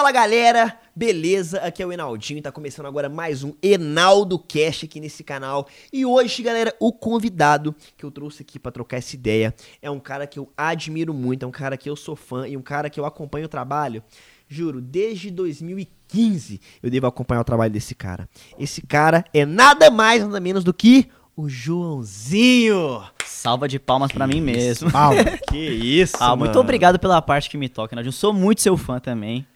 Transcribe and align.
Fala 0.00 0.12
galera, 0.12 0.78
beleza? 0.96 1.60
Aqui 1.60 1.82
é 1.82 1.86
o 1.86 1.92
Enaldinho, 1.92 2.40
tá 2.40 2.50
começando 2.50 2.86
agora 2.86 3.06
mais 3.06 3.44
um 3.44 3.52
Enaldo 3.62 4.38
Cast 4.38 4.86
aqui 4.86 4.98
nesse 4.98 5.22
canal. 5.22 5.68
E 5.92 6.06
hoje, 6.06 6.42
galera, 6.42 6.74
o 6.80 6.90
convidado 6.90 7.76
que 7.98 8.04
eu 8.06 8.10
trouxe 8.10 8.40
aqui 8.40 8.58
pra 8.58 8.72
trocar 8.72 8.96
essa 8.96 9.14
ideia 9.14 9.54
é 9.82 9.90
um 9.90 10.00
cara 10.00 10.26
que 10.26 10.38
eu 10.38 10.50
admiro 10.56 11.12
muito, 11.12 11.42
é 11.42 11.46
um 11.46 11.50
cara 11.50 11.76
que 11.76 11.90
eu 11.90 11.94
sou 11.96 12.16
fã 12.16 12.48
e 12.48 12.56
um 12.56 12.62
cara 12.62 12.88
que 12.88 12.98
eu 12.98 13.04
acompanho 13.04 13.44
o 13.44 13.48
trabalho. 13.48 14.02
Juro, 14.48 14.80
desde 14.80 15.30
2015 15.30 16.58
eu 16.82 16.88
devo 16.90 17.06
acompanhar 17.06 17.42
o 17.42 17.44
trabalho 17.44 17.70
desse 17.70 17.94
cara. 17.94 18.26
Esse 18.58 18.80
cara 18.80 19.22
é 19.34 19.44
nada 19.44 19.90
mais, 19.90 20.22
nada 20.24 20.40
menos 20.40 20.64
do 20.64 20.72
que 20.72 21.10
o 21.36 21.46
Joãozinho. 21.46 23.02
Salva 23.26 23.68
de 23.68 23.78
palmas 23.78 24.10
pra 24.10 24.26
mim 24.26 24.40
mesmo. 24.40 24.90
Palma. 24.90 25.24
que 25.50 25.58
isso, 25.58 26.16
Ah, 26.18 26.34
muito 26.34 26.52
mano. 26.52 26.60
obrigado 26.60 26.98
pela 26.98 27.20
parte 27.20 27.50
que 27.50 27.58
me 27.58 27.68
toca, 27.68 27.94
Nadinho. 27.94 28.12
Sou 28.12 28.32
muito 28.32 28.62
seu 28.62 28.78
fã 28.78 28.98
também. 28.98 29.46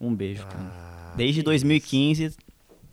Um 0.00 0.14
beijo, 0.14 0.44
cara. 0.46 0.58
Ah, 0.60 1.14
Desde 1.16 1.40
que 1.40 1.44
2015 1.44 2.36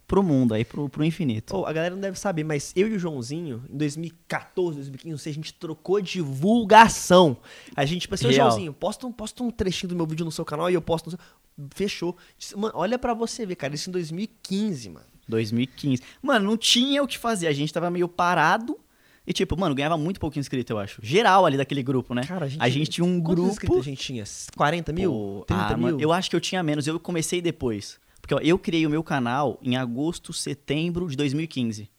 pro 0.08 0.22
mundo, 0.22 0.54
aí 0.54 0.64
pro, 0.64 0.88
pro 0.88 1.04
infinito. 1.04 1.56
Ô, 1.56 1.66
a 1.66 1.74
galera 1.74 1.96
não 1.96 2.02
deve 2.02 2.18
saber, 2.18 2.44
mas 2.44 2.72
eu 2.76 2.88
e 2.88 2.96
o 2.96 3.00
Joãozinho, 3.00 3.64
em 3.70 3.78
2014, 3.78 4.76
2015, 4.76 5.12
não 5.12 5.18
sei, 5.18 5.32
a 5.32 5.36
gente 5.36 5.54
trocou 5.54 6.00
divulgação. 6.00 7.38
A 7.76 7.86
gente, 7.86 8.02
tipo 8.02 8.16
assim. 8.16 8.32
Joãozinho, 8.32 8.74
posta 8.74 9.08
um, 9.08 9.12
posta 9.12 9.44
um 9.44 9.52
trechinho 9.52 9.90
do 9.90 9.96
meu 9.96 10.06
vídeo 10.06 10.26
no 10.26 10.32
seu 10.32 10.46
canal 10.46 10.70
e 10.70 10.74
eu 10.74 10.82
posto 10.82 11.08
no 11.08 11.12
seu... 11.12 11.20
Fechou. 11.74 12.16
Mano, 12.56 12.74
olha 12.76 13.00
pra 13.00 13.14
você 13.14 13.46
ver, 13.46 13.56
cara, 13.56 13.74
isso 13.74 13.90
em 13.90 13.94
2015, 13.94 14.90
mano. 14.90 15.06
2015. 15.28 16.04
Mano, 16.22 16.46
não 16.46 16.58
tinha 16.58 17.02
o 17.02 17.08
que 17.08 17.18
fazer. 17.18 17.48
A 17.48 17.54
gente 17.54 17.74
tava 17.74 17.90
meio 17.90 18.08
parado. 18.08 18.78
E, 19.28 19.34
tipo, 19.34 19.60
mano, 19.60 19.74
ganhava 19.74 19.98
muito 19.98 20.20
pouco 20.20 20.38
inscrito, 20.38 20.74
eu 20.74 20.80
acho. 20.80 21.00
Geral 21.02 21.46
ali 21.46 21.58
daquele 21.58 21.82
grupo, 21.82 22.14
né? 22.14 22.24
Cara, 22.24 22.46
a 22.46 22.48
gente, 22.48 22.62
a 22.62 22.70
gente 22.70 22.90
tinha 22.92 23.06
um 23.06 23.20
grupo. 23.20 23.50
inscritos 23.50 23.80
a 23.80 23.82
gente 23.82 24.02
tinha? 24.02 24.24
40 24.56 24.94
mil? 24.94 25.12
Pô, 25.12 25.46
30 25.48 25.64
ah, 25.64 25.70
mil? 25.70 25.88
mano, 25.88 26.02
eu 26.02 26.14
acho 26.14 26.30
que 26.30 26.36
eu 26.36 26.42
tinha 26.42 26.62
menos. 26.62 26.86
Eu 26.86 27.00
comecei 27.00 27.42
depois. 27.42 28.00
Porque 28.22 28.36
ó, 28.36 28.40
eu 28.40 28.58
criei 28.58 28.86
o 28.86 28.90
meu 28.90 29.04
canal 29.04 29.60
em 29.62 29.76
agosto, 29.78 30.32
setembro 30.34 31.08
de 31.08 31.16
2015. 31.16 31.90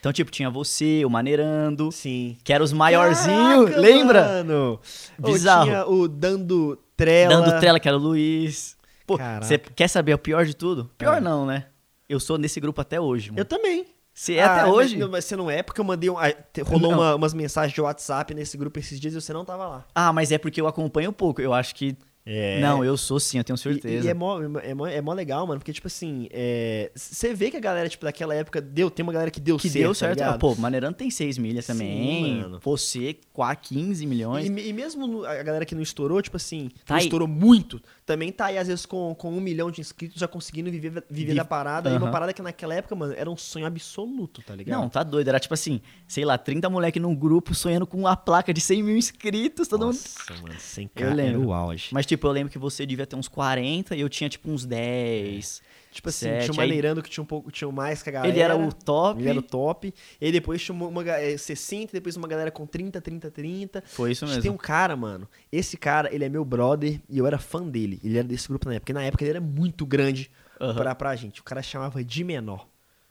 Então, 0.00 0.12
tipo, 0.12 0.30
tinha 0.30 0.48
você, 0.48 1.04
o 1.04 1.10
Maneirando, 1.10 1.90
Sim. 1.90 2.36
que 2.44 2.52
era 2.52 2.62
os 2.62 2.72
maiorzinhos, 2.72 3.70
Caraca, 3.70 3.80
lembra? 3.80 4.22
Mano. 4.22 4.80
Bizarro. 5.18 5.64
tinha 5.64 5.86
o 5.86 6.06
Dando 6.06 6.78
Trela. 6.96 7.34
Dando 7.34 7.60
trela, 7.60 7.78
que 7.78 7.88
era 7.88 7.96
o 7.96 8.00
Luiz. 8.00 8.76
Pô, 9.06 9.18
você 9.40 9.58
quer 9.58 9.88
saber 9.88 10.14
o 10.14 10.18
pior 10.18 10.46
de 10.46 10.54
tudo? 10.54 10.90
Pior 10.96 11.18
Ah. 11.18 11.20
não, 11.20 11.44
né? 11.44 11.66
Eu 12.08 12.18
sou 12.18 12.38
nesse 12.38 12.58
grupo 12.60 12.80
até 12.80 13.00
hoje, 13.00 13.30
mano. 13.30 13.40
Eu 13.40 13.44
também. 13.44 13.86
Você 14.18 14.36
é 14.36 14.42
Ah, 14.42 14.54
até 14.54 14.62
mas- 14.62 14.72
hoje? 14.72 14.96
não, 14.96 15.10
Mas 15.10 15.26
você 15.26 15.36
não 15.36 15.50
é, 15.50 15.62
porque 15.62 15.78
eu 15.78 15.84
mandei 15.84 16.08
um. 16.08 16.16
ah, 16.16 16.32
Rolou 16.64 16.90
uma- 16.92 17.14
umas 17.16 17.34
mensagens 17.34 17.74
de 17.74 17.80
WhatsApp 17.82 18.32
nesse 18.32 18.56
grupo 18.56 18.78
esses 18.78 18.98
dias 18.98 19.12
e 19.12 19.20
você 19.20 19.30
não 19.30 19.44
tava 19.44 19.68
lá. 19.68 19.86
Ah, 19.94 20.10
mas 20.10 20.32
é 20.32 20.38
porque 20.38 20.58
eu 20.58 20.66
acompanho 20.66 21.10
um 21.10 21.12
pouco. 21.12 21.42
Eu 21.42 21.52
acho 21.52 21.74
que. 21.74 21.94
É. 22.28 22.58
Não, 22.58 22.84
eu 22.84 22.96
sou 22.96 23.20
sim, 23.20 23.38
eu 23.38 23.44
tenho 23.44 23.54
E, 23.54 23.58
certeza. 23.58 24.04
e 24.04 24.10
é, 24.10 24.12
mó, 24.14 24.42
é, 24.42 24.74
mó, 24.74 24.84
é 24.88 25.00
mó 25.00 25.12
legal, 25.12 25.46
mano, 25.46 25.60
porque, 25.60 25.72
tipo 25.72 25.86
assim, 25.86 26.26
é, 26.32 26.90
você 26.92 27.32
vê 27.32 27.52
que 27.52 27.56
a 27.56 27.60
galera, 27.60 27.88
tipo, 27.88 28.04
daquela 28.04 28.34
época 28.34 28.60
deu, 28.60 28.90
tem 28.90 29.04
uma 29.04 29.12
galera 29.12 29.30
que 29.30 29.38
deu 29.38 29.56
que 29.56 29.68
certo. 29.68 29.80
deu 29.84 29.88
tá 29.90 29.94
certo. 29.94 30.14
ligado? 30.18 30.34
Ah, 30.34 30.38
Pô, 30.38 30.52
Maneirando 30.56 30.96
tem 30.96 31.08
6 31.08 31.38
milhas 31.38 31.64
também. 31.68 32.44
Você, 32.64 33.16
quase 33.32 33.58
15 33.62 34.04
milhões. 34.06 34.44
E, 34.44 34.48
e 34.70 34.72
mesmo 34.72 35.06
no- 35.06 35.24
a 35.24 35.40
galera 35.44 35.64
que 35.64 35.72
não 35.76 35.82
estourou, 35.82 36.20
tipo 36.20 36.36
assim, 36.36 36.68
Tá 36.84 36.94
não 36.94 36.96
aí. 36.96 37.04
estourou 37.04 37.28
muito, 37.28 37.80
também 38.06 38.30
tá 38.30 38.46
aí, 38.46 38.56
às 38.56 38.68
vezes, 38.68 38.86
com, 38.86 39.14
com 39.16 39.30
um 39.30 39.40
milhão 39.40 39.70
de 39.70 39.80
inscritos, 39.80 40.18
já 40.20 40.28
conseguindo 40.28 40.70
viver, 40.70 40.90
viver 40.90 41.04
Vive- 41.10 41.34
da 41.34 41.44
parada. 41.44 41.90
E 41.90 41.96
uma 41.96 42.10
parada 42.10 42.32
que 42.32 42.40
naquela 42.40 42.72
época, 42.74 42.94
mano, 42.94 43.12
era 43.16 43.28
um 43.28 43.36
sonho 43.36 43.66
absoluto, 43.66 44.40
tá 44.42 44.54
ligado? 44.54 44.80
Não, 44.80 44.88
tá 44.88 45.02
doido. 45.02 45.26
Era 45.28 45.40
tipo 45.40 45.52
assim, 45.54 45.80
sei 46.06 46.24
lá, 46.24 46.38
30 46.38 46.70
moleque 46.70 47.00
num 47.00 47.14
grupo 47.14 47.52
sonhando 47.54 47.86
com 47.86 48.06
a 48.06 48.16
placa 48.16 48.54
de 48.54 48.60
100 48.60 48.82
mil 48.82 48.96
inscritos. 48.96 49.66
Todo 49.68 49.86
mundo. 49.86 49.94
Nossa, 49.96 50.42
mano, 50.42 50.54
sem 50.60 50.84
Eu 50.84 50.90
cara, 50.94 51.06
era 51.08 51.14
lembro. 51.16 51.48
o 51.48 51.52
auge. 51.52 51.88
Mas, 51.92 52.06
tipo, 52.06 52.26
eu 52.26 52.30
lembro 52.30 52.52
que 52.52 52.58
você 52.58 52.86
devia 52.86 53.06
ter 53.06 53.16
uns 53.16 53.26
40 53.28 53.96
e 53.96 54.00
eu 54.00 54.08
tinha, 54.08 54.28
tipo, 54.30 54.48
uns 54.50 54.64
10. 54.64 55.60
Tipo 55.96 56.08
assim, 56.10 56.26
sete, 56.26 56.44
tinha 56.44 56.54
um 56.56 56.60
aí- 56.60 56.68
maneirando 56.68 57.02
que 57.02 57.08
tinha 57.10 57.22
um 57.22 57.26
pouco, 57.26 57.50
tinha 57.50 57.70
mais 57.72 58.02
que 58.02 58.08
a 58.08 58.12
galera. 58.12 58.32
Ele 58.32 58.40
era 58.40 58.56
o 58.56 58.72
top. 58.72 59.20
Ele 59.20 59.28
era 59.30 59.38
o 59.38 59.42
top. 59.42 59.92
E 60.20 60.26
aí 60.26 60.30
depois 60.32 60.62
tinha 60.62 60.74
uma, 60.74 60.86
uma 60.86 61.02
ga- 61.02 61.20
eh, 61.20 61.36
60, 61.36 61.92
depois 61.92 62.16
uma 62.16 62.28
galera 62.28 62.50
com 62.50 62.66
30, 62.66 63.00
30, 63.00 63.30
30. 63.30 63.82
Foi 63.86 64.12
isso 64.12 64.26
mesmo. 64.26 64.42
Tem 64.42 64.50
um 64.50 64.56
cara, 64.56 64.94
mano. 64.96 65.28
Esse 65.50 65.76
cara, 65.76 66.14
ele 66.14 66.24
é 66.24 66.28
meu 66.28 66.44
brother 66.44 67.00
e 67.08 67.18
eu 67.18 67.26
era 67.26 67.38
fã 67.38 67.62
dele. 67.66 68.00
Ele 68.04 68.18
era 68.18 68.26
desse 68.28 68.46
grupo 68.48 68.66
na 68.68 68.74
época. 68.74 68.84
Porque 68.84 68.92
na 68.92 69.02
época 69.02 69.24
ele 69.24 69.30
era 69.30 69.40
muito 69.40 69.84
grande 69.86 70.30
Aham. 70.60 70.74
pra, 70.74 70.94
pra 70.94 71.16
gente. 71.16 71.40
O 71.40 71.44
cara 71.44 71.62
chamava 71.62 72.04
de 72.04 72.22
menor. 72.22 72.66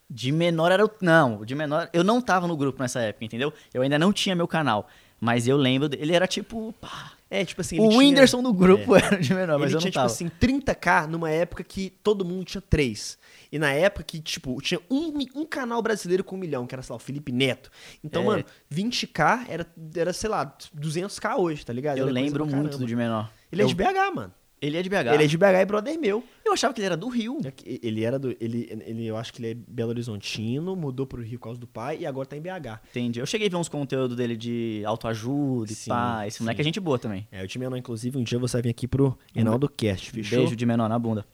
De 0.07 0.31
menor 0.31 0.71
era 0.71 0.85
o. 0.85 0.89
Não, 1.01 1.43
de 1.43 1.55
menor. 1.55 1.89
Eu 1.91 2.03
não 2.03 2.21
tava 2.21 2.47
no 2.47 2.55
grupo 2.55 2.79
nessa 2.81 2.99
época, 3.01 3.25
entendeu? 3.25 3.51
Eu 3.73 3.81
ainda 3.81 3.97
não 3.97 4.13
tinha 4.13 4.35
meu 4.35 4.47
canal. 4.47 4.87
Mas 5.19 5.47
eu 5.47 5.57
lembro. 5.57 5.89
Ele 5.97 6.13
era 6.13 6.27
tipo. 6.27 6.71
pá, 6.79 7.13
É, 7.29 7.43
tipo 7.43 7.59
assim. 7.61 7.79
o 7.79 7.87
tinha- 7.89 7.97
Whindersson 7.99 8.41
do 8.43 8.53
grupo 8.53 8.95
era 8.95 9.17
de 9.19 9.33
menor, 9.33 9.57
mas 9.57 9.69
ele 9.69 9.75
eu 9.77 9.79
tinha, 9.79 9.89
não 9.89 9.93
tava. 10.07 10.13
tipo 10.13 10.27
assim, 10.27 10.29
30k 10.39 11.07
numa 11.07 11.29
época 11.29 11.63
que 11.63 11.89
todo 12.03 12.23
mundo 12.23 12.45
tinha 12.45 12.61
3. 12.61 13.17
E 13.51 13.57
na 13.57 13.71
época 13.71 14.03
que, 14.03 14.19
tipo, 14.19 14.59
tinha 14.61 14.79
um, 14.91 15.13
um 15.35 15.45
canal 15.45 15.81
brasileiro 15.81 16.23
com 16.23 16.35
um 16.35 16.39
milhão, 16.39 16.67
que 16.67 16.75
era, 16.75 16.81
sei 16.83 16.93
lá, 16.93 16.97
o 16.97 16.99
Felipe 16.99 17.31
Neto. 17.31 17.71
Então, 18.03 18.21
É. 18.23 18.25
mano, 18.25 18.45
20k 18.71 19.45
era, 19.49 19.65
era, 19.95 20.13
sei 20.13 20.29
lá, 20.29 20.45
200k 20.75 21.37
hoje, 21.37 21.65
tá 21.65 21.73
ligado? 21.73 21.97
eu 21.97 22.03
Era 22.05 22.13
coisa 22.13 22.25
lembro 22.25 22.45
muito 22.45 22.77
do 22.77 22.85
de 22.85 22.95
menor. 22.95 23.31
Ele 23.51 23.61
é 23.61 23.65
Eu- 23.65 23.69
de 23.69 23.75
BH, 23.75 24.11
mano. 24.13 24.33
Ele 24.61 24.77
é 24.77 24.81
de 24.81 24.89
BH. 24.89 25.13
Ele 25.13 25.23
é 25.23 25.27
de 25.27 25.37
BH 25.37 25.43
e 25.61 25.65
brother 25.65 25.99
meu. 25.99 26.23
Eu 26.43 26.53
achava 26.53 26.73
que 26.73 26.79
ele 26.79 26.85
era 26.85 26.97
do 26.97 27.07
Rio. 27.09 27.39
Ele 27.65 28.03
era 28.03 28.17
do. 28.17 28.35
Ele, 28.39 28.67
ele, 28.85 29.05
eu 29.05 29.17
acho 29.17 29.33
que 29.33 29.41
ele 29.41 29.51
é 29.51 29.53
Belo 29.53 29.89
Horizontino, 29.89 30.75
mudou 30.75 31.05
pro 31.05 31.21
Rio 31.21 31.37
por 31.37 31.45
causa 31.45 31.59
do 31.59 31.67
pai 31.67 31.97
e 32.01 32.05
agora 32.05 32.25
tá 32.25 32.37
em 32.37 32.41
BH. 32.41 32.79
Entendi. 32.89 33.19
Eu 33.19 33.25
cheguei 33.25 33.47
a 33.47 33.49
ver 33.49 33.57
uns 33.57 33.69
conteúdos 33.69 34.15
dele 34.15 34.35
de 34.35 34.81
autoajuda 34.85 35.71
e 35.71 35.75
Sim, 35.75 35.89
pá. 35.89 36.25
Esse 36.25 36.41
moleque 36.41 36.57
sim. 36.57 36.61
é 36.61 36.63
gente 36.63 36.79
boa 36.79 36.97
também. 36.97 37.27
É, 37.31 37.43
o 37.43 37.47
time 37.47 37.65
menor, 37.65 37.77
inclusive, 37.77 38.17
um 38.17 38.23
dia 38.23 38.39
você 38.39 38.53
vai 38.53 38.63
vir 38.63 38.69
aqui 38.69 38.87
pro 38.87 39.17
Enaldo 39.35 39.67
Cast, 39.69 40.11
fechou? 40.11 40.39
Beijo 40.39 40.55
de 40.55 40.65
menor 40.65 40.87
na 40.87 40.97
bunda. 40.97 41.25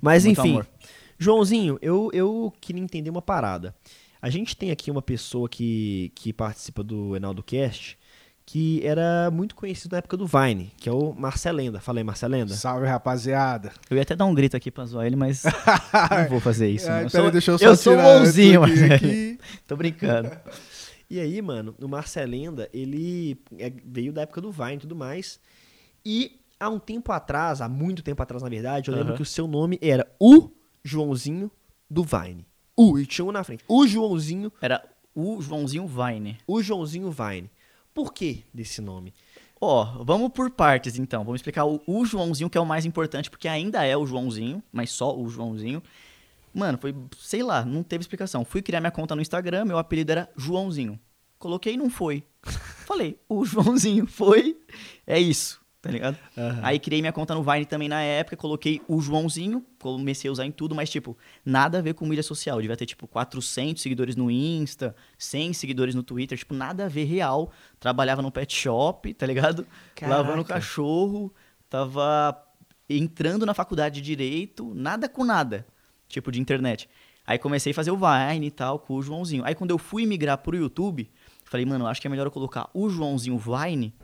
Mas 0.00 0.24
Muito 0.24 0.40
enfim, 0.40 0.50
amor. 0.50 0.66
Joãozinho, 1.18 1.78
eu, 1.80 2.10
eu 2.12 2.52
queria 2.60 2.82
entender 2.82 3.10
uma 3.10 3.22
parada. 3.22 3.74
A 4.20 4.28
gente 4.30 4.56
tem 4.56 4.70
aqui 4.70 4.90
uma 4.90 5.02
pessoa 5.02 5.48
que, 5.48 6.12
que 6.14 6.32
participa 6.32 6.82
do 6.82 7.14
Enaldo 7.14 7.42
Cast 7.42 7.96
que 8.50 8.80
era 8.82 9.30
muito 9.30 9.54
conhecido 9.54 9.92
na 9.92 9.98
época 9.98 10.16
do 10.16 10.26
Vine, 10.26 10.72
que 10.78 10.88
é 10.88 10.92
o 10.92 11.12
Marcelenda. 11.12 11.80
Fala 11.80 12.00
aí, 12.00 12.04
Marcelenda. 12.04 12.54
Salve, 12.54 12.86
rapaziada. 12.86 13.70
Eu 13.90 13.96
ia 13.98 14.02
até 14.02 14.16
dar 14.16 14.24
um 14.24 14.32
grito 14.32 14.56
aqui 14.56 14.70
pra 14.70 14.86
zoar 14.86 15.04
ele, 15.04 15.16
mas 15.16 15.42
não 16.10 16.28
vou 16.30 16.40
fazer 16.40 16.70
isso. 16.70 16.90
Ai. 16.90 17.04
Eu 17.04 17.10
sou, 17.10 17.30
deixa 17.30 17.50
eu 17.50 17.58
só 17.58 17.64
eu 17.66 17.76
sou 17.76 17.94
bonzinho, 17.94 18.62
mas... 18.62 18.82
aqui. 18.90 19.38
Tô 19.68 19.76
brincando. 19.76 20.30
E 21.10 21.20
aí, 21.20 21.42
mano, 21.42 21.74
o 21.78 21.86
Marcelenda, 21.86 22.70
ele 22.72 23.38
é- 23.58 23.70
veio 23.84 24.14
da 24.14 24.22
época 24.22 24.40
do 24.40 24.50
Vine 24.50 24.76
e 24.76 24.78
tudo 24.78 24.96
mais. 24.96 25.38
E 26.02 26.40
há 26.58 26.70
um 26.70 26.78
tempo 26.78 27.12
atrás, 27.12 27.60
há 27.60 27.68
muito 27.68 28.02
tempo 28.02 28.22
atrás, 28.22 28.42
na 28.42 28.48
verdade, 28.48 28.90
eu 28.90 28.96
lembro 28.96 29.14
que 29.14 29.20
o 29.20 29.26
seu 29.26 29.46
nome 29.46 29.78
era 29.82 30.10
o 30.18 30.48
Joãozinho 30.82 31.50
do 31.90 32.02
Vine. 32.02 32.46
O, 32.74 32.98
e 32.98 33.04
tinha 33.04 33.26
um 33.26 33.30
na 33.30 33.44
frente. 33.44 33.62
O 33.68 33.86
Joãozinho, 33.86 34.50
Era 34.58 34.82
o 35.14 35.38
Joãozinho 35.42 35.86
Vine. 35.86 36.38
o 36.46 36.62
Joãozinho 36.62 37.10
Vine. 37.10 37.50
Por 37.98 38.12
que 38.12 38.44
desse 38.54 38.80
nome? 38.80 39.12
Ó, 39.60 40.04
vamos 40.04 40.28
por 40.28 40.52
partes 40.52 41.00
então. 41.00 41.24
Vamos 41.24 41.40
explicar 41.40 41.64
o, 41.64 41.82
o 41.84 42.04
Joãozinho, 42.04 42.48
que 42.48 42.56
é 42.56 42.60
o 42.60 42.64
mais 42.64 42.86
importante, 42.86 43.28
porque 43.28 43.48
ainda 43.48 43.84
é 43.84 43.96
o 43.96 44.06
Joãozinho, 44.06 44.62
mas 44.70 44.92
só 44.92 45.18
o 45.18 45.28
Joãozinho. 45.28 45.82
Mano, 46.54 46.78
foi, 46.78 46.94
sei 47.18 47.42
lá, 47.42 47.64
não 47.64 47.82
teve 47.82 48.02
explicação. 48.02 48.44
Fui 48.44 48.62
criar 48.62 48.78
minha 48.78 48.92
conta 48.92 49.16
no 49.16 49.20
Instagram, 49.20 49.64
meu 49.64 49.78
apelido 49.78 50.12
era 50.12 50.30
Joãozinho. 50.36 50.96
Coloquei 51.40 51.74
e 51.74 51.76
não 51.76 51.90
foi. 51.90 52.22
Falei, 52.86 53.18
o 53.28 53.44
Joãozinho 53.44 54.06
foi, 54.06 54.56
é 55.04 55.18
isso, 55.18 55.60
tá 55.80 55.90
ligado? 55.90 56.18
Aí 56.62 56.78
criei 56.78 57.00
minha 57.00 57.12
conta 57.12 57.34
no 57.34 57.42
Vine 57.42 57.64
também 57.64 57.88
na 57.88 58.00
época, 58.02 58.36
coloquei 58.36 58.80
o 58.88 59.00
Joãozinho, 59.00 59.64
comecei 59.78 60.28
a 60.28 60.32
usar 60.32 60.44
em 60.44 60.50
tudo, 60.50 60.74
mas 60.74 60.90
tipo, 60.90 61.16
nada 61.44 61.78
a 61.78 61.80
ver 61.80 61.94
com 61.94 62.04
mídia 62.04 62.22
social. 62.22 62.56
Eu 62.56 62.62
devia 62.62 62.76
ter 62.76 62.86
tipo 62.86 63.06
400 63.06 63.80
seguidores 63.80 64.16
no 64.16 64.30
Insta, 64.30 64.94
100 65.16 65.52
seguidores 65.52 65.94
no 65.94 66.02
Twitter, 66.02 66.36
tipo, 66.36 66.52
nada 66.52 66.86
a 66.86 66.88
ver 66.88 67.04
real. 67.04 67.52
Trabalhava 67.78 68.22
no 68.22 68.30
pet 68.32 68.54
shop, 68.54 69.14
tá 69.14 69.26
ligado? 69.26 69.66
Caraca. 69.94 70.22
Lavando 70.22 70.44
cachorro, 70.44 71.32
tava 71.70 72.36
entrando 72.88 73.46
na 73.46 73.54
faculdade 73.54 74.00
de 74.00 74.02
direito, 74.02 74.72
nada 74.74 75.08
com 75.08 75.24
nada, 75.24 75.66
tipo 76.08 76.32
de 76.32 76.40
internet. 76.40 76.88
Aí 77.24 77.38
comecei 77.38 77.72
a 77.72 77.74
fazer 77.74 77.90
o 77.90 77.96
Vine 77.96 78.46
e 78.46 78.50
tal 78.50 78.78
com 78.78 78.94
o 78.94 79.02
Joãozinho. 79.02 79.44
Aí 79.44 79.54
quando 79.54 79.70
eu 79.70 79.78
fui 79.78 80.06
migrar 80.06 80.38
pro 80.38 80.56
YouTube, 80.56 81.08
falei, 81.44 81.66
mano, 81.66 81.86
acho 81.86 82.00
que 82.00 82.06
é 82.06 82.10
melhor 82.10 82.26
eu 82.26 82.30
colocar 82.30 82.68
o 82.72 82.88
Joãozinho 82.88 83.38
Vine 83.38 83.94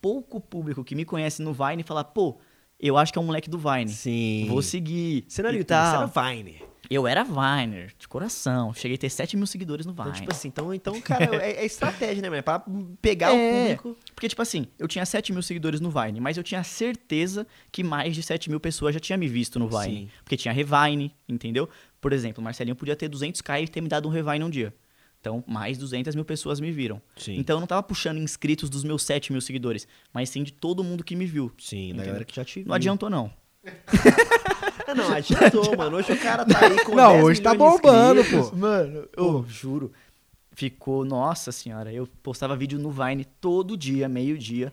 pouco 0.00 0.40
público 0.40 0.84
que 0.84 0.94
me 0.94 1.04
conhece 1.04 1.42
no 1.42 1.52
Vine 1.52 1.80
e 1.80 1.84
falar, 1.84 2.04
pô, 2.04 2.38
eu 2.78 2.96
acho 2.96 3.12
que 3.12 3.18
é 3.18 3.22
um 3.22 3.26
moleque 3.26 3.50
do 3.50 3.58
Vine. 3.58 3.88
Sim. 3.88 4.46
Vou 4.48 4.62
seguir. 4.62 5.24
Você 5.28 5.42
não 5.42 5.48
era 5.48 5.58
YouTube, 5.58 5.76
você 5.76 5.96
era 6.20 6.32
Vine. 6.32 6.68
Eu 6.90 7.06
era 7.06 7.22
Viner, 7.22 7.92
de 7.98 8.08
coração. 8.08 8.72
Cheguei 8.72 8.94
a 8.94 8.98
ter 8.98 9.10
7 9.10 9.36
mil 9.36 9.46
seguidores 9.46 9.84
no 9.84 9.92
Vine. 9.92 10.08
Então, 10.08 10.20
tipo 10.20 10.32
assim, 10.32 10.48
então, 10.48 10.72
então 10.72 11.00
cara, 11.02 11.36
é, 11.44 11.60
é 11.60 11.66
estratégia, 11.66 12.22
né, 12.22 12.30
mano? 12.30 12.38
É 12.38 12.42
pra 12.42 12.64
pegar 13.02 13.30
É, 13.30 13.34
o 13.34 13.60
público. 13.76 13.96
Porque, 14.14 14.26
tipo 14.28 14.40
assim, 14.40 14.66
eu 14.78 14.88
tinha 14.88 15.04
7 15.04 15.32
mil 15.32 15.42
seguidores 15.42 15.80
no 15.80 15.90
Vine, 15.90 16.18
mas 16.18 16.38
eu 16.38 16.42
tinha 16.42 16.64
certeza 16.64 17.46
que 17.70 17.84
mais 17.84 18.14
de 18.14 18.22
7 18.22 18.48
mil 18.48 18.58
pessoas 18.58 18.94
já 18.94 19.00
tinham 19.00 19.18
me 19.18 19.28
visto 19.28 19.58
no 19.58 19.68
Vine. 19.68 19.84
Sim. 19.84 20.08
Porque 20.24 20.36
tinha 20.36 20.54
Revine, 20.54 21.14
entendeu? 21.28 21.68
Por 22.00 22.12
exemplo, 22.12 22.40
o 22.40 22.44
Marcelinho 22.44 22.76
podia 22.76 22.96
ter 22.96 23.10
200k 23.10 23.64
e 23.64 23.68
ter 23.68 23.82
me 23.82 23.88
dado 23.88 24.08
um 24.08 24.10
Revine 24.10 24.44
um 24.44 24.50
dia. 24.50 24.72
Então, 25.20 25.42
mais 25.46 25.76
200 25.76 26.14
mil 26.14 26.24
pessoas 26.24 26.60
me 26.60 26.70
viram. 26.70 27.02
Sim. 27.16 27.36
Então, 27.38 27.56
eu 27.56 27.60
não 27.60 27.66
tava 27.66 27.82
puxando 27.82 28.18
inscritos 28.18 28.70
dos 28.70 28.84
meus 28.84 29.02
7 29.02 29.32
mil 29.32 29.40
seguidores, 29.40 29.86
mas 30.12 30.30
sim 30.30 30.42
de 30.44 30.52
todo 30.52 30.84
mundo 30.84 31.02
que 31.02 31.16
me 31.16 31.26
viu. 31.26 31.52
Sim, 31.58 31.88
da 31.88 31.94
Entendeu? 31.94 32.06
galera 32.06 32.24
que 32.24 32.34
já 32.36 32.44
te 32.44 32.64
Não 32.64 32.74
adiantou, 32.74 33.10
não. 33.10 33.30
Não, 34.96 35.12
adiantou, 35.12 35.70
mano. 35.76 35.96
Hoje 35.98 36.12
o 36.12 36.18
cara 36.18 36.44
tá 36.46 36.64
aí 36.66 36.82
com 36.84 36.94
Não, 36.94 37.12
10 37.12 37.24
hoje 37.24 37.42
tá 37.42 37.54
bombando, 37.54 38.20
inscritos. 38.22 38.50
pô. 38.50 38.56
Mano, 38.56 39.06
eu 39.16 39.44
juro. 39.46 39.92
Ficou, 40.52 41.04
nossa 41.04 41.52
senhora, 41.52 41.92
eu 41.92 42.06
postava 42.22 42.56
vídeo 42.56 42.78
no 42.78 42.90
Vine 42.90 43.24
todo 43.24 43.76
dia, 43.76 44.08
meio-dia. 44.08 44.72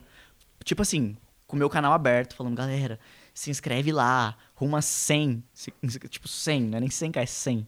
Tipo 0.63 0.81
assim, 0.81 1.15
com 1.45 1.55
o 1.55 1.59
meu 1.59 1.69
canal 1.69 1.91
aberto, 1.93 2.33
falando, 2.35 2.55
galera, 2.55 2.97
se 3.33 3.51
inscreve 3.51 3.91
lá, 3.91 4.35
rumo 4.55 4.77
a 4.77 4.81
100. 4.81 5.43
se- 5.53 5.73
Tipo, 6.09 6.27
100, 6.29 6.61
não 6.63 6.77
é 6.77 6.79
nem 6.79 6.89
100k, 6.89 7.17
é 7.17 7.25
100. 7.25 7.67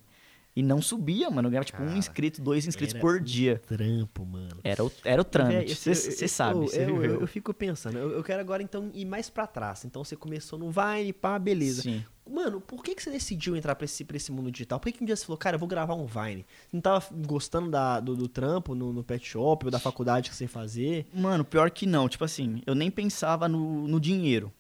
E 0.58 0.64
não 0.64 0.82
subia, 0.82 1.30
mano. 1.30 1.46
Eu 1.46 1.52
ganhava 1.52 1.66
tipo 1.66 1.84
um 1.84 1.86
Cara, 1.86 1.98
inscrito, 2.00 2.42
dois 2.42 2.66
inscritos 2.66 3.00
por 3.00 3.22
um 3.22 3.24
dia. 3.24 3.62
Trampo, 3.68 4.26
mano. 4.26 4.58
Era 4.64 4.84
o, 4.84 4.92
era 5.06 5.22
o 5.22 5.24
trâmite. 5.24 5.76
Você 5.76 6.28
sabe, 6.28 6.66
eu- 6.66 6.74
eu, 6.74 7.04
eu, 7.06 7.22
eu 7.22 7.28
fico 7.28 7.54
pensando, 7.54 7.96
eu, 8.00 8.24
quero 8.24 8.42
agora 8.42 8.64
então 8.64 8.90
ir 8.92 9.06
mais 9.06 9.30
pra 9.30 9.46
trás. 9.46 9.86
Então 9.86 10.04
você 10.04 10.16
começou 10.16 10.58
no 10.58 10.72
Vine, 10.72 11.14
pá, 11.14 11.38
beleza. 11.38 11.84
Sim. 11.84 12.04
Mano, 12.28 12.60
por 12.60 12.84
que, 12.84 12.96
que 12.96 13.04
você 13.04 13.12
decidiu 13.12 13.56
entrar 13.56 13.76
pra 13.76 13.86
esse, 13.86 14.04
pra 14.04 14.18
esse 14.18 14.32
mundo 14.32 14.50
digital? 14.52 14.80
Por 14.80 14.92
que, 14.92 14.98
que 14.98 15.04
um 15.04 15.06
dia 15.06 15.16
você 15.16 15.26
falou, 15.28 15.38
cara, 15.38 15.58
eu 15.58 15.60
vou 15.60 15.68
gravar 15.70 15.94
um 15.94 16.08
Vine? 16.08 16.44
Você 16.68 16.76
não 16.76 16.82
tava 16.82 17.06
gostando 17.28 17.70
da, 17.70 18.00
do, 18.00 18.16
do 18.16 18.28
trampo 18.28 18.74
no, 18.74 18.92
no 18.92 19.04
pet 19.04 19.24
shop 19.24 19.64
ou 19.66 19.70
da 19.72 19.78
faculdade 19.78 20.28
que 20.32 20.36
você 20.36 20.48
fazer? 20.48 21.06
Mano, 21.14 21.46
pior 21.46 21.70
que 21.70 21.86
não. 21.86 22.10
Tipo 22.10 22.24
assim, 22.26 22.64
eu 22.66 22.74
nem 22.74 22.90
pensava 22.90 23.48
no, 23.48 23.88
no 23.88 24.00
dinheiro. 24.00 24.52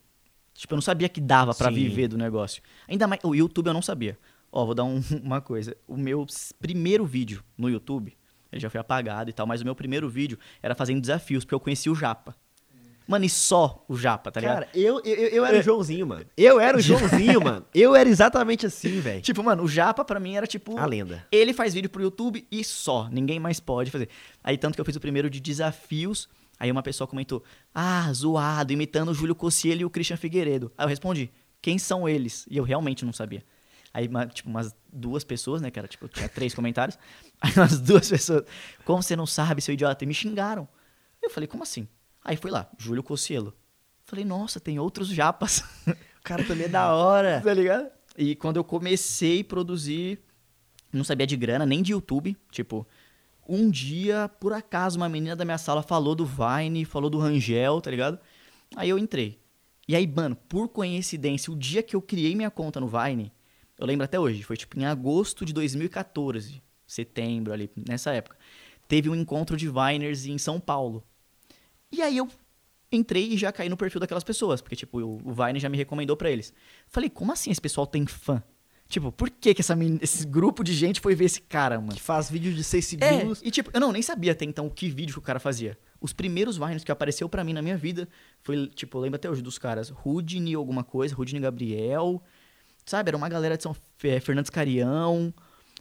Tipo, 0.53 0.73
eu 0.73 0.77
não 0.77 0.81
sabia 0.83 1.09
que 1.09 1.19
dava 1.19 1.55
pra 1.55 1.69
Sim. 1.69 1.73
viver 1.75 2.07
do 2.07 2.17
negócio. 2.19 2.61
Ainda 2.87 3.07
mais, 3.07 3.19
o 3.23 3.33
YouTube 3.33 3.65
eu 3.65 3.73
não 3.73 3.81
sabia. 3.81 4.15
Ó, 4.51 4.65
vou 4.65 4.73
dar 4.75 4.83
um- 4.83 5.01
uma 5.23 5.41
coisa. 5.41 5.75
O 5.87 5.97
meu 5.97 6.25
primeiro 6.59 7.05
vídeo 7.05 7.43
no 7.57 7.69
YouTube, 7.69 8.15
ele 8.51 8.61
já 8.61 8.69
foi 8.69 8.79
apagado 8.79 9.29
e 9.29 9.33
tal, 9.33 9.45
mas 9.45 9.61
o 9.61 9.65
meu 9.65 9.75
primeiro 9.75 10.09
vídeo 10.09 10.37
era 10.61 10.73
fazendo 10.75 11.01
desafios, 11.01 11.43
porque 11.43 11.55
eu 11.55 11.59
conheci 11.59 11.89
o 11.89 11.95
Japa. 11.95 12.35
Mano, 13.07 13.23
e 13.23 13.29
só 13.29 13.85
o 13.87 13.95
Japa, 13.95 14.29
tá 14.29 14.41
ligado? 14.41 14.55
Cara, 14.65 14.69
eu, 14.73 15.01
eu, 15.05 15.15
eu 15.29 15.45
era 15.45 15.59
o 15.59 15.61
Joãozinho, 15.61 16.05
mano. 16.05 16.25
Eu 16.35 16.59
era 16.59 16.77
o 16.77 16.79
Joãozinho, 16.81 17.39
mano. 17.41 17.65
Eu 17.73 17.95
era 17.95 18.09
exatamente 18.09 18.65
assim, 18.65 18.99
velho. 18.99 19.21
Tipo, 19.21 19.41
mano, 19.41 19.63
o 19.63 19.67
Japa 19.67 20.03
pra 20.03 20.19
mim 20.19 20.35
era 20.35 20.45
tipo. 20.45 20.77
A 20.77 20.85
lenda. 20.85 21.25
Ele 21.31 21.53
faz 21.53 21.73
vídeo 21.73 21.89
pro 21.89 22.01
YouTube 22.03 22.45
e 22.51 22.65
só. 22.65 23.07
Ninguém 23.09 23.39
mais 23.39 23.61
pode 23.61 23.91
fazer. 23.91 24.09
Aí, 24.43 24.57
tanto 24.57 24.75
que 24.75 24.81
eu 24.81 24.85
fiz 24.85 24.97
o 24.97 24.99
primeiro 24.99 25.29
de 25.29 25.39
desafios. 25.39 26.27
Aí 26.59 26.69
uma 26.69 26.83
pessoa 26.83 27.07
comentou: 27.07 27.41
Ah, 27.73 28.11
zoado, 28.11 28.73
imitando 28.73 29.09
o 29.09 29.13
Júlio 29.13 29.35
Cossiello 29.35 29.81
e 29.81 29.85
o 29.85 29.89
Christian 29.89 30.17
Figueiredo. 30.17 30.69
Aí 30.77 30.83
eu 30.83 30.89
respondi: 30.89 31.31
Quem 31.61 31.77
são 31.79 32.09
eles? 32.09 32.45
E 32.51 32.57
eu 32.57 32.63
realmente 32.65 33.05
não 33.05 33.13
sabia. 33.13 33.41
Aí, 33.97 34.07
tipo, 34.31 34.47
umas 34.47 34.75
duas 34.93 35.23
pessoas, 35.23 35.59
né? 35.59 35.71
Que 35.71 35.79
era, 35.79 35.87
tipo, 35.87 36.07
tinha 36.07 36.29
três 36.29 36.53
comentários. 36.53 36.99
Aí 37.41 37.51
umas 37.55 37.79
duas 37.79 38.07
pessoas: 38.07 38.43
Como 38.85 39.01
você 39.01 39.15
não 39.15 39.25
sabe, 39.25 39.59
seu 39.59 39.73
idiota? 39.73 40.03
E 40.03 40.07
me 40.07 40.13
xingaram. 40.13 40.67
Eu 41.19 41.31
falei: 41.31 41.47
Como 41.47 41.63
assim? 41.63 41.87
Aí 42.23 42.37
fui 42.37 42.51
lá, 42.51 42.69
Júlio 42.77 43.01
Cossiello. 43.01 43.55
Falei: 44.05 44.23
Nossa, 44.23 44.59
tem 44.59 44.77
outros 44.77 45.07
japas. 45.09 45.63
O 46.19 46.27
cara 46.27 46.43
também 46.43 46.65
é 46.65 46.67
da 46.67 46.93
hora. 46.93 47.39
tá 47.41 47.53
ligado? 47.53 47.89
E 48.17 48.35
quando 48.35 48.57
eu 48.57 48.63
comecei 48.63 49.39
a 49.39 49.45
produzir, 49.45 50.19
não 50.91 51.05
sabia 51.05 51.25
de 51.25 51.37
grana, 51.37 51.65
nem 51.65 51.81
de 51.81 51.93
YouTube. 51.93 52.35
Tipo, 52.51 52.85
um 53.47 53.69
dia, 53.71 54.29
por 54.37 54.51
acaso, 54.51 54.97
uma 54.97 55.07
menina 55.07 55.37
da 55.37 55.45
minha 55.45 55.57
sala 55.57 55.81
falou 55.81 56.13
do 56.15 56.25
Vine, 56.25 56.83
falou 56.83 57.09
do 57.09 57.17
Rangel, 57.17 57.79
tá 57.79 57.89
ligado? 57.89 58.19
Aí 58.75 58.89
eu 58.89 58.99
entrei. 58.99 59.39
E 59.87 59.95
aí, 59.95 60.05
mano, 60.05 60.35
por 60.35 60.67
coincidência, 60.67 61.49
o 61.49 61.55
dia 61.55 61.81
que 61.81 61.95
eu 61.95 62.01
criei 62.01 62.35
minha 62.35 62.51
conta 62.51 62.77
no 62.81 62.89
Vine, 62.89 63.31
eu 63.77 63.85
lembro 63.85 64.03
até 64.05 64.19
hoje, 64.19 64.43
foi 64.43 64.57
tipo 64.57 64.79
em 64.79 64.85
agosto 64.85 65.45
de 65.45 65.53
2014, 65.53 66.61
setembro 66.85 67.53
ali, 67.53 67.69
nessa 67.87 68.11
época. 68.11 68.37
Teve 68.87 69.09
um 69.09 69.15
encontro 69.15 69.57
de 69.57 69.67
Viners 69.67 70.25
em 70.25 70.37
São 70.37 70.59
Paulo. 70.59 71.03
E 71.91 72.01
aí 72.01 72.17
eu 72.17 72.27
entrei 72.91 73.33
e 73.33 73.37
já 73.37 73.51
caí 73.51 73.67
no 73.69 73.75
perfil 73.77 73.99
daquelas 73.99 74.23
pessoas, 74.23 74.61
porque, 74.61 74.75
tipo, 74.75 74.99
o, 74.99 75.15
o 75.29 75.33
Vine 75.33 75.59
já 75.59 75.67
me 75.69 75.77
recomendou 75.77 76.15
pra 76.15 76.31
eles. 76.31 76.53
Falei, 76.87 77.09
como 77.09 77.31
assim 77.33 77.51
esse 77.51 77.59
pessoal 77.61 77.85
tem 77.85 78.05
fã? 78.05 78.41
Tipo, 78.87 79.11
por 79.11 79.29
que, 79.29 79.53
que 79.53 79.59
essa 79.59 79.77
esse 80.01 80.25
grupo 80.25 80.63
de 80.63 80.73
gente 80.73 81.01
foi 81.01 81.13
ver 81.13 81.25
esse 81.25 81.41
cara, 81.41 81.77
mano? 81.81 81.93
Que 81.95 82.01
faz 82.01 82.29
vídeo 82.31 82.53
de 82.53 82.63
6 82.63 82.93
É, 82.93 83.09
segundos. 83.09 83.41
e 83.43 83.51
tipo, 83.51 83.69
eu 83.73 83.81
não 83.81 83.91
nem 83.91 84.01
sabia 84.01 84.31
até 84.31 84.45
então 84.45 84.67
o 84.67 84.71
que 84.71 84.87
vídeo 84.89 85.11
que 85.11 85.19
o 85.19 85.21
cara 85.21 85.41
fazia. 85.41 85.77
Os 85.99 86.13
primeiros 86.13 86.55
Vines 86.57 86.85
que 86.85 86.91
apareceu 86.91 87.27
pra 87.27 87.43
mim 87.43 87.51
na 87.51 87.61
minha 87.61 87.75
vida 87.75 88.07
foi, 88.41 88.67
tipo, 88.67 88.97
eu 88.97 89.01
lembro 89.01 89.17
até 89.17 89.29
hoje 89.29 89.41
dos 89.41 89.57
caras, 89.57 89.89
Rudney 89.89 90.55
alguma 90.55 90.85
coisa, 90.85 91.13
Rudney 91.13 91.41
Gabriel, 91.41 92.23
sabe? 92.87 93.09
Era 93.09 93.17
uma 93.17 93.29
galera 93.29 93.55
de 93.57 93.61
São 93.63 93.75
Fe- 93.97 94.19
Fernandes 94.19 94.49
Carião, 94.49 95.31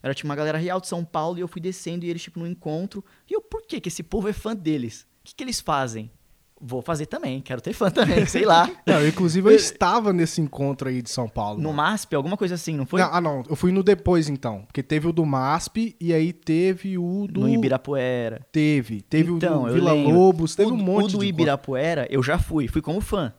era 0.02 0.12
tipo 0.14 0.28
uma 0.28 0.36
galera 0.36 0.58
real 0.58 0.80
de 0.80 0.86
São 0.88 1.04
Paulo 1.04 1.38
e 1.38 1.40
eu 1.40 1.48
fui 1.48 1.60
descendo 1.60 2.04
e 2.04 2.10
eles, 2.10 2.22
tipo, 2.22 2.38
no 2.38 2.46
encontro. 2.46 3.02
E 3.30 3.32
eu, 3.34 3.40
por 3.40 3.62
que 3.62 3.80
que 3.80 3.88
esse 3.88 4.02
povo 4.02 4.28
é 4.28 4.32
fã 4.32 4.54
deles? 4.54 5.06
O 5.22 5.28
que 5.28 5.34
que 5.34 5.42
eles 5.44 5.60
fazem? 5.60 6.10
Vou 6.58 6.80
fazer 6.80 7.04
também, 7.04 7.42
quero 7.42 7.60
ter 7.60 7.74
fã 7.74 7.90
também, 7.90 8.24
sei 8.26 8.46
lá. 8.46 8.70
Não, 8.86 9.06
inclusive 9.06 9.46
eu 9.50 9.52
estava 9.56 10.10
nesse 10.10 10.40
encontro 10.40 10.88
aí 10.88 11.02
de 11.02 11.10
São 11.10 11.28
Paulo. 11.28 11.60
No. 11.60 11.70
MASP, 11.70 12.14
alguma 12.14 12.34
coisa 12.34 12.54
assim, 12.54 12.74
não 12.74 12.86
foi? 12.86 12.98
Não, 13.02 13.12
ah, 13.12 13.20
não. 13.20 13.42
Eu 13.46 13.54
fui 13.54 13.70
no 13.72 13.82
depois, 13.82 14.26
então. 14.30 14.62
Porque 14.62 14.82
teve 14.82 15.06
o 15.06 15.12
do 15.12 15.26
MASP 15.26 15.94
e 16.00 16.14
aí 16.14 16.32
teve 16.32 16.96
o 16.96 17.26
do. 17.30 17.40
No 17.42 17.48
Ibirapuera. 17.50 18.40
Teve. 18.50 19.02
Teve 19.02 19.32
Então, 19.32 19.64
o 19.64 19.66
do 19.66 19.74
Vila 19.74 19.92
lembro. 19.92 20.14
Lobos, 20.14 20.54
teve 20.56 20.70
o, 20.70 20.74
um 20.74 20.78
monte 20.78 21.10
O 21.14 21.18
do 21.18 21.24
de 21.24 21.26
Ibirapuera, 21.26 22.06
eu 22.08 22.22
já 22.22 22.38
fui. 22.38 22.68
Fui 22.68 22.80
como 22.80 23.02
fã. 23.02 23.34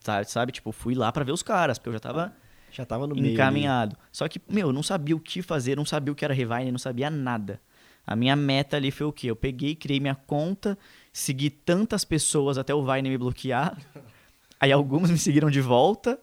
Sabe, 0.00 0.28
sabe? 0.28 0.50
Tipo, 0.50 0.72
fui 0.72 0.94
lá 0.96 1.12
pra 1.12 1.22
ver 1.24 1.32
os 1.32 1.42
caras, 1.42 1.78
porque 1.78 1.88
eu 1.90 1.92
já 1.94 2.00
tava 2.00 2.34
Já 2.74 2.84
tava 2.84 3.06
no 3.06 3.14
meio. 3.14 3.34
encaminhado. 3.34 3.96
Só 4.10 4.26
que, 4.26 4.40
meu, 4.48 4.68
eu 4.68 4.72
não 4.72 4.82
sabia 4.82 5.14
o 5.14 5.20
que 5.20 5.40
fazer, 5.42 5.76
não 5.76 5.84
sabia 5.84 6.12
o 6.12 6.14
que 6.14 6.24
era 6.24 6.34
Revine, 6.34 6.72
não 6.72 6.78
sabia 6.78 7.08
nada. 7.08 7.60
A 8.06 8.14
minha 8.16 8.34
meta 8.36 8.76
ali 8.76 8.90
foi 8.90 9.06
o 9.06 9.12
quê? 9.12 9.28
Eu 9.28 9.36
peguei, 9.36 9.74
criei 9.74 10.00
minha 10.00 10.14
conta, 10.14 10.76
segui 11.12 11.48
tantas 11.48 12.04
pessoas 12.04 12.58
até 12.58 12.74
o 12.74 12.84
Vine 12.84 13.08
me 13.08 13.16
bloquear. 13.16 13.78
Aí 14.60 14.72
algumas 14.72 15.10
me 15.10 15.18
seguiram 15.18 15.50
de 15.50 15.60
volta. 15.60 16.18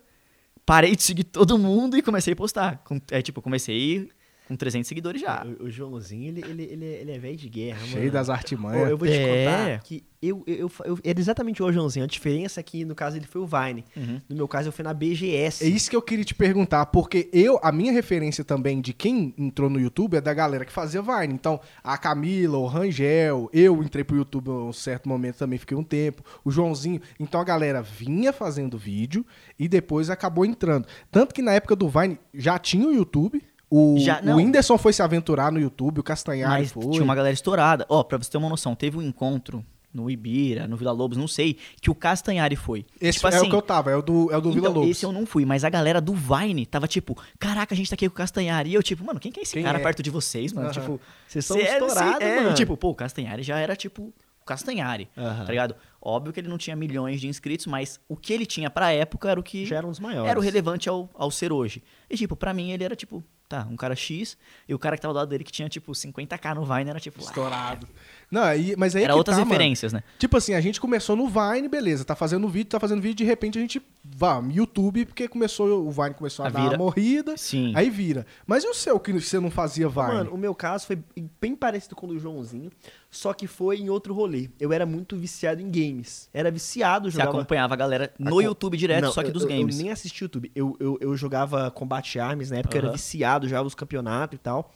Parei 0.66 0.96
de 0.96 1.02
seguir 1.02 1.24
todo 1.24 1.58
mundo 1.58 1.98
e 1.98 2.02
comecei 2.02 2.34
a 2.34 2.36
postar. 2.36 2.84
É 3.10 3.22
tipo, 3.22 3.42
comecei 3.42 4.10
com 4.52 4.56
300 4.58 4.88
seguidores 4.88 5.22
já. 5.22 5.46
O, 5.60 5.66
o 5.66 5.70
Joãozinho, 5.70 6.28
ele, 6.30 6.42
ele, 6.48 6.64
ele, 6.64 6.86
é- 6.86 7.02
ele 7.02 7.12
é 7.12 7.20
velho 7.20 7.38
de 7.38 7.50
guerra, 7.50 7.80
mano. 7.80 7.92
Cheio 7.94 8.12
das 8.12 8.30
artimanhas. 8.30 8.90
eu 8.90 8.98
vou 8.98 9.08
te 9.08 9.14
É. 9.14 9.46
contar 9.46 9.84
que 9.84 10.04
eu, 10.22 10.44
eu, 10.46 10.56
eu, 10.58 10.72
eu- 10.86 11.00
Era 11.04 11.20
exatamente 11.20 11.64
o 11.64 11.72
Joãozinho. 11.72 12.06
A 12.06 12.08
diferença 12.08 12.60
é 12.60 12.64
que, 12.64 12.86
no 12.86 12.94
caso, 12.94 13.18
ele 13.18 13.26
foi 13.26 13.42
o 13.42 13.48
Vine. 13.48 13.84
Uhum. 13.98 14.22
No 14.30 14.36
meu 14.36 14.48
caso, 14.48 14.68
eu 14.68 14.72
fui 14.72 14.84
na 14.84 14.94
BGS. 14.94 15.64
É 15.64 15.68
isso 15.68 15.90
que 15.90 15.96
eu 15.96 16.02
queria 16.02 16.24
te 16.24 16.36
perguntar, 16.36 16.86
porque 16.88 17.28
eu, 17.34 17.60
a 17.64 17.72
minha 17.72 17.92
referência 17.92 18.44
também 18.44 18.82
de 18.82 18.94
quem 18.94 19.34
entrou 19.38 19.70
no 19.70 19.80
YouTube 19.80 20.16
é 20.18 20.22
da 20.22 20.34
galera 20.34 20.64
que 20.66 20.72
fazia 20.72 21.02
Vine. 21.02 21.34
Então, 21.34 21.60
a 21.84 21.98
Camila, 21.98 22.58
o 22.58 22.68
Rangel, 22.68 23.50
eu 23.52 23.82
entrei 23.82 24.04
pro 24.04 24.16
YouTube 24.18 24.50
em 24.50 24.52
um 24.52 24.74
certo 24.74 25.10
momento 25.10 25.38
também, 25.38 25.58
fiquei 25.58 25.76
um 25.78 25.84
tempo, 25.84 26.22
o 26.46 26.52
Joãozinho. 26.52 27.02
Então 27.20 27.40
a 27.42 27.44
galera 27.44 27.82
vinha 27.82 28.32
fazendo 28.32 28.78
vídeo 28.78 29.26
e 29.58 29.68
depois 29.68 30.10
acabou 30.10 30.46
entrando. 30.46 30.88
Tanto 31.12 31.34
que 31.34 31.42
na 31.42 31.54
época 31.54 31.76
do 31.76 31.88
Vine 31.90 32.20
já 32.34 32.60
tinha 32.60 32.88
o 32.88 32.94
YouTube. 32.94 33.42
O, 33.74 33.96
Já- 34.00 34.22
o. 34.22 34.36
Whindersson 34.36 34.78
foi 34.78 34.92
se 34.92 35.02
aventurar 35.02 35.50
no 35.52 35.60
YouTube, 35.60 36.00
o 36.00 36.04
Castanhari 36.04 36.64
Mas 36.64 36.72
foi. 36.74 36.90
tinha 36.92 37.04
uma 37.04 37.16
galera 37.16 37.34
estourada. 37.34 37.86
Ó, 37.88 38.04
pra 38.04 38.18
você 38.18 38.30
ter 38.30 38.38
uma 38.38 38.50
noção, 38.50 38.76
teve 38.76 38.98
um 38.98 39.02
encontro 39.02 39.66
no 39.94 40.10
Ibira, 40.10 40.68
no 40.68 40.76
Vila 40.78 40.92
Lobos, 40.92 41.18
não 41.18 41.28
sei, 41.28 41.58
que 41.82 41.90
o 41.90 41.96
Castanhari 41.96 42.56
foi. 42.56 42.86
Esse 43.00 43.18
tipo 43.20 43.28
é 43.28 43.36
assim, 43.36 43.48
o 43.48 43.50
que 43.50 43.56
eu 43.56 43.62
tava, 43.62 43.92
é 43.92 43.96
o 43.96 44.02
do, 44.02 44.32
é 44.32 44.38
o 44.38 44.42
do 44.42 44.52
Vila 44.52 44.68
então, 44.70 44.74
Lobos. 44.82 44.90
esse 44.98 45.06
eu 45.06 45.12
não 45.12 45.26
fui, 45.26 45.46
mas 45.46 45.64
a 45.66 45.70
galera 45.70 46.00
do 46.02 46.14
Vine 46.14 46.66
tava 46.66 46.88
tipo, 46.88 47.18
caraca, 47.40 47.74
a 47.74 47.78
gente 47.78 47.90
tá 47.90 47.94
aqui 47.96 48.08
com 48.10 48.14
o 48.14 48.18
Castanhari. 48.18 48.70
E 48.72 48.74
eu, 48.74 48.84
tipo, 48.84 49.04
mano, 49.06 49.20
quem 49.20 49.32
que 49.32 49.40
é 49.40 49.44
esse 49.44 49.54
Quem 49.54 49.64
cara 49.64 49.80
é? 49.80 49.82
perto 49.82 50.02
de 50.04 50.10
vocês, 50.10 50.52
mano? 50.54 50.68
Aham. 50.68 50.74
Tipo, 50.74 51.02
Vocês 51.28 51.46
são 51.46 51.58
sério, 51.58 51.88
estourados, 51.88 52.22
é, 52.22 52.42
mano. 52.42 52.54
Tipo, 52.56 52.78
pô, 52.78 52.90
o 52.90 52.96
Castanhari 52.96 53.44
já 53.44 53.58
era 53.60 53.76
tipo 53.76 54.14
o 54.42 54.46
Castanhari, 54.46 55.10
Aham. 55.18 55.46
tá 55.46 55.52
ligado? 55.52 55.76
Óbvio 56.02 56.34
que 56.34 56.40
ele 56.40 56.48
não 56.48 56.58
tinha 56.58 56.76
milhões 56.76 57.20
de 57.22 57.28
inscritos, 57.28 57.68
mas 57.68 58.00
o 58.10 58.16
que 58.16 58.32
ele 58.34 58.46
tinha 58.46 58.70
pra 58.70 58.92
época 58.94 59.30
era 59.30 59.40
o 59.40 59.44
que 59.44 59.66
Já 59.66 59.76
era 59.78 59.86
um 59.86 59.92
dos 59.92 60.00
maiores. 60.00 60.30
era 60.30 60.40
o 60.40 60.42
relevante 60.42 60.88
ao, 60.90 61.10
ao 61.14 61.30
ser 61.30 61.52
hoje. 61.54 61.84
E, 62.10 62.16
tipo, 62.18 62.36
pra 62.36 62.54
mim 62.54 62.72
ele 62.72 62.84
era 62.84 62.96
tipo, 62.96 63.22
tá, 63.52 63.68
um 63.70 63.76
cara 63.76 63.96
X, 63.96 64.38
e 64.68 64.74
o 64.74 64.80
cara 64.80 64.96
que 64.96 65.02
tava 65.02 65.14
do 65.14 65.18
lado 65.18 65.28
dele 65.30 65.44
que 65.44 65.52
tinha, 65.52 65.68
tipo, 65.68 65.92
50k 65.92 66.56
no 66.56 66.64
Vine 66.66 66.90
era 66.90 67.00
tipo, 67.00 67.20
ah, 67.20 67.24
Estourado. 67.24 67.88
Não, 68.32 68.44
aí, 68.44 68.76
mas 68.78 68.96
aí 68.96 69.02
é 69.02 69.06
era 69.06 69.14
que 69.14 69.18
outras 69.18 69.36
tá, 69.36 69.42
mano. 69.42 69.52
referências, 69.52 69.92
né? 69.92 70.02
Tipo 70.18 70.38
assim, 70.38 70.54
a 70.54 70.62
gente 70.62 70.80
começou 70.80 71.16
no 71.18 71.28
Vine, 71.28 71.68
beleza, 71.68 72.06
tá 72.06 72.16
fazendo 72.16 72.48
vídeo, 72.48 72.70
tá 72.70 72.80
fazendo 72.80 73.02
vídeo, 73.02 73.18
de 73.18 73.26
repente 73.26 73.58
a 73.58 73.62
gente 73.62 73.82
vá, 74.04 74.42
YouTube, 74.50 75.06
porque 75.06 75.28
começou, 75.28 75.86
o 75.86 75.92
Vine 75.92 76.14
começou 76.14 76.46
a, 76.46 76.48
A 76.48 76.52
dar 76.52 76.62
vira. 76.62 76.72
uma 76.72 76.78
morrida, 76.86 77.36
Sim. 77.36 77.74
aí 77.76 77.90
vira. 77.90 78.26
Mas 78.48 78.64
e 78.64 78.68
o 78.68 78.74
seu, 78.74 78.98
que 79.00 79.12
você 79.12 79.40
não 79.40 79.52
fazia 79.52 79.90
Vine? 79.90 80.08
Mano, 80.08 80.32
o 80.34 80.38
meu 80.38 80.56
caso 80.56 80.88
foi 80.88 80.98
bem 81.42 81.56
parecido 81.56 81.96
com 81.96 82.06
o 82.08 82.10
do 82.10 82.20
Joãozinho, 82.20 82.72
só 83.14 83.34
que 83.34 83.46
foi 83.46 83.78
em 83.78 83.90
outro 83.90 84.14
rolê. 84.14 84.50
Eu 84.58 84.72
era 84.72 84.86
muito 84.86 85.18
viciado 85.18 85.62
em 85.62 85.70
games. 85.70 86.30
Era 86.34 86.50
viciado, 86.50 87.12
Você 87.12 87.18
jogava... 87.18 87.38
acompanhava 87.38 87.74
a 87.74 87.78
galera 87.78 88.14
no 88.18 88.30
Acom- 88.30 88.42
YouTube 88.42 88.78
direto, 88.78 89.04
Não, 89.04 89.12
só 89.12 89.22
que 89.22 89.28
eu- 89.30 89.34
dos 89.34 89.44
games. 89.44 89.76
Eu 89.78 89.84
nem 89.84 89.92
assisti 89.92 90.24
YouTube. 90.24 90.50
Eu, 90.56 90.78
eu, 90.80 90.98
eu 91.02 91.18
jogava 91.18 91.70
Combate 91.70 92.18
Arms, 92.20 92.50
na 92.50 92.60
época 92.60 92.78
eu 92.78 92.84
era 92.84 92.92
viciado, 92.94 93.48
jogava 93.50 93.68
os 93.68 93.76
campeonatos 93.76 94.36
e 94.38 94.40
tal. 94.40 94.74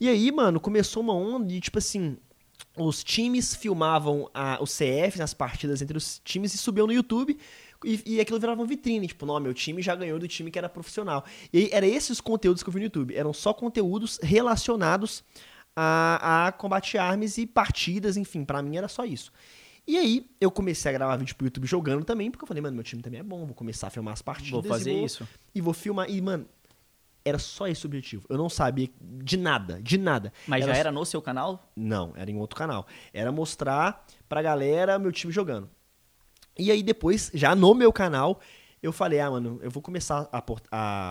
E 0.00 0.08
aí, 0.08 0.32
mano, 0.32 0.58
começou 0.58 1.02
uma 1.02 1.12
onda 1.14 1.46
de, 1.46 1.60
tipo 1.60 1.76
assim, 1.78 2.16
os 2.78 3.04
times 3.04 3.54
filmavam 3.54 4.30
a, 4.32 4.58
os 4.62 4.74
CF 4.74 5.18
nas 5.18 5.34
partidas 5.34 5.82
entre 5.82 5.98
os 5.98 6.18
times 6.24 6.54
e 6.54 6.58
subiam 6.58 6.86
no 6.86 6.92
YouTube. 6.94 7.36
E, 7.84 8.02
e 8.06 8.20
aquilo 8.20 8.40
virava 8.40 8.58
uma 8.58 8.66
vitrine, 8.66 9.06
tipo, 9.06 9.26
não, 9.26 9.38
meu 9.38 9.52
time 9.52 9.82
já 9.82 9.94
ganhou 9.94 10.18
do 10.18 10.26
time 10.26 10.50
que 10.50 10.58
era 10.58 10.68
profissional. 10.68 11.24
E 11.52 11.58
aí, 11.58 11.68
era 11.70 11.86
esses 11.86 12.22
conteúdos 12.22 12.62
que 12.62 12.68
eu 12.70 12.72
vi 12.72 12.80
no 12.80 12.86
YouTube. 12.86 13.14
Eram 13.14 13.34
só 13.34 13.52
conteúdos 13.52 14.18
relacionados 14.22 15.22
a, 15.76 16.46
a 16.46 16.52
Combate 16.52 16.96
Arms 16.96 17.36
e 17.38 17.46
partidas, 17.46 18.16
enfim, 18.16 18.44
pra 18.44 18.62
mim 18.62 18.76
era 18.76 18.88
só 18.88 19.04
isso. 19.04 19.30
E 19.86 19.96
aí, 19.96 20.28
eu 20.40 20.50
comecei 20.50 20.90
a 20.90 20.92
gravar 20.92 21.16
vídeo 21.16 21.36
pro 21.36 21.46
YouTube 21.46 21.66
jogando 21.66 22.04
também, 22.04 22.30
porque 22.30 22.42
eu 22.42 22.48
falei, 22.48 22.60
mano, 22.60 22.74
meu 22.74 22.82
time 22.82 23.02
também 23.02 23.20
é 23.20 23.22
bom, 23.22 23.46
vou 23.46 23.54
começar 23.54 23.86
a 23.86 23.90
filmar 23.90 24.14
as 24.14 24.22
partidas. 24.22 24.50
Vou 24.50 24.62
fazer 24.64 24.92
e 24.92 25.04
isso. 25.04 25.28
E 25.54 25.60
vou 25.60 25.72
filmar. 25.72 26.10
E, 26.10 26.20
mano, 26.20 26.48
era 27.24 27.38
só 27.38 27.68
esse 27.68 27.84
o 27.84 27.88
objetivo. 27.88 28.24
Eu 28.28 28.36
não 28.36 28.48
sabia 28.48 28.88
de 29.00 29.36
nada, 29.36 29.80
de 29.80 29.98
nada. 29.98 30.32
Mas 30.46 30.62
Era 30.62 30.72
já 30.72 30.78
era 30.78 30.92
no 30.92 31.04
seu 31.04 31.22
canal? 31.22 31.70
não, 31.76 32.12
era 32.16 32.30
em 32.30 32.36
outro 32.36 32.56
canal. 32.56 32.86
Era 33.12 33.30
mostrar 33.30 34.04
pra 34.28 34.42
galera 34.42 34.98
meu 34.98 35.12
time 35.12 35.32
jogando. 35.32 35.68
E 36.58 36.70
aí 36.70 36.82
depois, 36.82 37.30
já 37.34 37.54
no 37.54 37.74
meu 37.74 37.92
canal, 37.92 38.40
eu 38.86 38.92
falei, 38.92 39.20
ah, 39.20 39.30
mano, 39.30 39.58
eu 39.62 39.70
vou 39.70 39.82
começar 39.82 40.28
a, 40.32 40.42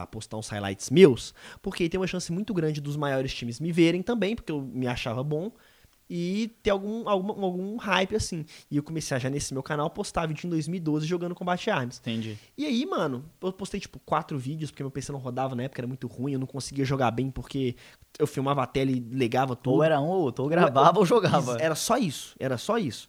a 0.02 0.08
postar 0.08 0.38
uns 0.38 0.48
highlights 0.48 0.90
meus, 0.90 1.34
porque 1.62 1.90
tem 1.90 2.00
uma 2.00 2.08
chance 2.08 2.32
muito 2.32 2.54
grande 2.54 2.80
dos 2.80 2.96
maiores 2.96 3.34
times 3.34 3.60
me 3.60 3.72
verem 3.72 4.02
também, 4.02 4.36
porque 4.36 4.52
eu 4.52 4.62
me 4.62 4.88
achava 4.88 5.24
bom, 5.24 5.52
e 6.10 6.52
ter 6.62 6.70
algum, 6.70 7.10
algum, 7.10 7.44
algum 7.44 7.78
hype 7.78 8.16
assim. 8.16 8.46
E 8.70 8.78
eu 8.78 8.84
comecei 8.84 9.18
a, 9.18 9.20
já 9.20 9.30
nesse 9.30 9.54
meu 9.54 9.64
canal 9.64 9.90
postar 9.90 10.28
vídeo 10.28 10.46
em 10.46 10.50
2012 10.50 11.06
jogando 11.06 11.34
Combate 11.34 11.70
Arms. 11.70 12.00
Entendi. 12.00 12.38
E 12.58 12.66
aí, 12.66 12.86
mano, 12.86 13.26
eu 13.42 13.52
postei 13.52 13.80
tipo 13.80 14.00
quatro 14.00 14.38
vídeos, 14.38 14.70
porque 14.70 14.84
meu 14.84 14.92
PC 14.92 15.12
não 15.12 15.20
rodava 15.20 15.56
na 15.56 15.64
época, 15.64 15.82
era 15.82 15.88
muito 15.88 16.08
ruim, 16.08 16.34
eu 16.34 16.40
não 16.40 16.48
conseguia 16.48 16.86
jogar 16.86 17.12
bem 17.12 17.32
porque 17.32 17.76
eu 18.20 18.28
filmava 18.28 18.64
a 18.64 18.68
tela 18.68 18.92
e 18.92 19.00
legava 19.00 19.56
tudo. 19.56 19.78
Ou 19.78 19.84
era 19.84 20.00
um 20.00 20.08
ou 20.08 20.22
outro, 20.22 20.44
ou 20.44 20.50
gravava 20.50 21.00
ou 21.00 21.06
jogava. 21.06 21.58
Era 21.60 21.76
só 21.76 21.98
isso, 21.98 22.36
era 22.40 22.58
só 22.58 22.78
isso. 22.78 23.08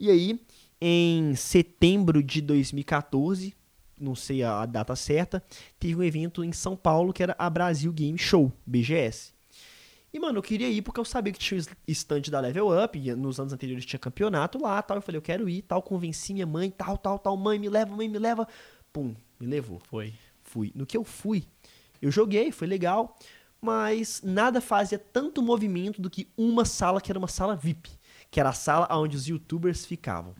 E 0.00 0.10
aí, 0.10 0.40
em 0.80 1.34
setembro 1.34 2.22
de 2.22 2.40
2014, 2.40 3.54
não 4.00 4.14
sei 4.14 4.42
a, 4.42 4.62
a 4.62 4.66
data 4.66 4.94
certa, 4.96 5.42
teve 5.78 5.96
um 5.96 6.02
evento 6.02 6.44
em 6.44 6.52
São 6.52 6.76
Paulo 6.76 7.12
que 7.12 7.22
era 7.22 7.34
a 7.38 7.48
Brasil 7.48 7.92
Game 7.92 8.18
Show, 8.18 8.52
BGS. 8.66 9.32
E, 10.12 10.18
mano, 10.18 10.38
eu 10.38 10.42
queria 10.42 10.68
ir 10.68 10.80
porque 10.80 10.98
eu 10.98 11.04
sabia 11.04 11.32
que 11.32 11.38
tinha 11.38 11.60
o 11.60 11.64
stand 11.88 12.22
da 12.30 12.40
Level 12.40 12.68
Up, 12.82 12.98
e 12.98 13.14
nos 13.14 13.38
anos 13.38 13.52
anteriores 13.52 13.84
tinha 13.84 14.00
campeonato 14.00 14.58
lá, 14.60 14.80
tal. 14.80 14.96
Eu 14.96 15.02
falei, 15.02 15.18
eu 15.18 15.22
quero 15.22 15.48
ir, 15.48 15.62
tal. 15.62 15.82
Convenci 15.82 16.32
minha 16.32 16.46
mãe, 16.46 16.70
tal, 16.70 16.96
tal, 16.96 17.18
tal. 17.18 17.36
Mãe, 17.36 17.58
me 17.58 17.68
leva, 17.68 17.94
mãe, 17.94 18.08
me 18.08 18.18
leva. 18.18 18.48
Pum, 18.90 19.14
me 19.38 19.46
levou. 19.46 19.80
Foi. 19.80 20.14
Fui. 20.42 20.72
No 20.74 20.86
que 20.86 20.96
eu 20.96 21.04
fui, 21.04 21.44
eu 22.00 22.10
joguei, 22.10 22.50
foi 22.50 22.66
legal, 22.66 23.18
mas 23.60 24.22
nada 24.24 24.62
fazia 24.62 24.98
tanto 24.98 25.42
movimento 25.42 26.00
do 26.00 26.08
que 26.08 26.26
uma 26.36 26.64
sala 26.64 27.00
que 27.02 27.12
era 27.12 27.18
uma 27.18 27.28
sala 27.28 27.54
VIP, 27.54 27.90
que 28.30 28.40
era 28.40 28.48
a 28.48 28.54
sala 28.54 28.88
onde 28.90 29.14
os 29.14 29.28
youtubers 29.28 29.84
ficavam. 29.84 30.34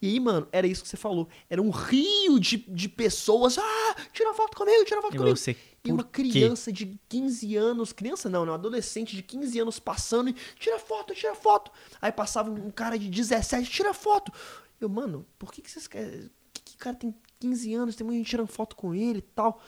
E 0.00 0.08
aí, 0.08 0.20
mano, 0.20 0.48
era 0.52 0.66
isso 0.66 0.82
que 0.82 0.88
você 0.88 0.96
falou. 0.96 1.28
Era 1.48 1.60
um 1.60 1.70
rio 1.70 2.38
de, 2.38 2.56
de 2.58 2.88
pessoas. 2.88 3.58
Ah, 3.58 3.96
tira 4.12 4.32
foto 4.34 4.56
comigo, 4.56 4.84
tira 4.84 5.00
foto 5.02 5.14
E 5.14 5.18
comigo. 5.18 5.36
você, 5.36 5.56
E 5.84 5.90
uma 5.92 6.02
por 6.04 6.10
quê? 6.10 6.22
criança 6.30 6.72
de 6.72 6.98
15 7.08 7.56
anos, 7.56 7.92
criança 7.92 8.28
não, 8.28 8.44
né? 8.44 8.52
Um 8.52 8.54
adolescente 8.54 9.14
de 9.16 9.22
15 9.22 9.58
anos 9.60 9.78
passando 9.78 10.30
e 10.30 10.34
tira 10.58 10.78
foto, 10.78 11.14
tira 11.14 11.34
foto. 11.34 11.70
Aí 12.00 12.12
passava 12.12 12.50
um 12.50 12.70
cara 12.70 12.98
de 12.98 13.08
17, 13.08 13.70
tira 13.70 13.92
foto. 13.94 14.32
Eu, 14.80 14.88
mano, 14.88 15.26
por 15.38 15.52
que, 15.52 15.60
que 15.62 15.70
vocês 15.70 15.86
querem. 15.86 16.30
Que, 16.52 16.62
que 16.62 16.76
cara 16.76 16.96
tem 16.96 17.14
15 17.38 17.74
anos, 17.74 17.96
tem 17.96 18.04
muita 18.06 18.18
gente 18.18 18.30
tirando 18.30 18.48
foto 18.48 18.74
com 18.76 18.94
ele 18.94 19.18
e 19.18 19.22
tal. 19.22 19.60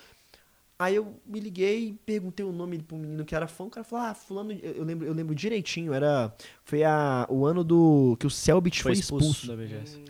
Aí 0.83 0.97
eu 0.97 1.21
me 1.25 1.39
liguei, 1.39 1.97
perguntei 2.05 2.45
o 2.45 2.51
nome 2.51 2.79
pro 2.83 2.97
menino 2.97 3.25
que 3.25 3.35
era 3.35 3.47
fã, 3.47 3.65
o 3.65 3.71
cara 3.71 3.85
falou, 3.85 4.05
ah, 4.07 4.15
fulano, 4.15 4.51
eu 4.53 4.73
eu 4.73 4.85
lembro, 4.85 5.07
eu 5.07 5.13
lembro 5.13 5.35
direitinho, 5.35 5.93
era, 5.93 6.35
foi 6.65 6.83
a, 6.83 7.25
o 7.31 7.47
ano 7.47 7.63
do, 7.63 8.17
que 8.19 8.27
o 8.27 8.31
Selbit 8.31 8.83
foi, 8.83 8.93
expulso. 8.93 9.47
da 9.47 9.57
BGS. 9.57 10.01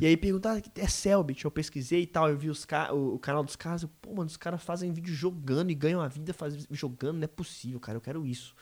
E 0.00 0.06
aí 0.06 0.16
perguntaram, 0.16 0.62
é 0.76 0.86
Selbit, 0.88 1.44
eu 1.44 1.50
pesquisei 1.50 2.02
e 2.02 2.06
tal, 2.06 2.28
eu 2.28 2.36
vi 2.36 2.50
os 2.50 2.64
ca- 2.64 2.92
o, 2.92 3.14
o 3.14 3.18
canal 3.18 3.42
dos 3.42 3.56
caras, 3.56 3.82
eu, 3.82 3.90
pô, 4.00 4.10
mano, 4.14 4.26
os 4.26 4.36
caras 4.36 4.62
fazem 4.62 4.92
vídeo 4.92 5.12
jogando 5.14 5.70
e 5.70 5.74
ganham 5.74 6.00
a 6.00 6.08
vida 6.08 6.32
faz, 6.32 6.66
jogando, 6.70 7.16
não 7.16 7.24
é 7.24 7.28
possível, 7.28 7.80
cara, 7.80 7.96
eu 7.96 8.00
quero 8.02 8.24
isso. 8.26 8.54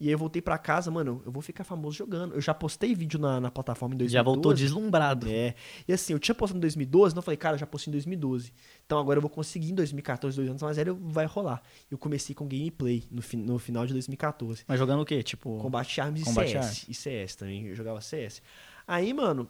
E 0.00 0.06
aí 0.06 0.12
eu 0.12 0.18
voltei 0.18 0.40
pra 0.40 0.56
casa, 0.56 0.90
mano, 0.90 1.20
eu 1.26 1.32
vou 1.32 1.42
ficar 1.42 1.64
famoso 1.64 1.96
jogando. 1.96 2.34
Eu 2.34 2.40
já 2.40 2.54
postei 2.54 2.94
vídeo 2.94 3.18
na, 3.18 3.40
na 3.40 3.50
plataforma 3.50 3.94
em 3.94 3.98
2012. 3.98 4.12
Já 4.12 4.22
voltou 4.22 4.54
deslumbrado. 4.54 5.26
É. 5.28 5.54
E 5.88 5.92
assim, 5.92 6.12
eu 6.12 6.18
tinha 6.20 6.34
postado 6.34 6.58
em 6.58 6.60
2012, 6.60 7.12
então 7.12 7.18
eu 7.18 7.24
falei, 7.24 7.36
cara, 7.36 7.54
eu 7.56 7.58
já 7.58 7.66
postei 7.66 7.90
em 7.90 7.92
2012. 7.92 8.52
Então 8.86 8.98
agora 8.98 9.18
eu 9.18 9.20
vou 9.20 9.28
conseguir 9.30 9.72
em 9.72 9.74
2014, 9.74 10.36
dois 10.36 10.48
anos 10.48 10.62
mais 10.62 10.76
velho, 10.76 10.96
vai 11.02 11.26
rolar. 11.26 11.60
Eu 11.90 11.98
comecei 11.98 12.34
com 12.34 12.46
gameplay 12.46 13.02
no, 13.10 13.20
fi- 13.20 13.36
no 13.36 13.58
final 13.58 13.84
de 13.86 13.92
2014. 13.92 14.62
Mas 14.68 14.78
jogando 14.78 15.00
o 15.02 15.04
quê? 15.04 15.22
Tipo. 15.22 15.58
Combate 15.58 16.00
Arms 16.00 16.20
e 16.22 16.24
Combate 16.24 16.50
CS. 16.52 16.64
Arms. 16.64 16.86
E 16.88 16.94
CS 16.94 17.34
também, 17.36 17.66
eu 17.66 17.74
jogava 17.74 18.00
CS. 18.00 18.40
Aí, 18.86 19.12
mano, 19.12 19.48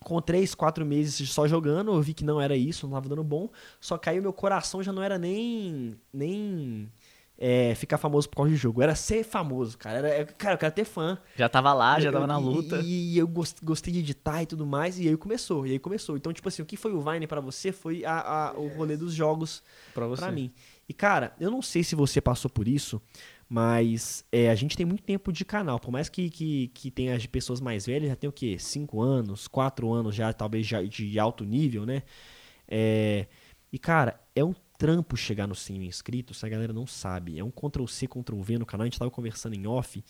com 0.00 0.20
três, 0.20 0.54
quatro 0.54 0.84
meses 0.84 1.30
só 1.30 1.46
jogando, 1.46 1.92
eu 1.92 2.00
vi 2.02 2.12
que 2.14 2.24
não 2.24 2.40
era 2.40 2.56
isso, 2.56 2.86
não 2.86 2.94
tava 2.94 3.08
dando 3.08 3.22
bom. 3.24 3.48
Só 3.80 3.96
que 3.98 4.08
aí 4.08 4.18
o 4.18 4.22
meu 4.22 4.32
coração 4.32 4.82
já 4.82 4.92
não 4.92 5.02
era 5.02 5.18
nem. 5.18 5.94
nem. 6.12 6.90
É, 7.36 7.74
ficar 7.74 7.98
famoso 7.98 8.28
por 8.28 8.36
causa 8.36 8.50
de 8.52 8.56
jogo. 8.56 8.80
Era 8.80 8.94
ser 8.94 9.24
famoso, 9.24 9.76
cara. 9.76 9.98
Era, 9.98 10.08
é, 10.08 10.24
cara, 10.24 10.54
eu 10.54 10.58
quero 10.58 10.74
ter 10.74 10.84
fã. 10.84 11.18
Já 11.36 11.48
tava 11.48 11.72
lá, 11.72 11.98
já 11.98 12.08
Eu- 12.08 12.12
tava 12.12 12.26
na 12.26 12.38
e- 12.40 12.42
luta. 12.42 12.80
E, 12.82 13.18
eu 13.18 13.26
gos- 13.26 13.56
gostei 13.62 13.92
de 13.92 13.98
editar 14.00 14.42
e 14.42 14.46
tudo 14.46 14.64
mais, 14.64 14.98
e 14.98 15.08
aí 15.08 15.16
começou, 15.16 15.66
e 15.66 15.72
aí 15.72 15.78
começou. 15.78 16.16
Então, 16.16 16.32
tipo 16.32 16.48
assim, 16.48 16.62
o 16.62 16.66
que 16.66 16.76
foi 16.76 16.92
o 16.92 17.00
Vine 17.00 17.26
pra 17.26 17.40
você 17.40 17.72
foi 17.72 18.04
a, 18.04 18.20
a- 18.50 18.52
o 18.58 18.68
rolê 18.68 18.96
dos 18.96 19.12
jogos 19.12 19.62
Pra 19.92 20.06
você. 20.06 20.22
pra 20.22 20.30
mim. 20.32 20.52
E, 20.88 20.92
cara, 20.94 21.34
eu 21.40 21.50
não 21.50 21.60
sei 21.62 21.82
se 21.82 21.94
você 21.94 22.20
passou 22.20 22.50
por 22.50 22.68
isso, 22.68 23.00
mas 23.48 24.24
é, 24.30 24.50
a 24.50 24.54
gente 24.54 24.76
tem 24.76 24.86
muito 24.86 25.02
tempo 25.02 25.32
de 25.32 25.44
canal. 25.44 25.78
Por 25.80 25.90
mais 25.90 26.08
que, 26.08 26.30
que, 26.30 26.68
que 26.68 26.90
tenha 26.90 27.14
as 27.16 27.26
pessoas 27.26 27.60
mais 27.60 27.86
velhas, 27.86 28.10
já 28.10 28.16
tem 28.16 28.28
o 28.28 28.32
quê? 28.32 28.56
Cinco 28.58 29.00
anos, 29.00 29.48
quatro 29.48 29.92
anos 29.92 30.14
já, 30.14 30.32
talvez 30.32 30.66
já 30.66 30.82
de 30.82 31.18
alto 31.18 31.44
nível, 31.44 31.84
né? 31.86 32.02
É, 32.68 33.26
e, 33.72 33.78
cara, 33.78 34.20
é 34.34 34.44
um 34.44 34.54
trampo 34.78 35.16
chegar 35.16 35.46
no 35.46 35.54
100 35.54 35.78
mil 35.78 35.88
inscritos, 35.88 36.42
a 36.44 36.48
galera 36.48 36.72
não 36.72 36.86
sabe. 36.86 37.38
É 37.38 37.44
um 37.44 37.50
Ctrl-C, 37.50 38.06
Ctrl-V 38.06 38.58
no 38.58 38.66
canal, 38.66 38.82
a 38.82 38.86
gente 38.86 38.98
tava 38.98 39.10
conversando 39.10 39.54
em 39.54 39.66
off. 39.66 40.02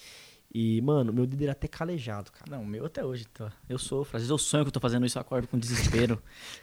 E, 0.57 0.81
mano, 0.83 1.13
meu 1.13 1.27
dedo 1.27 1.43
era 1.43 1.51
até 1.51 1.67
calejado, 1.67 2.31
cara. 2.31 2.49
Não, 2.53 2.63
o 2.63 2.67
meu 2.67 2.87
até 2.87 3.05
hoje, 3.05 3.25
tá. 3.27 3.53
Eu 3.69 3.77
sofro. 3.77 4.17
Às 4.17 4.23
vezes 4.23 4.31
eu 4.31 4.39
sonho 4.39 4.63
que 4.65 4.69
eu 4.69 4.73
tô 4.73 4.79
fazendo 4.79 5.05
isso, 5.05 5.19
eu 5.19 5.21
acordo 5.21 5.49
com 5.49 5.59
desespero. 5.59 6.23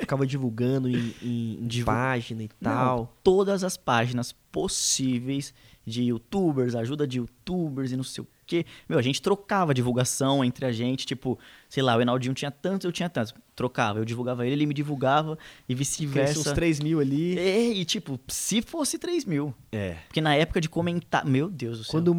Ficava 0.00 0.26
divulgando 0.26 0.88
em, 0.88 1.14
em, 1.22 1.64
em 1.64 1.84
página 1.84 2.42
e 2.42 2.48
Não, 2.60 2.70
tal. 2.72 3.16
todas 3.22 3.62
as 3.62 3.76
páginas 3.76 4.32
possíveis 4.50 5.54
de 5.88 6.02
youtubers, 6.04 6.74
ajuda 6.74 7.06
de 7.06 7.18
youtubers 7.18 7.90
e 7.92 7.96
não 7.96 8.04
sei 8.04 8.22
o 8.22 8.28
quê. 8.46 8.64
Meu, 8.88 8.98
a 8.98 9.02
gente 9.02 9.20
trocava 9.20 9.74
divulgação 9.74 10.44
entre 10.44 10.64
a 10.66 10.72
gente, 10.72 11.04
tipo, 11.06 11.38
sei 11.68 11.82
lá, 11.82 11.96
o 11.96 12.00
Enaldinho 12.00 12.34
tinha 12.34 12.50
tantos, 12.50 12.84
eu 12.84 12.92
tinha 12.92 13.08
tantos. 13.08 13.34
Trocava, 13.56 13.98
eu 13.98 14.04
divulgava 14.04 14.44
ele, 14.46 14.54
ele 14.54 14.66
me 14.66 14.74
divulgava 14.74 15.36
e 15.68 15.74
Cresceu 15.74 16.02
uns 16.02 16.08
vice-versa. 16.08 16.54
3 16.54 16.80
mil 16.80 17.00
ali. 17.00 17.38
É, 17.38 17.68
e 17.72 17.84
tipo, 17.84 18.20
se 18.28 18.62
fosse 18.62 18.98
3 18.98 19.24
mil. 19.24 19.52
É. 19.72 19.96
Porque 20.06 20.20
na 20.20 20.34
época 20.34 20.60
de 20.60 20.68
comentar. 20.68 21.24
Meu 21.26 21.48
Deus 21.50 21.78
do 21.78 21.84
céu. 21.84 21.90
Quando 21.92 22.08
o 22.08 22.14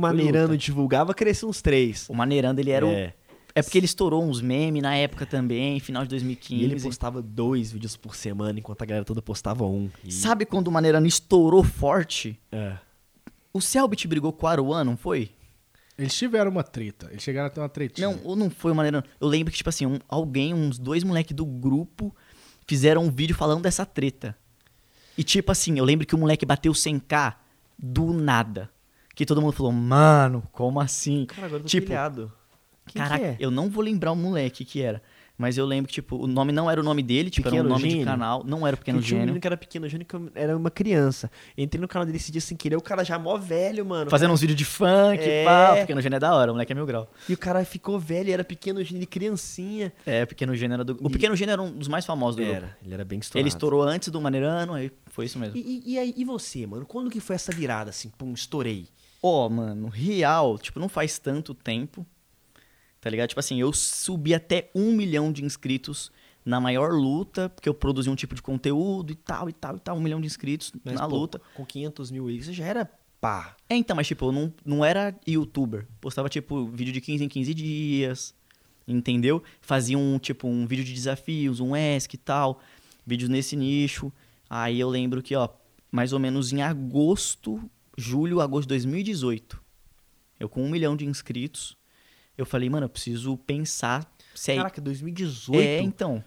luta. 0.49 0.57
divulgava, 0.57 1.13
crescia 1.13 1.47
uns 1.47 1.61
3. 1.61 2.09
O 2.09 2.13
Maneirando, 2.13 2.59
ele 2.59 2.71
era 2.71 2.85
o. 2.85 2.89
É. 2.89 3.13
É 3.55 3.61
porque 3.63 3.77
ele 3.79 3.85
estourou 3.85 4.23
uns 4.23 4.41
memes 4.41 4.81
na 4.81 4.95
época 4.95 5.25
também, 5.25 5.79
final 5.79 6.03
de 6.03 6.09
2015. 6.09 6.61
E 6.61 6.63
ele 6.63 6.79
postava 6.79 7.21
dois 7.21 7.71
vídeos 7.71 7.97
por 7.97 8.15
semana, 8.15 8.59
enquanto 8.59 8.81
a 8.83 8.85
galera 8.85 9.03
toda 9.03 9.21
postava 9.21 9.65
um. 9.65 9.89
E- 10.05 10.11
Sabe 10.13 10.45
quando 10.45 10.67
o 10.67 10.71
Maneirano 10.71 11.07
estourou 11.07 11.63
forte? 11.63 12.39
É. 12.51 12.77
O 13.53 13.59
Selbit 13.61 14.07
brigou 14.07 14.31
com 14.31 14.45
o 14.45 14.49
Aruan, 14.49 14.83
não 14.83 14.95
foi? 14.97 15.31
Eles 15.97 16.15
tiveram 16.17 16.49
uma 16.51 16.63
treta. 16.63 17.07
Eles 17.11 17.21
chegaram 17.23 17.47
a 17.47 17.49
ter 17.49 17.59
uma 17.59 17.67
tretinha. 17.69 18.07
Não, 18.07 18.19
ou 18.23 18.35
não 18.35 18.49
foi 18.49 18.71
o 18.71 18.75
Maneirano. 18.75 19.03
Eu 19.19 19.27
lembro 19.27 19.51
que, 19.51 19.57
tipo 19.57 19.69
assim, 19.69 19.85
um- 19.85 19.99
alguém, 20.07 20.53
uns 20.53 20.77
dois 20.79 21.03
moleques 21.03 21.35
do 21.35 21.45
grupo, 21.45 22.15
fizeram 22.67 23.03
um 23.03 23.11
vídeo 23.11 23.35
falando 23.35 23.63
dessa 23.63 23.85
treta. 23.85 24.35
E 25.17 25.23
tipo 25.23 25.51
assim, 25.51 25.77
eu 25.77 25.83
lembro 25.83 26.07
que 26.07 26.15
o 26.15 26.17
moleque 26.17 26.45
bateu 26.45 26.71
100k 26.73 27.35
do 27.77 28.13
nada. 28.13 28.69
Que 29.13 29.25
todo 29.25 29.41
mundo 29.41 29.51
falou, 29.51 29.71
mano, 29.73 30.41
como 30.53 30.79
assim? 30.79 31.25
Cara, 31.25 31.47
agora 31.47 31.59
eu 31.59 31.63
tô 31.63 31.67
Tipo, 31.69 31.87
pilhado. 31.87 32.31
Quem 32.85 33.01
Caraca, 33.01 33.19
que 33.19 33.25
é? 33.25 33.37
eu 33.39 33.51
não 33.51 33.69
vou 33.69 33.83
lembrar 33.83 34.13
o 34.13 34.15
moleque 34.15 34.63
que 34.63 34.81
era. 34.81 35.01
Mas 35.39 35.57
eu 35.57 35.65
lembro 35.65 35.87
que, 35.87 35.93
tipo, 35.93 36.17
o 36.17 36.27
nome 36.27 36.51
não 36.51 36.69
era 36.69 36.81
o 36.81 36.83
nome 36.83 37.01
dele, 37.01 37.29
tipo, 37.29 37.47
era 37.47 37.55
Pequeno 37.55 37.69
um 37.69 37.71
nome 37.71 37.89
Gênio? 37.89 37.99
de 37.99 38.03
canal. 38.05 38.43
Não 38.45 38.67
era 38.67 38.75
o 38.75 38.77
Pequeno 38.77 38.97
Porque 38.97 39.07
tinha 39.07 39.17
um 39.17 39.21
Gênio. 39.21 39.25
menino 39.27 39.39
que 39.41 39.47
era 39.47 39.55
pequeno 39.55 39.87
gênio 39.87 40.05
que 40.05 40.13
eu 40.13 40.29
era 40.35 40.57
uma 40.57 40.69
criança. 40.69 41.31
Entrei 41.57 41.79
no 41.79 41.87
canal 41.87 42.05
dele 42.05 42.17
esse 42.17 42.29
dia 42.29 42.41
sem 42.41 42.57
querer, 42.57 42.75
o 42.75 42.81
cara 42.81 43.05
já 43.05 43.17
mó 43.17 43.37
velho, 43.37 43.85
mano. 43.85 44.09
Fazendo 44.11 44.33
uns 44.33 44.41
vídeos 44.41 44.57
de 44.57 44.65
funk, 44.65 45.21
É. 45.21 45.45
pá. 45.45 45.73
O 45.75 45.77
Pequeno 45.77 46.01
Gênio 46.01 46.17
é 46.17 46.19
da 46.19 46.35
hora, 46.35 46.51
o 46.51 46.53
moleque 46.55 46.73
é 46.73 46.75
mil 46.75 46.85
grau. 46.85 47.09
E 47.29 47.33
o 47.33 47.37
cara 47.37 47.63
ficou 47.63 47.97
velho, 47.97 48.33
era 48.33 48.43
pequeno 48.43 48.83
gênio, 48.83 49.07
criancinha. 49.07 49.93
É, 50.05 50.23
o 50.23 50.27
Pequeno 50.27 50.53
Gênio 50.55 50.73
era 50.73 50.83
do... 50.83 50.97
O 51.01 51.09
Pequeno 51.09 51.35
Gênio 51.37 51.53
era 51.53 51.61
um 51.61 51.71
dos 51.71 51.87
mais 51.87 52.05
famosos 52.05 52.35
do 52.35 52.41
grupo. 52.43 52.57
Era, 52.57 52.77
ele 52.83 52.93
era 52.93 53.05
bem 53.05 53.19
estourado. 53.19 53.41
Ele 53.41 53.47
estourou 53.49 53.81
antes 53.83 54.09
do 54.09 54.19
Maneirano, 54.19 54.73
aí 54.73 54.91
foi 55.07 55.23
isso 55.25 55.39
mesmo. 55.39 55.55
E, 55.55 55.83
e, 55.85 55.93
e 55.93 55.99
aí, 55.99 56.13
e 56.17 56.25
você, 56.25 56.67
mano? 56.67 56.85
Quando 56.85 57.09
que 57.09 57.21
foi 57.21 57.35
essa 57.37 57.53
virada, 57.53 57.91
assim, 57.91 58.09
pum, 58.17 58.33
estourei? 58.33 58.87
Ó, 59.23 59.47
mano, 59.49 59.87
real, 59.87 60.57
tipo, 60.57 60.79
não 60.79 60.89
faz 60.89 61.17
tanto 61.19 61.53
tempo, 61.53 62.05
tá 63.01 63.09
ligado? 63.09 63.29
Tipo 63.29 63.39
assim, 63.39 63.59
eu 63.59 63.71
subi 63.73 64.33
até 64.33 64.69
um 64.73 64.91
milhão 64.91 65.31
de 65.31 65.43
inscritos 65.43 66.11
na 66.45 66.59
maior 66.59 66.91
luta, 66.91 67.49
porque 67.49 67.69
eu 67.69 67.73
produzi 67.73 68.09
um 68.09 68.15
tipo 68.15 68.33
de 68.33 68.41
conteúdo 68.41 69.11
e 69.11 69.15
tal, 69.15 69.49
e 69.49 69.53
tal, 69.53 69.75
e 69.75 69.79
tal, 69.79 69.97
um 69.97 70.01
milhão 70.01 70.19
de 70.19 70.27
inscritos 70.27 70.73
Mas, 70.83 70.95
na 70.95 71.07
pô, 71.07 71.15
luta. 71.15 71.41
Com 71.53 71.65
500 71.65 72.11
mil 72.11 72.27
aí, 72.27 72.41
você 72.41 72.53
já 72.53 72.65
era 72.65 72.89
pá. 73.19 73.55
É, 73.69 73.75
então, 73.75 73.95
mas 73.95 74.07
tipo, 74.07 74.25
eu 74.25 74.31
não, 74.31 74.53
não 74.65 74.85
era 74.85 75.15
youtuber. 75.27 75.85
Postava, 75.99 76.29
tipo, 76.29 76.67
vídeo 76.67 76.93
de 76.93 77.01
15 77.01 77.23
em 77.23 77.27
15 77.27 77.53
dias, 77.53 78.35
entendeu? 78.87 79.43
Fazia 79.61 79.97
um, 79.97 80.17
tipo, 80.17 80.47
um 80.47 80.65
vídeo 80.65 80.83
de 80.83 80.93
desafios, 80.93 81.59
um 81.59 81.75
ESC 81.75 82.15
e 82.15 82.17
tal, 82.17 82.59
vídeos 83.05 83.29
nesse 83.29 83.55
nicho. 83.55 84.11
Aí 84.49 84.79
eu 84.79 84.89
lembro 84.89 85.21
que, 85.21 85.35
ó, 85.35 85.49
mais 85.91 86.13
ou 86.13 86.19
menos 86.19 86.51
em 86.51 86.61
agosto, 86.61 87.61
julho, 87.97 88.41
agosto 88.41 88.63
de 88.63 88.69
2018, 88.69 89.61
eu 90.39 90.47
com 90.47 90.63
um 90.63 90.69
milhão 90.69 90.95
de 90.95 91.05
inscritos, 91.05 91.77
eu 92.39 92.45
falei, 92.45 92.69
mano, 92.69 92.85
eu 92.85 92.89
preciso 92.89 93.37
pensar 93.37 94.09
Se 94.33 94.51
é- 94.51 94.55
Caraca, 94.55 94.79
2018. 94.81 95.61
É, 95.61 95.81
então. 95.81 96.23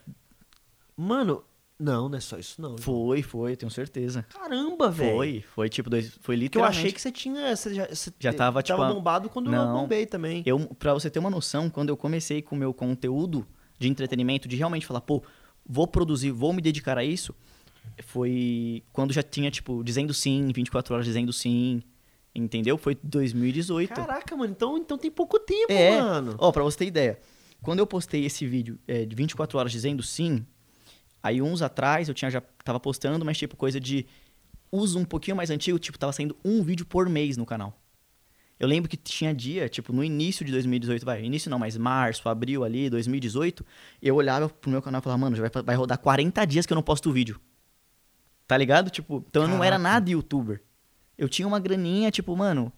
Mano, 0.96 1.42
não, 1.78 2.08
não 2.08 2.18
é 2.18 2.20
só 2.20 2.38
isso 2.38 2.60
não. 2.60 2.76
Foi, 2.78 3.22
foi, 3.22 3.52
eu 3.52 3.56
tenho 3.56 3.70
certeza. 3.70 4.22
Caramba, 4.32 4.90
velho. 4.90 5.16
Foi, 5.16 5.40
foi 5.54 5.68
tipo, 5.68 5.88
dois, 5.90 6.06
foi 6.08 6.16
Porque 6.18 6.32
eu 6.32 6.36
literalmente. 6.36 6.78
achei 6.78 6.92
que 6.92 7.00
você 7.00 7.10
tinha. 7.10 7.56
Você 7.56 7.74
já, 7.74 7.86
você 7.88 8.12
Já 8.20 8.32
tava, 8.32 8.62
tipo, 8.62 8.80
a- 8.80 8.92
bombado 8.92 9.28
quando 9.28 9.46
eu 9.46 9.52
Não. 9.52 9.72
bombei 9.80 10.06
também. 10.06 10.42
Eu, 10.46 10.58
pra 10.78 10.92
você 10.94 11.10
ter 11.10 11.18
uma 11.18 11.30
noção, 11.30 11.68
quando 11.70 11.88
eu 11.88 11.96
comecei 11.96 12.42
com 12.42 12.54
o 12.54 12.58
meu 12.58 12.72
conteúdo 12.74 13.46
de 13.78 13.88
entretenimento, 13.88 14.46
de 14.46 14.54
realmente 14.56 14.86
falar, 14.86 15.00
pô, 15.00 15.22
vou 15.66 15.86
produzir, 15.88 16.30
vou 16.30 16.52
me 16.52 16.60
dedicar 16.62 16.96
a 16.98 17.04
isso, 17.04 17.34
foi 18.04 18.82
quando 18.92 19.12
já 19.12 19.22
tinha, 19.22 19.50
tipo, 19.50 19.82
dizendo 19.82 20.14
sim, 20.14 20.50
24 20.54 20.94
horas 20.94 21.06
dizendo 21.06 21.32
sim, 21.32 21.82
entendeu? 22.34 22.76
Foi 22.78 22.96
2018. 23.02 23.94
Caraca, 23.94 24.36
mano, 24.36 24.52
então, 24.52 24.78
então 24.78 24.96
tem 24.98 25.10
pouco 25.10 25.38
tempo, 25.38 25.72
É, 25.72 26.00
mano. 26.00 26.34
ó, 26.38 26.50
pra 26.52 26.62
você 26.62 26.78
ter 26.78 26.86
ideia, 26.86 27.18
quando 27.60 27.78
eu 27.78 27.86
postei 27.86 28.24
esse 28.24 28.46
vídeo 28.46 28.78
é, 28.86 29.04
de 29.04 29.14
24 29.14 29.58
horas 29.58 29.70
dizendo 29.72 30.02
sim, 30.02 30.44
aí 31.22 31.40
uns 31.42 31.62
atrás 31.62 32.08
eu 32.08 32.14
tinha 32.14 32.30
já 32.30 32.40
tava 32.64 32.80
postando, 32.80 33.24
mas 33.24 33.38
tipo, 33.38 33.56
coisa 33.56 33.78
de 33.80 34.06
uso 34.70 34.98
um 34.98 35.04
pouquinho 35.04 35.36
mais 35.36 35.50
antigo, 35.50 35.78
tipo, 35.78 35.98
tava 35.98 36.12
saindo 36.12 36.36
um 36.44 36.62
vídeo 36.62 36.86
por 36.86 37.08
mês 37.08 37.36
no 37.36 37.44
canal. 37.44 37.78
Eu 38.58 38.68
lembro 38.68 38.88
que 38.88 38.96
tinha 38.96 39.34
dia, 39.34 39.68
tipo, 39.68 39.92
no 39.92 40.04
início 40.04 40.44
de 40.46 40.52
2018, 40.52 41.04
vai, 41.04 41.22
início 41.24 41.50
não, 41.50 41.58
mas 41.58 41.76
março, 41.76 42.28
abril 42.28 42.62
ali, 42.62 42.88
2018, 42.88 43.66
eu 44.00 44.14
olhava 44.14 44.48
pro 44.48 44.70
meu 44.70 44.80
canal 44.80 45.00
e 45.00 45.02
falava, 45.02 45.18
mano, 45.20 45.34
já 45.36 45.48
vai, 45.48 45.62
vai 45.62 45.74
rodar 45.74 45.98
40 45.98 46.44
dias 46.46 46.64
que 46.64 46.72
eu 46.72 46.76
não 46.76 46.82
posto 46.82 47.10
vídeo. 47.12 47.40
Tá 48.46 48.56
ligado? 48.56 48.88
Tipo, 48.90 49.24
então 49.28 49.42
eu 49.42 49.48
não 49.48 49.64
era 49.64 49.76
Caraca. 49.76 49.82
nada 49.82 50.10
youtuber. 50.10 50.62
Eu 51.16 51.28
tinha 51.28 51.46
uma 51.46 51.60
graninha, 51.60 52.10
tipo, 52.10 52.36
mano, 52.36 52.72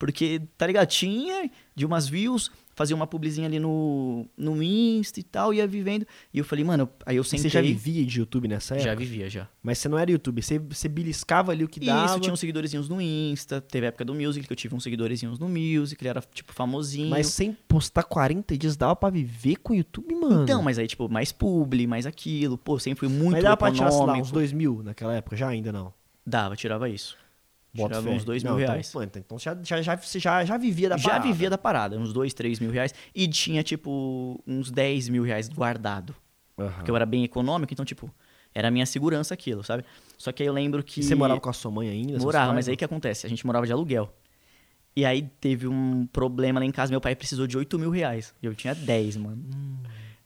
porque, 0.00 0.40
tá 0.56 0.66
ligado? 0.66 0.88
Tinha 0.88 1.50
de 1.74 1.84
umas 1.84 2.08
views, 2.08 2.50
fazia 2.74 2.96
uma 2.96 3.06
publizinha 3.06 3.46
ali 3.46 3.58
no, 3.58 4.26
no 4.34 4.62
Insta 4.62 5.20
e 5.20 5.22
tal, 5.22 5.52
ia 5.52 5.66
vivendo. 5.66 6.06
E 6.32 6.38
eu 6.38 6.44
falei, 6.44 6.64
mano, 6.64 6.88
aí 7.04 7.16
eu 7.16 7.22
Você 7.22 7.36
sentei... 7.36 7.50
já 7.50 7.60
vivia 7.60 8.06
de 8.06 8.18
YouTube 8.18 8.48
nessa 8.48 8.76
época? 8.76 8.88
Já 8.88 8.94
vivia, 8.94 9.28
já. 9.28 9.46
Mas 9.62 9.76
você 9.76 9.90
não 9.90 9.98
era 9.98 10.10
YouTube, 10.10 10.42
você, 10.42 10.58
você 10.58 10.88
beliscava 10.88 11.52
ali 11.52 11.64
o 11.64 11.68
que 11.68 11.80
dava. 11.80 12.12
Isso, 12.12 12.20
tinha 12.20 12.32
uns 12.32 12.40
seguidorzinhos 12.40 12.88
no 12.88 12.98
Insta, 12.98 13.60
teve 13.60 13.84
a 13.84 13.88
época 13.88 14.06
do 14.06 14.14
Music, 14.14 14.46
que 14.46 14.50
eu 14.50 14.56
tive 14.56 14.74
uns 14.74 14.82
seguidorzinhos 14.82 15.38
no 15.38 15.50
Music, 15.50 16.02
ele 16.02 16.08
era, 16.08 16.22
tipo, 16.32 16.54
famosinho. 16.54 17.10
Mas 17.10 17.26
sem 17.26 17.54
postar 17.68 18.02
40 18.04 18.56
dias 18.56 18.78
dava 18.78 18.96
pra 18.96 19.10
viver 19.10 19.56
com 19.56 19.74
o 19.74 19.76
YouTube, 19.76 20.14
mano. 20.14 20.44
Então, 20.44 20.62
mas 20.62 20.78
aí, 20.78 20.86
tipo, 20.86 21.10
mais 21.10 21.30
publi, 21.30 21.86
mais 21.86 22.06
aquilo. 22.06 22.56
Pô, 22.56 22.78
sempre 22.78 23.00
fui 23.00 23.08
muito 23.08 23.32
Mas 23.32 23.44
dava 23.44 23.56
pra 23.58 23.70
tirar, 23.70 23.90
sei 23.90 23.98
lá, 23.98 24.04
econômico. 24.04 24.26
uns 24.28 24.32
2 24.32 24.52
mil 24.52 24.82
naquela 24.82 25.14
época? 25.14 25.36
Já 25.36 25.48
ainda 25.48 25.70
não. 25.70 25.92
Dava, 26.24 26.56
tirava 26.56 26.88
isso. 26.88 27.18
Bota 27.72 27.88
tirava 27.90 28.08
fé. 28.08 28.14
uns 28.14 28.24
dois 28.24 28.42
Não, 28.42 28.52
mil 28.52 28.60
então, 28.62 28.74
reais. 28.74 28.90
pô, 28.92 29.02
então 29.02 29.38
já, 29.38 29.56
já, 29.62 29.80
já, 29.82 29.96
você 29.96 30.18
já, 30.18 30.44
já 30.44 30.56
vivia 30.56 30.88
da 30.88 30.96
Já 30.96 31.10
parada. 31.10 31.26
vivia 31.26 31.50
da 31.50 31.58
parada, 31.58 31.98
uns 31.98 32.12
dois, 32.12 32.34
três 32.34 32.58
mil 32.58 32.70
reais. 32.70 32.92
E 33.14 33.28
tinha, 33.28 33.62
tipo, 33.62 34.42
uns 34.46 34.70
10 34.70 35.08
mil 35.08 35.22
reais 35.22 35.48
guardado. 35.48 36.14
Aham. 36.58 36.70
Porque 36.76 36.90
eu 36.90 36.96
era 36.96 37.06
bem 37.06 37.22
econômico, 37.24 37.72
então, 37.72 37.84
tipo, 37.84 38.12
era 38.54 38.68
a 38.68 38.70
minha 38.70 38.86
segurança 38.86 39.34
aquilo, 39.34 39.62
sabe? 39.62 39.84
Só 40.18 40.32
que 40.32 40.42
aí 40.42 40.48
eu 40.48 40.52
lembro 40.52 40.82
que. 40.82 41.00
E 41.00 41.02
você 41.04 41.14
morava 41.14 41.40
com 41.40 41.48
a 41.48 41.52
sua 41.52 41.70
mãe 41.70 41.88
ainda? 41.88 42.18
Morava, 42.18 42.52
mas 42.52 42.68
aí 42.68 42.74
o 42.74 42.76
que 42.76 42.84
acontece? 42.84 43.24
A 43.26 43.28
gente 43.30 43.46
morava 43.46 43.64
de 43.66 43.72
aluguel. 43.72 44.12
E 44.96 45.04
aí 45.04 45.22
teve 45.40 45.68
um 45.68 46.04
problema 46.06 46.58
lá 46.58 46.66
em 46.66 46.72
casa, 46.72 46.90
meu 46.90 47.00
pai 47.00 47.14
precisou 47.14 47.46
de 47.46 47.56
8 47.56 47.78
mil 47.78 47.90
reais. 47.90 48.34
E 48.42 48.46
eu 48.46 48.54
tinha 48.54 48.74
10, 48.74 49.16
mano. 49.16 49.44
Hum. 49.54 49.76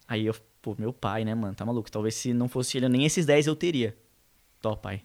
Aí 0.07 0.25
eu, 0.25 0.35
pô, 0.61 0.75
meu 0.79 0.91
pai, 0.91 1.23
né, 1.23 1.35
mano, 1.35 1.53
tá 1.53 1.63
maluco? 1.63 1.89
Talvez 1.91 2.15
se 2.15 2.33
não 2.33 2.49
fosse 2.49 2.77
ele, 2.77 2.89
nem 2.89 3.05
esses 3.05 3.25
10 3.27 3.45
eu 3.45 3.55
teria. 3.55 3.95
Tó, 4.59 4.75
pai. 4.75 5.03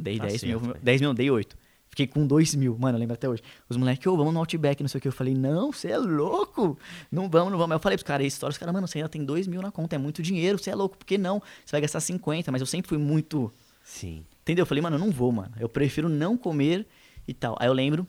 Dei 0.00 0.18
Tá 0.18 0.26
10 0.26 0.40
certo, 0.40 0.60
mil. 0.60 0.72
pai. 0.72 0.80
10 0.82 1.00
mil, 1.00 1.14
dei 1.14 1.30
8. 1.30 1.56
Fiquei 1.88 2.06
com 2.06 2.24
2 2.24 2.54
mil, 2.54 2.78
mano, 2.78 2.96
eu 2.96 3.00
lembro 3.00 3.14
até 3.14 3.28
hoje. 3.28 3.42
Os 3.68 3.76
moleques, 3.76 4.06
ô, 4.06 4.16
vamos 4.16 4.32
no 4.32 4.38
Outback, 4.38 4.80
não 4.80 4.88
sei 4.88 4.98
o 4.98 5.02
que. 5.02 5.08
Eu 5.08 5.12
falei, 5.12 5.34
não, 5.34 5.72
você 5.72 5.88
é 5.88 5.98
louco. 5.98 6.78
Não 7.10 7.28
vamos, 7.28 7.50
não 7.50 7.58
vamos. 7.58 7.72
Aí 7.72 7.76
Eu 7.76 7.80
falei 7.80 7.98
pros 7.98 8.06
caras, 8.06 8.26
história, 8.26 8.52
os 8.52 8.58
caras, 8.58 8.72
mano, 8.72 8.86
você 8.86 8.98
ainda 8.98 9.08
tem 9.08 9.24
2 9.24 9.48
mil 9.48 9.60
na 9.60 9.72
conta, 9.72 9.96
é 9.96 9.98
muito 9.98 10.22
dinheiro, 10.22 10.56
você 10.56 10.70
é 10.70 10.74
louco, 10.74 10.96
por 10.96 11.04
que 11.04 11.18
não? 11.18 11.40
Você 11.64 11.72
vai 11.72 11.80
gastar 11.80 11.98
50, 12.00 12.52
mas 12.52 12.60
eu 12.60 12.66
sempre 12.66 12.88
fui 12.88 12.98
muito. 12.98 13.52
Sim. 13.82 14.24
Entendeu? 14.42 14.62
Eu 14.62 14.66
falei, 14.66 14.80
mano, 14.82 14.96
eu 14.96 15.00
não 15.00 15.10
vou, 15.10 15.32
mano. 15.32 15.52
Eu 15.58 15.68
prefiro 15.68 16.08
não 16.08 16.36
comer 16.36 16.86
e 17.26 17.34
tal. 17.34 17.56
Aí 17.58 17.66
eu 17.66 17.72
lembro, 17.72 18.06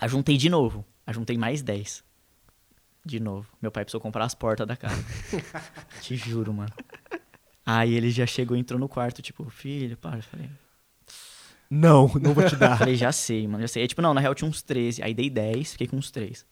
ajuntei 0.00 0.36
de 0.36 0.48
novo. 0.48 0.84
Ajuntei 1.04 1.36
mais 1.36 1.60
10. 1.60 2.04
De 3.04 3.18
novo. 3.18 3.48
Meu 3.60 3.72
pai 3.72 3.84
precisou 3.84 4.00
comprar 4.00 4.24
as 4.26 4.34
portas 4.34 4.66
da 4.66 4.76
casa. 4.76 5.02
Te 6.02 6.14
juro, 6.14 6.52
mano. 6.54 6.70
Aí 7.66 7.94
ele 7.94 8.10
já 8.10 8.26
chegou, 8.26 8.56
entrou 8.56 8.78
no 8.78 8.88
quarto, 8.88 9.20
tipo, 9.22 9.48
filho, 9.50 9.96
para. 9.96 10.18
Eu 10.18 10.22
falei, 10.22 10.48
Não, 11.70 12.08
não 12.20 12.32
vou 12.34 12.48
te 12.48 12.54
dar. 12.56 12.78
falei, 12.78 12.94
já 12.96 13.12
sei, 13.12 13.46
mano, 13.46 13.62
já 13.62 13.68
sei. 13.68 13.82
Aí, 13.82 13.88
tipo, 13.88 14.00
não, 14.02 14.14
na 14.14 14.20
real 14.20 14.34
tinha 14.34 14.48
uns 14.48 14.62
13. 14.62 15.02
Aí 15.02 15.12
dei 15.14 15.28
10, 15.28 15.72
fiquei 15.72 15.86
com 15.86 15.96
uns 15.96 16.10
3. 16.10 16.44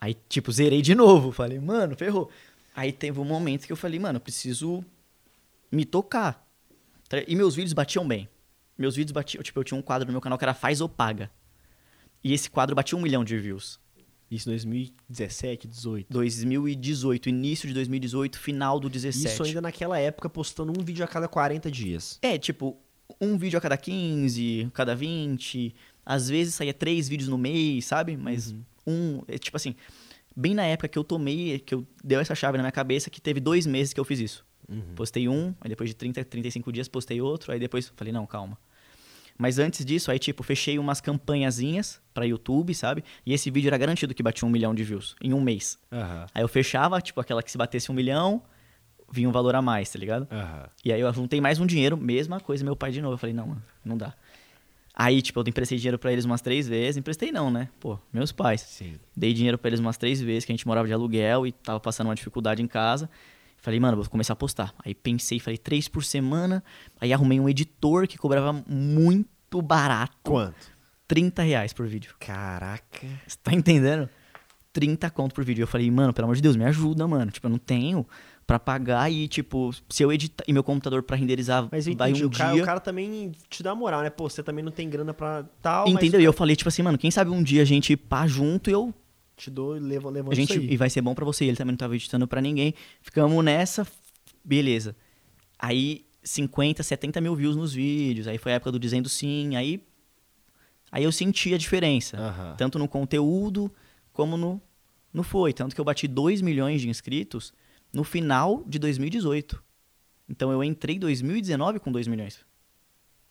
Aí, 0.00 0.14
tipo, 0.28 0.50
zerei 0.52 0.82
de 0.82 0.94
novo. 0.94 1.30
Falei, 1.32 1.58
mano, 1.60 1.96
ferrou. 1.96 2.30
Aí 2.74 2.92
teve 2.92 3.20
um 3.20 3.24
momento 3.24 3.66
que 3.66 3.72
eu 3.72 3.76
falei, 3.76 3.98
mano, 3.98 4.16
eu 4.16 4.20
preciso 4.20 4.84
me 5.70 5.84
tocar. 5.84 6.46
Tá- 7.08 7.22
E 7.26 7.36
meus 7.36 7.54
vídeos 7.54 7.72
batiam 7.72 8.06
bem. 8.06 8.28
Meus 8.76 8.96
vídeos 8.96 9.12
batiam, 9.12 9.42
tipo, 9.42 9.60
eu 9.60 9.64
tinha 9.64 9.78
um 9.78 9.82
quadro 9.82 10.06
no 10.06 10.12
meu 10.12 10.20
canal 10.20 10.36
que 10.38 10.44
era 10.44 10.54
Faz 10.54 10.80
ou 10.80 10.88
Paga. 10.88 11.30
E 12.22 12.32
esse 12.32 12.50
quadro 12.50 12.74
batia 12.74 12.96
um 12.98 13.00
milhão 13.02 13.22
de 13.24 13.38
views. 13.38 13.78
Isso 14.30 14.48
2017, 14.48 15.68
18. 15.68 16.06
2018, 16.10 17.28
início 17.28 17.68
de 17.68 17.74
2018, 17.74 18.38
final 18.38 18.80
do 18.80 18.88
17. 18.88 19.32
Isso 19.32 19.42
ainda 19.44 19.60
naquela 19.60 19.98
época, 19.98 20.28
postando 20.28 20.72
um 20.76 20.82
vídeo 20.82 21.04
a 21.04 21.08
cada 21.08 21.28
40 21.28 21.70
dias. 21.70 22.18
É, 22.22 22.36
tipo, 22.38 22.76
um 23.20 23.36
vídeo 23.38 23.58
a 23.58 23.60
cada 23.60 23.76
15, 23.76 24.70
cada 24.72 24.94
20. 24.94 25.74
Às 26.04 26.28
vezes 26.28 26.54
saía 26.54 26.74
três 26.74 27.08
vídeos 27.08 27.28
no 27.28 27.38
mês, 27.38 27.86
sabe? 27.86 28.16
Mas 28.16 28.54
um. 28.86 29.22
é, 29.28 29.38
tipo 29.38 29.56
assim, 29.56 29.74
bem 30.36 30.54
na 30.54 30.64
época 30.64 30.88
que 30.88 30.98
eu 30.98 31.04
tomei, 31.04 31.58
que 31.58 31.74
eu 31.74 31.86
deu 32.02 32.20
essa 32.20 32.34
chave 32.34 32.58
na 32.58 32.64
minha 32.64 32.72
cabeça, 32.72 33.10
que 33.10 33.20
teve 33.20 33.40
dois 33.40 33.66
meses 33.66 33.92
que 33.92 34.00
eu 34.00 34.04
fiz 34.04 34.20
isso. 34.20 34.44
Postei 34.94 35.28
um, 35.28 35.54
aí 35.60 35.68
depois 35.68 35.90
de 35.90 35.94
30, 35.94 36.24
35 36.24 36.72
dias 36.72 36.88
postei 36.88 37.20
outro, 37.20 37.52
aí 37.52 37.58
depois 37.58 37.92
falei, 37.94 38.12
não, 38.12 38.26
calma. 38.26 38.58
Mas 39.36 39.58
antes 39.58 39.84
disso, 39.84 40.10
aí, 40.10 40.18
tipo, 40.18 40.42
fechei 40.42 40.78
umas 40.78 41.00
campanhazinhas 41.00 42.00
pra 42.12 42.24
YouTube, 42.24 42.72
sabe? 42.72 43.02
E 43.26 43.32
esse 43.32 43.50
vídeo 43.50 43.68
era 43.68 43.76
garantido 43.76 44.14
que 44.14 44.22
batia 44.22 44.46
um 44.46 44.50
milhão 44.50 44.74
de 44.74 44.84
views 44.84 45.16
em 45.20 45.34
um 45.34 45.40
mês. 45.40 45.78
Aham. 45.90 46.26
Aí 46.32 46.42
eu 46.42 46.48
fechava, 46.48 47.00
tipo, 47.00 47.20
aquela 47.20 47.42
que 47.42 47.50
se 47.50 47.58
batesse 47.58 47.90
um 47.90 47.94
milhão, 47.94 48.42
vinha 49.10 49.28
um 49.28 49.32
valor 49.32 49.54
a 49.54 49.62
mais, 49.62 49.90
tá 49.90 49.98
ligado? 49.98 50.26
Aham. 50.30 50.68
E 50.84 50.92
aí 50.92 51.00
eu 51.00 51.12
juntei 51.12 51.40
mais 51.40 51.58
um 51.58 51.66
dinheiro, 51.66 51.96
mesma 51.96 52.40
coisa, 52.40 52.64
meu 52.64 52.76
pai 52.76 52.90
de 52.90 53.00
novo. 53.00 53.14
Eu 53.14 53.18
falei, 53.18 53.34
não, 53.34 53.48
mano, 53.48 53.62
não 53.84 53.96
dá. 53.96 54.14
Aí, 54.96 55.20
tipo, 55.20 55.40
eu 55.40 55.44
emprestei 55.46 55.76
dinheiro 55.76 55.98
pra 55.98 56.12
eles 56.12 56.24
umas 56.24 56.40
três 56.40 56.68
vezes. 56.68 56.96
Emprestei 56.96 57.32
não, 57.32 57.50
né? 57.50 57.68
Pô, 57.80 57.98
meus 58.12 58.30
pais. 58.30 58.60
Sim. 58.60 58.94
Dei 59.16 59.34
dinheiro 59.34 59.58
pra 59.58 59.68
eles 59.68 59.80
umas 59.80 59.96
três 59.96 60.20
vezes, 60.20 60.44
que 60.44 60.52
a 60.52 60.54
gente 60.54 60.66
morava 60.66 60.86
de 60.86 60.94
aluguel 60.94 61.46
e 61.46 61.52
tava 61.52 61.80
passando 61.80 62.06
uma 62.06 62.14
dificuldade 62.14 62.62
em 62.62 62.66
casa. 62.68 63.10
Falei, 63.56 63.80
mano, 63.80 63.96
vou 63.96 64.08
começar 64.08 64.34
a 64.34 64.36
postar. 64.36 64.72
Aí 64.84 64.94
pensei, 64.94 65.40
falei, 65.40 65.58
três 65.58 65.88
por 65.88 66.04
semana. 66.04 66.62
Aí 67.00 67.12
arrumei 67.12 67.40
um 67.40 67.48
editor 67.48 68.06
que 68.06 68.16
cobrava 68.16 68.52
muito 68.68 69.60
barato. 69.60 70.30
Quanto? 70.30 70.74
30 71.08 71.42
reais 71.42 71.72
por 71.72 71.86
vídeo. 71.86 72.14
Caraca. 72.20 73.06
Você 73.26 73.38
tá 73.42 73.52
entendendo? 73.52 74.08
30 74.72 75.10
conto 75.10 75.34
por 75.34 75.44
vídeo. 75.44 75.62
Eu 75.62 75.66
falei, 75.66 75.90
mano, 75.90 76.12
pelo 76.12 76.26
amor 76.26 76.36
de 76.36 76.42
Deus, 76.42 76.56
me 76.56 76.64
ajuda, 76.64 77.08
mano. 77.08 77.30
Tipo, 77.30 77.46
eu 77.46 77.50
não 77.50 77.58
tenho 77.58 78.06
pra 78.46 78.58
pagar 78.58 79.10
e, 79.10 79.26
tipo, 79.26 79.70
se 79.88 80.02
eu 80.02 80.12
editar. 80.12 80.44
E 80.46 80.52
meu 80.52 80.62
computador 80.62 81.02
pra 81.02 81.16
renderizar 81.16 81.66
Mas 81.70 81.86
vai 81.86 81.94
entendi, 81.94 82.24
um 82.24 82.28
o, 82.28 82.30
cara, 82.30 82.52
dia. 82.52 82.62
o 82.62 82.66
cara 82.66 82.80
também 82.80 83.32
te 83.48 83.62
dá 83.62 83.74
moral, 83.74 84.02
né? 84.02 84.10
Pô, 84.10 84.28
você 84.28 84.42
também 84.42 84.64
não 84.64 84.72
tem 84.72 84.88
grana 84.88 85.14
pra 85.14 85.44
tal, 85.62 85.88
Entendeu? 85.88 86.20
E 86.20 86.22
mas 86.22 86.26
eu 86.26 86.32
falei, 86.32 86.54
tipo 86.56 86.68
assim, 86.68 86.82
mano, 86.82 86.98
quem 86.98 87.10
sabe 87.10 87.30
um 87.30 87.42
dia 87.42 87.62
a 87.62 87.64
gente 87.64 87.96
pá 87.96 88.26
junto 88.26 88.68
e 88.68 88.72
eu. 88.72 88.92
te 89.36 89.50
dou 89.50 89.76
e 89.76 89.80
levo, 89.80 90.10
levo 90.10 90.30
A 90.30 90.34
gente, 90.34 90.50
isso 90.50 90.60
aí. 90.60 90.70
e 90.72 90.76
vai 90.76 90.90
ser 90.90 91.00
bom 91.00 91.14
pra 91.14 91.24
você. 91.24 91.44
Ele 91.44 91.56
também 91.56 91.72
não 91.72 91.78
tava 91.78 91.94
editando 91.96 92.26
pra 92.28 92.40
ninguém. 92.40 92.74
Ficamos 93.00 93.42
nessa, 93.44 93.86
beleza. 94.44 94.94
Aí, 95.58 96.04
50, 96.22 96.82
70 96.82 97.20
mil 97.20 97.34
views 97.34 97.56
nos 97.56 97.72
vídeos. 97.72 98.28
Aí 98.28 98.36
foi 98.38 98.52
a 98.52 98.56
época 98.56 98.70
do 98.72 98.78
Dizendo 98.78 99.08
Sim. 99.08 99.56
Aí, 99.56 99.82
aí 100.92 101.02
eu 101.04 101.12
senti 101.12 101.54
a 101.54 101.58
diferença. 101.58 102.18
Aham. 102.18 102.54
Tanto 102.58 102.78
no 102.78 102.86
conteúdo 102.88 103.72
como 104.12 104.36
no, 104.36 104.60
no 105.12 105.22
foi. 105.22 105.52
Tanto 105.54 105.74
que 105.74 105.80
eu 105.80 105.84
bati 105.84 106.06
2 106.06 106.42
milhões 106.42 106.82
de 106.82 106.88
inscritos 106.90 107.52
no 107.94 108.04
final 108.04 108.62
de 108.66 108.78
2018. 108.78 109.62
Então 110.28 110.50
eu 110.50 110.62
entrei 110.64 110.96
em 110.96 110.98
2019 110.98 111.78
com 111.78 111.92
2 111.92 112.06
milhões. 112.06 112.40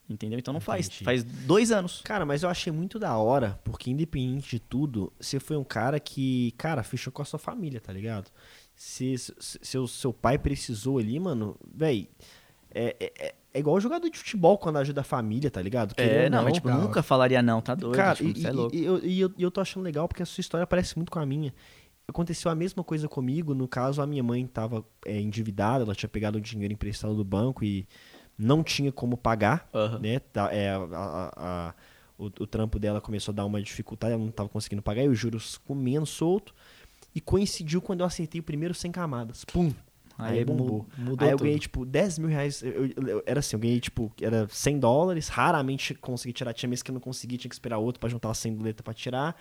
Entendeu? 0.08 0.38
Então 0.38 0.52
não 0.52 0.60
faz. 0.60 0.86
Entendi. 0.86 1.04
Faz 1.04 1.24
dois 1.24 1.72
anos. 1.72 2.02
Cara, 2.04 2.26
mas 2.26 2.42
eu 2.42 2.48
achei 2.50 2.70
muito 2.72 2.98
da 2.98 3.16
hora, 3.16 3.58
porque 3.64 3.90
independente 3.90 4.50
de 4.50 4.58
tudo, 4.60 5.10
você 5.18 5.40
foi 5.40 5.56
um 5.56 5.64
cara 5.64 5.98
que, 5.98 6.52
cara, 6.58 6.82
fechou 6.82 7.10
com 7.10 7.22
a 7.22 7.24
sua 7.24 7.38
família, 7.38 7.80
tá 7.80 7.90
ligado? 7.92 8.30
Se, 8.76 9.16
se- 9.16 9.34
seu, 9.62 9.86
seu 9.88 10.12
pai 10.12 10.36
precisou 10.38 10.98
ali, 10.98 11.18
mano, 11.18 11.56
véi, 11.74 12.08
é, 12.74 12.94
é, 13.00 13.12
é- 13.18 13.34
é 13.54 13.58
igual 13.58 13.80
jogador 13.80 14.10
de 14.10 14.18
futebol 14.18 14.58
quando 14.58 14.76
ajuda 14.76 15.00
a 15.00 15.04
família, 15.04 15.50
tá 15.50 15.62
ligado? 15.62 15.94
É, 15.96 16.24
ou 16.24 16.30
não, 16.30 16.42
mas 16.44 16.54
tipo, 16.54 16.68
nunca 16.68 17.02
falaria 17.02 17.40
não, 17.40 17.62
tá 17.62 17.74
doido. 17.74 17.94
Cara, 17.96 18.14
tipo, 18.16 18.38
e, 18.38 18.46
é 18.46 18.52
louco. 18.52 18.74
e 18.76 18.84
eu, 18.84 18.98
e 19.04 19.20
eu, 19.20 19.32
e 19.38 19.42
eu 19.42 19.50
tô 19.50 19.60
achando 19.62 19.84
legal 19.84 20.06
porque 20.06 20.22
a 20.22 20.26
sua 20.26 20.40
história 20.42 20.66
parece 20.66 20.96
muito 20.98 21.10
com 21.10 21.18
a 21.20 21.24
minha. 21.24 21.54
Aconteceu 22.06 22.50
a 22.50 22.54
mesma 22.54 22.84
coisa 22.84 23.08
comigo, 23.08 23.54
no 23.54 23.66
caso 23.66 24.02
a 24.02 24.06
minha 24.06 24.22
mãe 24.22 24.46
tava 24.46 24.84
é, 25.06 25.18
endividada, 25.20 25.84
ela 25.84 25.94
tinha 25.94 26.08
pegado 26.08 26.36
o 26.36 26.40
dinheiro 26.40 26.72
emprestado 26.74 27.14
do 27.14 27.24
banco 27.24 27.64
e 27.64 27.86
não 28.38 28.62
tinha 28.62 28.92
como 28.92 29.16
pagar, 29.16 29.68
Aham. 29.74 29.98
né? 30.00 30.18
Tá, 30.18 30.52
é, 30.52 30.70
a- 30.70 30.76
a- 30.92 31.32
a- 31.36 31.74
o, 32.18 32.26
o 32.26 32.46
trampo 32.46 32.78
dela 32.78 33.00
começou 33.00 33.32
a 33.32 33.34
dar 33.36 33.46
uma 33.46 33.60
dificuldade, 33.62 34.12
ela 34.14 34.22
não 34.22 34.30
tava 34.30 34.48
conseguindo 34.50 34.82
pagar, 34.82 35.02
e 35.02 35.08
os 35.08 35.18
juros 35.18 35.56
comendo 35.58 36.04
solto. 36.04 36.54
E 37.14 37.20
coincidiu 37.20 37.80
quando 37.80 38.00
eu 38.00 38.06
acertei 38.06 38.40
o 38.40 38.44
primeiro 38.44 38.74
100 38.74 38.92
camadas. 38.92 39.44
Pum! 39.46 39.72
Aí, 40.18 40.38
Aí 40.38 40.44
bombou. 40.44 40.86
mu- 40.96 41.10
mudou 41.10 41.26
Aí 41.26 41.32
eu 41.32 41.38
tudo. 41.38 41.46
ganhei, 41.46 41.58
tipo, 41.58 41.84
10 41.86 42.18
mil 42.18 42.28
reais. 42.28 42.62
Eu, 42.62 42.86
eu- 42.86 43.08
eu- 43.08 43.22
era 43.26 43.40
assim, 43.40 43.56
eu 43.56 43.60
ganhei, 43.60 43.80
tipo, 43.80 44.12
era 44.20 44.46
100 44.48 44.78
dólares. 44.78 45.28
Raramente 45.28 45.94
consegui 45.94 46.32
tirar. 46.32 46.52
Tinha 46.52 46.68
mês 46.68 46.82
que 46.82 46.90
eu 46.90 46.92
não 46.92 47.00
consegui, 47.00 47.36
tinha 47.38 47.48
que 47.48 47.54
esperar 47.54 47.78
outro 47.78 47.98
pra 47.98 48.08
juntar 48.08 48.30
as 48.30 48.38
100 48.38 48.56
letras 48.58 48.84
pra 48.84 48.94
tirar. 48.94 49.36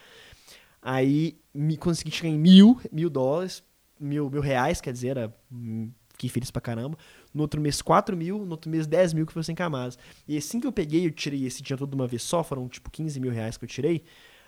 Aí 0.83 1.37
me 1.53 1.77
consegui 1.77 2.11
tirar 2.11 2.29
em 2.29 2.37
mil, 2.37 2.79
mil 2.91 3.09
dólares. 3.09 3.63
Mil, 3.99 4.29
mil 4.29 4.41
reais, 4.41 4.81
quer 4.81 4.91
dizer, 4.91 5.09
era. 5.17 5.35
hum, 5.51 5.89
Fiquei 6.09 6.29
feliz 6.29 6.51
pra 6.51 6.61
caramba. 6.61 6.95
No 7.33 7.41
outro 7.41 7.59
mês, 7.59 7.81
4 7.81 8.15
mil. 8.15 8.45
No 8.45 8.51
outro 8.51 8.69
mês, 8.69 8.85
10 8.85 9.13
mil, 9.13 9.25
que 9.25 9.33
foi 9.33 9.43
sem 9.43 9.55
camadas. 9.55 9.97
E 10.27 10.37
assim 10.37 10.59
que 10.59 10.67
eu 10.67 10.71
peguei, 10.71 11.07
eu 11.07 11.11
tirei 11.11 11.43
esse 11.45 11.63
dinheiro 11.63 11.79
todo 11.79 11.89
de 11.89 11.95
uma 11.95 12.07
vez 12.07 12.21
só. 12.21 12.43
Foram, 12.43 12.67
tipo, 12.67 12.91
15 12.91 13.19
mil 13.19 13.31
reais 13.31 13.57
que 13.57 13.63
eu 13.65 13.69
tirei. 13.69 14.03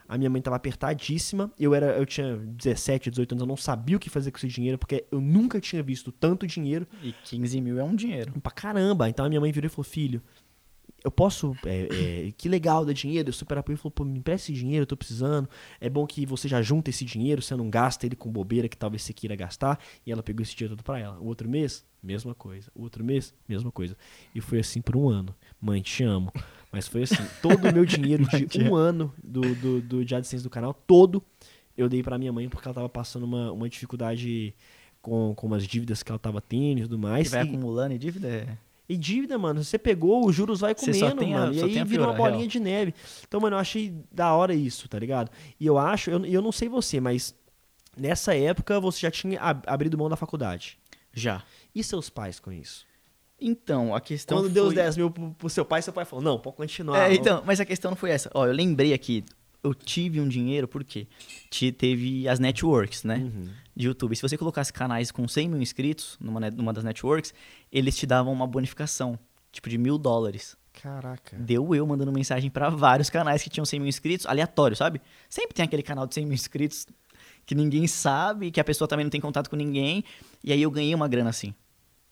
A 0.08 0.16
minha 0.18 0.30
mãe 0.30 0.40
tava 0.42 0.56
apertadíssima. 0.58 1.52
Eu 1.60 1.74
era, 1.74 1.98
eu 1.98 2.06
tinha 2.06 2.36
17, 2.38 3.10
18 3.10 3.32
anos, 3.32 3.42
eu 3.42 3.48
não 3.48 3.58
sabia 3.58 3.98
o 3.98 4.00
que 4.00 4.10
fazer 4.12 4.30
com 4.30 4.38
esse 4.38 4.48
dinheiro, 4.48 4.78
porque 4.78 5.06
eu 5.12 5.20
nunca 5.20 5.60
tinha 5.60 5.82
visto 5.82 6.12
tanto 6.12 6.46
dinheiro 6.46 6.88
E 7.02 7.12
15 7.24 7.60
mil 7.62 7.80
é 7.80 7.84
um 7.84 7.96
dinheiro. 7.96 8.32
pra 8.42 8.52
caramba. 8.52 9.10
Então 9.10 9.26
a 9.26 9.30
minha 9.30 9.42
mãe 9.42 9.52
virou 9.52 9.66
e 9.66 9.70
falou: 9.70 9.84
Filho, 9.86 10.22
eu 11.06 11.12
posso. 11.12 11.56
é, 11.66 12.28
é, 12.28 12.32
que 12.38 12.50
legal 12.50 12.84
dar 12.86 12.94
dinheiro. 12.94 13.30
Eu 13.30 13.34
super 13.34 13.58
apoio. 13.58 13.78
Falou: 13.78 13.92
Pô, 13.92 14.04
me 14.04 14.20
empresta 14.20 14.52
esse 14.52 14.60
dinheiro, 14.60 14.84
eu 14.84 14.88
tô 14.88 14.98
precisando. 14.98 15.48
É 15.80 15.90
bom 15.90 16.06
que 16.06 16.26
você 16.26 16.48
já 16.48 16.62
junta 16.62 16.90
esse 16.90 17.06
dinheiro, 17.06 17.42
você 17.42 17.56
não 17.56 17.70
gasta 17.70 18.06
ele 18.06 18.16
com 18.16 18.30
bobeira 18.32 18.68
que 18.68 18.76
talvez 18.76 19.04
você 19.04 19.14
queira 19.14 19.36
gastar. 19.36 19.80
E 20.06 20.12
ela 20.12 20.22
pegou 20.24 20.42
esse 20.44 20.56
dinheiro 20.56 20.76
todo 20.76 20.84
pra 20.84 21.00
ela. 21.00 21.18
O 21.20 21.26
outro 21.28 21.48
mês, 21.48 21.86
mesma 22.04 22.34
coisa. 22.36 22.70
O 22.76 22.82
outro 22.82 23.04
mês, 23.06 23.34
mesma 23.48 23.72
coisa. 23.72 23.96
E 24.34 24.42
foi 24.42 24.60
assim 24.60 24.82
por 24.82 24.98
um 24.98 25.08
ano. 25.08 25.34
Mãe, 25.62 25.82
te 25.82 26.04
amo. 26.04 26.34
Mas 26.72 26.88
foi 26.88 27.04
assim: 27.04 27.24
todo 27.42 27.70
o 27.70 27.74
meu 27.74 27.86
dinheiro 27.86 28.26
de 28.50 28.60
um 28.64 28.76
ano 28.76 29.14
do, 29.24 29.42
do, 29.56 29.82
do 29.82 30.04
de 30.06 30.16
AdSense 30.16 30.44
do 30.44 30.50
canal, 30.50 30.74
todo, 30.74 31.24
eu 31.78 31.88
dei 31.88 32.02
pra 32.04 32.18
minha 32.18 32.34
mãe 32.34 32.50
porque 32.50 32.68
ela 32.68 32.76
tava 32.76 32.90
passando 32.90 33.24
uma, 33.24 33.52
uma 33.52 33.70
dificuldade. 33.70 34.54
Com, 35.02 35.36
com 35.36 35.46
umas 35.46 35.68
dívidas 35.68 36.02
que 36.02 36.12
ela 36.12 36.18
tava 36.18 36.42
tendo 36.42 36.80
e 36.80 36.82
tudo 36.82 36.96
E 36.96 37.00
mais. 37.00 37.30
vai 37.30 37.46
e- 37.46 37.48
acumulando 37.48 37.94
e 37.94 37.98
dívida 38.00 38.28
é... 38.28 38.58
e 38.88 38.96
dívida, 38.98 39.38
mano, 39.38 39.64
você 39.64 39.78
pegou, 39.78 40.26
os 40.28 40.36
juros 40.36 40.60
vai 40.60 40.76
comendo, 40.76 41.16
tem 41.16 41.32
mano. 41.34 41.54
E 41.54 41.62
aí 41.64 41.84
vira 41.84 42.04
uma 42.04 42.14
piora, 42.14 42.18
bolinha 42.18 42.38
real. 42.40 42.48
de 42.50 42.60
neve. 42.60 42.94
Então, 43.28 43.40
mano, 43.42 43.56
eu 43.56 43.60
achei 43.60 43.94
da 44.12 44.34
hora 44.34 44.54
isso, 44.54 44.88
tá 44.88 45.00
ligado? 45.00 45.32
E 45.60 45.66
eu 45.66 45.78
acho, 45.78 46.10
eu, 46.12 46.24
eu 46.26 46.42
não 46.42 46.52
sei 46.52 46.70
você, 46.70 47.00
mas 47.00 47.34
nessa 47.98 48.36
época 48.36 48.80
você 48.80 49.00
já 49.02 49.12
tinha 49.12 49.40
ab- 49.40 49.64
abrido 49.68 49.98
mão 49.98 50.10
da 50.10 50.16
faculdade. 50.16 50.78
Já. 51.14 51.44
E 51.74 51.84
seus 51.84 52.10
pais 52.10 52.40
com 52.40 52.52
isso? 52.52 52.86
Então, 53.40 53.94
a 53.94 54.00
questão 54.00 54.38
Quando 54.38 54.50
deu 54.52 54.64
os 54.66 54.74
foi... 54.74 54.84
10 54.84 54.98
mil 54.98 55.12
pro, 55.12 55.50
seu 55.50 55.66
pai, 55.66 55.82
seu 55.82 55.92
pai 55.92 56.06
falou, 56.06 56.24
não, 56.24 56.40
pode 56.40 56.56
continuar. 56.56 57.10
É, 57.12 57.14
então, 57.16 57.44
mas 57.46 57.60
a 57.60 57.66
questão 57.66 57.92
não 57.92 57.96
foi 57.98 58.12
essa. 58.12 58.30
Ó, 58.34 58.46
eu 58.46 58.54
lembrei 58.54 58.94
aqui, 58.94 59.24
eu 59.64 59.74
tive 59.74 60.22
um 60.22 60.28
dinheiro 60.28 60.68
porque 60.68 61.08
te- 61.50 61.72
teve 61.72 62.28
as 62.30 62.40
networks, 62.40 63.04
né? 63.04 63.18
Uhum. 63.18 63.50
De 63.76 63.88
YouTube. 63.88 64.16
Se 64.16 64.22
você 64.22 64.38
colocasse 64.38 64.72
canais 64.72 65.12
com 65.12 65.28
100 65.28 65.50
mil 65.50 65.62
inscritos 65.62 66.18
numa, 66.20 66.40
numa 66.52 66.72
das 66.72 66.84
networks, 66.84 67.34
eles 67.72 67.98
te 67.98 68.06
davam 68.06 68.32
uma 68.32 68.48
bonificação, 68.48 69.20
tipo 69.52 69.70
de 69.70 69.78
mil 69.78 69.98
dólares. 69.98 70.56
Caraca. 70.82 71.38
Deu 71.38 71.74
eu 71.74 71.86
mandando 71.86 72.12
mensagem 72.12 72.50
pra 72.50 72.70
vários 72.70 73.10
canais 73.10 73.42
que 73.42 73.50
tinham 73.50 73.66
100 73.66 73.80
mil 73.80 73.90
inscritos, 73.90 74.26
aleatório, 74.26 74.76
sabe? 74.76 75.02
Sempre 75.30 75.54
tem 75.54 75.66
aquele 75.66 75.84
canal 75.84 76.06
de 76.06 76.14
100 76.14 76.26
mil 76.26 76.34
inscritos 76.34 76.86
que 77.46 77.56
ninguém 77.56 77.88
sabe, 77.88 78.52
que 78.52 78.60
a 78.60 78.64
pessoa 78.64 78.88
também 78.88 79.06
não 79.06 79.10
tem 79.10 79.22
contato 79.22 79.50
com 79.50 79.56
ninguém, 79.56 80.04
e 80.44 80.52
aí 80.52 80.62
eu 80.62 80.72
ganhei 80.72 80.94
uma 80.94 81.08
grana 81.08 81.30
assim. 81.30 81.54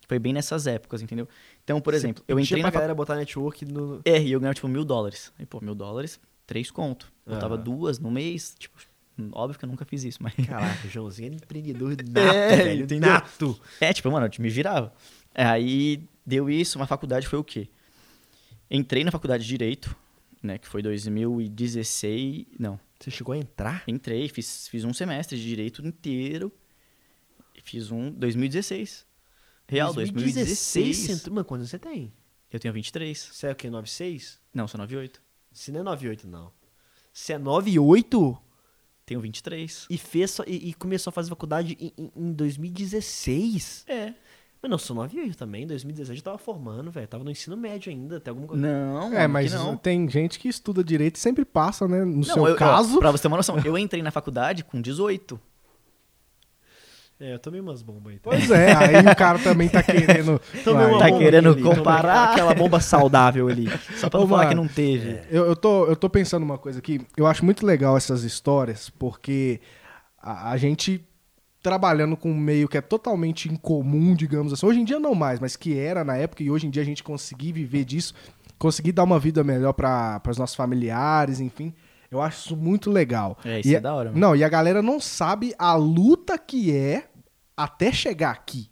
Foi 0.07 0.19
bem 0.19 0.33
nessas 0.33 0.67
épocas, 0.67 1.01
entendeu? 1.01 1.27
Então, 1.63 1.79
por 1.81 1.93
exemplo, 1.93 2.23
eu 2.27 2.39
entrei 2.39 2.61
pra 2.61 2.69
na 2.69 2.73
galera 2.73 2.93
botar 2.93 3.15
network 3.15 3.65
no... 3.65 4.01
É, 4.05 4.21
e 4.21 4.31
eu 4.31 4.39
ganhava, 4.39 4.53
tipo, 4.53 4.67
mil 4.67 4.83
dólares. 4.83 5.31
Aí, 5.39 5.45
pô, 5.45 5.59
mil 5.61 5.73
dólares, 5.73 6.19
três 6.45 6.69
conto. 6.69 7.11
Botava 7.25 7.55
Aham. 7.55 7.63
duas 7.63 7.99
no 7.99 8.11
mês, 8.11 8.53
tipo, 8.59 8.77
óbvio 9.31 9.59
que 9.59 9.65
eu 9.65 9.69
nunca 9.69 9.85
fiz 9.85 10.03
isso, 10.03 10.21
mas... 10.21 10.33
Caraca, 10.33 10.87
o 10.87 10.89
Joãozinho 10.89 11.31
é 11.31 11.35
empreendedor 11.35 11.95
nato, 12.09 12.27
É, 12.27 12.55
velho. 12.57 12.83
entendeu? 12.83 13.09
Nato. 13.09 13.59
É, 13.79 13.93
tipo, 13.93 14.09
mano, 14.11 14.25
eu 14.27 14.31
me 14.41 14.49
virava. 14.49 14.93
É, 15.33 15.45
Aí 15.45 16.07
deu 16.25 16.49
isso, 16.49 16.77
uma 16.79 16.87
faculdade 16.87 17.27
foi 17.27 17.37
o 17.39 17.43
quê? 17.43 17.69
Entrei 18.69 19.03
na 19.03 19.11
faculdade 19.11 19.43
de 19.43 19.49
Direito, 19.49 19.95
né, 20.41 20.57
que 20.57 20.67
foi 20.67 20.81
2016, 20.81 22.45
não, 22.59 22.79
Você 22.99 23.11
chegou 23.11 23.33
a 23.33 23.37
entrar? 23.37 23.83
entrei, 23.87 24.27
fiz, 24.29 24.67
fiz 24.67 24.83
um 24.83 24.93
semestre 24.93 25.37
de 25.37 25.43
Direito 25.43 25.85
inteiro, 25.85 26.51
fiz 27.63 27.91
um 27.91 28.11
2016. 28.11 29.05
Real, 29.67 29.93
2016. 29.93 30.97
você 30.97 31.11
entrou- 31.13 31.35
Mano, 31.35 31.45
quantos 31.45 31.69
você 31.69 31.79
tem? 31.79 32.11
Eu 32.51 32.59
tenho 32.59 32.73
23. 32.73 33.17
Você 33.31 33.47
é 33.47 33.51
o 33.51 33.55
quê, 33.55 33.69
96? 33.69 34.39
Não, 34.53 34.67
sou 34.67 34.77
98. 34.77 35.21
Você 35.51 35.71
não 35.71 35.79
é 35.79 35.83
98, 35.83 36.27
não. 36.27 36.51
Você 37.13 37.33
é 37.33 37.37
98 37.37 38.37
Tenho 39.05 39.19
23. 39.19 39.87
e, 39.89 39.97
fez 39.97 40.37
e, 40.47 40.69
e 40.69 40.73
começou 40.73 41.09
a 41.09 41.13
fazer 41.13 41.29
faculdade 41.29 41.77
em, 41.79 41.91
em- 41.97 42.11
em 42.15 42.31
2016? 42.33 43.85
É. 43.87 44.13
Mano, 44.61 44.75
eu 44.75 44.79
sou 44.79 44.95
98 44.95 45.37
também. 45.37 45.63
Em 45.63 45.67
2017 45.67 46.19
eu 46.19 46.23
tava 46.23 46.37
formando, 46.37 46.89
velho. 46.89 47.05
Tava 47.07 47.23
no 47.23 47.29
ensino 47.31 47.57
médio 47.57 47.91
ainda. 47.91 48.17
Tem 48.21 48.31
alguma 48.31 48.47
coisa. 48.47 48.65
Não, 48.65 49.13
É, 49.13 49.27
mas 49.27 49.51
não. 49.53 49.75
tem 49.75 50.07
gente 50.09 50.39
que 50.39 50.47
estuda 50.47 50.81
direito 50.81 51.17
e 51.17 51.19
sempre 51.19 51.43
passa, 51.43 51.85
né? 51.85 52.05
No 52.05 52.15
Não, 52.17 52.23
seu 52.23 52.47
eu, 52.47 52.55
caso. 52.55 52.97
Pra 52.99 53.11
você 53.11 53.23
ter 53.23 53.27
uma 53.27 53.35
noção, 53.37 53.59
eu 53.59 53.77
entrei 53.77 54.01
na 54.01 54.09
faculdade 54.11 54.63
com 54.63 54.81
18. 54.81 55.37
É, 57.23 57.33
eu 57.33 57.39
tomei 57.39 57.61
umas 57.61 57.81
bombas 57.81 58.11
aí. 58.11 58.19
Pois 58.21 58.51
é, 58.51 58.73
aí 58.73 58.97
o 58.97 59.15
cara 59.15 59.39
também 59.39 59.69
tá 59.69 59.81
querendo. 59.81 60.41
Tomei 60.61 60.87
uma 60.87 60.99
Tá 60.99 61.07
bomba 61.07 61.19
querendo 61.19 61.49
ali, 61.51 61.61
comparar? 61.61 62.31
Aquela 62.31 62.53
bomba 62.53 62.79
saudável 62.83 63.47
ali. 63.47 63.69
Só 63.95 64.09
pra 64.09 64.19
Ô, 64.19 64.23
não 64.23 64.29
falar 64.29 64.43
mano, 64.43 64.49
que 64.49 64.55
não 64.55 64.67
teve. 64.67 65.21
Eu, 65.31 65.45
eu, 65.45 65.55
tô, 65.55 65.85
eu 65.85 65.95
tô 65.95 66.09
pensando 66.09 66.43
uma 66.43 66.57
coisa 66.57 66.79
aqui. 66.79 66.99
Eu 67.15 67.25
acho 67.25 67.45
muito 67.45 67.65
legal 67.65 67.95
essas 67.95 68.23
histórias, 68.23 68.89
porque 68.89 69.61
a, 70.21 70.51
a 70.51 70.57
gente 70.57 71.07
trabalhando 71.61 72.17
com 72.17 72.29
um 72.29 72.37
meio 72.37 72.67
que 72.67 72.77
é 72.77 72.81
totalmente 72.81 73.47
incomum, 73.47 74.13
digamos 74.13 74.51
assim. 74.51 74.65
Hoje 74.65 74.81
em 74.81 74.83
dia 74.83 74.99
não 74.99 75.15
mais, 75.15 75.39
mas 75.39 75.55
que 75.55 75.79
era 75.79 76.03
na 76.03 76.17
época 76.17 76.43
e 76.43 76.51
hoje 76.51 76.67
em 76.67 76.69
dia 76.69 76.81
a 76.81 76.85
gente 76.85 77.01
conseguir 77.01 77.53
viver 77.53 77.85
disso, 77.85 78.13
conseguir 78.59 78.91
dar 78.91 79.05
uma 79.05 79.17
vida 79.17 79.45
melhor 79.45 79.71
para 79.71 80.21
os 80.27 80.37
nossos 80.37 80.57
familiares, 80.57 81.39
enfim. 81.39 81.73
Eu 82.11 82.21
acho 82.21 82.47
isso 82.47 82.57
muito 82.57 82.91
legal. 82.91 83.37
É, 83.45 83.61
isso 83.61 83.69
E 83.69 83.75
é 83.75 83.79
da 83.79 83.95
hora, 83.95 84.09
mano. 84.09 84.19
Não, 84.19 84.35
e 84.35 84.43
a 84.43 84.49
galera 84.49 84.81
não 84.81 84.99
sabe 84.99 85.55
a 85.57 85.73
luta 85.73 86.37
que 86.37 86.75
é 86.75 87.05
até 87.55 87.91
chegar 87.91 88.31
aqui. 88.31 88.69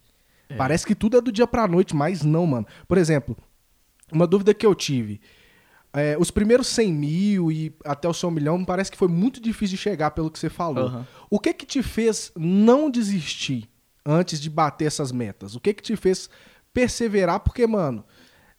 É. 0.50 0.56
Parece 0.56 0.86
que 0.86 0.96
tudo 0.96 1.17
é 1.17 1.22
do 1.22 1.32
dia 1.32 1.48
pra 1.48 1.67
noite, 1.67 1.96
mas 1.96 2.24
não, 2.24 2.46
mano. 2.46 2.67
Por 2.88 2.98
exemplo, 2.98 3.38
uma 4.12 4.28
dúvida 4.28 4.54
que 4.54 4.65
eu 4.65 4.76
tive. 4.76 5.22
É, 5.94 6.15
os 6.17 6.32
primeiros 6.32 6.67
100 6.67 6.94
mil 6.94 7.52
e 7.52 7.76
até 7.84 8.08
o 8.08 8.13
seu 8.13 8.32
milhão, 8.32 8.58
me 8.58 8.65
parece 8.65 8.89
que 8.91 8.98
foi 8.98 9.08
muito 9.10 9.41
difícil 9.41 9.76
de 9.76 9.82
chegar 9.82 10.12
pelo 10.12 10.32
que 10.32 10.39
você 10.39 10.50
falou. 10.50 10.86
Aham. 10.88 11.08
O 11.30 11.39
que 11.39 11.54
que 11.54 11.65
te 11.65 11.84
fez 11.84 12.32
não 12.36 12.89
desistir 12.89 13.70
antes 14.06 14.39
de 14.39 14.50
bater 14.50 14.86
essas 14.86 15.12
metas? 15.12 15.54
O 15.56 15.60
que 15.60 15.74
que 15.74 15.84
te 15.84 15.96
fez 15.98 16.30
perseverar? 16.74 17.41
Porque, 17.41 17.67
mano, 17.67 18.06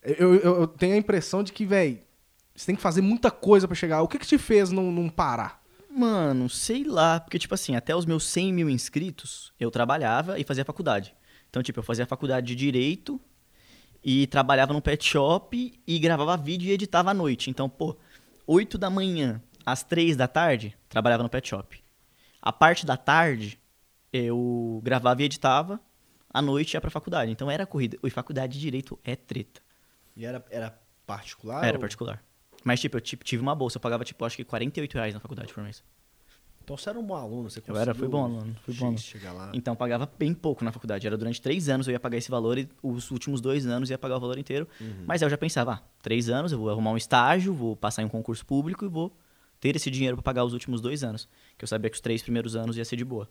eu, 0.02 0.34
eu- 0.34 0.60
eu 0.60 0.66
tenho 0.66 0.94
a 0.94 0.98
impressão 0.98 1.42
de 1.42 1.52
que, 1.52 1.64
velho, 1.64 1.98
você 2.54 2.66
tem 2.66 2.76
que 2.76 2.82
fazer 2.82 3.00
muita 3.00 3.30
coisa 3.30 3.66
pra 3.66 3.74
chegar. 3.74 4.02
O 4.02 4.08
que 4.08 4.18
que 4.18 4.26
te 4.26 4.36
fez 4.36 4.70
não, 4.70 4.92
não 4.92 5.08
parar? 5.08 5.61
Mano, 5.94 6.48
sei 6.48 6.84
lá. 6.84 7.20
Porque, 7.20 7.38
tipo 7.38 7.54
assim, 7.54 7.76
até 7.76 7.94
os 7.94 8.06
meus 8.06 8.24
100 8.24 8.52
mil 8.52 8.70
inscritos, 8.70 9.52
eu 9.60 9.70
trabalhava 9.70 10.38
e 10.38 10.44
fazia 10.44 10.64
faculdade. 10.64 11.14
Então, 11.50 11.62
tipo, 11.62 11.78
eu 11.80 11.82
fazia 11.82 12.06
faculdade 12.06 12.46
de 12.46 12.54
Direito 12.54 13.20
e 14.02 14.26
trabalhava 14.26 14.72
no 14.72 14.80
pet 14.80 15.04
shop 15.04 15.78
e 15.86 15.98
gravava 15.98 16.36
vídeo 16.36 16.68
e 16.68 16.72
editava 16.72 17.10
à 17.10 17.14
noite. 17.14 17.50
Então, 17.50 17.68
pô, 17.68 17.96
8 18.46 18.78
da 18.78 18.88
manhã 18.88 19.40
às 19.64 19.82
3 19.82 20.16
da 20.16 20.26
tarde, 20.26 20.76
trabalhava 20.88 21.22
no 21.22 21.28
pet 21.28 21.46
shop. 21.48 21.82
A 22.40 22.52
parte 22.52 22.84
da 22.86 22.96
tarde, 22.96 23.60
eu 24.12 24.80
gravava 24.82 25.22
e 25.22 25.26
editava, 25.26 25.78
à 26.32 26.40
noite 26.40 26.74
ia 26.74 26.80
pra 26.80 26.90
faculdade. 26.90 27.30
Então, 27.30 27.50
era 27.50 27.66
corrida. 27.66 27.98
E 28.02 28.10
faculdade 28.10 28.54
de 28.54 28.60
Direito 28.60 28.98
é 29.04 29.14
treta. 29.14 29.60
E 30.16 30.24
era, 30.24 30.44
era 30.50 30.76
particular? 31.06 31.64
Era 31.64 31.76
ou- 31.76 31.80
particular. 31.80 32.24
Mas, 32.64 32.80
tipo, 32.80 32.96
eu 32.96 33.00
tipo, 33.00 33.24
tive 33.24 33.42
uma 33.42 33.54
bolsa. 33.54 33.76
Eu 33.76 33.80
pagava, 33.80 34.04
tipo, 34.04 34.24
acho 34.24 34.36
que 34.36 34.44
48 34.44 34.94
reais 34.94 35.14
na 35.14 35.20
faculdade 35.20 35.52
por 35.52 35.62
mês. 35.62 35.82
Então 36.64 36.76
você 36.76 36.90
era 36.90 36.98
um 36.98 37.02
bom 37.02 37.16
aluno, 37.16 37.50
você 37.50 37.60
Eu 37.66 37.76
era, 37.76 37.92
fui 37.92 38.06
bom 38.06 38.22
conseguiu 38.22 38.40
aluno, 38.40 38.56
fui 38.64 38.74
bom 38.74 38.84
aluno. 38.86 38.98
chegar 38.98 39.32
lá. 39.32 39.50
Então 39.52 39.74
pagava 39.74 40.08
bem 40.18 40.32
pouco 40.32 40.64
na 40.64 40.70
faculdade. 40.70 41.06
Era 41.06 41.16
durante 41.18 41.42
três 41.42 41.68
anos 41.68 41.88
eu 41.88 41.92
ia 41.92 41.98
pagar 41.98 42.18
esse 42.18 42.30
valor 42.30 42.56
e 42.56 42.68
os 42.82 43.10
últimos 43.10 43.40
dois 43.40 43.66
anos 43.66 43.90
eu 43.90 43.94
ia 43.94 43.98
pagar 43.98 44.16
o 44.16 44.20
valor 44.20 44.38
inteiro. 44.38 44.68
Uhum. 44.80 45.04
Mas 45.04 45.20
aí 45.22 45.26
eu 45.26 45.30
já 45.30 45.36
pensava, 45.36 45.72
ah, 45.72 45.82
três 46.00 46.28
anos 46.28 46.52
eu 46.52 46.58
vou 46.58 46.70
arrumar 46.70 46.92
um 46.92 46.96
estágio, 46.96 47.52
vou 47.52 47.74
passar 47.74 48.02
em 48.02 48.04
um 48.04 48.08
concurso 48.08 48.46
público 48.46 48.84
e 48.84 48.88
vou 48.88 49.12
ter 49.58 49.74
esse 49.74 49.90
dinheiro 49.90 50.16
para 50.16 50.22
pagar 50.22 50.44
os 50.44 50.52
últimos 50.52 50.80
dois 50.80 51.02
anos. 51.02 51.28
Que 51.58 51.64
eu 51.64 51.68
sabia 51.68 51.90
que 51.90 51.96
os 51.96 52.00
três 52.00 52.22
primeiros 52.22 52.54
anos 52.54 52.76
ia 52.76 52.84
ser 52.84 52.96
de 52.96 53.04
boa. 53.04 53.28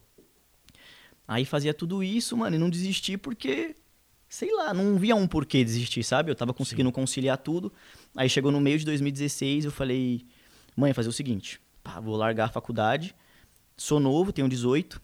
Aí 1.27 1.45
fazia 1.45 1.73
tudo 1.73 2.03
isso, 2.03 2.35
mano, 2.35 2.57
e 2.57 2.59
não 2.59 2.69
desisti 2.69 3.17
porque, 3.17 3.77
sei 4.31 4.49
lá, 4.55 4.73
não 4.73 4.97
via 4.97 5.13
um 5.13 5.27
porquê 5.27 5.61
desistir, 5.61 6.03
sabe? 6.03 6.31
Eu 6.31 6.35
tava 6.35 6.53
conseguindo 6.53 6.89
conciliar 6.89 7.37
tudo. 7.37 7.71
Aí 8.15 8.29
chegou 8.29 8.49
no 8.49 8.61
meio 8.61 8.79
de 8.79 8.85
2016, 8.85 9.65
eu 9.65 9.71
falei, 9.71 10.25
mãe, 10.73 10.93
fazer 10.93 11.09
o 11.09 11.11
seguinte, 11.11 11.59
pá, 11.83 11.99
vou 11.99 12.15
largar 12.15 12.45
a 12.45 12.49
faculdade, 12.49 13.13
sou 13.75 13.99
novo, 13.99 14.31
tenho 14.31 14.47
18, 14.47 15.01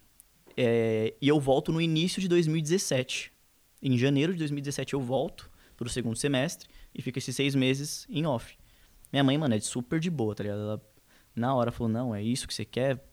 é, 0.56 1.14
e 1.22 1.28
eu 1.28 1.42
volto 1.42 1.74
no 1.74 1.82
início 1.82 2.22
de 2.22 2.30
2017. 2.30 3.34
Em 3.84 3.98
janeiro 3.98 4.32
de 4.32 4.40
2017 4.40 4.94
eu 4.94 5.02
volto 5.02 5.52
pro 5.76 5.90
segundo 5.90 6.16
semestre 6.16 6.70
e 6.96 7.02
fico 7.02 7.20
esses 7.20 7.36
seis 7.36 7.54
meses 7.54 8.08
em 8.10 8.26
off. 8.26 8.58
Minha 9.12 9.26
mãe, 9.26 9.38
mano, 9.38 9.56
é 9.56 9.60
super 9.60 10.00
de 10.00 10.10
boa, 10.10 10.34
tá 10.34 10.44
ligado? 10.44 10.62
Ela, 10.62 10.82
na 11.36 11.54
hora, 11.54 11.70
falou, 11.70 11.92
não, 11.92 12.16
é 12.16 12.24
isso 12.24 12.48
que 12.48 12.54
você 12.54 12.64
quer? 12.64 13.04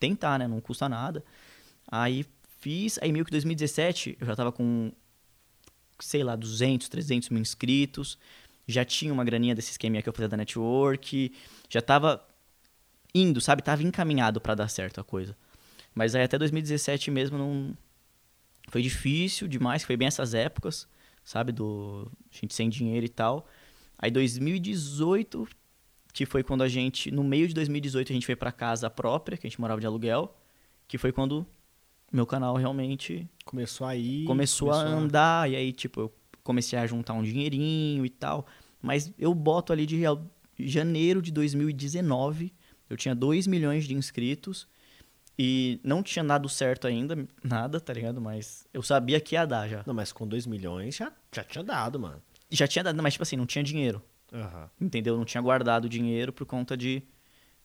Tentar, 0.00 0.38
né? 0.38 0.48
Não 0.48 0.62
custa 0.62 0.88
nada. 0.88 1.22
Aí 1.86 2.24
fiz, 2.58 2.98
aí 3.02 3.12
meio 3.12 3.24
que 3.26 3.30
2017 3.30 4.16
eu 4.18 4.26
já 4.26 4.34
tava 4.34 4.50
com, 4.50 4.90
sei 5.98 6.22
lá, 6.22 6.36
200, 6.36 6.88
300 6.88 7.28
mil 7.30 7.40
inscritos, 7.40 8.18
já 8.66 8.84
tinha 8.84 9.12
uma 9.12 9.24
graninha 9.24 9.54
desse 9.54 9.70
esquema 9.70 10.02
que 10.02 10.08
eu 10.08 10.12
fazia 10.12 10.28
da 10.28 10.36
network, 10.36 11.32
já 11.68 11.80
tava 11.80 12.26
indo, 13.14 13.40
sabe? 13.40 13.62
Tava 13.62 13.82
encaminhado 13.82 14.40
pra 14.40 14.54
dar 14.54 14.68
certo 14.68 15.00
a 15.00 15.04
coisa. 15.04 15.36
Mas 15.94 16.14
aí 16.14 16.22
até 16.22 16.38
2017 16.38 17.10
mesmo 17.10 17.38
não. 17.38 17.76
Foi 18.68 18.82
difícil 18.82 19.46
demais, 19.46 19.84
foi 19.84 19.96
bem 19.96 20.08
essas 20.08 20.34
épocas, 20.34 20.88
sabe? 21.24 21.52
Do 21.52 22.10
gente 22.30 22.54
sem 22.54 22.68
dinheiro 22.68 23.06
e 23.06 23.08
tal. 23.08 23.48
Aí 23.98 24.10
2018, 24.10 25.48
que 26.12 26.26
foi 26.26 26.42
quando 26.42 26.62
a 26.62 26.68
gente. 26.68 27.10
No 27.10 27.24
meio 27.24 27.48
de 27.48 27.54
2018 27.54 28.12
a 28.12 28.14
gente 28.14 28.26
foi 28.26 28.36
pra 28.36 28.52
casa 28.52 28.90
própria, 28.90 29.38
que 29.38 29.46
a 29.46 29.50
gente 29.50 29.60
morava 29.60 29.80
de 29.80 29.86
aluguel. 29.86 30.36
Que 30.88 30.98
foi 30.98 31.12
quando 31.12 31.46
meu 32.12 32.26
canal 32.26 32.56
realmente 32.56 33.28
Começou 33.44 33.86
aí. 33.86 34.24
começou, 34.24 34.72
a 34.72 34.82
andar. 34.82 35.50
E 35.50 35.56
aí, 35.56 35.72
tipo, 35.72 36.00
eu 36.00 36.14
comecei 36.42 36.78
a 36.78 36.86
juntar 36.86 37.12
um 37.14 37.22
dinheirinho 37.22 38.04
e 38.04 38.10
tal. 38.10 38.46
Mas 38.82 39.12
eu 39.18 39.34
boto 39.34 39.72
ali 39.72 39.86
de 39.86 39.96
real. 39.96 40.24
Janeiro 40.58 41.20
de 41.20 41.30
2019, 41.30 42.52
eu 42.88 42.96
tinha 42.96 43.14
2 43.14 43.46
milhões 43.46 43.84
de 43.84 43.94
inscritos. 43.94 44.66
E 45.38 45.78
não 45.84 46.02
tinha 46.02 46.24
dado 46.24 46.48
certo 46.48 46.86
ainda, 46.86 47.28
nada, 47.44 47.78
tá 47.78 47.92
ligado? 47.92 48.20
Mas 48.20 48.66
eu 48.72 48.82
sabia 48.82 49.20
que 49.20 49.34
ia 49.34 49.44
dar 49.44 49.68
já. 49.68 49.82
Não, 49.86 49.92
mas 49.92 50.10
com 50.12 50.26
2 50.26 50.46
milhões 50.46 50.96
já, 50.96 51.12
já 51.30 51.44
tinha 51.44 51.62
dado, 51.62 52.00
mano. 52.00 52.22
Já 52.50 52.66
tinha 52.66 52.82
dado, 52.82 53.02
mas 53.02 53.12
tipo 53.14 53.22
assim, 53.22 53.36
não 53.36 53.44
tinha 53.44 53.62
dinheiro. 53.62 54.02
Aham. 54.32 54.70
Entendeu? 54.80 55.16
Não 55.16 55.24
tinha 55.24 55.40
guardado 55.42 55.88
dinheiro 55.88 56.32
por 56.32 56.46
conta 56.46 56.76
de, 56.76 57.02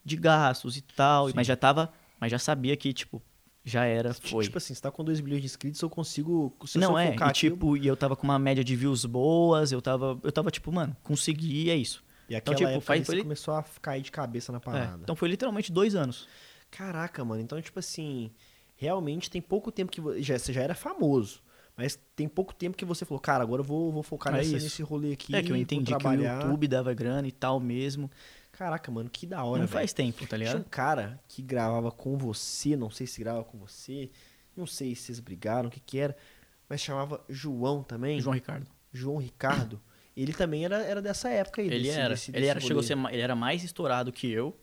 de 0.04 0.16
gastos 0.16 0.76
e 0.76 0.82
tal. 0.82 1.30
Mas 1.34 1.46
já 1.46 1.56
tava. 1.56 1.92
Mas 2.20 2.30
já 2.30 2.38
sabia 2.38 2.76
que, 2.76 2.92
tipo, 2.92 3.22
já 3.64 3.84
era, 3.84 4.12
foi. 4.14 4.44
Tipo 4.44 4.58
assim, 4.58 4.74
você 4.74 4.80
tá 4.80 4.90
com 4.90 5.04
2 5.04 5.20
milhões 5.20 5.40
de 5.40 5.46
inscritos, 5.46 5.80
eu 5.80 5.88
consigo. 5.90 6.54
Se 6.66 6.78
não 6.78 6.98
é, 6.98 7.10
e 7.10 7.22
aqui, 7.22 7.46
eu- 7.46 7.52
tipo, 7.52 7.76
e 7.76 7.86
eu 7.86 7.96
tava 7.96 8.16
com 8.16 8.24
uma 8.24 8.38
média 8.38 8.62
de 8.64 8.74
views 8.74 9.04
boas, 9.04 9.70
eu 9.72 9.80
tava, 9.80 10.18
eu 10.22 10.32
tava 10.32 10.50
tipo, 10.50 10.70
mano, 10.72 10.96
consegui, 11.02 11.70
é 11.70 11.76
isso. 11.76 12.02
E 12.28 12.34
então, 12.34 12.52
aquela 12.54 12.56
tipo, 12.56 12.68
época 12.78 12.86
faz- 12.86 13.06
foi 13.06 13.22
começou 13.22 13.54
a 13.54 13.64
cair 13.80 14.02
de 14.02 14.10
cabeça 14.10 14.50
na 14.52 14.58
É, 14.58 14.60
parada. 14.60 15.00
então 15.02 15.14
foi 15.14 15.28
literalmente 15.28 15.70
dois 15.70 15.94
anos. 15.94 16.26
Caraca, 16.70 17.24
mano. 17.24 17.42
Então, 17.42 17.60
tipo 17.60 17.78
assim, 17.78 18.30
realmente 18.76 19.30
tem 19.30 19.40
pouco 19.42 19.70
tempo 19.70 19.92
que 19.92 20.22
já, 20.22 20.38
você 20.38 20.52
já 20.52 20.62
era 20.62 20.74
famoso. 20.74 21.40
Mas 21.76 21.98
tem 22.14 22.28
pouco 22.28 22.54
tempo 22.54 22.76
que 22.76 22.84
você 22.84 23.04
falou, 23.04 23.18
cara, 23.18 23.42
agora 23.42 23.60
eu 23.60 23.64
vou, 23.64 23.90
vou 23.90 24.02
focar 24.02 24.34
É 24.34 24.38
nessa- 24.38 24.52
nesse 24.52 24.82
rolê 24.82 25.12
aqui. 25.14 25.34
é 25.34 25.42
que 25.42 25.50
eu 25.50 25.56
entendi 25.56 25.94
que 25.96 26.06
o. 26.06 26.12
YouTube 26.12 26.68
dava 26.68 26.92
grana 26.92 27.26
e 27.26 27.32
tal 27.32 27.58
mesmo. 27.58 28.10
Caraca, 28.62 28.92
mano, 28.92 29.10
que 29.10 29.26
da 29.26 29.42
hora, 29.42 29.58
não 29.62 29.66
velho. 29.66 29.78
faz 29.80 29.92
tempo, 29.92 30.24
tá 30.24 30.36
Tinha 30.36 30.50
um 30.50 30.52
ligado? 30.54 30.70
cara 30.70 31.20
que 31.26 31.42
gravava 31.42 31.90
com 31.90 32.16
você, 32.16 32.76
não 32.76 32.90
sei 32.90 33.08
se 33.08 33.18
grava 33.20 33.42
com 33.42 33.58
você, 33.58 34.08
não 34.56 34.66
sei 34.68 34.94
se 34.94 35.02
vocês 35.02 35.18
brigaram, 35.18 35.68
o 35.68 35.72
que 35.72 35.80
que 35.80 35.98
era, 35.98 36.16
mas 36.68 36.80
chamava 36.80 37.20
João 37.28 37.82
também, 37.82 38.20
João 38.20 38.34
Ricardo. 38.34 38.66
João 38.92 39.16
Ricardo. 39.18 39.80
Ele 40.16 40.32
também 40.32 40.64
era, 40.64 40.76
era 40.84 41.02
dessa 41.02 41.28
época 41.30 41.60
aí. 41.60 41.66
Ele 41.66 41.82
desse- 41.88 41.98
era, 41.98 42.08
desse- 42.14 42.30
ele 42.30 42.38
desse 42.40 42.50
era, 42.50 42.60
chegou 42.60 42.82
ser, 42.84 42.96
ele 43.10 43.20
era 43.22 43.34
mais 43.34 43.64
estourado 43.64 44.12
que 44.12 44.30
eu, 44.30 44.56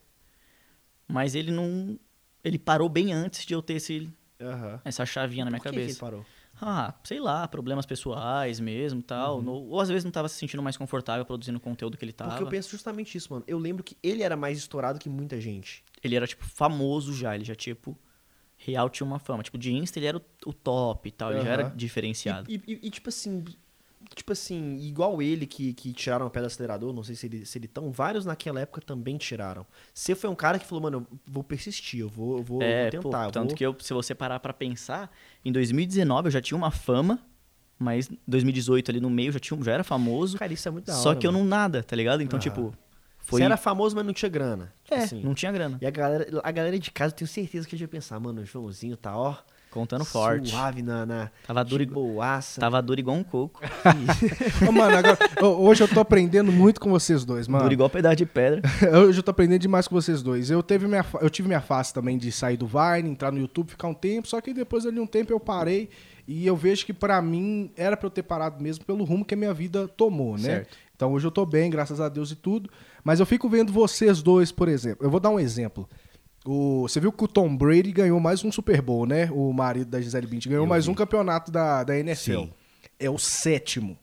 mas 1.08 1.36
ele 1.36 1.52
não, 1.52 2.00
ele 2.44 2.58
parou 2.60 2.88
bem 2.88 3.12
antes 3.12 3.46
de 3.46 3.54
eu 3.54 3.62
ter 3.62 3.74
esse, 3.74 4.10
Aham. 4.40 4.80
essa 4.86 5.06
chavinha 5.06 5.44
na 5.44 5.52
minha 5.52 5.60
Por 5.60 5.66
que 5.66 5.70
que 5.72 5.76
cabeça. 5.76 5.92
ele 5.92 6.00
parou? 6.00 6.26
Ah, 6.62 6.94
sei 7.04 7.20
lá, 7.20 7.48
problemas 7.48 7.86
pessoais 7.86 8.60
mesmo, 8.60 9.02
tal. 9.02 9.38
Uhum. 9.38 9.42
no- 9.44 9.52
ou 9.70 9.80
às 9.80 9.88
vezes 9.90 10.04
não 10.04 10.12
tava 10.12 10.28
se 10.28 10.36
sentindo 10.36 10.62
mais 10.62 10.76
confortável 10.78 11.26
produzindo 11.26 11.58
o 11.58 11.62
conteúdo 11.62 11.98
que 11.98 12.04
ele 12.04 12.12
tava. 12.14 12.32
Porque 12.32 12.44
eu 12.44 12.48
penso 12.48 12.70
justamente 12.70 13.18
isso, 13.18 13.32
mano. 13.32 13.44
Eu 13.48 13.58
lembro 13.58 13.84
que 13.84 13.96
ele 14.04 14.24
era 14.24 14.36
mais 14.36 14.58
estourado 14.58 15.00
que 15.00 15.10
muita 15.10 15.40
gente. 15.40 15.84
ele 16.04 16.16
era, 16.16 16.28
tipo, 16.28 16.44
famoso 16.46 17.14
já. 17.14 17.36
Ele 17.36 17.44
já, 17.46 17.56
tipo, 17.56 17.98
real 18.58 18.90
tinha 18.90 19.08
uma 19.08 19.20
fama. 19.20 19.42
Tipo, 19.44 19.58
de 19.58 19.72
Insta 19.74 20.00
ele 20.00 20.06
era 20.08 20.18
o, 20.18 20.22
o 20.46 20.54
top 20.54 21.08
e 21.08 21.12
tal. 21.12 21.32
Ele 21.32 21.42
já 21.42 21.50
era 21.50 21.64
diferenciado. 21.76 22.50
E, 22.52 22.56
e- 22.68 22.80
e, 22.88 22.90
tipo 22.90 23.08
assim, 23.10 23.44
tipo 24.16 24.32
assim, 24.32 24.78
igual 24.78 25.22
ele 25.22 25.46
que, 25.46 25.74
que 25.74 25.94
tiraram 25.94 26.26
o 26.26 26.30
pé 26.30 26.40
do 26.42 26.48
acelerador, 26.48 26.92
não 26.94 27.04
sei 27.04 27.16
se 27.16 27.26
ele, 27.28 27.46
se 27.46 27.58
ele 27.58 27.68
tão, 27.68 27.92
vários 27.92 28.26
naquela 28.26 28.60
época 28.60 28.82
também 28.82 29.18
tiraram. 29.18 29.66
Você 29.94 30.16
foi 30.16 30.30
um 30.30 30.36
cara 30.36 30.58
que 30.58 30.66
falou, 30.66 30.82
mano, 30.84 31.06
eu 31.12 31.20
vou 31.28 31.44
persistir, 31.44 32.00
eu 32.02 32.10
vou, 32.10 32.38
eu 32.38 32.44
vou, 32.44 32.62
é, 32.62 32.90
vou 32.92 33.02
pô, 33.02 33.10
tentar. 33.10 33.26
eu 33.26 33.32
tanto 33.32 33.48
vou... 33.50 33.56
que 33.58 33.66
eu, 33.66 33.76
se 33.80 33.94
você 33.94 34.16
parar 34.16 34.40
pra 34.40 34.54
pensar, 34.54 35.12
em 35.44 35.52
2019 35.52 36.28
eu 36.28 36.32
já 36.32 36.42
tinha 36.42 36.58
uma 36.58 36.72
fama, 36.72 37.20
mas 37.78 38.10
2018 38.28 38.92
ali 38.92 39.00
no 39.00 39.10
meio 39.10 39.32
já, 39.32 39.40
tinha, 39.40 39.62
já 39.64 39.72
era 39.74 39.84
famoso. 39.84 40.38
Cara, 40.38 40.52
isso 40.54 40.68
é 40.68 40.72
muito 40.72 40.86
da 40.86 40.94
hora. 40.94 41.02
só 41.02 41.16
que 41.16 41.26
eu 41.26 41.32
não 41.32 41.44
nada, 41.44 41.82
tá 41.84 41.96
ligado? 41.96 42.22
Então, 42.22 42.38
Aham. 42.38 42.44
tipo, 42.44 42.74
foi... 43.20 43.40
Você 43.40 43.46
era 43.46 43.58
famoso, 43.58 43.96
mas 43.96 44.06
não 44.06 44.14
tinha 44.14 44.30
grana. 44.30 44.74
Tipo 44.84 44.96
É, 45.00 45.04
assim. 45.04 45.22
não 45.24 45.34
tinha 45.34 45.52
grana. 45.52 45.78
E 45.82 45.86
a 45.86 45.90
galera, 45.92 46.42
a 46.44 46.52
galera 46.52 46.78
de 46.80 46.92
casa, 46.92 47.14
eu 47.14 47.18
tenho 47.18 47.28
certeza 47.28 47.68
que 47.68 47.76
ia 47.76 47.88
pensar, 47.88 48.20
mano, 48.20 48.42
o 48.42 48.46
Joãozinho 48.46 48.98
tá, 48.98 49.16
ó, 49.16 49.36
Contando 49.72 50.04
forte. 50.04 50.50
suave 50.50 50.82
na, 50.82 51.06
na 51.06 51.32
Tava 51.46 51.64
duro, 51.64 51.86
boaça. 51.86 52.60
tava 52.60 52.82
duro 52.82 53.00
igual 53.00 53.16
um 53.16 53.24
coco. 53.24 53.62
Ô, 54.68 54.72
mano, 54.72 54.98
agora, 54.98 55.18
hoje 55.60 55.84
eu 55.84 55.88
tô 55.88 56.00
aprendendo 56.00 56.52
muito 56.52 56.82
com 56.82 56.90
vocês 56.90 57.24
dois, 57.24 57.48
mano. 57.48 57.64
Duro 57.64 57.74
igual 57.74 57.90
pedaço 57.90 58.16
de 58.16 58.26
pedra. 58.26 58.62
Hoje 59.06 59.20
eu 59.20 59.24
tô 59.24 59.30
aprendendo 59.32 59.62
demais 59.62 59.88
com 59.88 59.94
vocês 59.94 60.24
dois. 60.24 60.50
Eu, 60.50 60.64
teve 60.64 60.88
minha, 60.88 61.06
eu 61.22 61.30
tive 61.30 61.48
minha 61.48 61.62
fase 61.62 61.94
também 61.94 62.18
de 62.18 62.32
sair 62.32 62.58
do 62.58 62.66
Vine, 62.66 63.10
entrar 63.10 63.32
no 63.32 63.38
YouTube, 63.40 63.70
ficar 63.70 63.88
um 63.88 63.94
tempo, 63.94 64.28
só 64.28 64.42
que 64.42 64.54
depois 64.54 64.86
ali 64.86 65.00
um 65.00 65.08
tempo 65.08 65.32
eu 65.32 65.40
parei 65.40 65.90
e 66.28 66.46
eu 66.46 66.56
vejo 66.56 66.86
que 66.86 66.94
pra 66.94 67.22
mim 67.22 67.72
era 67.76 67.96
pra 67.96 68.08
eu 68.08 68.12
ter 68.12 68.24
parado 68.24 68.62
mesmo 68.62 68.86
pelo 68.86 69.04
rumo 69.04 69.24
que 69.26 69.34
a 69.34 69.38
minha 69.38 69.54
vida 69.54 69.88
tomou, 69.88 70.34
né? 70.38 70.44
Certo. 70.44 70.78
Então 70.96 71.14
hoje 71.14 71.26
eu 71.26 71.32
tô 71.32 71.46
bem, 71.46 71.70
graças 71.70 72.02
a 72.02 72.10
Deus 72.10 72.32
e 72.32 72.36
tudo. 72.36 72.70
Mas 73.04 73.20
eu 73.20 73.26
fico 73.26 73.48
vendo 73.48 73.72
vocês 73.72 74.22
dois, 74.22 74.52
por 74.52 74.68
exemplo. 74.68 75.06
Eu 75.06 75.10
vou 75.10 75.20
dar 75.20 75.30
um 75.30 75.40
exemplo. 75.40 75.88
O, 76.46 76.84
você 76.88 77.00
viu 77.00 77.12
que 77.12 77.24
o 77.24 77.28
Tom 77.28 77.56
Brady 77.56 77.92
ganhou 77.92 78.20
mais 78.20 78.44
um 78.44 78.52
Super 78.52 78.82
Bowl, 78.82 79.06
né? 79.06 79.30
O 79.32 79.52
marido 79.54 79.90
da 79.90 80.02
Gisele 80.02 80.26
Bündchen 80.28 80.50
ganhou 80.52 80.66
Eu 80.66 80.70
mais 80.70 80.86
vi. 80.86 80.92
um 80.92 80.96
campeonato 80.96 81.52
da, 81.52 81.84
da 81.84 81.98
NFL. 81.98 82.32
Sim. 82.44 82.54
É 83.00 83.10
o 83.10 83.18
sétimo. 83.18 83.98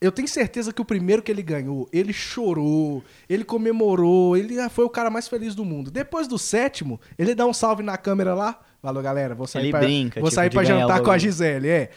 Eu 0.00 0.12
tenho 0.12 0.28
certeza 0.28 0.72
que 0.72 0.80
o 0.80 0.84
primeiro 0.84 1.20
que 1.22 1.30
ele 1.32 1.42
ganhou, 1.42 1.88
ele 1.92 2.12
chorou, 2.12 3.02
ele 3.28 3.42
comemorou, 3.44 4.36
ele 4.36 4.56
foi 4.70 4.84
o 4.84 4.88
cara 4.90 5.10
mais 5.10 5.26
feliz 5.26 5.56
do 5.56 5.64
mundo. 5.64 5.90
Depois 5.90 6.28
do 6.28 6.38
sétimo, 6.38 7.00
ele 7.18 7.34
dá 7.34 7.44
um 7.44 7.52
salve 7.52 7.82
na 7.82 7.96
câmera 7.98 8.32
lá. 8.32 8.60
Falou, 8.80 9.02
galera, 9.02 9.34
vou 9.34 9.48
sair 9.48 9.62
Ele 9.64 9.70
pra, 9.72 9.80
brinca, 9.80 10.20
vou 10.20 10.28
tipo, 10.30 10.34
sair 10.36 10.50
pra 10.50 10.62
jantar 10.62 11.02
com 11.02 11.10
a. 11.10 11.18
Gisele, 11.18 11.68
é. 11.68 11.90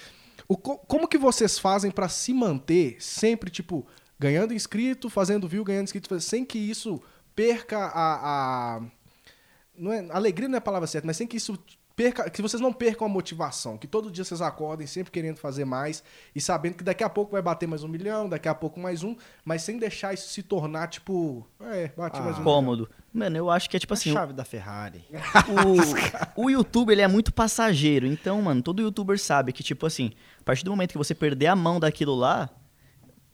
O 0.47 0.57
co- 0.57 0.79
como 0.79 1.07
que 1.07 1.17
vocês 1.19 1.59
fazem 1.59 1.91
pra 1.91 2.09
se 2.09 2.33
manter 2.33 2.95
sempre, 2.99 3.51
tipo, 3.51 3.85
ganhando 4.19 4.51
inscrito, 4.53 5.07
fazendo 5.07 5.47
view, 5.47 5.63
ganhando 5.63 5.83
inscrito, 5.83 6.19
sem 6.19 6.43
que 6.43 6.57
isso 6.57 6.99
perca 7.35 7.77
a... 7.77 8.77
a- 8.77 8.81
não 9.77 9.91
é, 9.91 10.05
alegria 10.11 10.47
não 10.47 10.55
é 10.55 10.57
a 10.57 10.61
palavra 10.61 10.87
certa, 10.87 11.05
mas 11.07 11.17
sem 11.17 11.25
que 11.27 11.37
isso 11.37 11.57
perca, 11.95 12.29
que 12.29 12.41
vocês 12.41 12.61
não 12.61 12.71
percam 12.73 13.05
a 13.05 13.09
motivação, 13.09 13.77
que 13.77 13.85
todo 13.87 14.09
dia 14.11 14.23
vocês 14.23 14.41
acordem 14.41 14.87
sempre 14.87 15.11
querendo 15.11 15.37
fazer 15.37 15.65
mais 15.65 16.03
e 16.35 16.39
sabendo 16.41 16.75
que 16.75 16.83
daqui 16.83 17.03
a 17.03 17.09
pouco 17.09 17.31
vai 17.33 17.41
bater 17.41 17.67
mais 17.67 17.83
um 17.83 17.87
milhão, 17.87 18.27
daqui 18.29 18.47
a 18.47 18.55
pouco 18.55 18.79
mais 18.79 19.03
um, 19.03 19.15
mas 19.45 19.61
sem 19.63 19.77
deixar 19.77 20.13
isso 20.13 20.29
se 20.29 20.41
tornar 20.43 20.87
tipo, 20.87 21.45
é, 21.61 21.91
bate 21.95 22.17
Ah. 22.19 22.21
mais 22.23 22.39
um 22.39 22.43
Cômodo. 22.43 22.89
Mano, 23.13 23.35
eu 23.37 23.49
acho 23.49 23.69
que 23.69 23.75
é 23.75 23.79
tipo 23.79 23.93
A 23.93 23.95
assim, 23.97 24.09
o- 24.09 24.13
chave 24.13 24.33
da 24.33 24.45
Ferrari. 24.45 25.03
o, 26.37 26.43
o 26.45 26.49
YouTube 26.49 26.91
ele 26.91 27.01
é 27.01 27.07
muito 27.07 27.33
passageiro. 27.33 28.05
Então, 28.07 28.41
mano, 28.41 28.61
todo 28.61 28.81
youtuber 28.81 29.19
sabe 29.19 29.51
que, 29.51 29.61
tipo 29.63 29.85
assim, 29.85 30.11
a 30.39 30.43
partir 30.43 30.63
do 30.63 30.71
momento 30.71 30.91
que 30.93 30.97
você 30.97 31.13
perder 31.13 31.47
a 31.47 31.55
mão 31.55 31.77
daquilo 31.79 32.15
lá, 32.15 32.49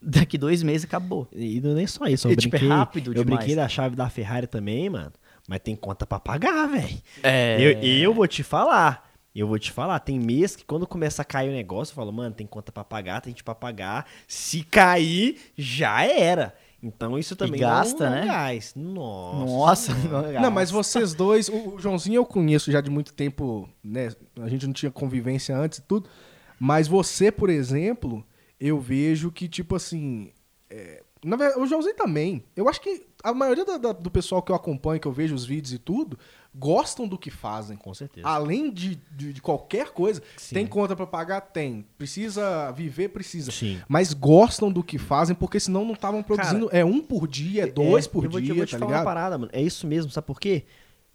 daqui 0.01 0.35
dois 0.37 0.63
meses 0.63 0.85
acabou. 0.85 1.27
E 1.31 1.61
não 1.61 1.71
é 1.71 1.75
nem 1.75 1.87
só 1.87 2.05
isso, 2.05 2.27
eu 2.27 2.31
E, 2.31 2.35
tipo, 2.35 2.55
é 2.55 2.59
brinquei, 2.59 2.75
rápido 2.77 3.11
eu 3.11 3.23
demais. 3.23 3.37
brinquei 3.39 3.55
da 3.55 3.69
chave 3.69 3.95
da 3.95 4.09
Ferrari 4.09 4.47
também, 4.47 4.89
mano. 4.89 5.13
Mas 5.47 5.61
tem 5.61 5.75
conta 5.75 6.05
pra 6.05 6.19
pagar, 6.19 6.67
velho. 6.67 7.01
É. 7.23 7.57
Eu, 7.59 7.81
eu 7.81 8.13
vou 8.13 8.27
te 8.27 8.43
falar. 8.43 9.07
Eu 9.33 9.47
vou 9.47 9.59
te 9.59 9.71
falar, 9.71 9.99
tem 9.99 10.19
mês 10.19 10.55
que 10.55 10.65
quando 10.65 10.87
começa 10.87 11.21
a 11.21 11.25
cair 11.25 11.49
o 11.49 11.53
negócio, 11.53 11.91
eu 11.91 11.95
falo, 11.95 12.11
mano, 12.11 12.33
tem 12.33 12.47
conta 12.47 12.71
pra 12.71 12.83
pagar, 12.83 13.21
tem 13.21 13.31
gente 13.31 13.43
pra 13.43 13.53
pagar. 13.53 14.07
Se 14.27 14.63
cair, 14.63 15.39
já 15.55 16.03
era. 16.03 16.55
Então 16.81 17.17
isso 17.17 17.35
também 17.35 17.59
gasta, 17.59 18.05
não, 18.05 18.15
né? 18.15 18.21
não 18.21 18.27
gás. 18.27 18.73
Nossa. 18.75 19.45
Nossa, 19.45 19.93
não 20.09 20.41
Não, 20.41 20.51
mas 20.51 20.71
vocês 20.71 21.13
dois, 21.13 21.49
o 21.49 21.75
o 21.75 21.79
Joãozinho 21.79 22.15
eu 22.15 22.25
conheço 22.25 22.71
já 22.71 22.81
de 22.81 22.89
muito 22.89 23.13
tempo, 23.13 23.69
né? 23.83 24.09
A 24.41 24.49
gente 24.49 24.65
não 24.65 24.73
tinha 24.73 24.91
convivência 24.91 25.55
antes 25.55 25.79
e 25.79 25.81
tudo. 25.83 26.09
Mas 26.59 26.87
você, 26.87 27.31
por 27.31 27.49
exemplo, 27.49 28.25
eu 28.59 28.79
vejo 28.79 29.31
que, 29.31 29.47
tipo 29.47 29.75
assim. 29.75 30.31
é, 30.69 31.03
na 31.23 31.35
verdade, 31.35 31.61
o 31.61 31.65
Joãozinho 31.67 31.95
também. 31.95 32.43
Eu 32.55 32.67
acho 32.67 32.81
que 32.81 33.06
a 33.23 33.33
maioria 33.33 33.65
da- 33.65 33.77
da- 33.77 33.91
do 33.91 34.09
pessoal 34.11 34.41
que 34.41 34.51
eu 34.51 34.55
acompanho, 34.55 34.99
que 35.01 35.07
eu 35.07 35.11
vejo 35.11 35.33
os 35.35 35.45
vídeos 35.45 35.73
e 35.73 35.77
tudo, 35.79 36.17
gostam 36.55 37.07
do 37.07 37.17
que 37.17 37.29
fazem. 37.29 37.77
Com 37.77 37.93
certeza. 37.93 38.27
Além 38.27 38.71
de, 38.71 38.95
de, 39.15 39.33
de 39.33 39.41
qualquer 39.41 39.89
coisa, 39.91 40.21
Sim. 40.37 40.55
tem 40.55 40.67
conta 40.67 40.95
pra 40.95 41.05
pagar? 41.05 41.41
Tem. 41.41 41.85
Precisa 41.97 42.71
viver? 42.71 43.09
Precisa. 43.09 43.51
Sim. 43.51 43.79
Mas 43.87 44.13
gostam 44.13 44.71
do 44.71 44.83
que 44.83 44.97
fazem, 44.97 45.35
porque 45.35 45.59
senão 45.59 45.83
não 45.85 45.93
estavam 45.93 46.23
produzindo. 46.23 46.69
é 46.71 46.83
um 46.85 47.01
por 47.01 47.27
dia, 47.27 47.63
é 47.63 47.67
dois 47.67 48.05
É, 48.05 48.09
por 48.09 48.23
eu 48.25 48.29
vou 48.29 48.39
dia, 48.39 48.47
te, 48.47 48.51
eu 48.51 48.55
vou 48.57 48.65
te 48.65 48.71
tá 48.71 48.79
falar 48.79 48.89
ligado? 48.91 48.99
uma 49.01 49.05
parada, 49.05 49.37
mano. 49.37 49.51
É 49.53 49.61
isso 49.61 49.85
mesmo, 49.85 50.11
sabe 50.11 50.25
por 50.27 50.39
quê? 50.39 50.63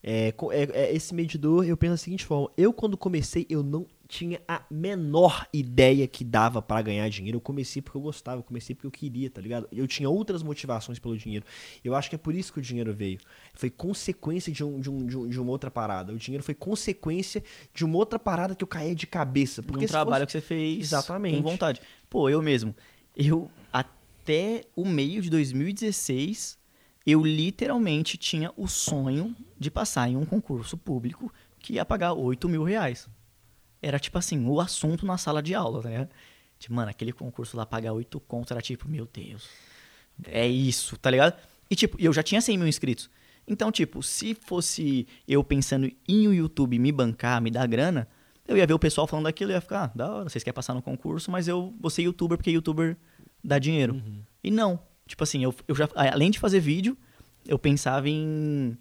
É, 0.02 0.34
é- 0.50 0.70
é 0.90 0.94
esse 0.94 1.14
medidor, 1.14 1.64
eu 1.64 1.76
penso 1.76 1.92
da 1.92 1.96
seguinte 1.98 2.24
forma. 2.24 2.50
Eu, 2.56 2.72
quando 2.72 2.96
comecei, 2.96 3.46
eu 3.48 3.62
não 3.62 3.86
tinha 4.12 4.42
a 4.46 4.60
menor 4.70 5.46
ideia 5.54 6.06
que 6.06 6.22
dava 6.22 6.60
pra 6.60 6.82
ganhar 6.82 7.08
dinheiro. 7.08 7.36
Eu 7.38 7.40
comecei 7.40 7.80
porque 7.80 7.96
eu 7.96 8.02
gostava, 8.02 8.40
eu 8.40 8.42
comecei 8.42 8.74
porque 8.74 8.86
eu 8.86 8.90
queria, 8.90 9.30
tá 9.30 9.40
ligado? 9.40 9.66
Eu 9.72 9.86
tinha 9.88 10.06
outras 10.10 10.42
motivações 10.42 10.98
pelo 10.98 11.16
dinheiro. 11.16 11.46
Eu 11.82 11.94
acho 11.94 12.10
que 12.10 12.14
é 12.16 12.18
por 12.18 12.34
isso 12.34 12.52
que 12.52 12.58
o 12.58 12.62
dinheiro 12.62 12.92
veio. 12.92 13.18
Foi 13.54 13.70
consequência 13.70 14.52
de, 14.52 14.62
um, 14.62 14.78
de, 14.78 14.90
um, 14.90 15.06
de, 15.06 15.16
um- 15.16 15.26
de 15.30 15.40
uma 15.40 15.50
outra 15.50 15.70
parada. 15.70 16.12
O 16.12 16.18
dinheiro 16.18 16.44
foi 16.44 16.54
consequência 16.54 17.42
de 17.72 17.86
uma 17.86 17.96
outra 17.96 18.18
parada 18.18 18.54
que 18.54 18.62
eu 18.62 18.68
caía 18.68 18.94
de 18.94 19.06
cabeça. 19.06 19.62
Porque 19.62 19.86
um 19.86 19.88
trabalho 19.88 20.26
fosse- 20.26 20.38
que 20.38 20.44
você 20.44 20.46
fez 20.46 20.78
Exatamente. 20.88 21.36
com 21.38 21.42
vontade. 21.42 21.80
Pô, 22.10 22.28
eu 22.28 22.42
mesmo. 22.42 22.74
Eu, 23.16 23.50
até 23.72 24.64
o 24.76 24.84
meio 24.86 25.22
de 25.22 25.30
2016, 25.30 26.58
eu 27.06 27.24
literalmente 27.24 28.18
tinha 28.18 28.52
o 28.58 28.68
sonho 28.68 29.34
de 29.58 29.70
passar 29.70 30.06
em 30.10 30.16
um 30.16 30.26
concurso 30.26 30.76
público 30.76 31.32
que 31.58 31.74
ia 31.74 31.84
pagar 31.84 32.12
8 32.12 32.46
mil 32.48 32.62
reais. 32.62 33.08
Era 33.82 33.98
tipo 33.98 34.16
assim, 34.16 34.46
o 34.46 34.60
assunto 34.60 35.04
na 35.04 35.18
sala 35.18 35.42
de 35.42 35.54
aula, 35.54 35.82
né? 35.82 36.08
Tipo, 36.58 36.74
mano, 36.74 36.90
aquele 36.90 37.12
concurso 37.12 37.56
lá 37.56 37.66
pagar 37.66 37.92
8 37.92 38.20
contos 38.20 38.52
era 38.52 38.62
tipo, 38.62 38.88
meu 38.88 39.08
Deus. 39.12 39.48
É 40.26 40.46
isso, 40.46 40.96
tá 40.96 41.10
ligado? 41.10 41.36
E 41.68 41.74
tipo, 41.74 42.00
eu 42.00 42.12
já 42.12 42.22
tinha 42.22 42.40
100 42.40 42.58
mil 42.58 42.68
inscritos. 42.68 43.10
Então, 43.46 43.72
tipo, 43.72 44.02
se 44.02 44.34
fosse 44.34 45.06
eu 45.26 45.42
pensando 45.42 45.90
em 46.08 46.28
o 46.28 46.32
YouTube 46.32 46.78
me 46.78 46.92
bancar, 46.92 47.42
me 47.42 47.50
dar 47.50 47.66
grana, 47.66 48.06
eu 48.46 48.56
ia 48.56 48.66
ver 48.66 48.74
o 48.74 48.78
pessoal 48.78 49.06
falando 49.06 49.24
daquilo 49.24 49.50
e 49.50 49.54
ia 49.54 49.60
ficar, 49.60 49.84
ah, 49.84 49.92
da 49.94 50.12
hora, 50.12 50.28
vocês 50.28 50.44
querem 50.44 50.54
passar 50.54 50.74
no 50.74 50.82
concurso, 50.82 51.30
mas 51.30 51.48
eu 51.48 51.74
vou 51.80 51.90
ser 51.90 52.02
youtuber 52.02 52.38
porque 52.38 52.50
youtuber 52.50 52.96
dá 53.42 53.58
dinheiro. 53.58 54.00
E 54.44 54.50
não. 54.50 54.80
Tipo 55.06 55.24
assim, 55.24 55.42
eu, 55.42 55.54
eu 55.66 55.74
já, 55.74 55.88
além 55.94 56.30
de 56.30 56.38
fazer 56.38 56.60
vídeo, 56.60 56.96
eu 57.46 57.58
pensava 57.58 58.08
em, 58.08 58.76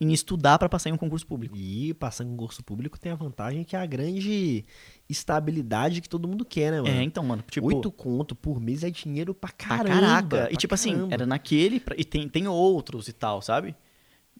em 0.00 0.12
estudar 0.12 0.58
pra 0.58 0.68
passar 0.68 0.90
em 0.90 0.92
um 0.92 0.96
concurso 0.96 1.26
público. 1.26 1.56
E 1.56 1.94
passar 1.94 2.24
em 2.24 2.28
concurso 2.30 2.62
público 2.64 2.98
tem 2.98 3.12
a 3.12 3.14
vantagem 3.14 3.62
que 3.64 3.76
é 3.76 3.78
a 3.78 3.86
grande 3.86 4.64
estabilidade 5.08 6.00
que 6.00 6.08
todo 6.08 6.26
mundo 6.26 6.44
quer, 6.44 6.72
né, 6.72 6.80
mano? 6.80 6.94
É, 6.94 7.02
então, 7.02 7.24
mano, 7.24 7.42
tipo... 7.48 7.66
Oito 7.66 7.90
conto 7.92 8.34
por 8.34 8.60
mês 8.60 8.82
é 8.82 8.90
dinheiro 8.90 9.32
pra 9.34 9.50
Pra 9.50 9.68
caramba. 9.78 9.88
caraca. 10.00 10.28
pra 10.28 10.52
E 10.52 10.56
tipo 10.56 10.74
assim, 10.74 10.92
caramba. 10.94 11.14
era 11.14 11.26
naquele. 11.26 11.78
pra- 11.80 11.94
E 11.98 12.04
tem, 12.04 12.28
tem 12.28 12.48
outros 12.48 13.06
e 13.08 13.12
tal, 13.12 13.40
sabe? 13.40 13.74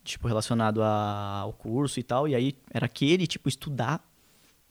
Tipo, 0.02 0.26
relacionado 0.28 0.82
a- 0.82 1.38
ao 1.40 1.52
curso 1.52 1.98
e 2.00 2.02
tal. 2.02 2.26
E 2.28 2.34
aí 2.34 2.54
era 2.70 2.86
aquele, 2.86 3.26
tipo, 3.26 3.48
estudar 3.48 4.04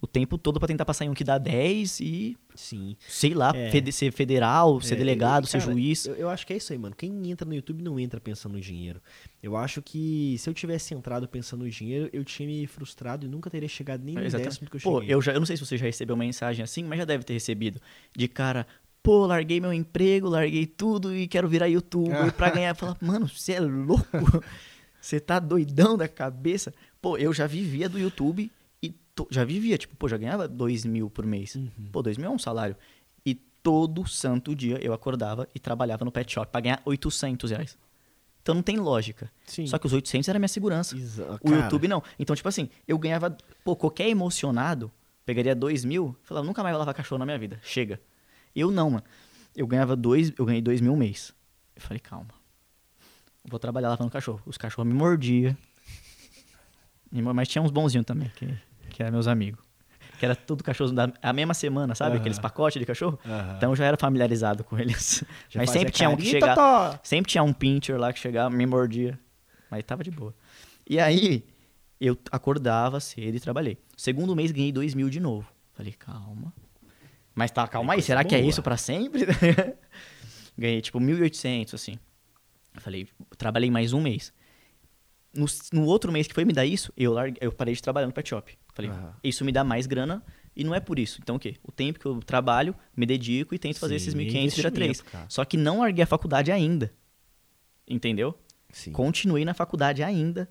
o 0.03 0.07
tempo 0.07 0.37
todo 0.37 0.59
pra 0.59 0.67
tentar 0.67 0.83
passar 0.83 1.05
em 1.05 1.09
um 1.09 1.13
que 1.13 1.23
dá 1.23 1.37
10 1.37 2.01
e, 2.01 2.37
Sim. 2.53 2.97
sei 3.07 3.33
lá, 3.33 3.53
É. 3.55 3.71
fede- 3.71 3.89
ser 3.93 4.11
federal, 4.11 4.81
ser 4.81 4.95
É, 4.95 4.97
delegado, 4.97 5.45
eu- 5.45 5.47
ser 5.47 5.59
cara, 5.59 5.71
juiz. 5.71 6.05
Eu, 6.05 6.15
eu 6.15 6.29
acho 6.29 6.45
que 6.45 6.51
é 6.51 6.57
isso 6.57 6.73
aí, 6.73 6.77
mano. 6.77 6.93
Quem 6.93 7.31
entra 7.31 7.47
no 7.47 7.55
YouTube 7.55 7.81
não 7.81 7.97
entra 7.97 8.19
pensando 8.19 8.51
no 8.53 8.59
dinheiro. 8.59 9.01
Eu 9.41 9.55
acho 9.55 9.81
que 9.81 10.35
se 10.39 10.49
eu 10.49 10.53
tivesse 10.53 10.93
entrado 10.93 11.25
pensando 11.25 11.63
no 11.63 11.69
dinheiro, 11.69 12.09
eu 12.11 12.25
tinha 12.25 12.45
me 12.45 12.67
frustrado 12.67 13.25
e 13.25 13.29
nunca 13.29 13.49
teria 13.49 13.69
chegado 13.69 14.03
nem 14.03 14.15
no 14.15 14.21
Exatamente. 14.25 14.49
décimo 14.49 14.69
que 14.69 14.75
eu 14.75 14.81
Pô, 14.81 14.99
cheguei. 14.99 15.15
eu, 15.15 15.21
já, 15.21 15.31
eu 15.31 15.39
não 15.39 15.45
sei 15.45 15.55
se 15.55 15.65
você 15.65 15.77
já 15.77 15.85
recebeu 15.85 16.15
uma 16.15 16.23
mensagem 16.25 16.61
assim, 16.61 16.83
mas 16.83 16.99
já 16.99 17.05
deve 17.05 17.23
ter 17.23 17.31
recebido. 17.31 17.79
De 18.13 18.27
cara, 18.27 18.67
pô, 19.01 19.25
larguei 19.25 19.61
meu 19.61 19.71
emprego, 19.71 20.27
larguei 20.27 20.65
tudo 20.65 21.15
e 21.15 21.27
quero 21.29 21.47
virar 21.47 21.67
youtuber 21.67 22.33
pra 22.33 22.49
ganhar. 22.51 22.75
Fala, 22.75 22.97
mano, 23.01 23.25
você 23.27 23.53
é 23.53 23.59
louco? 23.61 24.03
Você 24.99 25.19
tá 25.19 25.37
doidão 25.37 25.97
da 25.97 26.07
cabeça? 26.07 26.73
Pô, 27.01 27.17
eu 27.17 27.33
já 27.33 27.45
vivia 27.45 27.89
do 27.89 27.99
YouTube 27.99 28.49
já 29.29 29.43
vivia, 29.43 29.77
tipo, 29.77 29.95
pô, 29.95 30.07
já 30.07 30.17
ganhava 30.17 30.47
dois 30.47 30.85
mil 30.85 31.09
por 31.09 31.25
mês. 31.25 31.55
Uhum. 31.55 31.69
Pô, 31.91 32.01
dois 32.01 32.17
mil 32.17 32.27
é 32.27 32.33
um 32.33 32.39
salário. 32.39 32.75
E 33.25 33.35
todo 33.35 34.07
santo 34.07 34.55
dia 34.55 34.79
eu 34.81 34.93
acordava 34.93 35.47
e 35.53 35.59
trabalhava 35.59 36.03
no 36.03 36.11
pet 36.11 36.31
shop 36.31 36.51
pra 36.51 36.61
ganhar 36.61 36.81
800 36.85 37.51
reais. 37.51 37.77
Então 38.41 38.53
não 38.53 38.61
tem 38.61 38.77
lógica. 38.77 39.31
Sim. 39.45 39.65
Só 39.67 39.77
que 39.77 39.85
os 39.85 39.93
800 39.93 40.27
era 40.27 40.37
minha 40.37 40.49
segurança. 40.49 40.95
O 41.41 41.49
YouTube 41.49 41.87
não. 41.87 42.03
Então, 42.19 42.35
tipo 42.35 42.49
assim, 42.49 42.69
eu 42.87 42.97
ganhava. 42.97 43.37
Pô, 43.63 43.75
qualquer 43.75 44.09
emocionado 44.09 44.91
pegaria 45.25 45.55
dois 45.55 45.85
mil, 45.85 46.15
falava, 46.23 46.45
nunca 46.45 46.61
mais 46.61 46.73
vou 46.73 46.79
lavar 46.79 46.93
cachorro 46.93 47.19
na 47.19 47.25
minha 47.25 47.39
vida. 47.39 47.59
Chega. 47.63 48.01
Eu 48.53 48.69
não, 48.69 48.89
mano. 48.91 49.03
Eu 49.55 49.65
ganhava 49.65 49.95
dois, 49.95 50.33
eu 50.37 50.45
ganhei 50.45 50.61
dois 50.61 50.81
mil 50.81 50.93
um 50.93 50.97
mês. 50.97 51.33
Eu 51.75 51.81
falei, 51.81 51.99
calma. 51.99 52.29
Vou 53.45 53.59
trabalhar 53.59 53.89
lavando 53.89 54.11
cachorro. 54.11 54.41
Os 54.45 54.57
cachorros 54.57 54.91
me 54.91 54.97
mordiam. 54.97 55.55
Mas 57.11 57.47
tinha 57.47 57.61
uns 57.61 57.71
bonzinhos 57.71 58.05
também, 58.05 58.31
que, 58.35 58.47
que 58.93 59.03
eram 59.03 59.11
meus 59.11 59.27
amigos. 59.27 59.61
Que 60.19 60.25
era 60.25 60.35
tudo 60.35 60.63
cachorro 60.63 60.91
da 60.91 61.11
a 61.21 61.33
mesma 61.33 61.53
semana, 61.53 61.95
sabe? 61.95 62.11
Aham. 62.11 62.19
Aqueles 62.21 62.39
pacotes 62.39 62.79
de 62.79 62.85
cachorro. 62.85 63.19
Aham. 63.25 63.55
Então 63.57 63.71
eu 63.71 63.75
já 63.75 63.85
era 63.85 63.97
familiarizado 63.97 64.63
com 64.63 64.79
eles. 64.79 65.23
Já 65.49 65.59
Mas 65.61 65.69
sempre 65.69 65.91
tinha 65.91 66.09
um 66.09 66.15
que 66.15 66.25
chegava. 66.25 66.99
Sempre 67.03 67.31
tinha 67.31 67.43
um 67.43 67.51
pincher 67.51 67.99
lá 67.99 68.13
que 68.13 68.19
chegava, 68.19 68.55
me 68.55 68.65
mordia. 68.65 69.19
Mas 69.69 69.83
tava 69.83 70.03
de 70.03 70.11
boa. 70.11 70.33
E 70.87 70.99
aí, 70.99 71.43
eu 71.99 72.17
acordava 72.31 72.99
cedo 72.99 73.35
e 73.35 73.39
trabalhei. 73.39 73.77
Segundo 73.97 74.35
mês, 74.35 74.51
ganhei 74.51 74.71
dois 74.71 74.93
mil 74.93 75.09
de 75.09 75.19
novo. 75.19 75.51
Falei, 75.73 75.93
calma. 75.93 76.53
Mas 77.33 77.49
tá, 77.49 77.67
calma 77.67 77.93
aí, 77.93 78.01
será 78.01 78.23
que 78.23 78.35
é 78.35 78.37
boa. 78.37 78.49
isso 78.49 78.61
pra 78.61 78.77
sempre? 78.77 79.25
ganhei, 80.57 80.81
tipo, 80.81 80.99
1.800, 80.99 81.73
assim. 81.73 81.97
Falei, 82.75 83.07
trabalhei 83.37 83.71
mais 83.71 83.93
um 83.93 84.01
mês. 84.01 84.31
No, 85.33 85.45
no 85.71 85.85
outro 85.85 86.11
mês 86.11 86.27
que 86.27 86.33
foi 86.33 86.45
me 86.45 86.53
dar 86.53 86.65
isso, 86.65 86.93
eu, 86.95 87.11
larguei, 87.11 87.39
eu 87.41 87.51
parei 87.51 87.73
de 87.73 87.81
trabalhar 87.81 88.05
no 88.05 88.13
pet 88.13 88.29
shop. 88.29 88.55
Falei, 88.73 88.91
Aham. 88.91 89.13
isso 89.23 89.45
me 89.45 89.51
dá 89.51 89.63
mais 89.63 89.85
grana 89.85 90.23
e 90.55 90.63
não 90.63 90.73
é 90.73 90.79
por 90.79 90.99
isso. 90.99 91.19
Então 91.21 91.35
o 91.35 91.39
quê? 91.39 91.55
O 91.63 91.71
tempo 91.71 91.99
que 91.99 92.05
eu 92.05 92.19
trabalho, 92.19 92.75
me 92.95 93.05
dedico 93.05 93.53
e 93.53 93.59
tento 93.59 93.79
fazer 93.79 93.95
esses 93.95 94.13
Sim, 94.13 94.19
1.500 94.19 94.25
vira 94.29 94.39
investimento, 94.41 94.73
3. 94.73 95.01
cara. 95.01 95.25
Só 95.29 95.45
que 95.45 95.57
não 95.57 95.79
larguei 95.79 96.03
a 96.03 96.07
faculdade 96.07 96.51
ainda. 96.51 96.91
Entendeu? 97.87 98.37
Sim. 98.71 98.91
Continuei 98.91 99.45
na 99.45 99.53
faculdade 99.53 100.03
ainda. 100.03 100.49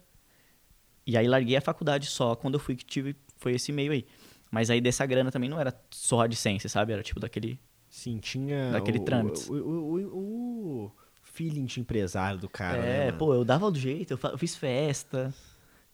E 1.07 1.17
aí 1.17 1.27
larguei 1.27 1.57
a 1.57 1.61
faculdade 1.61 2.07
só 2.07 2.37
quando 2.37 2.55
eu 2.55 2.61
fui 2.61 2.77
que 2.77 2.85
tive. 2.85 3.17
Foi 3.37 3.55
esse 3.55 3.73
meio 3.73 3.93
aí. 3.93 4.07
Mas 4.51 4.71
aí 4.71 4.81
dessa 4.81 5.05
grana 5.07 5.31
também 5.31 5.49
não 5.49 5.59
era 5.59 5.75
só 5.91 6.21
a 6.21 6.25
AdSense, 6.25 6.69
sabe? 6.69 6.93
Era 6.93 7.03
tipo 7.03 7.19
daquele. 7.19 7.59
Sim, 7.89 8.19
tinha. 8.19 8.71
Daquele 8.71 8.99
o, 8.99 9.05
trâmites. 9.05 9.49
O, 9.49 9.55
o, 9.55 10.19
o, 10.19 10.93
feeling 11.23 11.65
de 11.65 11.81
empresário 11.81 12.39
do 12.39 12.49
cara, 12.49 12.81
né? 12.81 12.97
é, 12.97 13.07
mano? 13.07 13.19
pô, 13.19 13.35
eu 13.35 13.45
dava 13.45 13.71
do 13.71 13.79
jeito, 13.79 14.13
eu 14.13 14.39
fiz 14.39 14.55
festa. 14.55 15.35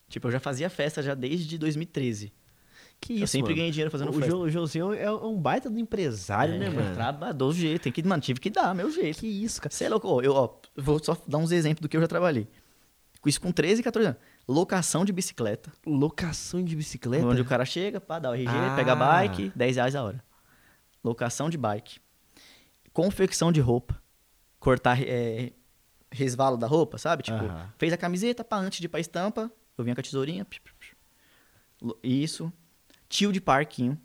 Tipo, 0.09 0.29
eu 0.29 0.33
já 0.33 0.40
fazia 0.40 0.68
festa 0.71 1.03
já 1.03 1.14
desde 1.14 1.59
2013. 1.59 2.33
Que 3.01 3.12
eu 3.12 3.16
isso, 3.25 3.27
sempre 3.29 3.51
mano? 3.51 3.57
ganhei 3.57 3.71
dinheiro 3.71 3.90
fazendo 3.90 4.11
o, 4.11 4.12
festa. 4.14 4.37
O 4.37 4.51
Josinho 4.51 4.92
é 4.92 5.11
um 5.12 5.37
baita 5.40 5.71
do 5.71 5.79
empresário, 5.79 6.59
né, 6.59 6.66
É, 6.66 6.71
mano? 6.71 6.94
Trabalhou 6.94 7.35
do 7.35 7.53
jeito, 7.53 7.83
tem 7.83 7.92
que, 7.92 8.03
mano, 8.03 8.21
tive 8.21 8.40
que 8.40 8.51
dar 8.51 8.75
meu 8.75 8.90
jeito. 8.90 9.21
Que 9.21 9.27
isso, 9.27 9.61
cara. 9.62 9.73
Você 9.73 9.85
é 9.85 9.88
louco? 9.88 10.21
Eu, 10.23 10.33
ó, 10.35 10.57
vou 10.77 11.03
só 11.03 11.16
dar 11.27 11.38
uns 11.38 11.53
exemplos 11.53 11.81
do 11.83 11.88
que 11.88 11.97
eu 11.97 12.01
já 12.01 12.09
trabalhei. 12.09 12.49
Com 13.21 13.29
isso 13.29 13.40
com 13.40 13.53
13, 13.53 13.83
14 13.83 14.09
anos. 14.09 14.21
Locação 14.49 15.05
de 15.05 15.12
bicicleta. 15.12 15.73
Locação 15.87 16.62
de 16.64 16.75
bicicleta? 16.75 17.27
Onde 17.27 17.40
o 17.40 17.44
cara 17.44 17.64
chega, 17.64 18.01
pá, 18.01 18.18
dá 18.18 18.31
o 18.31 18.35
RG, 18.35 18.49
Ah. 18.49 18.75
pega 18.75 18.92
a 18.92 18.97
bike, 18.97 19.53
10 19.55 19.77
reais 19.77 19.94
a 19.94 20.03
hora. 20.03 20.25
Locação 21.05 21.49
de 21.51 21.57
bike. 21.59 22.01
Confecção 22.92 23.53
de 23.53 23.61
roupa. 23.61 24.01
Cortar 24.59 25.01
é, 25.03 25.53
resvalo 26.11 26.57
da 26.57 26.66
roupa, 26.66 26.99
sabe? 26.99 27.23
Tipo, 27.23 27.37
Aham. 27.44 27.73
fez 27.79 27.92
a 27.92 27.97
camiseta, 27.97 28.42
pá, 28.42 28.57
antes 28.59 28.81
de 28.81 28.87
ir 28.87 28.88
pra 28.88 28.99
estampa, 28.99 29.51
eu 29.81 29.85
vinha 29.85 29.95
com 29.95 30.01
a 30.01 30.05
tesourinha. 30.05 30.47
Lo- 31.81 31.99
Isso. 32.03 32.53
Tio 33.09 33.33
de 33.33 33.41
parquinho, 33.41 33.99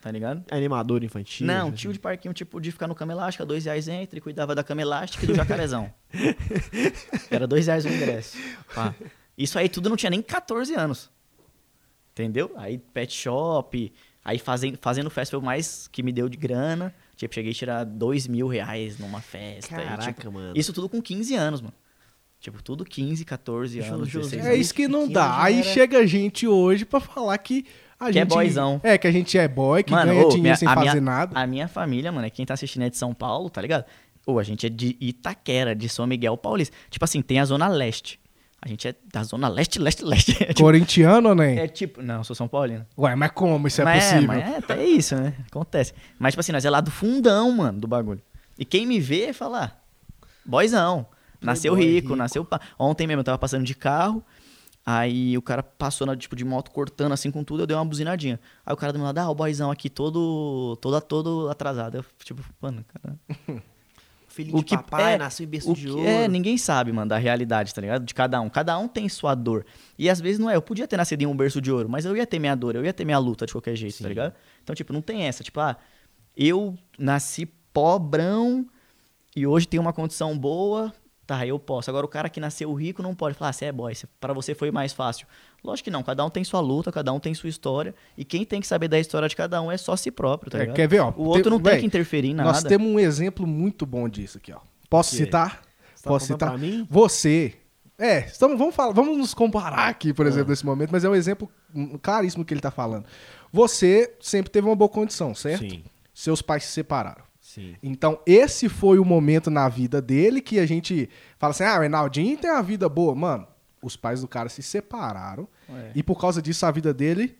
tá 0.00 0.10
ligado? 0.10 0.44
Animador 0.50 1.04
infantil? 1.04 1.46
Não, 1.46 1.68
assim. 1.68 1.76
tio 1.76 1.92
de 1.92 1.98
parquinho, 2.00 2.34
tipo, 2.34 2.60
de 2.60 2.72
ficar 2.72 2.88
no 2.88 2.94
cama 2.94 3.12
elástica, 3.12 3.46
dois 3.46 3.64
reais 3.64 3.86
entra 3.86 4.18
e 4.18 4.20
cuidava 4.22 4.54
da 4.54 4.64
cama 4.64 4.82
elástica 4.82 5.24
e 5.24 5.26
do 5.28 5.34
jacarezão. 5.34 5.92
Era 7.30 7.46
dois 7.46 7.66
reais 7.66 7.84
o 7.84 7.88
ingresso. 7.88 8.36
Pá. 8.74 8.94
Isso 9.38 9.58
aí 9.58 9.68
tudo 9.68 9.88
não 9.88 9.96
tinha 9.96 10.10
nem 10.10 10.20
14 10.22 10.74
anos. 10.74 11.10
Entendeu? 12.12 12.52
Aí 12.56 12.78
pet 12.78 13.12
shop, 13.14 13.92
aí 14.24 14.38
fazendo, 14.38 14.76
fazendo 14.78 15.08
festa 15.08 15.30
foi 15.36 15.40
o 15.40 15.42
mais 15.46 15.88
que 15.88 16.02
me 16.02 16.12
deu 16.12 16.28
de 16.28 16.36
grana. 16.36 16.94
Tipo, 17.16 17.34
cheguei 17.34 17.52
a 17.52 17.54
tirar 17.54 17.84
dois 17.84 18.26
mil 18.26 18.48
reais 18.48 18.98
numa 18.98 19.20
festa. 19.20 19.72
e, 19.74 19.84
Caraca, 19.84 20.12
tipo, 20.12 20.32
mano. 20.32 20.52
Isso 20.56 20.72
tudo 20.72 20.88
com 20.88 21.00
15 21.00 21.34
anos, 21.36 21.60
mano. 21.60 21.74
Tipo, 22.42 22.60
tudo 22.62 22.84
15, 22.84 23.24
14 23.24 23.80
Ju- 23.80 23.94
anos, 23.94 24.08
Ju- 24.08 24.18
16 24.18 24.42
Ju- 24.42 24.50
É 24.50 24.56
isso 24.56 24.74
que 24.74 24.86
não 24.88 25.08
dá. 25.08 25.40
Aí 25.42 25.60
era- 25.60 25.62
chega 25.68 26.04
gente 26.06 26.46
hoje 26.46 26.84
pra 26.84 26.98
falar 26.98 27.38
que 27.38 27.64
a 28.00 28.06
Que 28.10 28.18
é 28.18 28.22
gente. 28.22 28.30
boyzão. 28.34 28.80
É, 28.82 28.98
que 28.98 29.06
a 29.06 29.12
gente 29.12 29.38
é 29.38 29.46
boy, 29.46 29.82
que 29.84 29.92
Mano, 29.92 30.06
ganha 30.10 30.20
ô, 30.26 30.28
dinheiro 30.28 30.42
minha- 30.42 30.56
sem 30.56 30.66
a 30.68 30.74
fazer 30.74 30.90
minha, 30.90 31.00
nada. 31.00 31.38
A 31.40 31.46
minha 31.46 31.68
família, 31.68 32.10
mano, 32.10 32.26
é 32.26 32.30
quem 32.30 32.44
tá 32.44 32.54
assistindo 32.54 32.82
é 32.82 32.90
de 32.90 32.96
São 32.96 33.14
Paulo, 33.14 33.48
tá 33.48 33.62
ligado? 33.62 33.84
Ou 34.26 34.40
a 34.40 34.42
gente 34.42 34.66
é 34.66 34.68
de 34.68 34.96
Itaquera, 35.00 35.72
de 35.74 35.88
São 35.88 36.04
Miguel 36.04 36.36
Paulista. 36.36 36.76
Tipo 36.90 37.04
assim, 37.04 37.22
tem 37.22 37.38
a 37.38 37.44
Zona 37.44 37.68
Leste. 37.68 38.18
A 38.60 38.68
gente 38.68 38.88
é 38.88 38.94
da 39.12 39.22
Zona 39.22 39.46
Leste, 39.48 39.78
Leste, 39.78 40.04
Leste. 40.04 40.32
É 40.42 40.46
tipo, 40.46 40.62
Corintiano 40.62 41.28
ou 41.28 41.34
nem? 41.36 41.58
é 41.60 41.68
tipo- 41.68 42.02
não, 42.02 42.24
sou 42.24 42.34
São 42.34 42.48
Paulino. 42.48 42.84
Ué, 42.98 43.14
mas 43.14 43.30
como 43.30 43.68
isso 43.68 43.80
é 43.82 43.84
mas 43.84 44.04
possível? 44.04 44.26
mas 44.26 44.38
é, 44.52 44.56
até 44.56 44.84
isso, 44.84 45.14
né? 45.14 45.34
Acontece. 45.48 45.92
Mas, 46.18 46.32
tipo 46.34 46.40
assim, 46.40 46.50
nós 46.52 46.64
é 46.64 46.70
lá 46.70 46.80
do 46.80 46.90
fundão, 46.90 47.52
mano, 47.52 47.78
do 47.80 47.86
bagulho. 47.86 48.20
E 48.58 48.64
quem 48.64 48.84
me 48.84 48.98
vê 48.98 49.32
fala, 49.32 49.64
ah, 49.76 50.26
boyzão. 50.44 51.06
Nasceu 51.42 51.74
rico, 51.74 52.08
rico. 52.08 52.16
nasceu... 52.16 52.46
Ontem 52.78 53.06
mesmo 53.06 53.20
eu 53.20 53.24
tava 53.24 53.38
passando 53.38 53.64
de 53.64 53.74
carro, 53.74 54.22
aí 54.84 55.36
o 55.38 55.42
cara 55.42 55.62
passou, 55.62 56.06
na, 56.06 56.16
tipo, 56.16 56.34
de 56.36 56.44
moto 56.44 56.70
cortando 56.70 57.12
assim 57.12 57.30
com 57.30 57.42
tudo, 57.44 57.62
eu 57.62 57.66
dei 57.66 57.76
uma 57.76 57.84
buzinadinha. 57.84 58.40
Aí 58.64 58.72
o 58.72 58.76
cara 58.76 58.92
do 58.92 58.98
meu 58.98 59.06
lado, 59.06 59.18
ah, 59.18 59.28
o 59.30 59.34
boyzão 59.34 59.70
aqui 59.70 59.88
todo, 59.90 60.76
todo, 60.80 61.00
todo 61.02 61.48
atrasado. 61.50 61.96
Eu, 61.98 62.04
tipo, 62.24 62.42
mano, 62.60 62.84
cara... 62.88 63.16
filho 64.28 64.54
O 64.56 64.60
de 64.60 64.64
que- 64.64 64.76
papai, 64.76 65.12
é, 65.14 65.18
nasceu 65.18 65.44
em 65.44 65.48
berço 65.48 65.74
de 65.74 65.82
que- 65.84 65.90
ouro. 65.90 66.06
é, 66.06 66.26
ninguém 66.26 66.56
sabe, 66.56 66.90
mano, 66.90 67.06
da 67.10 67.18
realidade, 67.18 67.74
tá 67.74 67.82
ligado? 67.82 68.02
De 68.02 68.14
cada 68.14 68.40
um. 68.40 68.48
Cada 68.48 68.78
um 68.78 68.88
tem 68.88 69.06
sua 69.06 69.34
dor. 69.34 69.66
E 69.98 70.08
às 70.08 70.20
vezes 70.22 70.38
não 70.38 70.48
é. 70.48 70.56
Eu 70.56 70.62
podia 70.62 70.88
ter 70.88 70.96
nascido 70.96 71.20
em 71.20 71.26
um 71.26 71.36
berço 71.36 71.60
de 71.60 71.70
ouro, 71.70 71.86
mas 71.86 72.06
eu 72.06 72.16
ia 72.16 72.26
ter 72.26 72.38
minha 72.38 72.54
dor, 72.54 72.74
eu 72.74 72.82
ia 72.82 72.94
ter 72.94 73.04
minha 73.04 73.18
luta 73.18 73.44
de 73.44 73.52
qualquer 73.52 73.76
jeito, 73.76 73.96
Sim. 73.96 74.04
tá 74.04 74.08
ligado? 74.08 74.32
Então, 74.62 74.74
tipo, 74.74 74.90
não 74.90 75.02
tem 75.02 75.24
essa. 75.24 75.44
Tipo, 75.44 75.60
ah, 75.60 75.76
eu 76.34 76.74
nasci 76.98 77.44
pobrão 77.74 78.66
e 79.36 79.46
hoje 79.46 79.68
tenho 79.68 79.82
uma 79.82 79.92
condição 79.92 80.36
boa, 80.38 80.90
tá, 81.38 81.46
eu 81.46 81.58
posso. 81.58 81.90
Agora, 81.90 82.04
o 82.04 82.08
cara 82.08 82.28
que 82.28 82.40
nasceu 82.40 82.72
rico 82.74 83.02
não 83.02 83.14
pode 83.14 83.36
falar, 83.36 83.50
ah, 83.50 83.52
você 83.52 83.64
é 83.66 83.72
boy, 83.72 83.92
pra 84.20 84.32
você 84.32 84.54
foi 84.54 84.70
mais 84.70 84.92
fácil. 84.92 85.26
Lógico 85.62 85.84
que 85.84 85.90
não, 85.90 86.02
cada 86.02 86.24
um 86.24 86.30
tem 86.30 86.42
sua 86.44 86.60
luta, 86.60 86.90
cada 86.90 87.12
um 87.12 87.20
tem 87.20 87.32
sua 87.34 87.48
história. 87.48 87.94
E 88.16 88.24
quem 88.24 88.44
tem 88.44 88.60
que 88.60 88.66
saber 88.66 88.88
da 88.88 88.98
história 88.98 89.28
de 89.28 89.36
cada 89.36 89.60
um 89.62 89.70
é 89.70 89.76
só 89.76 89.96
si 89.96 90.10
próprio, 90.10 90.50
tá 90.50 90.58
É, 90.58 90.66
quer 90.66 90.88
ver, 90.88 91.00
ó? 91.00 91.12
O 91.16 91.24
outro 91.24 91.50
não 91.50 91.60
tem 91.60 91.80
que 91.80 91.86
interferir 91.86 92.30
em 92.30 92.34
nada. 92.34 92.50
Nós 92.50 92.62
temos 92.62 92.86
um 92.88 92.98
exemplo 92.98 93.46
muito 93.46 93.86
bom 93.86 94.08
disso 94.08 94.38
aqui, 94.38 94.52
ó. 94.52 94.58
Posso 94.90 95.14
citar? 95.14 95.62
Você 95.94 96.02
tá 96.02 96.10
Posso 96.10 96.26
citar? 96.26 96.48
pra 96.50 96.58
mim? 96.58 96.86
Você. 96.90 97.54
É, 97.98 98.26
estamos, 98.26 98.58
vamos, 98.58 98.74
falar, 98.74 98.92
vamos 98.92 99.16
nos 99.16 99.32
comparar 99.32 99.88
aqui, 99.88 100.10
Ah. 100.10 100.14
por 100.14 100.26
exemplo, 100.26 100.50
nesse 100.50 100.66
momento, 100.66 100.90
mas 100.90 101.04
é 101.04 101.08
um 101.08 101.14
exemplo 101.14 101.48
claríssimo 102.02 102.44
que 102.44 102.52
ele 102.52 102.60
tá 102.60 102.70
falando. 102.70 103.04
Você 103.52 104.12
sempre 104.20 104.50
teve 104.50 104.66
uma 104.66 104.74
boa 104.74 104.88
condição, 104.88 105.34
certo? 105.34 105.60
Sim, 105.60 105.84
Seus 106.12 106.42
pais 106.42 106.64
se 106.64 106.72
separaram. 106.72 107.22
Sim. 107.54 107.74
Então, 107.82 108.18
esse 108.26 108.68
foi 108.68 108.98
o 108.98 109.04
momento 109.04 109.50
na 109.50 109.68
vida 109.68 110.00
dele 110.00 110.40
que 110.40 110.58
a 110.58 110.66
gente 110.66 111.08
fala 111.38 111.50
assim: 111.52 111.64
ah, 111.64 111.76
o 111.76 111.80
Reinaldinho 111.80 112.36
tem 112.38 112.50
uma 112.50 112.62
vida 112.62 112.88
boa. 112.88 113.14
Mano, 113.14 113.46
os 113.82 113.96
pais 113.96 114.20
do 114.20 114.28
cara 114.28 114.48
se 114.48 114.62
separaram 114.62 115.48
É. 115.68 115.90
e 115.94 116.02
por 116.02 116.20
causa 116.20 116.40
disso 116.40 116.64
a 116.66 116.70
vida 116.70 116.92
dele, 116.94 117.36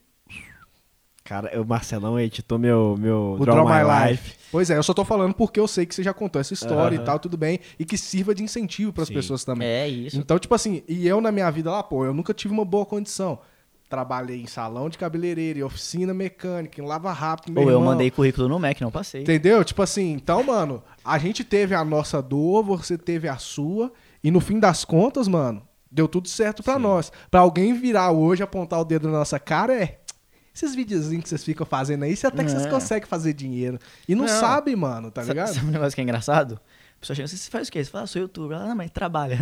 Cara, 1.24 1.60
o 1.60 1.64
Marcelão 1.64 2.18
editou 2.18 2.58
meu, 2.58 2.96
meu 2.98 3.36
o 3.38 3.44
Draw, 3.44 3.64
My 3.64 4.10
Life. 4.10 4.34
Pois 4.50 4.70
é, 4.70 4.76
eu 4.76 4.82
só 4.82 4.92
tô 4.92 5.04
falando 5.04 5.32
porque 5.32 5.60
eu 5.60 5.68
sei 5.68 5.86
que 5.86 5.94
você 5.94 6.02
já 6.02 6.12
contou 6.12 6.40
essa 6.40 6.52
história 6.52 6.96
Aham. 6.96 7.02
e 7.02 7.06
tal, 7.06 7.18
tudo 7.20 7.36
bem. 7.36 7.60
E 7.78 7.84
que 7.84 7.96
sirva 7.96 8.34
de 8.34 8.42
incentivo 8.42 8.92
pras 8.92 9.06
Sim. 9.06 9.14
pessoas 9.14 9.44
também. 9.44 9.68
É 9.68 9.88
isso. 9.88 10.18
Então, 10.18 10.36
tipo 10.36 10.52
assim, 10.52 10.82
e 10.88 11.06
eu 11.06 11.20
na 11.20 11.30
minha 11.30 11.48
vida 11.50 11.70
lá, 11.70 11.80
pô, 11.80 12.04
eu 12.04 12.12
nunca 12.12 12.34
tive 12.34 12.52
uma 12.52 12.64
boa 12.64 12.84
condição. 12.84 13.38
Trabalhei 13.92 14.40
em 14.40 14.46
salão 14.46 14.88
de 14.88 14.96
cabeleireiro, 14.96 15.58
em 15.58 15.62
oficina 15.62 16.14
mecânica, 16.14 16.80
em 16.80 16.86
lava 16.86 17.12
rápido, 17.12 17.58
Ou 17.58 17.64
eu 17.64 17.72
irmão. 17.76 17.84
mandei 17.92 18.10
currículo 18.10 18.48
no 18.48 18.58
Mac, 18.58 18.80
não 18.80 18.90
passei. 18.90 19.20
Entendeu? 19.20 19.62
Tipo 19.62 19.82
assim, 19.82 20.12
então, 20.14 20.42
mano, 20.42 20.82
a 21.04 21.18
gente 21.18 21.44
teve 21.44 21.74
a 21.74 21.84
nossa 21.84 22.22
dor, 22.22 22.62
você 22.64 22.96
teve 22.96 23.28
a 23.28 23.36
sua, 23.36 23.92
e 24.24 24.30
no 24.30 24.40
fim 24.40 24.58
das 24.58 24.82
contas, 24.82 25.28
mano, 25.28 25.60
deu 25.90 26.08
tudo 26.08 26.26
certo 26.26 26.62
pra 26.62 26.78
nós. 26.78 27.12
Pra 27.30 27.40
alguém 27.40 27.74
virar 27.74 28.12
hoje, 28.12 28.42
apontar 28.42 28.80
o 28.80 28.84
dedo 28.86 29.08
na 29.10 29.18
nossa 29.18 29.38
cara, 29.38 29.74
é. 29.74 29.98
Esses 30.54 30.74
videozinhos 30.74 31.24
que 31.24 31.28
vocês 31.28 31.44
ficam 31.44 31.66
fazendo 31.66 32.04
aí, 32.04 32.12
até 32.24 32.42
que 32.44 32.50
vocês 32.50 32.64
É. 32.64 32.70
conseguem 32.70 33.06
fazer 33.06 33.34
dinheiro. 33.34 33.78
E 34.08 34.14
não, 34.14 34.24
Não. 34.24 34.40
sabe, 34.40 34.74
mano, 34.74 35.10
tá 35.10 35.20
Sabe- 35.20 35.34
ligado? 35.34 35.54
Sabe 35.54 35.66
um 35.66 35.70
negócio 35.70 35.94
que 35.94 36.00
é 36.00 36.04
engraçado? 36.04 36.58
Pessoa 37.02 37.16
chega, 37.16 37.26
você 37.26 37.50
faz 37.50 37.66
o 37.66 37.72
quê? 37.72 37.82
Você 37.84 37.90
fala, 37.90 38.04
ah, 38.04 38.06
sou 38.06 38.22
youtuber. 38.22 38.56
Ela, 38.56 38.68
não, 38.68 38.76
mas 38.76 38.88
trabalha. 38.92 39.36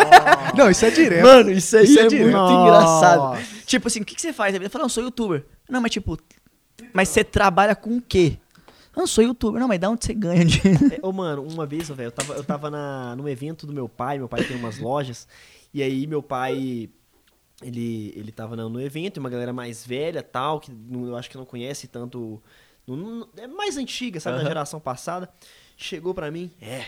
Não, 0.56 0.70
isso 0.70 0.86
é 0.86 0.90
direto. 0.90 1.22
Mano, 1.26 1.50
isso 1.50 1.76
aí 1.76 1.84
Isso 1.84 1.98
é 1.98 2.02
é, 2.06 2.08
muito 2.08 2.52
engraçado. 2.52 3.38
Tipo 3.66 3.88
assim, 3.88 4.00
o 4.00 4.04
que, 4.04 4.14
que 4.14 4.22
você 4.22 4.32
faz? 4.32 4.54
Ele 4.54 4.66
fala, 4.70 4.84
não, 4.84 4.88
sou 4.88 5.04
youtuber. 5.04 5.44
Não, 5.68 5.78
mas 5.82 5.90
tipo, 5.90 6.18
mas 6.90 7.10
você 7.10 7.22
trabalha 7.22 7.76
com 7.76 7.98
o 7.98 8.00
quê? 8.00 8.38
Não, 8.96 9.06
sou 9.06 9.22
youtuber. 9.22 9.60
Não, 9.60 9.68
mas 9.68 9.78
da 9.78 9.90
onde 9.90 10.06
você 10.06 10.14
ganha 10.14 10.42
dinheiro? 10.42 10.86
É, 10.94 10.98
Ô, 11.06 11.12
mano, 11.12 11.42
uma 11.42 11.66
vez, 11.66 11.88
velho, 11.90 12.06
eu 12.08 12.12
tava, 12.12 12.32
eu 12.34 12.44
tava 12.44 12.70
na, 12.70 13.14
num 13.14 13.28
evento 13.28 13.66
do 13.66 13.74
meu 13.74 13.90
pai, 13.90 14.16
meu 14.16 14.28
pai 14.28 14.42
tem 14.44 14.56
umas 14.56 14.78
lojas, 14.78 15.28
e 15.74 15.82
aí 15.82 16.06
meu 16.06 16.22
pai, 16.22 16.88
ele, 17.62 18.14
ele 18.16 18.32
tava 18.32 18.56
no, 18.56 18.80
evento, 18.80 19.18
uma 19.18 19.28
galera 19.28 19.52
mais 19.52 19.86
velha, 19.86 20.22
tal, 20.22 20.60
que 20.60 20.72
não- 20.72 21.06
eu 21.08 21.16
acho 21.16 21.28
que 21.30 21.36
não 21.36 21.44
conhece 21.44 21.86
tanto, 21.88 22.42
não- 22.86 22.96
não- 22.96 23.28
é 23.36 23.46
mais 23.46 23.76
antiga, 23.76 24.18
sabe, 24.18 24.36
da 24.36 24.40
Aham. 24.42 24.48
geração 24.48 24.80
passada, 24.80 25.28
chegou 25.76 26.14
pra 26.14 26.30
mim, 26.30 26.50
é, 26.60 26.86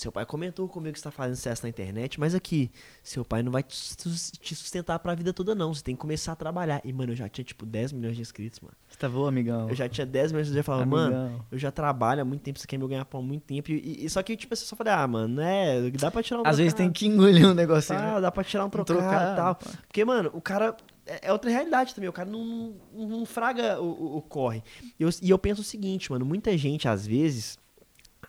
seu 0.00 0.10
pai 0.12 0.24
comentou 0.26 0.68
comigo 0.68 0.92
que 0.94 0.98
você 0.98 1.04
tá 1.04 1.10
fazendo 1.10 1.36
sucesso 1.36 1.62
na 1.62 1.68
internet, 1.68 2.18
mas 2.18 2.34
aqui, 2.34 2.70
seu 3.02 3.24
pai 3.24 3.42
não 3.42 3.52
vai 3.52 3.62
te 3.62 3.76
sus- 3.76 4.30
te 4.40 4.54
sustentar 4.54 4.98
pra 4.98 5.14
vida 5.14 5.32
toda 5.32 5.54
não, 5.54 5.72
você 5.74 5.82
tem 5.82 5.94
que 5.94 6.00
começar 6.00 6.32
a 6.32 6.36
trabalhar. 6.36 6.80
E, 6.84 6.92
mano, 6.92 7.12
eu 7.12 7.16
já 7.16 7.28
tinha, 7.28 7.44
tipo, 7.44 7.66
10 7.66 7.92
milhões 7.92 8.16
de 8.16 8.22
inscritos, 8.22 8.60
mano. 8.60 8.74
Você 8.88 8.96
tá 8.98 9.08
bom, 9.08 9.26
amigão? 9.26 9.68
Eu 9.68 9.74
já 9.74 9.88
tinha 9.88 10.06
10 10.06 10.32
meses, 10.32 10.48
eu 10.50 10.56
já 10.56 10.62
falava, 10.62 10.86
mano, 10.86 11.16
Amigão. 11.16 11.44
eu 11.52 11.58
já 11.58 11.70
trabalho 11.70 12.22
há 12.22 12.24
muito 12.24 12.40
tempo, 12.42 12.58
aqui 12.62 12.74
é 12.74 12.78
meu 12.78 12.88
ganha-pão 12.88 13.20
há 13.20 13.24
muito 13.24 13.42
tempo. 13.44 13.70
E, 13.70 14.04
e- 14.04 14.10
só 14.10 14.22
que, 14.22 14.36
tipo, 14.36 14.52
eu 14.52 14.56
só 14.56 14.74
falei, 14.74 14.92
ah, 14.92 15.06
mano, 15.06 15.34
né, 15.36 15.90
dá 15.90 16.10
pra 16.10 16.22
tirar 16.22 16.40
um 16.40 16.46
Às 16.46 16.58
vezes 16.58 16.74
tem 16.74 16.90
que 16.90 17.06
engolir 17.06 17.46
um 17.46 17.54
negocinho. 17.54 17.98
tá, 17.98 18.14
né? 18.14 18.20
dá 18.20 18.30
pra 18.30 18.42
tirar 18.42 18.64
um 18.64 18.70
trocado, 18.70 18.98
trocado, 19.00 19.32
e 19.32 19.36
tal. 19.36 19.54
pá. 19.54 19.70
Porque, 19.86 20.04
mano, 20.04 20.30
o 20.32 20.40
cara, 20.40 20.76
é, 21.06 21.28
é 21.28 21.32
outra 21.32 21.50
realidade 21.50 21.94
também, 21.94 22.08
o 22.08 22.12
cara 22.12 22.30
não, 22.30 22.74
não, 22.94 23.08
não 23.08 23.26
fraga 23.26 23.80
o, 23.80 23.84
o- 23.86 24.16
o 24.18 24.22
corre. 24.22 24.62
E 24.98 25.02
eu, 25.02 25.10
e 25.22 25.28
eu 25.30 25.38
penso 25.38 25.60
o 25.60 25.64
seguinte, 25.64 26.10
mano, 26.10 26.24
muita 26.24 26.56
gente, 26.56 26.88
às 26.88 27.06
vezes, 27.06 27.58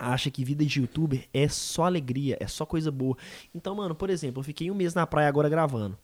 acha 0.02 0.32
que 0.32 0.43
vida 0.43 0.66
de 0.66 0.80
youtuber 0.80 1.28
é 1.34 1.47
só 1.47 1.86
alegria, 1.86 2.38
é 2.39 2.47
só 2.47 2.66
coisa 2.66 2.91
boa. 2.91 3.16
Então, 3.54 3.76
mano, 3.76 3.93
por 3.93 4.10
exemplo, 4.10 4.39
eu 4.39 4.43
fiquei 4.43 4.72
um 4.72 4.76
mês 4.76 4.93
na 4.93 5.06
praia 5.06 5.30
agora 5.30 5.47
gravando. 5.47 5.97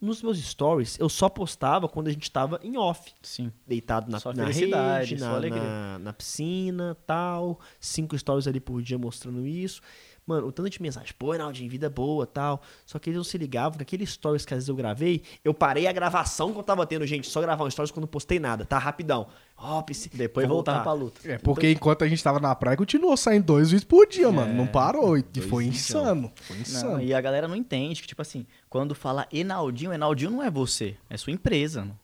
Nos 0.00 0.22
meus 0.22 0.38
stories, 0.38 0.98
eu 0.98 1.10
só 1.10 1.28
postava 1.28 1.86
quando 1.86 2.08
a 2.08 2.10
gente 2.10 2.30
tava 2.30 2.58
em 2.62 2.78
off 2.78 3.12
Sim. 3.20 3.52
deitado 3.66 4.10
na, 4.10 4.18
Só 4.18 4.32
na 4.32 4.46
rede, 4.46 5.16
na, 5.16 5.40
na, 5.40 5.98
na 5.98 6.12
piscina, 6.14 6.96
tal, 7.06 7.60
cinco 7.78 8.16
stories 8.16 8.46
ali 8.46 8.60
por 8.60 8.80
dia 8.80 8.96
mostrando 8.96 9.46
isso. 9.46 9.82
Mano, 10.30 10.46
o 10.46 10.52
tanto 10.52 10.70
de 10.70 10.80
mensagem, 10.80 11.12
pô, 11.18 11.30
Reinaldinho, 11.32 11.68
vida 11.68 11.90
boa, 11.90 12.26
tal. 12.26 12.62
Só 12.86 12.98
que 12.98 13.10
eles 13.10 13.16
não 13.16 13.24
se 13.24 13.36
ligavam 13.36 13.76
que 13.76 13.82
aqueles 13.82 14.10
stories 14.10 14.44
que 14.44 14.54
às 14.54 14.58
vezes 14.58 14.68
eu 14.68 14.76
gravei, 14.76 15.22
eu 15.44 15.52
parei 15.52 15.86
a 15.88 15.92
gravação 15.92 16.52
que 16.52 16.58
eu 16.58 16.62
tava 16.62 16.86
tendo, 16.86 17.04
gente, 17.06 17.26
só 17.28 17.40
gravar 17.40 17.64
um 17.64 17.70
stories 17.70 17.90
quando 17.90 18.02
não 18.02 18.08
postei 18.08 18.38
nada, 18.38 18.64
tá? 18.64 18.78
Rapidão. 18.78 19.26
Ó, 19.56 19.82
psi- 19.82 20.08
Depois 20.14 20.46
voltar. 20.46 20.82
pra 20.82 20.92
luta. 20.92 21.20
É, 21.24 21.36
porque 21.38 21.70
enquanto 21.72 22.04
a 22.04 22.08
gente 22.08 22.22
tava 22.22 22.38
na 22.38 22.54
praia, 22.54 22.76
continuou 22.76 23.16
saindo 23.16 23.44
dois 23.46 23.70
vídeos 23.70 23.84
por 23.84 24.06
dia, 24.06 24.30
mano. 24.30 24.54
Não 24.54 24.66
parou. 24.66 25.18
E 25.18 25.24
foi 25.40 25.64
vídeos, 25.64 25.80
insano. 25.90 26.32
Foi 26.36 26.56
Não, 26.56 26.62
insano. 26.62 27.02
e 27.02 27.12
a 27.12 27.20
galera 27.20 27.48
não 27.48 27.56
entende 27.56 28.00
que, 28.00 28.08
tipo 28.08 28.22
assim, 28.22 28.46
quando 28.68 28.94
fala 28.94 29.26
Enaldinho, 29.32 29.92
Enaldinho 29.92 30.30
não 30.30 30.42
é 30.42 30.50
você, 30.50 30.96
é 31.10 31.16
sua 31.16 31.32
empresa. 31.32 31.80
mano. 31.80 31.98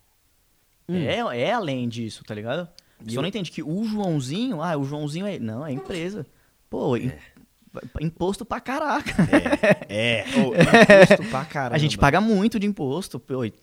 É, 0.89 1.19
é 1.41 1.53
além 1.53 1.89
disso, 1.89 2.23
tá 2.25 2.35
ligado? 2.35 2.69
Você 3.05 3.17
eu- 3.19 3.23
não 3.23 3.29
entende 3.29 3.51
que 3.51 3.63
o 3.63 3.85
Joãozinho, 3.85 4.63
ah, 4.63 4.77
o 4.77 4.85
Joãozinho 4.85 5.27
é. 5.27 5.39
Não, 5.39 5.67
é 5.67 5.73
empresa. 5.73 6.25
Pô, 6.71 6.97
im- 6.97 7.13
imposto 8.01 8.45
pra 8.45 8.61
caraca. 8.61 9.13
É, 9.89 10.25
ô, 10.39 10.55
imposto 10.55 11.31
pra 11.31 11.45
caramba. 11.45 11.77
A 11.77 11.79
gente 11.79 11.97
paga 11.99 12.21
muito 12.21 12.59
de 12.59 12.67
imposto, 12.67 13.21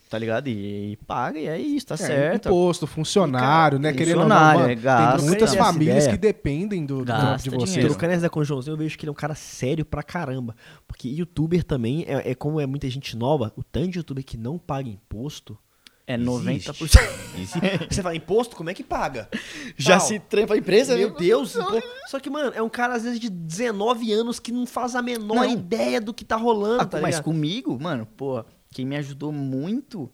tá 0.09 0.18
ligado? 0.18 0.47
E, 0.47 0.93
e 0.93 0.97
paga, 1.05 1.39
e 1.39 1.47
é 1.47 1.59
isso, 1.59 1.88
tá 1.88 1.95
É, 1.95 1.97
certo. 1.97 2.47
Imposto, 2.49 2.88
funcionário, 2.88 3.80
né? 3.80 3.93
Querendo 3.93 4.22
ou 4.22 4.28
não, 4.28 4.36
funcionário, 4.36 4.59
mano, 4.61 4.72
é 4.72 4.76
gasto, 4.76 5.18
tem 5.20 5.28
muitas 5.28 5.55
famílias 5.55 6.07
que 6.07 6.18
dependem 6.18 6.86
do, 6.86 6.99
do 6.99 7.05
Gasta 7.05 7.43
de 7.43 7.55
vocês. 7.55 7.72
dinheiro. 7.72 7.89
Trocando 7.89 8.14
essa 8.14 8.30
com 8.30 8.39
o 8.39 8.43
Joãozinho, 8.45 8.74
eu 8.74 8.78
vejo 8.78 8.97
que 8.97 9.05
ele 9.05 9.09
é 9.09 9.11
um 9.11 9.16
cara 9.16 9.36
sério 9.36 9.86
pra 9.86 10.03
caramba. 10.03 10.55
Porque 10.88 11.07
youtuber 11.09 11.64
também, 11.64 12.03
é, 12.07 12.32
é 12.32 12.36
como 12.36 12.59
é 12.59 12.66
muita 12.66 12.89
gente 12.89 13.16
nova, 13.16 13.51
o 13.55 13.64
tanto 13.64 13.89
de 13.89 13.99
youtuber 13.99 14.24
que 14.24 14.38
não 14.38 14.57
paga 14.57 14.89
imposto. 14.89 15.57
É 16.06 16.16
Existe. 16.16 16.70
90%. 16.72 17.88
Você 17.89 18.01
fala, 18.01 18.16
imposto, 18.16 18.56
como 18.58 18.70
é 18.70 18.74
que 18.74 18.84
paga? 18.84 19.30
Já 19.78 19.97
Tal. 19.97 20.08
se 20.08 20.20
trampa 20.20 20.54
a 20.54 20.58
empresa, 20.58 20.95
Meu 20.97 21.10
viu? 21.10 21.18
Deus! 21.18 21.56
impo- 21.56 21.82
Só 22.08 22.20
que, 22.20 22.30
mano, 22.30 22.51
é 22.54 22.62
um 22.62 22.68
cara, 22.70 22.95
às 22.95 23.04
vezes, 23.04 23.20
de 23.20 23.30
19 23.30 24.12
anos 24.12 24.38
que 24.39 24.51
não 24.51 24.66
faz 24.66 24.95
a 24.95 25.01
menor 25.01 25.36
Não. 25.36 25.49
ideia 25.49 26.01
do 26.01 26.14
que 26.14 26.26
tá 26.26 26.36
rolando, 26.36 26.82
Ah, 26.82 26.86
tá 26.86 26.97
mas 26.99 27.12
ligado? 27.16 27.24
comigo, 27.24 27.80
mano, 27.82 28.06
pô, 28.18 28.43
quem 28.72 28.86
me 28.86 28.97
ajudou 28.97 29.32
muito 29.32 30.12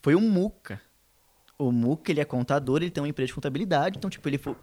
foi 0.00 0.14
o 0.14 0.20
Muca. 0.20 0.80
O 1.58 1.72
Muca, 1.72 2.12
ele 2.12 2.20
é 2.20 2.24
contador, 2.24 2.76
ele 2.80 2.90
tem 2.90 3.02
uma 3.02 3.08
empresa 3.08 3.26
de 3.28 3.34
contabilidade, 3.34 3.98
então, 3.98 4.08
tipo, 4.10 4.28
ele 4.28 4.38
foi. 4.38 4.54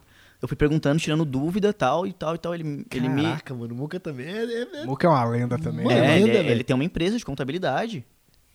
Eu 0.42 0.48
fui 0.48 0.56
perguntando, 0.56 0.98
tirando 1.02 1.26
dúvida 1.26 1.74
tal 1.74 2.08
e 2.08 2.14
tal 2.14 2.36
e 2.36 2.38
tal. 2.38 2.56
Ele, 2.56 2.86
ele 2.94 3.10
me. 3.10 3.24
Caraca, 3.24 3.54
mano, 3.54 3.74
o 3.74 3.78
Muca 3.78 4.00
também 4.00 4.26
é... 4.28 4.44
é- 4.46 4.68
é- 4.82 4.84
O 4.84 4.88
Muca 4.88 5.06
é 5.06 5.10
uma 5.10 5.26
lenda 5.26 5.58
também. 5.60 5.84
Mano, 5.86 6.00
né? 6.00 6.08
É, 6.14 6.16
ele, 6.16 6.26
lenda, 6.28 6.38
é- 6.38 6.42
velho. 6.44 6.52
ele 6.56 6.64
tem 6.64 6.74
uma 6.74 6.84
empresa 6.86 7.18
de 7.18 7.26
contabilidade. 7.26 8.06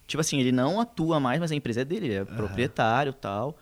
Tipo 0.06 0.20
assim, 0.20 0.38
ele 0.38 0.52
não 0.52 0.80
atua 0.80 1.18
mais, 1.18 1.40
mas 1.40 1.50
a 1.50 1.54
empresa 1.54 1.80
é 1.80 1.84
dele, 1.84 2.06
ele 2.06 2.14
é 2.14 2.24
proprietário 2.24 3.10
e 3.10 3.14
tal. 3.14 3.56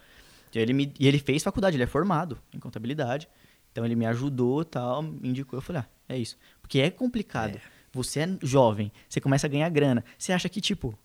E 0.54 0.58
ele, 0.58 0.72
me, 0.72 0.92
e 0.98 1.08
ele 1.08 1.18
fez 1.18 1.42
faculdade, 1.42 1.76
ele 1.76 1.84
é 1.84 1.86
formado 1.86 2.38
em 2.52 2.58
contabilidade. 2.58 3.28
Então 3.70 3.84
ele 3.84 3.94
me 3.96 4.04
ajudou 4.06 4.62
e 4.62 4.64
tal, 4.64 5.02
me 5.02 5.28
indicou. 5.28 5.56
Eu 5.56 5.62
falei, 5.62 5.82
ah, 5.82 5.86
é 6.08 6.18
isso. 6.18 6.36
Porque 6.60 6.80
é 6.80 6.90
complicado. 6.90 7.58
Você 7.92 8.20
é 8.20 8.28
jovem, 8.42 8.90
você 9.08 9.20
começa 9.20 9.46
a 9.46 9.50
ganhar 9.50 9.68
grana. 9.68 10.04
Você 10.18 10.32
acha 10.32 10.48
que, 10.48 10.60
tipo, 10.60 10.98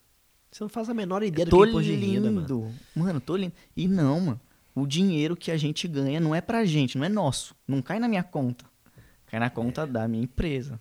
Você 0.51 0.63
não 0.63 0.69
faz 0.69 0.89
a 0.89 0.93
menor 0.93 1.21
ideia 1.23 1.45
do 1.45 1.49
que 1.49 1.63
é 1.63 1.69
imposto 1.69 1.83
de 1.83 1.95
renda, 1.95 2.31
mano. 2.31 2.39
lindo. 2.41 2.71
Mano, 2.95 3.19
tô 3.21 3.35
lindo. 3.35 3.53
E 3.75 3.87
não, 3.87 4.19
mano. 4.19 4.41
O 4.73 4.85
dinheiro 4.85 5.35
que 5.35 5.49
a 5.51 5.57
gente 5.57 5.87
ganha 5.87 6.19
não 6.19 6.35
é 6.35 6.41
pra 6.41 6.63
gente, 6.65 6.97
não 6.97 7.05
é 7.05 7.09
nosso. 7.09 7.55
Não 7.67 7.81
cai 7.81 7.99
na 7.99 8.07
minha 8.07 8.23
conta. 8.23 8.65
Cai 9.27 9.39
na 9.39 9.49
conta 9.49 9.85
da 9.85 10.07
minha 10.07 10.23
empresa. 10.23 10.79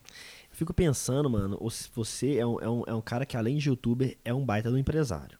Fico 0.56 0.72
pensando, 0.72 1.28
mano, 1.28 1.58
o- 1.60 1.70
se 1.70 1.86
você 1.94 2.38
é 2.38 2.46
um, 2.46 2.58
é, 2.60 2.68
um, 2.70 2.82
é 2.86 2.94
um 2.94 3.00
cara 3.02 3.26
que, 3.26 3.36
além 3.36 3.58
de 3.58 3.68
youtuber, 3.68 4.16
é 4.24 4.32
um 4.32 4.42
baita 4.42 4.70
do 4.70 4.78
empresário. 4.78 5.38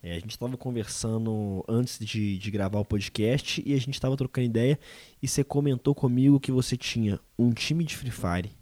É, 0.00 0.12
a 0.12 0.20
gente 0.20 0.38
tava 0.38 0.56
conversando 0.56 1.64
antes 1.68 1.98
de, 1.98 2.38
de 2.38 2.50
gravar 2.52 2.78
o 2.78 2.84
podcast 2.84 3.60
e 3.66 3.74
a 3.74 3.80
gente 3.80 4.00
tava 4.00 4.16
trocando 4.16 4.44
ideia 4.46 4.78
e 5.20 5.26
você 5.26 5.42
comentou 5.42 5.92
comigo 5.92 6.38
que 6.38 6.52
você 6.52 6.76
tinha 6.76 7.18
um 7.36 7.50
time 7.52 7.82
de 7.82 7.96
Free 7.96 8.12
Fire, 8.12 8.52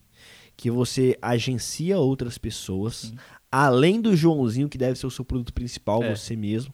que 0.57 0.71
você 0.71 1.19
agencia 1.21 1.99
outras 1.99 2.39
pessoas, 2.39 3.13
além 3.53 4.01
do 4.01 4.17
Joãozinho, 4.17 4.71
que 4.71 4.79
deve 4.79 4.99
ser 4.99 5.07
o 5.07 5.11
seu 5.11 5.27
produto 5.27 5.53
principal, 5.53 6.03
É. 6.03 6.17
você 6.17 6.35
mesmo. 6.35 6.73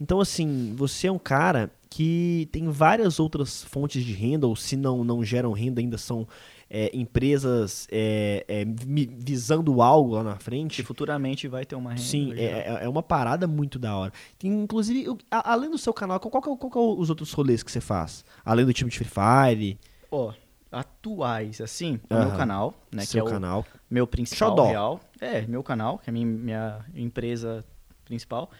Então, 0.00 0.20
assim, 0.20 0.74
você 0.76 1.06
é 1.06 1.12
um 1.12 1.18
cara 1.20 1.70
que 1.88 2.48
tem 2.50 2.68
várias 2.68 3.20
outras 3.20 3.62
fontes 3.62 4.04
de 4.04 4.12
renda, 4.12 4.48
ou 4.48 4.56
se 4.56 4.76
não, 4.76 5.04
não 5.04 5.24
geram 5.24 5.52
renda, 5.52 5.80
ainda 5.80 5.96
são 5.98 6.26
é, 6.70 6.90
empresas 6.94 7.86
é, 7.90 8.44
é, 8.46 8.64
visando 8.64 9.80
algo 9.80 10.14
lá 10.14 10.22
na 10.22 10.36
frente. 10.36 10.76
Que 10.76 10.82
futuramente 10.82 11.48
vai 11.48 11.64
ter 11.64 11.74
uma 11.76 11.90
renda. 11.90 12.02
Sim, 12.02 12.34
já. 12.34 12.40
é, 12.42 12.44
é- 12.44 12.84
é 12.84 12.88
uma 12.88 13.02
parada 13.02 13.46
muito 13.46 13.78
da 13.78 13.96
hora. 13.96 14.12
Tem, 14.38 14.50
inclusive, 14.50 15.04
eu- 15.04 15.18
a- 15.30 15.52
além 15.52 15.70
do 15.70 15.78
seu 15.78 15.94
canal, 15.94 16.20
qual, 16.20 16.30
qual, 16.30 16.44
é 16.44 16.48
o- 16.50 16.56
qual 16.58 16.70
que 16.70 16.78
é 16.78 16.80
os 17.02 17.08
outros 17.10 17.32
rolês 17.32 17.62
que 17.62 17.72
você 17.72 17.80
faz? 17.80 18.24
Além 18.44 18.66
do 18.66 18.72
time 18.72 18.90
de 18.90 18.98
Free 18.98 19.08
Fire, 19.08 19.78
Ó, 20.10 20.32
atuais, 20.70 21.60
assim, 21.60 21.98
o 22.10 22.14
meu 22.14 22.30
canal, 22.36 22.74
né? 22.92 23.04
seu 23.04 23.24
que 23.24 23.30
é 23.30 23.30
o 23.30 23.34
canal. 23.34 23.66
meu 23.90 24.06
principal 24.06 24.50
Xodó. 24.50 24.66
real. 24.68 25.00
É, 25.20 25.42
meu 25.42 25.62
canal, 25.62 25.98
que 25.98 26.08
é 26.08 26.10
a 26.10 26.12
minha, 26.12 26.26
minha 26.26 26.84
empresa 26.94 27.64
principal. 28.04 28.50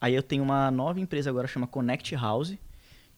Aí 0.00 0.14
eu 0.14 0.22
tenho 0.22 0.42
uma 0.42 0.70
nova 0.70 1.00
empresa 1.00 1.30
agora, 1.30 1.46
chama 1.46 1.66
Connect 1.66 2.14
House, 2.16 2.54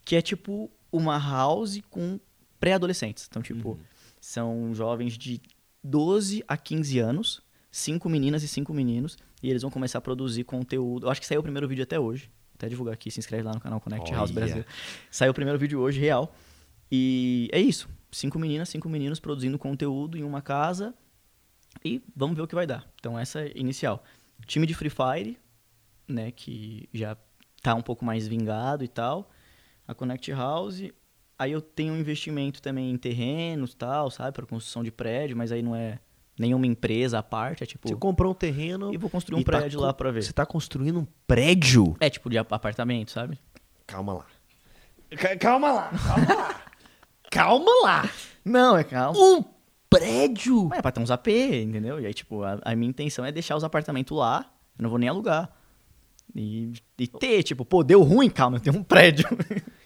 que 0.04 0.14
é 0.16 0.20
tipo 0.22 0.70
uma 0.92 1.18
house 1.18 1.80
com 1.90 2.20
pré-adolescentes. 2.60 3.26
Então, 3.28 3.42
tipo, 3.42 3.70
Uhum. 3.70 3.78
São 4.24 4.74
jovens 4.74 5.18
de 5.18 5.38
12 5.82 6.42
a 6.48 6.56
15 6.56 6.98
anos, 6.98 7.42
cinco 7.70 8.08
meninas 8.08 8.42
e 8.42 8.48
cinco 8.48 8.72
meninos, 8.72 9.18
e 9.42 9.50
eles 9.50 9.60
vão 9.60 9.70
começar 9.70 9.98
a 9.98 10.00
produzir 10.00 10.44
conteúdo. 10.44 11.04
Eu 11.06 11.10
acho 11.10 11.20
que 11.20 11.26
saiu 11.26 11.40
o 11.40 11.42
primeiro 11.42 11.68
vídeo 11.68 11.82
até 11.82 12.00
hoje. 12.00 12.30
Até 12.54 12.66
divulgar 12.66 12.94
aqui, 12.94 13.10
se 13.10 13.20
inscreve 13.20 13.42
lá 13.42 13.52
no 13.52 13.60
canal 13.60 13.78
Connect 13.82 14.10
House 14.12 14.30
Olha. 14.30 14.46
Brasil. 14.46 14.64
Saiu 15.10 15.30
o 15.30 15.34
primeiro 15.34 15.58
vídeo 15.58 15.78
hoje, 15.78 16.00
real. 16.00 16.34
E 16.90 17.50
é 17.52 17.60
isso. 17.60 17.86
Cinco 18.10 18.38
meninas, 18.38 18.70
cinco 18.70 18.88
meninos 18.88 19.20
produzindo 19.20 19.58
conteúdo 19.58 20.16
em 20.16 20.24
uma 20.24 20.40
casa. 20.40 20.94
E 21.84 22.02
vamos 22.16 22.34
ver 22.34 22.42
o 22.42 22.46
que 22.46 22.54
vai 22.54 22.66
dar. 22.66 22.90
Então, 22.98 23.18
essa 23.18 23.42
é 23.42 23.52
inicial. 23.54 24.02
Time 24.46 24.66
de 24.66 24.72
Free 24.72 24.90
Fire, 24.90 25.38
né? 26.08 26.30
Que 26.30 26.88
já 26.94 27.14
tá 27.60 27.74
um 27.74 27.82
pouco 27.82 28.06
mais 28.06 28.26
vingado 28.26 28.82
e 28.84 28.88
tal. 28.88 29.30
A 29.86 29.94
Connect 29.94 30.32
House. 30.32 30.80
Aí 31.38 31.50
eu 31.52 31.60
tenho 31.60 31.92
um 31.94 31.96
investimento 31.98 32.62
também 32.62 32.90
em 32.90 32.96
terrenos 32.96 33.72
e 33.72 33.76
tal, 33.76 34.10
sabe? 34.10 34.32
Para 34.32 34.46
construção 34.46 34.84
de 34.84 34.90
prédio, 34.92 35.36
mas 35.36 35.50
aí 35.50 35.62
não 35.62 35.74
é 35.74 35.98
nenhuma 36.38 36.66
empresa 36.66 37.18
à 37.18 37.22
parte. 37.22 37.62
É 37.62 37.66
tipo. 37.66 37.88
Você 37.88 37.96
comprou 37.96 38.32
um 38.32 38.34
terreno. 38.34 38.92
E 38.94 38.96
vou 38.96 39.10
construir 39.10 39.40
um 39.40 39.42
tá 39.42 39.58
prédio 39.58 39.78
co- 39.80 39.84
lá 39.86 39.92
pra 39.92 40.10
ver. 40.10 40.22
Você 40.22 40.32
tá 40.32 40.46
construindo 40.46 41.00
um 41.00 41.06
prédio? 41.26 41.96
É 42.00 42.08
tipo 42.08 42.30
de 42.30 42.38
ap- 42.38 42.52
apartamento, 42.52 43.10
sabe? 43.10 43.38
Calma 43.86 44.12
lá. 44.14 44.26
Ca- 45.16 45.36
Calma 45.36 45.72
lá, 45.72 45.90
calma 45.90 46.34
lá. 46.34 46.60
calma 47.30 47.70
lá. 47.82 48.10
Não, 48.44 48.76
é 48.76 48.84
calma. 48.84 49.18
Um 49.18 49.44
prédio? 49.90 50.66
Mas 50.68 50.78
é 50.78 50.82
pra 50.82 50.90
ter 50.92 51.00
uns 51.00 51.10
AP, 51.10 51.28
entendeu? 51.28 52.00
E 52.00 52.06
aí, 52.06 52.14
tipo, 52.14 52.42
a, 52.42 52.58
a 52.64 52.74
minha 52.76 52.90
intenção 52.90 53.24
é 53.24 53.30
deixar 53.32 53.56
os 53.56 53.64
apartamentos 53.64 54.16
lá. 54.16 54.50
Eu 54.78 54.82
não 54.84 54.90
vou 54.90 54.98
nem 54.98 55.08
alugar. 55.08 55.50
E, 56.34 56.72
e 56.98 57.06
ter, 57.06 57.42
tipo, 57.44 57.64
pô, 57.64 57.84
deu 57.84 58.02
ruim, 58.02 58.28
calma, 58.30 58.56
eu 58.56 58.60
tenho 58.60 58.76
um 58.76 58.82
prédio. 58.82 59.28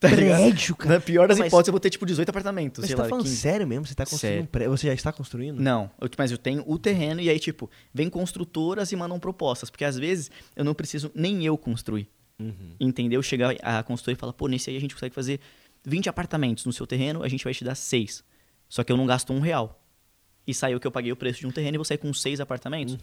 tá 0.00 0.08
prédio, 0.08 0.74
cara. 0.76 0.94
Na 0.94 1.00
pior 1.00 1.28
das 1.28 1.38
Mas- 1.38 1.48
hipóteses, 1.48 1.68
eu 1.68 1.72
vou 1.72 1.80
ter, 1.80 1.90
tipo, 1.90 2.04
18 2.06 2.28
apartamentos, 2.28 2.80
Mas 2.80 2.86
sei 2.88 2.94
você 2.94 2.96
tá 2.96 3.02
lá, 3.04 3.08
falando 3.08 3.24
15. 3.24 3.36
sério 3.36 3.66
mesmo? 3.66 3.86
Você 3.86 3.94
tá 3.94 4.04
construindo 4.04 4.20
Sério. 4.32 4.42
um 4.44 4.46
prédio? 4.46 4.70
Você 4.76 4.86
já 4.86 4.94
está 4.94 5.12
construindo? 5.12 5.60
Não, 5.60 5.90
eu- 6.00 6.08
mas 6.18 6.30
eu 6.30 6.38
tenho 6.38 6.64
o 6.66 6.78
terreno 6.78 7.20
e 7.20 7.28
aí, 7.28 7.38
tipo, 7.38 7.70
vem 7.92 8.08
construtoras 8.10 8.90
e 8.92 8.96
mandam 8.96 9.18
propostas. 9.20 9.70
Porque 9.70 9.84
às 9.84 9.96
vezes 9.98 10.30
eu 10.56 10.64
não 10.64 10.74
preciso 10.74 11.10
nem 11.14 11.44
eu 11.44 11.56
construir. 11.58 12.08
Uhum. 12.40 12.74
Entendeu? 12.80 13.22
Chega 13.22 13.56
a 13.62 13.82
consultora 13.82 14.16
e 14.16 14.18
fala, 14.18 14.32
pô, 14.32 14.48
nesse 14.48 14.68
aí 14.70 14.76
a 14.76 14.80
gente 14.80 14.94
consegue 14.94 15.14
fazer 15.14 15.38
20 15.84 16.08
apartamentos 16.08 16.64
no 16.64 16.72
seu 16.72 16.86
terreno, 16.86 17.22
a 17.22 17.28
gente 17.28 17.44
vai 17.44 17.52
te 17.54 17.62
dar 17.64 17.74
6. 17.74 18.24
Só 18.68 18.82
que 18.82 18.90
eu 18.90 18.96
não 18.96 19.06
gasto 19.06 19.32
um 19.32 19.40
real. 19.40 19.78
E 20.46 20.52
saiu 20.52 20.80
que 20.80 20.86
eu 20.86 20.90
paguei 20.90 21.12
o 21.12 21.16
preço 21.16 21.40
de 21.40 21.46
um 21.46 21.50
terreno 21.52 21.76
e 21.76 21.78
vou 21.78 21.84
sair 21.84 21.98
com 21.98 22.12
6 22.12 22.40
apartamentos? 22.40 22.98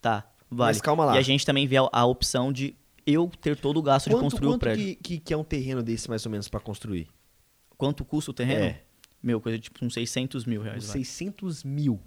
Tá, 0.00 0.24
vale. 0.48 0.70
Mas 0.74 0.80
calma 0.80 1.04
lá. 1.04 1.16
E 1.16 1.18
a 1.18 1.22
gente 1.22 1.44
também 1.44 1.66
vê 1.66 1.78
a, 1.78 1.88
a 1.90 2.04
opção 2.06 2.52
de 2.52 2.76
eu 3.06 3.30
ter 3.40 3.56
todo 3.56 3.76
o 3.78 3.82
gasto 3.82 4.06
de 4.08 4.14
Quanto, 4.14 4.22
construir 4.24 4.46
o 4.46 4.50
quanto 4.52 4.60
prédio. 4.60 4.84
que, 4.84 4.94
que, 4.96 5.18
que 5.18 5.32
é 5.32 5.36
um 5.36 5.44
terreno 5.44 5.82
desse, 5.82 6.08
mais 6.08 6.24
ou 6.26 6.32
menos, 6.32 6.48
pra 6.48 6.58
construir? 6.60 7.08
Quanto 7.78 8.04
custa 8.04 8.30
o 8.30 8.34
terreno? 8.34 8.64
É. 8.64 8.82
Meu, 9.22 9.40
coisa 9.40 9.58
de 9.58 9.64
tipo 9.64 9.84
uns 9.84 9.94
600 9.94 10.44
mil 10.44 10.62
reais. 10.62 10.84
vai. 10.86 10.92
600 10.94 11.62
mil. 11.64 12.00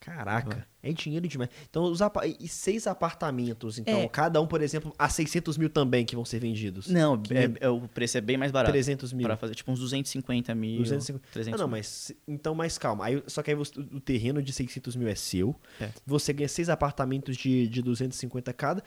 Caraca, 0.00 0.66
é 0.82 0.92
dinheiro 0.92 1.26
demais. 1.26 1.48
Então, 1.70 1.84
os 1.84 2.02
apa- 2.02 2.26
e 2.26 2.46
seis 2.46 2.86
apartamentos, 2.86 3.78
então, 3.78 4.00
É. 4.00 4.06
cada 4.08 4.38
um, 4.38 4.46
por 4.46 4.60
exemplo, 4.60 4.92
a 4.98 5.08
600 5.08 5.56
mil 5.56 5.70
também 5.70 6.04
que 6.04 6.14
vão 6.14 6.26
ser 6.26 6.40
vendidos. 6.40 6.88
Não, 6.88 7.16
Que- 7.16 7.32
é- 7.32 7.50
é- 7.60 7.68
o 7.70 7.88
preço 7.88 8.18
é 8.18 8.20
bem 8.20 8.36
mais 8.36 8.52
barato. 8.52 8.70
300 8.70 9.14
mil. 9.14 9.26
Pra 9.26 9.34
fazer 9.38 9.54
tipo 9.54 9.72
uns 9.72 9.80
250 9.80 10.54
mil. 10.54 10.76
250. 10.82 11.26
300 11.32 11.58
Ah, 11.58 11.62
não, 11.62 11.68
mil. 11.68 11.78
mas 11.78 12.12
então, 12.28 12.54
mais 12.54 12.76
calma. 12.76 13.06
Aí, 13.06 13.22
só 13.26 13.42
que 13.42 13.50
aí 13.50 13.56
você- 13.56 13.80
o 13.80 13.98
terreno 13.98 14.42
de 14.42 14.52
600 14.52 14.94
mil 14.94 15.08
é 15.08 15.14
seu. 15.14 15.56
É. 15.80 15.88
Você 16.04 16.34
ganha 16.34 16.48
seis 16.50 16.68
apartamentos 16.68 17.34
de, 17.34 17.66
de 17.66 17.80
250 17.80 18.52
cada. 18.52 18.84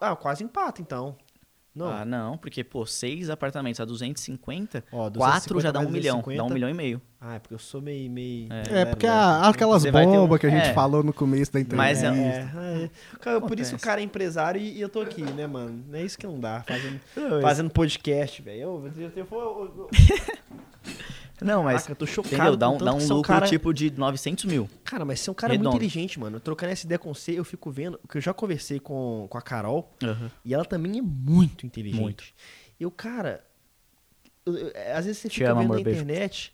Ah, 0.00 0.16
quase 0.16 0.42
empata, 0.44 0.80
então. 0.82 1.16
Não. 1.74 1.86
Ah, 1.86 2.04
não, 2.04 2.36
porque, 2.36 2.64
pô, 2.64 2.84
seis 2.84 3.30
apartamentos 3.30 3.78
a 3.80 3.84
250, 3.84 4.82
Ó, 4.90 5.08
quatro 5.12 5.60
já 5.60 5.70
dá 5.70 5.78
um 5.78 5.88
milhão. 5.88 6.16
250. 6.16 6.36
Dá 6.36 6.44
um 6.44 6.52
milhão 6.52 6.68
e 6.68 6.74
meio. 6.74 7.00
Ah, 7.20 7.36
é 7.36 7.38
porque 7.38 7.54
eu 7.54 7.58
sou 7.58 7.80
meio. 7.80 8.10
meio 8.10 8.48
É, 8.52 8.84
porque 8.84 9.06
né? 9.06 9.12
a- 9.12 9.48
aquelas 9.48 9.82
ter 9.84 9.94
um- 9.94 10.04
bombas 10.04 10.40
que 10.40 10.46
a 10.46 10.50
gente 10.50 10.70
é. 10.70 10.74
falou 10.74 11.04
no 11.04 11.12
começo 11.12 11.52
da 11.52 11.60
entrevista. 11.60 11.76
Mas 11.76 12.02
é- 12.02 12.08
É, 12.08 12.84
é. 12.84 12.90
Cara, 13.20 13.40
por 13.40 13.60
isso 13.60 13.76
o 13.76 13.78
cara 13.78 14.00
é 14.00 14.04
empresário 14.04 14.60
e, 14.60 14.78
e 14.78 14.80
eu 14.80 14.88
tô 14.88 15.00
aqui, 15.00 15.22
né, 15.22 15.46
mano? 15.46 15.84
Não 15.88 15.98
é 15.98 16.02
isso 16.02 16.18
que 16.18 16.26
não 16.26 16.40
dá. 16.40 16.64
Fazendo, 16.66 17.00
fazendo 17.42 17.70
podcast, 17.70 18.42
velho. 18.42 18.60
Eu, 18.60 18.92
eu, 18.96 19.02
eu, 19.02 19.12
eu, 19.14 19.28
eu, 19.76 19.90
Não, 21.40 21.62
mas. 21.62 21.82
Caraca, 21.82 21.92
eu 21.92 21.96
tô 21.96 22.06
chocado. 22.06 22.34
Entendeu? 22.36 22.56
Dá 22.56 22.70
um, 22.70 22.78
dá 22.78 22.94
um 22.94 22.98
é 23.00 23.04
lucro 23.06 23.22
cara... 23.22 23.46
tipo 23.46 23.72
de 23.72 23.90
900 23.96 24.44
mil. 24.46 24.68
Cara, 24.84 25.04
mas 25.04 25.20
você 25.20 25.28
é 25.28 25.32
um 25.32 25.34
cara 25.34 25.52
muito 25.52 25.60
Redondo. 25.62 25.76
inteligente, 25.76 26.18
mano. 26.18 26.40
Trocando 26.40 26.72
essa 26.72 26.84
ideia 26.86 26.98
com 26.98 27.12
você, 27.14 27.38
eu 27.38 27.44
fico 27.44 27.70
vendo. 27.70 27.98
Que 28.08 28.18
eu 28.18 28.20
já 28.22 28.32
conversei 28.34 28.80
com, 28.80 29.26
com 29.30 29.38
a 29.38 29.42
Carol 29.42 29.92
e 30.44 30.52
ela 30.54 30.64
também 30.64 30.98
é 30.98 31.02
muito 31.02 31.64
inteligente. 31.66 32.00
Muito. 32.00 32.24
Eu, 32.80 32.90
cara. 32.90 33.44
eu- 34.46 34.56
eu- 34.56 34.72
às 34.96 35.04
vezes 35.04 35.18
você 35.22 35.28
Te 35.28 35.34
fica 35.38 35.50
amo, 35.50 35.60
vendo 35.60 35.72
amor, 35.72 35.78
na 35.78 35.84
beijo. 35.84 36.00
internet. 36.02 36.52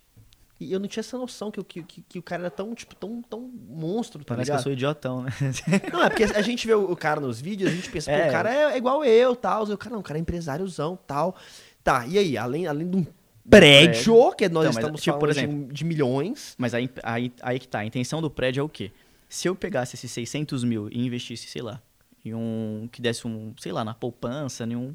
E 0.60 0.72
eu 0.72 0.78
não 0.78 0.86
tinha 0.86 1.00
essa 1.00 1.18
noção 1.18 1.50
que, 1.50 1.58
o- 1.60 1.64
que, 1.64 1.82
que, 1.82 2.00
que 2.02 2.18
o 2.18 2.22
cara 2.22 2.42
era 2.42 2.50
tão, 2.50 2.74
tipo, 2.74 2.94
tão, 2.94 3.20
tão 3.22 3.40
monstro, 3.68 4.24
tá 4.24 4.34
Parece 4.34 4.46
que 4.46 4.52
eu 4.52 4.54
ligado? 4.54 4.62
sou 4.62 4.72
idiotão, 4.72 5.22
né? 5.22 5.30
Não, 5.92 6.02
é 6.02 6.08
porque 6.08 6.24
a 6.24 6.40
gente 6.42 6.66
vê 6.66 6.74
o, 6.74 6.90
o 6.92 6.96
cara 6.96 7.20
nos 7.20 7.40
vídeos, 7.40 7.70
a 7.70 7.74
gente 7.74 7.90
pensa, 7.90 8.10
pô, 8.10 8.16
É. 8.16 8.28
o 8.28 8.32
cara 8.32 8.54
é 8.72 8.76
igual 8.76 9.04
eu, 9.04 9.34
tal. 9.34 9.64
O 9.64 9.76
cara 9.76 9.92
não, 9.94 10.00
o 10.00 10.02
cara 10.02 10.18
é 10.18 10.22
empresáriozão, 10.22 10.96
tal. 11.06 11.34
Tá, 11.82 12.06
e 12.06 12.16
aí, 12.18 12.38
além, 12.38 12.66
além 12.68 12.88
de 12.88 12.96
um 12.96 13.06
prédio, 13.48 14.34
que 14.36 14.48
nós 14.48 14.64
Então, 14.64 14.72
mas, 14.72 14.76
estamos 14.76 15.02
tipo, 15.02 15.18
por 15.18 15.34
falando 15.34 15.66
de, 15.68 15.72
de 15.74 15.84
milhões. 15.84 16.54
Mas 16.58 16.74
aí, 16.74 16.88
aí, 17.02 17.32
aí 17.42 17.58
que 17.58 17.68
tá. 17.68 17.80
A 17.80 17.84
intenção 17.84 18.20
do 18.22 18.30
prédio 18.30 18.60
é 18.60 18.64
o 18.64 18.68
quê? 18.68 18.90
Se 19.28 19.48
eu 19.48 19.54
pegasse 19.54 19.96
esses 19.96 20.10
600 20.10 20.64
mil 20.64 20.88
e 20.90 21.04
investisse, 21.04 21.46
sei 21.48 21.62
lá, 21.62 21.80
em 22.24 22.34
um. 22.34 22.88
que 22.90 23.02
desse 23.02 23.26
um. 23.26 23.54
sei 23.58 23.72
lá, 23.72 23.84
na 23.84 23.94
poupança, 23.94 24.64
em 24.64 24.76
um. 24.76 24.94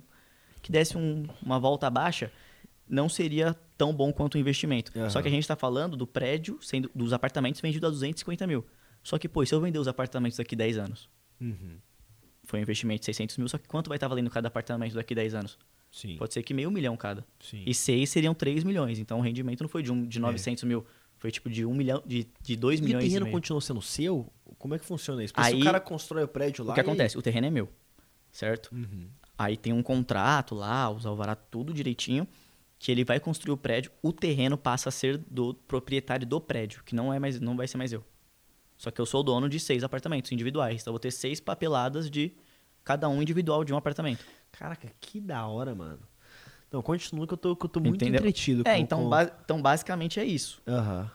que 0.62 0.72
desse 0.72 0.98
um- 0.98 1.26
uma 1.42 1.60
volta 1.60 1.90
baixa, 1.90 2.32
não 2.88 3.08
seria 3.08 3.56
tão 3.78 3.94
bom 3.94 4.12
quanto 4.12 4.36
o 4.36 4.38
investimento. 4.38 4.92
Aham. 4.98 5.10
Só 5.10 5.22
que 5.22 5.28
a 5.28 5.32
gente 5.32 5.48
tá 5.48 5.56
falando 5.56 5.96
do 5.96 6.08
prédio, 6.08 6.58
sendo, 6.62 6.90
dos 6.94 7.14
apartamentos 7.14 7.62
vendidos 7.62 7.88
a 7.88 7.92
250 7.92 8.46
mil. 8.48 8.66
Só 9.04 9.18
que, 9.18 9.30
pô, 9.30 9.46
se 9.46 9.54
eu 9.54 9.62
vender 9.62 9.80
os 9.80 9.88
apartamentos 9.88 10.38
daqui 10.38 10.56
10 10.56 10.78
anos? 10.78 11.10
Foi 12.44 12.60
um 12.60 12.64
investimento 12.64 13.00
de 13.02 13.06
600 13.06 13.38
mil, 13.38 13.48
só 13.48 13.58
que 13.58 13.68
quanto 13.68 13.88
vai 13.88 13.96
estar 13.98 14.08
valendo 14.08 14.30
cada 14.30 14.48
apartamento 14.48 14.94
daqui 14.96 15.14
10 15.16 15.34
anos? 15.36 15.58
Sim. 15.92 16.18
Pode 16.18 16.34
ser 16.34 16.44
que 16.44 16.54
meio 16.54 16.70
milhão 16.72 16.96
cada. 16.96 17.26
sim. 17.40 17.64
E 17.66 17.74
seis 17.74 18.10
seriam 18.10 18.34
3 18.34 18.64
milhões. 18.64 19.00
Então 19.00 19.20
o 19.20 19.22
rendimento 19.22 19.62
não 19.62 19.70
foi 19.70 19.82
de, 19.82 19.92
um, 19.92 20.06
de 20.06 20.20
900 20.20 20.64
mil. 20.64 20.86
Foi 21.18 21.32
tipo 21.32 21.50
de 21.50 21.66
1 21.66 21.74
milhão, 21.74 22.02
de, 22.06 22.28
de 22.42 22.56
2 22.56 22.80
E 22.80 22.82
o 22.82 22.86
milhões 22.86 23.04
e 23.04 23.08
terreno 23.08 23.26
meio. 23.26 23.34
continua 23.36 23.60
sendo 23.60 23.82
seu? 23.82 24.32
Como 24.58 24.74
é 24.76 24.80
que 24.80 24.86
funciona 24.86 25.24
isso? 25.24 25.34
Porque 25.34 25.50
se 25.50 25.56
Aí- 25.56 25.62
o 25.62 25.64
cara 25.66 25.80
constrói 25.80 26.24
o 26.24 26.28
prédio 26.28 26.64
lá. 26.64 26.72
O 26.72 26.74
que 26.76 26.80
e 26.80 26.84
aí? 26.84 26.88
acontece? 26.88 27.18
O 27.18 27.22
terreno 27.22 27.48
é 27.48 27.50
meu, 27.50 27.68
certo? 28.32 28.70
Uhum. 28.74 29.08
Aí 29.38 29.58
tem 29.58 29.74
um 29.74 29.82
contrato 29.84 30.54
lá, 30.56 30.90
os 30.90 31.06
alvará 31.06 31.36
tudo 31.36 31.74
direitinho, 31.74 32.28
que 32.78 32.92
ele 32.92 33.04
vai 33.04 33.20
construir 33.20 33.52
o 33.54 33.58
prédio, 33.58 33.92
o 34.02 34.14
terreno 34.14 34.58
passa 34.58 34.88
a 34.90 34.92
ser 34.92 35.18
do 35.18 35.54
proprietário 35.54 36.26
do 36.26 36.40
prédio, 36.40 36.84
que 36.86 36.96
não 36.96 37.14
é 37.14 37.20
mais, 37.20 37.40
não 37.40 37.58
vai 37.58 37.68
ser 37.68 37.78
mais 37.78 37.92
eu. 37.92 38.04
Só 38.78 38.90
que 38.92 39.02
eu 39.02 39.06
sou 39.06 39.20
o 39.20 39.24
dono 39.24 39.50
de 39.50 39.60
seis 39.60 39.84
apartamentos 39.84 40.32
individuais, 40.32 40.82
então 40.82 40.92
eu 40.92 40.94
vou 40.94 41.00
ter 41.00 41.12
seis 41.12 41.40
papeladas 41.42 42.10
de 42.10 42.32
cada 42.84 43.10
um 43.10 43.22
individual 43.22 43.66
de 43.66 43.74
um 43.74 43.78
apartamento. 43.78 44.26
Caraca, 44.52 44.92
que 45.00 45.20
da 45.20 45.46
hora, 45.48 45.74
mano. 45.74 46.00
Não, 46.72 46.82
continua 46.82 47.26
que 47.26 47.34
eu 47.34 47.38
tô, 47.38 47.56
que 47.56 47.66
eu 47.66 47.70
tô 47.70 47.80
muito 47.80 47.96
Entendeu? 48.04 48.20
entretido 48.20 48.62
É, 48.66 48.76
com- 48.76 48.82
então, 48.82 49.04
com- 49.04 49.10
ba- 49.10 49.32
então 49.44 49.62
basicamente 49.62 50.20
é 50.20 50.26
isso. 50.26 50.62
Aham. 50.68 51.10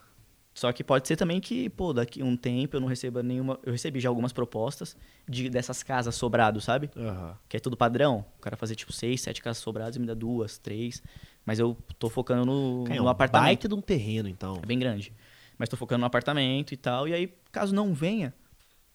Só 0.53 0.73
que 0.73 0.85
pode 0.85 1.09
ser 1.09 1.17
também 1.17 1.41
que, 1.41 1.69
pô, 1.69 1.93
daqui 1.93 2.23
um 2.23 2.37
tempo 2.37 2.77
eu 2.77 2.81
não 2.81 2.87
receba 2.87 3.23
nenhuma. 3.25 3.59
Eu 3.65 3.73
recebi 3.73 3.99
já 3.99 4.09
algumas 4.09 4.33
propostas 4.33 4.97
de 5.29 5.49
dessas 5.51 5.83
casas 5.83 6.15
sobrado, 6.15 6.61
sabe? 6.61 6.91
Aham. 6.97 7.37
Que 7.49 7.57
é 7.57 7.61
tudo 7.61 7.77
padrão. 7.77 8.25
O 8.39 8.41
cara 8.41 8.57
fazer 8.57 8.77
tipo 8.77 8.93
seis, 8.93 9.21
sete 9.21 9.43
casas 9.43 9.61
sobradas 9.63 9.97
e 9.97 9.99
me 9.99 10.07
dá 10.07 10.15
duas, 10.15 10.57
três. 10.57 11.03
Mas 11.45 11.59
eu 11.59 11.77
tô 11.99 12.09
focando 12.09 12.47
no, 12.47 12.85
é 12.89 12.97
no 12.97 13.05
um 13.05 13.09
apartamento. 13.09 13.45
baita 13.47 13.69
de 13.69 13.75
um 13.75 13.81
terreno, 13.81 14.29
então. 14.29 14.61
É 14.63 14.67
bem 14.67 14.79
grande. 14.79 15.13
Mas 15.59 15.69
tô 15.69 15.77
focando 15.77 16.01
no 16.01 16.07
apartamento 16.07 16.73
e 16.73 16.77
tal. 16.77 17.09
E 17.09 17.13
aí, 17.15 17.35
caso 17.51 17.75
não 17.75 17.93
venha, 17.93 18.33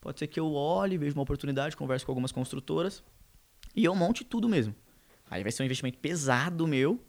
pode 0.00 0.18
ser 0.18 0.26
que 0.28 0.40
eu 0.40 0.52
olhe, 0.54 0.96
veja 0.96 1.14
uma 1.14 1.22
oportunidade, 1.22 1.76
converse 1.76 2.04
com 2.06 2.10
algumas 2.12 2.32
construtoras 2.32 3.02
e 3.74 3.84
eu 3.84 3.94
monte 3.94 4.24
tudo 4.24 4.48
mesmo. 4.48 4.74
Aí 5.30 5.42
vai 5.42 5.52
ser 5.52 5.62
um 5.62 5.66
investimento 5.66 5.98
pesado 5.98 6.66
meu. 6.66 7.00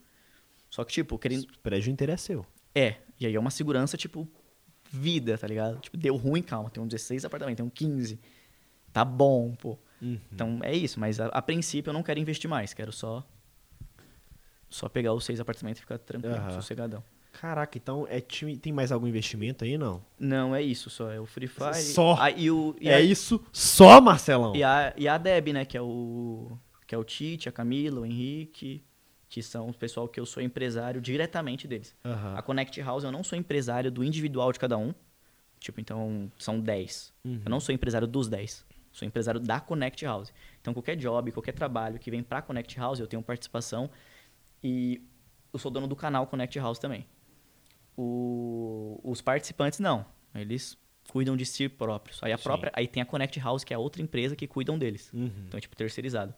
Só 0.70 0.84
que, 0.84 0.93
tipo, 0.93 1.18
querendo. 1.18 1.43
O 1.43 1.59
prédio 1.59 1.91
inteiro 1.91 2.12
é 2.14 2.18
seu. 2.18 2.45
É. 2.74 2.95
E 3.20 3.26
aí 3.26 3.36
é 3.36 3.39
uma 3.39 3.49
segurança, 3.51 3.97
tipo, 3.97 4.28
vida, 4.89 5.38
tá 5.38 5.47
ligado? 5.47 5.80
Tipo, 5.80 5.97
deu 5.97 6.16
ruim, 6.16 6.41
calma. 6.41 6.70
Tem 6.70 6.82
um 6.82 6.88
16 6.88 7.26
apartamentos, 7.26 7.57
tem 7.57 7.66
um 7.66 7.70
15. 7.70 8.20
Tá 8.93 9.03
bom, 9.03 9.55
pô. 9.55 9.78
Uhum. 10.01 10.20
Então 10.32 10.59
é 10.64 10.76
isso. 10.76 10.99
Mas 10.99 11.20
a, 11.20 11.28
a 11.28 11.41
princípio 11.41 11.89
eu 11.89 11.93
não 11.93 12.03
quero 12.03 12.20
investir 12.20 12.49
mais. 12.49 12.74
Quero 12.74 12.91
só 12.91 13.26
Só 14.70 14.88
pegar 14.88 15.14
os 15.14 15.26
seis 15.26 15.39
apartamentos 15.39 15.80
e 15.80 15.82
ficar 15.82 15.97
tranquilo, 15.97 16.36
Aham. 16.36 16.51
sossegadão. 16.51 17.03
Caraca, 17.32 17.77
então 17.77 18.05
é 18.09 18.19
time, 18.19 18.57
tem 18.57 18.73
mais 18.73 18.91
algum 18.91 19.07
investimento 19.07 19.63
aí, 19.63 19.77
não? 19.77 20.03
Não, 20.19 20.53
é 20.53 20.61
isso 20.61 20.89
só. 20.89 21.09
É 21.09 21.19
o 21.19 21.25
Free 21.25 21.47
Fire. 21.47 21.75
Só. 21.75 22.15
Ah, 22.19 22.29
e, 22.29 22.51
o, 22.51 22.75
e, 22.79 22.89
é 22.89 22.95
a, 22.95 23.01
isso 23.01 23.43
só, 23.51 24.01
Marcelão. 24.01 24.55
e, 24.55 24.63
a, 24.63 24.93
e 24.97 25.07
a 25.07 25.17
Deb, 25.17 25.49
né? 25.49 25.65
Que 25.65 25.77
é 25.77 25.82
o. 25.82 26.57
Que 26.86 26.93
é 26.93 26.97
o 26.97 27.03
Tite, 27.03 27.47
a 27.47 27.51
Camila, 27.51 28.01
o 28.01 28.05
Henrique. 28.05 28.84
Que 29.29 29.41
são 29.41 29.69
o 29.69 29.73
pessoal 29.73 30.09
que 30.09 30.19
eu 30.19 30.25
sou 30.25 30.43
empresário 30.43 30.99
diretamente 30.99 31.65
deles. 31.65 31.95
Aham. 32.03 32.36
A 32.36 32.41
Connect 32.41 32.82
House 32.82 33.05
eu 33.05 33.11
não 33.13 33.23
sou 33.23 33.38
empresário 33.38 33.89
do 33.89 34.03
individual 34.03 34.51
de 34.51 34.59
cada 34.59 34.77
um. 34.77 34.93
Tipo, 35.57 35.79
então 35.79 36.29
são 36.38 36.59
10. 36.59 37.13
Uhum. 37.23 37.41
Eu 37.45 37.49
não 37.49 37.61
sou 37.61 37.73
empresário 37.73 38.07
dos 38.07 38.27
10. 38.27 38.65
Sou 38.91 39.07
empresário 39.07 39.39
da 39.39 39.61
Connect 39.61 40.03
House. 40.03 40.34
Então 40.59 40.73
qualquer 40.73 40.97
job, 40.97 41.32
qualquer 41.32 41.53
trabalho 41.53 41.97
que 41.97 42.11
vem 42.11 42.21
pra 42.21 42.41
Connect 42.41 42.77
House, 42.77 42.99
eu 42.99 43.07
tenho 43.07 43.23
participação. 43.23 43.89
E 44.61 45.01
eu 45.53 45.59
sou 45.59 45.71
dono 45.71 45.88
do 45.88 45.95
canal 45.95 46.27
Connect 46.27 46.59
House 46.59 46.77
também. 46.77 47.05
O- 47.97 48.99
os 49.03 49.21
participantes 49.21 49.79
não. 49.79 50.05
Eles 50.33 50.77
cuidam 51.09 51.35
de 51.35 51.45
si 51.45 51.67
próprios. 51.67 52.19
Aí 52.23 52.31
a 52.31 52.37
Sim. 52.37 52.43
própria, 52.43 52.71
aí 52.75 52.87
tem 52.87 53.01
a 53.03 53.05
Connect 53.05 53.39
House, 53.39 53.63
que 53.63 53.73
é 53.73 53.77
outra 53.77 54.01
empresa 54.01 54.35
que 54.35 54.47
cuidam 54.47 54.77
deles. 54.77 55.11
Uhum. 55.13 55.29
Então 55.47 55.57
é 55.57 55.61
tipo 55.61 55.75
terceirizado. 55.75 56.33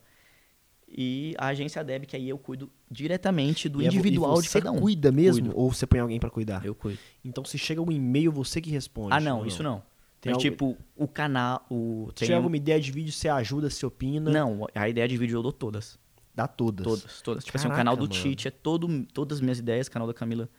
E 0.95 1.34
a 1.38 1.47
agência 1.47 1.84
Deb, 1.84 2.06
que 2.06 2.16
aí 2.16 2.30
eu 2.30 2.38
cuido 2.38 2.70
diretamente 2.89 3.68
do 3.68 3.82
E 3.82 3.86
é 3.86 3.88
individual 3.88 4.38
e 4.39 4.43
de 4.43 4.49
você 4.49 4.60
cada 4.62 4.72
um. 4.72 4.80
cuida 4.80 5.12
mesmo? 5.12 5.45
Cuido. 5.47 5.60
Ou 5.60 5.72
você 5.74 5.88
põe 5.88 5.99
alguém 5.99 6.20
pra 6.20 6.30
cuidar? 6.30 6.64
Eu 6.66 6.76
cuido. 6.76 6.99
Então 7.26 7.43
se 7.43 7.58
chega 7.58 7.82
um 7.82 7.91
e-mail, 7.91 8.32
você 8.32 8.62
que 8.62 8.70
responde. 8.70 9.14
Ah, 9.14 9.20
não, 9.20 9.45
isso 9.45 9.64
não. 9.64 9.82
Tem 10.22 10.32
Mas, 10.32 10.38
algo- 10.45 10.49
tipo, 10.51 10.78
o 10.95 11.08
canal. 11.08 11.66
O, 11.70 12.08
Se 12.10 12.16
tem 12.16 12.26
tiver 12.28 12.36
um- 12.36 12.38
alguma 12.38 12.56
ideia 12.58 12.80
de 12.80 12.91
vídeo, 12.91 13.12
você 13.12 13.28
ajuda, 13.28 13.70
você 13.70 13.86
opina. 13.86 14.32
Não, 14.32 14.66
a 14.74 14.88
ideia 14.88 15.08
de 15.08 15.18
vídeo 15.18 15.38
eu 15.38 15.43
dou 15.43 15.51
todas. 15.51 15.99
Dá 16.36 16.47
todas. 16.47 16.86
Todas, 16.86 17.22
todas. 17.22 17.43
Tipo 17.43 17.58
assim, 17.58 17.68
o 17.68 17.70
Caraca, 17.70 17.80
canal 17.82 17.95
do 17.95 18.04
mano. 18.04 18.14
Tite 18.14 18.47
é 18.47 18.51
todo, 18.51 19.06
todas 19.14 19.38
as 19.38 19.41
minhas 19.41 19.60
ideias, 19.60 19.88
o 19.88 19.91
canal 19.91 20.08
da 20.08 20.14
Camila. 20.14 20.49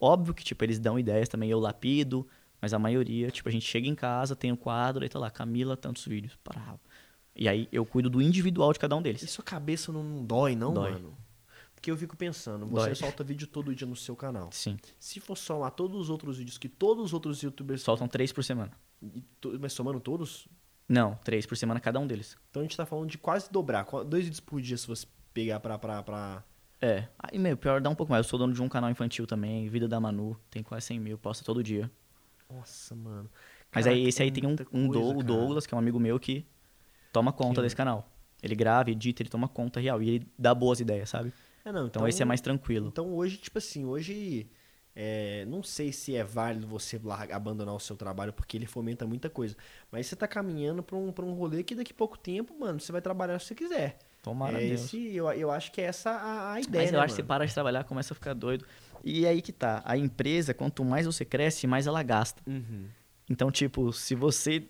Óbvio 0.00 0.34
que, 0.34 0.44
tipo, 0.44 0.62
eles 0.64 0.78
dão 0.78 0.98
ideias 0.98 1.28
também, 1.28 1.50
eu 1.50 1.58
lapido, 1.60 2.26
mas 2.60 2.72
a 2.74 2.78
maioria, 2.78 3.30
tipo, 3.30 3.48
a 3.48 3.52
gente 3.52 3.64
chega 3.66 3.86
em 3.88 3.94
casa, 3.94 4.34
tem 4.36 4.50
o 4.52 4.56
quadro, 4.56 5.02
aí 5.02 5.08
tá 5.08 5.18
lá, 5.18 5.30
Camila, 5.30 5.76
tantos 5.76 6.04
vídeos. 6.06 6.36
Pará. 6.42 6.76
E 7.36 7.48
aí 7.48 7.68
eu 7.72 7.84
cuido 7.84 8.08
do 8.08 8.22
individual 8.22 8.72
de 8.72 8.78
cada 8.78 8.94
um 8.96 9.00
E 9.00 9.04
deles. 9.04 9.28
sua 9.30 9.44
cabeça 9.44 9.90
não, 9.92 10.24
dói, 10.24 10.54
não, 10.54 10.72
Dói. 10.72 10.92
mano? 10.92 11.16
Porque 11.74 11.90
eu 11.90 11.96
fico 11.98 12.16
pensando, 12.16 12.64
você 12.66 12.86
Dói. 12.86 12.94
solta 12.94 13.22
vídeo 13.24 13.46
todo 13.46 13.74
dia 13.74 13.86
no 13.86 13.94
seu 13.96 14.16
canal. 14.16 14.48
Sim. 14.52 14.78
Se 14.98 15.20
for 15.20 15.36
somar 15.36 15.70
todos 15.72 16.00
os 16.00 16.08
outros 16.08 16.38
vídeos 16.38 16.56
que 16.56 16.68
todos 16.68 17.04
os 17.06 17.12
outros 17.12 17.42
youtubers 17.42 17.82
Soltam 17.82 18.08
três 18.08 18.32
por 18.32 18.42
semana. 18.42 18.72
e 19.02 19.22
Mas 19.60 19.72
somando 19.74 20.00
todos, 20.00 20.48
Não, 20.88 21.14
três 21.24 21.44
por 21.44 21.56
semana 21.58 21.80
cada 21.80 21.98
um 22.00 22.06
deles. 22.06 22.36
então 22.48 22.60
a 22.60 22.64
gente 22.64 22.76
tá 22.76 22.86
falando 22.86 23.10
de 23.10 23.18
quase 23.18 23.50
dobrar. 23.50 23.84
Dois 24.06 24.24
vídeos 24.24 24.40
por 24.40 24.60
dia 24.62 24.78
se 24.78 24.86
você 24.86 25.06
pegar 25.34 25.60
pra. 25.60 25.78
pra, 25.78 26.02
pra... 26.02 26.44
É. 26.84 27.08
Aí, 27.18 27.38
meu, 27.38 27.56
pior 27.56 27.80
dá 27.80 27.88
um 27.88 27.94
pouco 27.94 28.12
mais. 28.12 28.26
Eu 28.26 28.28
sou 28.30 28.38
dono 28.38 28.52
de 28.52 28.60
um 28.62 28.68
canal 28.68 28.90
infantil 28.90 29.26
também, 29.26 29.68
Vida 29.68 29.88
da 29.88 29.98
Manu, 29.98 30.36
tem 30.50 30.62
quase 30.62 30.86
100 30.86 31.00
mil, 31.00 31.16
posta 31.18 31.44
todo 31.44 31.62
dia. 31.62 31.90
Nossa, 32.50 32.94
mano. 32.94 33.30
Mas 33.74 33.84
Caraca, 33.86 34.00
aí 34.02 34.06
esse 34.06 34.22
aí 34.22 34.30
tem 34.30 34.46
um, 34.46 34.52
um 34.72 34.88
coisa, 34.88 35.14
do, 35.14 35.18
o. 35.18 35.22
Douglas, 35.22 35.66
que 35.66 35.74
é 35.74 35.76
um 35.76 35.78
amigo 35.80 35.98
meu, 35.98 36.20
que 36.20 36.46
toma 37.12 37.32
conta 37.32 37.56
Que- 37.56 37.62
desse 37.62 37.74
canal. 37.76 38.08
Ele 38.42 38.54
grava, 38.54 38.90
edita, 38.90 39.22
ele 39.22 39.30
toma 39.30 39.48
conta 39.48 39.80
real. 39.80 40.02
E 40.02 40.08
ele 40.10 40.28
dá 40.38 40.54
boas 40.54 40.78
ideias, 40.78 41.08
sabe? 41.08 41.32
É, 41.64 41.72
não, 41.72 41.86
Então, 41.86 42.06
esse 42.06 42.20
é 42.20 42.26
mais 42.26 42.42
tranquilo. 42.42 42.88
Então 42.88 43.14
hoje, 43.14 43.38
tipo 43.38 43.56
assim, 43.56 43.86
hoje. 43.86 44.46
é, 44.94 45.46
não 45.46 45.62
sei 45.62 45.90
se 45.90 46.14
é 46.14 46.22
válido 46.22 46.66
você 46.66 47.00
largar, 47.02 47.34
abandonar 47.34 47.74
o 47.74 47.80
seu 47.80 47.96
trabalho, 47.96 48.32
porque 48.34 48.58
ele 48.58 48.66
fomenta 48.66 49.06
muita 49.06 49.30
coisa. 49.30 49.56
Mas 49.90 50.06
você 50.06 50.14
tá 50.14 50.28
caminhando 50.28 50.82
pra 50.82 50.96
um, 50.96 51.10
pra 51.10 51.24
um 51.24 51.32
rolê 51.32 51.62
que 51.64 51.74
daqui 51.74 51.92
a 51.92 51.96
pouco 51.96 52.18
tempo, 52.18 52.54
mano, 52.60 52.78
você 52.78 52.92
vai 52.92 53.00
trabalhar 53.00 53.38
se 53.38 53.46
você 53.46 53.54
quiser. 53.54 53.98
Tomara 54.24 54.56
é 54.56 54.68
Deus. 54.68 54.86
esse, 54.86 55.14
eu, 55.14 55.30
eu 55.32 55.50
acho 55.50 55.70
que 55.70 55.82
é 55.82 55.84
essa 55.84 56.10
a, 56.10 56.54
a 56.54 56.60
ideia. 56.60 56.84
Mas 56.84 56.92
eu 56.92 56.98
né, 56.98 57.04
acho 57.04 57.14
que 57.14 57.20
você 57.20 57.22
para 57.22 57.46
de 57.46 57.52
trabalhar, 57.52 57.84
começa 57.84 58.14
a 58.14 58.16
ficar 58.16 58.32
doido. 58.32 58.64
E 59.04 59.26
aí 59.26 59.42
que 59.42 59.52
tá. 59.52 59.82
A 59.84 59.98
empresa, 59.98 60.54
quanto 60.54 60.82
mais 60.82 61.04
você 61.04 61.26
cresce, 61.26 61.66
mais 61.66 61.86
ela 61.86 62.02
gasta. 62.02 62.42
Uhum. 62.46 62.86
Então, 63.28 63.50
tipo, 63.50 63.92
se 63.92 64.14
você 64.14 64.66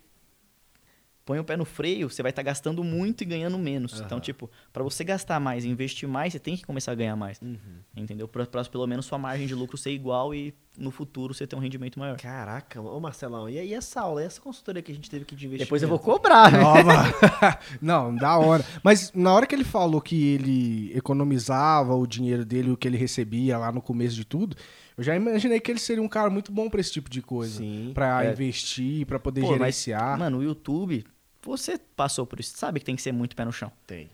põe 1.25 1.39
o 1.39 1.43
pé 1.43 1.57
no 1.57 1.65
freio, 1.65 2.07
você 2.09 2.21
vai 2.21 2.29
estar 2.29 2.43
gastando 2.43 2.83
muito 2.83 3.21
e 3.23 3.25
ganhando 3.25 3.57
menos. 3.57 3.93
Então, 3.99 4.17
Aham. 4.17 4.19
tipo, 4.19 4.49
pra 4.71 4.83
você 4.83 5.03
gastar 5.03 5.39
mais 5.39 5.65
e 5.65 5.67
investir 5.69 6.07
mais, 6.07 6.33
você 6.33 6.39
tem 6.39 6.55
que 6.55 6.63
começar 6.63 6.91
a 6.91 6.95
ganhar 6.95 7.15
mais. 7.15 7.41
Uhum. 7.41 7.57
Entendeu? 7.97 8.27
Pra, 8.27 8.45
pra 8.45 8.63
pelo 8.63 8.85
menos 8.85 9.05
sua 9.07 9.17
margem 9.17 9.47
de 9.47 9.55
lucro 9.55 9.75
ser 9.75 9.89
igual 9.91 10.35
e 10.35 10.53
no 10.77 10.91
futuro 10.91 11.33
você 11.33 11.47
ter 11.47 11.55
um 11.55 11.59
rendimento 11.59 11.97
maior. 11.97 12.17
Caraca, 12.17 12.79
ô 12.81 12.99
Marcelão, 12.99 13.49
e 13.49 13.57
aí 13.57 13.73
essa 13.73 14.01
aula, 14.01 14.21
e 14.21 14.25
essa 14.25 14.39
consultoria 14.39 14.81
que 14.83 14.91
a 14.91 14.95
gente 14.95 15.09
teve 15.09 15.25
que 15.25 15.35
de 15.35 15.45
investimento? 15.47 15.65
Depois 15.67 15.81
eu 15.81 15.89
vou 15.89 15.97
cobrar, 15.97 16.51
né? 16.51 16.59
Nova. 16.59 16.93
Não, 17.81 18.15
da 18.15 18.37
hora. 18.37 18.63
Mas 18.83 19.11
na 19.13 19.33
hora 19.33 19.47
que 19.47 19.55
ele 19.55 19.63
falou 19.63 19.99
que 20.01 20.27
ele 20.33 20.91
economizava 20.95 21.95
o 21.95 22.05
dinheiro 22.05 22.45
dele, 22.45 22.69
o 22.71 22.77
que 22.77 22.87
ele 22.87 22.97
recebia 22.97 23.57
lá 23.57 23.71
no 23.71 23.81
começo 23.81 24.15
de 24.15 24.25
tudo, 24.25 24.55
eu 24.97 25.03
já 25.03 25.15
imaginei 25.15 25.59
que 25.59 25.71
ele 25.71 25.79
seria 25.79 26.03
um 26.03 26.07
cara 26.07 26.29
muito 26.29 26.51
bom 26.51 26.69
pra 26.69 26.79
esse 26.79 26.91
tipo 26.91 27.09
de 27.09 27.21
coisa. 27.21 27.57
Sim. 27.57 27.91
Pra 27.93 28.23
É. 28.25 28.31
investir, 28.31 29.05
pra 29.05 29.17
poder 29.19 29.41
Pô, 29.41 29.47
mas, 29.47 29.57
gerenciar. 29.57 30.19
Mano, 30.19 30.37
o 30.39 30.43
YouTube, 30.43 31.03
você 31.45 31.77
passou 31.77 32.25
por 32.25 32.39
isso, 32.39 32.57
sabe 32.57 32.79
que 32.79 32.85
tem 32.85 32.95
que 32.95 33.01
ser 33.01 33.11
muito 33.11 33.35
pé 33.35 33.45
no 33.45 33.51
chão. 33.51 33.71
Tem. 33.85 34.09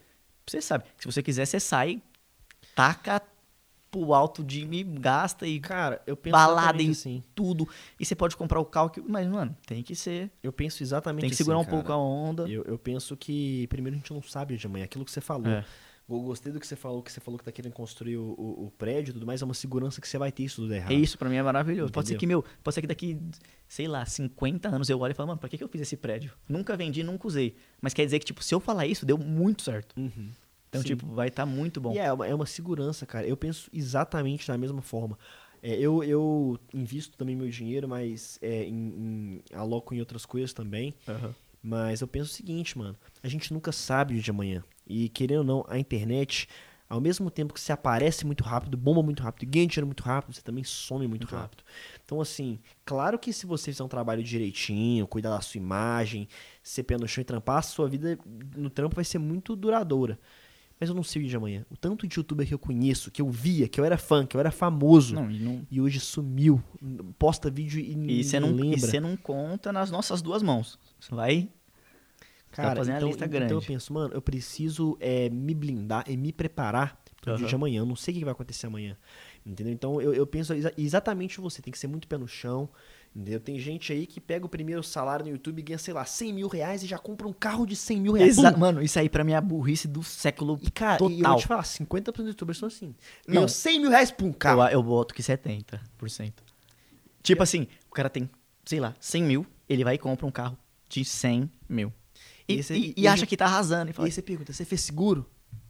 Você 0.46 0.60
sabe. 0.60 0.84
Se 0.98 1.06
você 1.06 1.22
quiser, 1.22 1.46
você 1.46 1.58
sai, 1.60 2.02
taca 2.74 3.22
pro 3.90 4.14
alto 4.14 4.42
de 4.42 4.64
me 4.64 4.82
gasta 4.82 5.46
e 5.46 5.60
Cara, 5.60 6.00
eu 6.06 6.16
penso 6.16 6.32
balada 6.32 6.82
em 6.82 6.90
assim. 6.90 7.22
tudo. 7.34 7.68
E 8.00 8.06
você 8.06 8.14
pode 8.14 8.36
comprar 8.36 8.58
o 8.58 8.64
carro 8.64 8.88
que. 8.90 9.00
Mas, 9.00 9.26
mano, 9.28 9.56
tem 9.66 9.82
que 9.82 9.94
ser. 9.94 10.30
Eu 10.42 10.52
penso 10.52 10.82
exatamente 10.82 11.20
Tem 11.20 11.30
que 11.30 11.34
assim, 11.34 11.44
segurar 11.44 11.58
um 11.58 11.64
cara. 11.64 11.76
pouco 11.76 11.92
a 11.92 11.96
onda. 11.96 12.48
Eu, 12.48 12.64
eu 12.64 12.78
penso 12.78 13.16
que, 13.16 13.66
primeiro, 13.68 13.94
a 13.94 13.98
gente 13.98 14.12
não 14.12 14.22
sabe 14.22 14.56
de 14.56 14.66
amanhã. 14.66 14.86
Aquilo 14.86 15.04
que 15.04 15.10
você 15.10 15.20
falou. 15.20 15.46
É. 15.46 15.64
Eu 16.16 16.22
gostei 16.22 16.52
do 16.52 16.58
que 16.60 16.66
você 16.66 16.76
falou, 16.76 17.02
que 17.02 17.10
você 17.12 17.20
falou 17.20 17.38
que 17.38 17.44
tá 17.44 17.52
querendo 17.52 17.72
construir 17.72 18.16
o, 18.16 18.34
o- 18.38 18.66
o 18.66 18.70
prédio 18.76 19.10
e 19.10 19.14
tudo 19.14 19.26
mais. 19.26 19.40
É 19.42 19.44
uma 19.44 19.54
segurança 19.54 20.00
que 20.00 20.08
você 20.08 20.18
vai 20.18 20.30
ter 20.32 20.44
isso 20.44 20.62
tudo 20.62 20.74
errado. 20.74 20.92
É 20.92 20.94
isso, 20.94 21.16
pra 21.18 21.28
mim 21.28 21.36
é 21.36 21.42
maravilhoso. 21.42 21.92
Pode 21.92 22.08
ser 22.08 22.14
Entendeu? 22.14 22.42
que, 22.42 22.46
meu, 22.48 22.56
pode 22.62 22.74
ser 22.74 22.80
que 22.80 22.86
daqui, 22.86 23.18
sei 23.68 23.86
lá, 23.88 24.04
50 24.04 24.68
anos 24.68 24.88
eu 24.90 24.98
olhe 25.00 25.12
e 25.12 25.14
falo, 25.14 25.28
mano, 25.28 25.38
pra 25.40 25.48
que 25.48 25.56
que 25.58 25.64
eu 25.64 25.68
fiz 25.68 25.80
esse 25.80 25.96
prédio? 25.96 26.32
Nunca 26.48 26.76
vendi, 26.76 27.02
nunca 27.02 27.26
usei. 27.26 27.56
Mas 27.80 27.94
quer 27.94 28.04
dizer 28.04 28.18
que, 28.18 28.24
tipo, 28.26 28.42
se 28.42 28.54
eu 28.54 28.60
falar 28.60 28.86
isso, 28.86 29.04
deu 29.06 29.16
muito 29.18 29.62
certo. 29.62 29.98
Uhum. 29.98 30.30
Então, 30.68 30.80
Sim. 30.82 30.88
tipo, 30.88 31.06
vai 31.06 31.28
estar 31.28 31.44
muito 31.44 31.80
bom. 31.80 31.92
E 31.92 31.98
é 31.98 32.10
uma, 32.12 32.26
é 32.26 32.34
uma 32.34 32.46
segurança, 32.46 33.04
cara. 33.04 33.26
Eu 33.26 33.36
penso 33.36 33.68
exatamente 33.72 34.48
da 34.48 34.56
mesma 34.56 34.80
forma. 34.80 35.18
É, 35.62 35.76
eu, 35.78 36.02
eu 36.02 36.58
invisto 36.74 37.16
também 37.16 37.36
meu 37.36 37.48
dinheiro, 37.48 37.86
mas 37.88 38.38
é, 38.42 38.64
em, 38.64 38.74
em- 38.74 39.42
aloco 39.54 39.94
em 39.94 40.00
outras 40.00 40.24
coisas 40.26 40.52
também. 40.52 40.94
Aham. 41.06 41.34
Mas 41.62 42.00
eu 42.00 42.08
penso 42.08 42.30
o 42.30 42.34
seguinte, 42.34 42.76
mano. 42.76 42.96
A 43.22 43.28
gente 43.28 43.52
nunca 43.52 43.70
sabe 43.70 44.16
o 44.18 44.20
de 44.20 44.30
amanhã. 44.30 44.64
E 44.86 45.08
querendo 45.08 45.38
ou 45.38 45.44
não, 45.44 45.64
a 45.68 45.78
internet, 45.78 46.48
ao 46.88 47.00
mesmo 47.00 47.30
tempo 47.30 47.54
que 47.54 47.60
você 47.60 47.72
aparece 47.72 48.26
muito 48.26 48.44
rápido, 48.44 48.76
bomba 48.76 49.02
muito 49.02 49.22
rápido, 49.22 49.48
ganha 49.50 49.66
dinheiro 49.66 49.86
muito 49.86 50.02
rápido, 50.02 50.34
você 50.34 50.42
também 50.42 50.64
some 50.64 51.06
muito 51.06 51.22
Muito 51.22 51.34
rápido. 51.34 51.62
Então, 52.04 52.20
assim, 52.20 52.58
claro 52.84 53.18
que 53.18 53.32
se 53.32 53.46
você 53.46 53.70
fizer 53.72 53.82
um 53.84 53.88
trabalho 53.88 54.22
direitinho, 54.22 55.06
cuidar 55.06 55.30
da 55.30 55.40
sua 55.40 55.58
imagem, 55.58 56.28
ser 56.62 56.82
pé 56.82 56.96
no 56.98 57.08
chão 57.08 57.22
e 57.22 57.24
trampar, 57.24 57.58
a 57.58 57.62
sua 57.62 57.88
vida 57.88 58.18
no 58.56 58.68
trampo 58.68 58.94
vai 58.96 59.04
ser 59.04 59.18
muito 59.18 59.56
duradoura. 59.56 60.18
Mas 60.80 60.88
eu 60.88 60.96
não 60.96 61.04
sei 61.04 61.22
o 61.24 61.28
de 61.28 61.36
amanhã. 61.36 61.64
O 61.70 61.76
tanto 61.76 62.08
de 62.08 62.18
youtuber 62.18 62.44
que 62.44 62.52
eu 62.52 62.58
conheço, 62.58 63.08
que 63.08 63.22
eu 63.22 63.30
via, 63.30 63.68
que 63.68 63.78
eu 63.78 63.84
era 63.84 63.96
fã, 63.96 64.26
que 64.26 64.36
eu 64.36 64.40
era 64.40 64.50
famoso, 64.50 65.14
Não, 65.14 65.30
e 65.30 65.38
não. 65.38 65.64
e 65.70 65.80
hoje 65.80 66.00
sumiu. 66.00 66.60
Posta 67.20 67.48
vídeo 67.48 67.78
e, 67.78 67.92
E 67.92 68.40
não, 68.40 68.48
e 68.48 68.52
lembra. 68.52 68.78
você 68.80 68.98
não 68.98 69.16
conta 69.16 69.72
nas 69.72 69.92
nossas 69.92 70.20
duas 70.20 70.42
mãos. 70.42 70.76
Você 70.98 71.14
vai. 71.14 71.48
Cara, 72.52 72.80
então, 72.82 73.08
lista 73.08 73.24
então 73.24 73.28
grande. 73.28 73.52
eu 73.54 73.62
penso, 73.62 73.92
mano, 73.92 74.14
eu 74.14 74.22
preciso 74.22 74.96
é, 75.00 75.28
me 75.30 75.54
blindar 75.54 76.04
e 76.08 76.16
me 76.16 76.32
preparar 76.32 77.00
pro 77.20 77.34
dia 77.34 77.44
Aham. 77.44 77.48
de 77.48 77.54
amanhã. 77.54 77.80
Eu 77.80 77.86
não 77.86 77.96
sei 77.96 78.14
o 78.14 78.18
que 78.18 78.24
vai 78.24 78.32
acontecer 78.32 78.66
amanhã. 78.66 78.96
Entendeu? 79.44 79.72
Então 79.72 80.00
eu, 80.00 80.12
eu 80.14 80.26
penso 80.26 80.52
exa- 80.54 80.72
exatamente 80.76 81.40
você. 81.40 81.60
Tem 81.62 81.72
que 81.72 81.78
ser 81.78 81.86
muito 81.88 82.06
pé 82.06 82.16
no 82.18 82.28
chão. 82.28 82.68
Entendeu? 83.14 83.40
Tem 83.40 83.58
gente 83.58 83.92
aí 83.92 84.06
que 84.06 84.20
pega 84.20 84.46
o 84.46 84.48
primeiro 84.48 84.82
salário 84.82 85.24
no 85.26 85.30
YouTube 85.32 85.58
e 85.58 85.62
ganha, 85.62 85.78
sei 85.78 85.92
lá, 85.92 86.04
100 86.04 86.32
mil 86.32 86.48
reais 86.48 86.82
e 86.82 86.86
já 86.86 86.98
compra 86.98 87.26
um 87.28 87.32
carro 87.32 87.66
de 87.66 87.76
100 87.76 88.00
mil 88.00 88.12
reais. 88.14 88.38
Exa 88.38 88.52
Pum! 88.52 88.58
Mano, 88.58 88.82
isso 88.82 88.98
aí 88.98 89.08
pra 89.08 89.22
mim 89.22 89.32
é 89.32 89.36
a 89.36 89.40
burrice 89.40 89.86
do 89.86 90.02
século 90.02 90.58
E, 90.62 90.70
cara, 90.70 90.98
total. 90.98 91.10
e 91.16 91.20
eu 91.20 91.28
vou 91.28 91.36
te 91.38 91.46
falar, 91.46 91.62
50% 91.62 92.12
dos 92.12 92.26
youtubers 92.28 92.58
são 92.58 92.68
assim. 92.68 92.94
Não. 93.26 93.34
Ganhou 93.34 93.48
100 93.48 93.80
mil 93.80 93.90
reais 93.90 94.10
por 94.10 94.24
um 94.24 94.32
carro. 94.32 94.62
Eu, 94.64 94.68
eu 94.68 94.82
boto 94.82 95.14
que 95.14 95.22
70%. 95.22 96.32
Tipo 97.22 97.42
assim, 97.42 97.66
o 97.90 97.94
cara 97.94 98.08
tem, 98.10 98.28
sei 98.64 98.80
lá, 98.80 98.94
100 98.98 99.22
mil, 99.22 99.46
ele 99.68 99.84
vai 99.84 99.94
e 99.94 99.98
compra 99.98 100.26
um 100.26 100.30
carro 100.30 100.56
de 100.88 101.04
100 101.04 101.50
mil. 101.68 101.92
E, 102.58 102.72
E 102.72 102.76
e- 102.76 102.94
e 103.02 103.06
acha 103.08 103.26
que 103.26 103.36
tá 103.36 103.44
arrasando. 103.46 103.88
E 103.88 103.90
E 103.90 103.94
fala, 103.94 104.08
aí 104.08 104.12
você 104.12 104.22
pergunta, 104.22 104.52
você 104.52 104.64
fez 104.64 104.80
seguro? 104.80 105.26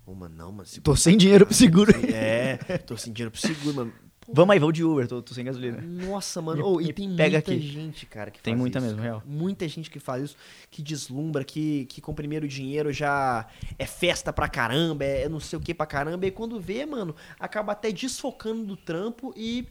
Ô, 0.06 0.14
mano, 0.14 0.34
não, 0.36 0.50
mano. 0.52 0.66
seguro- 0.66 0.82
tô 0.84 0.96
sem 0.96 1.16
dinheiro 1.16 1.46
pro 1.46 1.54
seguro. 1.54 1.92
É, 2.14 2.56
tô 2.86 2.96
sem 2.96 3.12
dinheiro 3.12 3.30
pro 3.30 3.40
seguro, 3.40 3.74
mano. 3.76 3.92
Pô, 4.24 4.32
Vamos 4.34 4.52
aí, 4.52 4.58
vou 4.60 4.70
de 4.70 4.84
Uber, 4.84 5.08
tô, 5.08 5.20
tô 5.20 5.34
sem 5.34 5.44
gasolina. 5.44 5.80
Nossa, 5.82 6.40
mano. 6.40 6.64
Ô, 6.64 6.80
e 6.80 6.92
tem 6.92 7.08
pega 7.16 7.38
muita 7.38 7.52
aqui. 7.52 7.60
gente, 7.60 8.06
cara, 8.06 8.30
que 8.30 8.40
Tem 8.40 8.52
faz 8.52 8.60
muita 8.60 8.78
isso, 8.78 8.86
mesmo, 8.86 8.98
cara. 9.02 9.10
real. 9.10 9.22
Muita 9.26 9.66
gente 9.66 9.90
que 9.90 9.98
faz 9.98 10.22
isso, 10.24 10.36
que 10.70 10.80
deslumbra, 10.80 11.42
que, 11.42 11.86
que 11.86 12.00
com 12.00 12.12
o 12.12 12.14
primeiro 12.14 12.46
dinheiro 12.46 12.92
já 12.92 13.48
é 13.76 13.84
festa 13.84 14.32
pra 14.32 14.48
caramba, 14.48 15.04
é 15.04 15.28
não 15.28 15.40
sei 15.40 15.58
o 15.58 15.60
que 15.62 15.74
pra 15.74 15.86
caramba. 15.86 16.24
E 16.24 16.30
quando 16.30 16.60
vê, 16.60 16.86
mano, 16.86 17.16
acaba 17.38 17.72
até 17.72 17.90
desfocando 17.90 18.64
do 18.64 18.76
trampo 18.76 19.34
e 19.36 19.66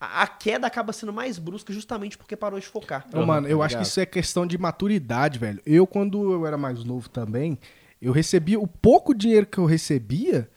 a, 0.00 0.26
queda 0.26 0.66
acaba 0.66 0.92
sendo 0.92 1.12
mais 1.12 1.38
brusca 1.38 1.72
justamente 1.72 2.16
porque 2.16 2.34
parou 2.36 2.58
de 2.58 2.66
focar. 2.66 3.06
Ô, 3.12 3.26
mano, 3.26 3.46
eu 3.46 3.62
acho 3.62 3.76
que 3.76 3.82
isso 3.82 4.00
é 4.00 4.06
questão 4.06 4.46
de 4.46 4.56
maturidade, 4.56 5.38
velho. 5.38 5.60
Eu, 5.66 5.86
quando 5.86 6.32
eu 6.32 6.46
era 6.46 6.56
mais 6.56 6.82
novo 6.84 7.08
também, 7.08 7.58
eu 8.00 8.12
recebia. 8.12 8.58
O 8.58 8.66
pouco 8.66 9.14
dinheiro 9.14 9.46
que 9.46 9.58
eu 9.58 9.66
recebia 9.66 10.48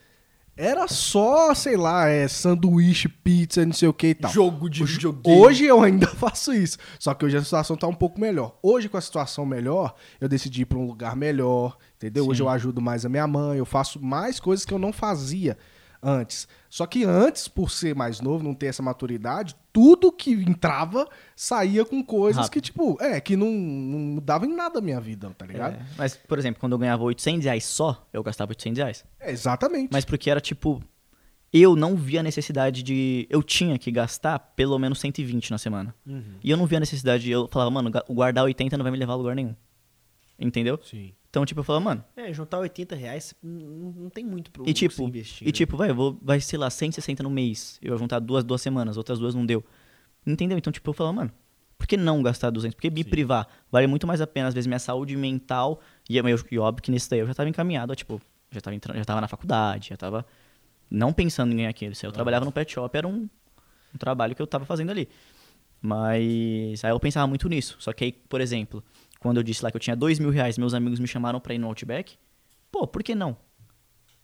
era 0.56 0.88
só, 0.88 1.54
sei 1.56 1.76
lá, 1.76 2.08
é, 2.08 2.28
sanduíche, 2.28 3.08
pizza, 3.10 3.66
não 3.66 3.74
sei 3.74 3.88
o 3.88 3.94
que 3.94 4.08
e 4.10 4.14
tal. 4.14 4.32
Jogo 4.32 4.70
de 4.70 4.84
Hoje- 4.84 4.94
videogame. 4.94 5.38
Hoje 5.42 5.66
eu 5.66 5.82
ainda 5.82 6.06
faço 6.16 6.54
isso. 6.54 6.78
Só 7.00 7.14
que 7.14 7.26
hoje 7.26 7.36
a 7.36 7.44
situação 7.44 7.76
tá 7.76 7.88
um 7.88 7.94
pouco 7.94 8.22
melhor. 8.22 8.58
Hoje, 8.62 8.88
com 8.88 8.96
a 8.96 9.02
situação 9.02 9.46
melhor, 9.48 9.96
eu 10.22 10.30
decidi 10.30 10.62
ir 10.62 10.66
pra 10.66 10.78
um 10.78 10.86
lugar 10.86 11.16
melhor, 11.16 11.76
entendeu? 11.98 12.28
Hoje 12.28 12.42
eu 12.44 12.48
ajudo 12.50 12.80
mais 12.80 13.04
a 13.04 13.10
minha 13.10 13.26
mãe, 13.28 13.58
eu 13.58 13.66
faço 13.66 14.00
mais 14.00 14.40
coisas 14.40 14.64
que 14.64 14.74
eu 14.74 14.80
não 14.80 14.94
fazia 14.94 15.58
antes. 16.04 16.48
Só 16.70 16.86
que 16.86 17.04
antes, 17.04 17.48
por 17.48 17.72
ser 17.72 17.96
mais 17.96 18.20
novo, 18.20 18.44
não 18.44 18.54
ter 18.54 18.68
essa 18.68 18.82
maturidade, 18.82 19.56
tudo 19.72 20.12
que 20.12 20.32
entrava 20.32 21.08
saía 21.36 21.86
com 21.86 22.04
coisas 22.04 22.44
Rápido. 22.46 22.52
que, 22.54 22.62
tipo, 22.62 22.98
é, 23.02 23.22
que 23.22 23.36
não, 23.36 23.52
não 23.52 24.00
mudava 24.00 24.46
em 24.46 24.54
nada 24.54 24.80
a 24.80 24.82
minha 24.82 25.00
vida, 25.00 25.30
tá 25.38 25.46
ligado? 25.46 25.76
É, 25.76 25.86
Mas, 25.98 26.16
por 26.16 26.38
exemplo, 26.38 26.60
quando 26.60 26.74
eu 26.74 26.80
ganhava 26.80 27.04
800 27.04 27.46
reais 27.46 27.64
só, 27.64 28.06
eu 28.12 28.22
gastava 28.24 28.52
800 28.52 28.78
reais. 28.78 29.06
É, 29.20 29.32
exatamente. 29.32 29.90
Mas 29.92 30.04
porque 30.06 30.30
era 30.30 30.42
tipo. 30.42 30.82
Eu 31.52 31.76
não 31.76 31.96
via 31.96 32.22
a 32.22 32.24
necessidade 32.24 32.82
de. 32.82 33.28
Eu 33.30 33.44
tinha 33.44 33.78
que 33.78 33.92
gastar 33.92 34.40
pelo 34.40 34.78
menos 34.80 35.00
120 35.00 35.52
na 35.52 35.60
semana. 35.60 35.94
E 36.44 36.50
eu 36.50 36.58
não 36.58 36.66
via 36.66 36.80
a 36.80 36.80
necessidade 36.80 37.24
de. 37.24 37.32
Eu 37.32 37.48
falava, 37.52 37.70
mano, 37.70 37.92
guardar 38.10 38.44
80 38.44 38.76
não 38.76 38.84
vai 38.84 38.92
me 38.92 38.98
levar 38.98 39.14
a 39.14 39.18
lugar 39.18 39.36
nenhum. 39.36 39.56
Entendeu? 40.40 40.80
Sim. 40.84 41.14
Então, 41.30 41.46
tipo, 41.46 41.62
eu 41.62 41.64
falava, 41.64 41.86
mano. 41.86 42.04
É, 42.16 42.32
juntar 42.32 42.60
80 42.60 42.96
reais 42.96 43.34
não, 43.42 43.92
não 43.92 44.10
tem 44.10 44.24
muito 44.24 44.52
pro 44.52 44.68
E 44.70 44.74
tipo, 44.74 44.94
você 44.94 45.04
investir. 45.04 45.48
e 45.48 45.50
né? 45.50 45.52
tipo, 45.52 45.76
vai, 45.76 45.92
vou, 45.92 46.18
vai, 46.22 46.40
sei 46.40 46.60
lá, 46.60 46.70
160 46.70 47.24
no 47.24 47.30
mês. 47.30 47.80
Eu 47.82 47.90
vou 47.90 47.98
juntar 47.98 48.20
duas, 48.20 48.44
duas 48.44 48.62
semanas, 48.62 48.98
outras 48.98 49.18
duas 49.18 49.34
não 49.34 49.46
deu. 49.46 49.64
Entendeu? 50.26 50.58
Então, 50.58 50.72
tipo, 50.72 50.88
eu 50.90 50.94
falava, 50.94 51.16
mano, 51.16 51.32
por 51.78 51.88
que 51.88 51.98
não 51.98 52.22
gastar 52.22 52.50
200? 52.50 52.76
Por 52.76 52.82
que 52.82 52.92
me 52.92 53.04
privar? 53.04 53.48
Vale 53.72 53.88
muito 53.88 54.06
mais 54.06 54.22
a 54.22 54.28
pena, 54.28 54.48
às 54.48 54.54
vezes, 54.54 54.68
minha 54.68 54.80
saúde 54.80 55.16
mental. 55.18 55.82
E, 56.08 56.18
eu, 56.18 56.24
e 56.52 56.60
óbvio 56.60 56.84
que 56.84 56.92
nesse 56.92 57.10
daí 57.10 57.20
eu 57.20 57.28
já 57.28 57.34
tava 57.34 57.50
encaminhado, 57.50 57.92
ó, 57.92 57.96
tipo, 57.96 58.22
já 58.52 58.62
tava, 58.62 58.76
entrando, 58.76 58.98
já 58.98 59.06
tava 59.06 59.20
na 59.20 59.28
faculdade, 59.28 59.90
já 59.90 59.98
tava 59.98 60.26
não 60.90 61.12
pensando 61.12 61.52
em 61.52 61.58
ganhar 61.58 61.70
aquilo. 61.70 61.96
Se 61.96 62.06
eu 62.06 62.12
trabalhava 62.12 62.46
no 62.46 62.52
pet 62.52 62.72
shop, 62.72 62.96
era 62.96 63.08
um, 63.08 63.28
um 63.94 63.98
trabalho 63.98 64.36
que 64.36 64.42
eu 64.42 64.48
tava 64.48 64.66
fazendo 64.66 64.92
ali. 64.92 65.10
Mas 65.82 66.86
aí 66.86 66.92
eu 66.92 67.00
pensava 67.00 67.28
muito 67.28 67.50
nisso. 67.50 67.76
Só 67.80 67.92
que 67.92 68.06
aí, 68.06 68.12
por 68.12 68.40
exemplo, 68.40 68.84
quando 69.24 69.38
eu 69.38 69.44
disse 69.44 69.64
lá 69.64 69.72
que 69.72 69.78
eu 69.78 69.82
tinha 69.82 69.96
dois 69.96 70.20
mil 70.20 70.30
reais, 70.30 70.58
meus 70.58 70.74
amigos 70.74 71.00
me 71.00 71.08
chamaram 71.08 71.40
pra 71.40 71.54
ir 71.54 71.58
no 71.58 71.68
Outback. 71.68 72.18
Pô, 72.70 72.86
por 72.86 73.02
que 73.02 73.16
não? 73.16 73.38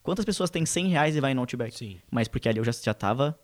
Quantas 0.04 0.26
pessoas 0.26 0.50
têm 0.50 0.66
100 0.66 0.88
reais 0.89 1.16
e 1.16 1.22
vai 1.22 1.34
no 1.34 1.39
Outback? 1.39 1.76
Sim. 1.76 1.97
Mas 2.12 2.28
porque 2.28 2.50
ali 2.50 2.58
eu 2.58 2.66
já, 2.66 2.74
já 2.74 2.93
tava 2.93 3.39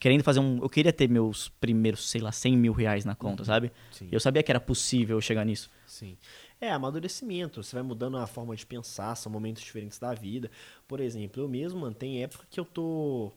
querendo 0.00 0.24
fazer 0.24 0.40
um... 0.40 0.62
Eu 0.62 0.68
queria 0.70 0.92
ter 0.92 1.08
meus 1.08 1.48
primeiros, 1.48 2.08
sei 2.08 2.22
lá, 2.22 2.32
100 2.32 2.56
mil 2.56 2.72
reais 2.72 3.04
na 3.04 3.14
conta, 3.14 3.44
sabe? 3.44 3.70
Sim. 3.92 4.08
Eu 4.10 4.18
sabia 4.18 4.42
que 4.42 4.50
era 4.50 4.60
possível 4.60 5.20
chegar 5.20 5.44
nisso. 5.44 5.70
Sim. 5.86 6.16
É, 6.58 6.70
amadurecimento. 6.70 7.62
Você 7.62 7.76
vai 7.76 7.82
mudando 7.82 8.16
a 8.16 8.26
forma 8.26 8.56
de 8.56 8.64
pensar, 8.64 9.14
são 9.14 9.30
momentos 9.30 9.62
diferentes 9.62 9.98
da 9.98 10.14
vida. 10.14 10.50
Por 10.88 11.00
exemplo, 11.00 11.42
eu 11.42 11.48
mesmo, 11.48 11.80
mano, 11.80 11.94
tem 11.94 12.22
época 12.22 12.46
que 12.48 12.58
eu 12.58 12.64
tô 12.64 13.30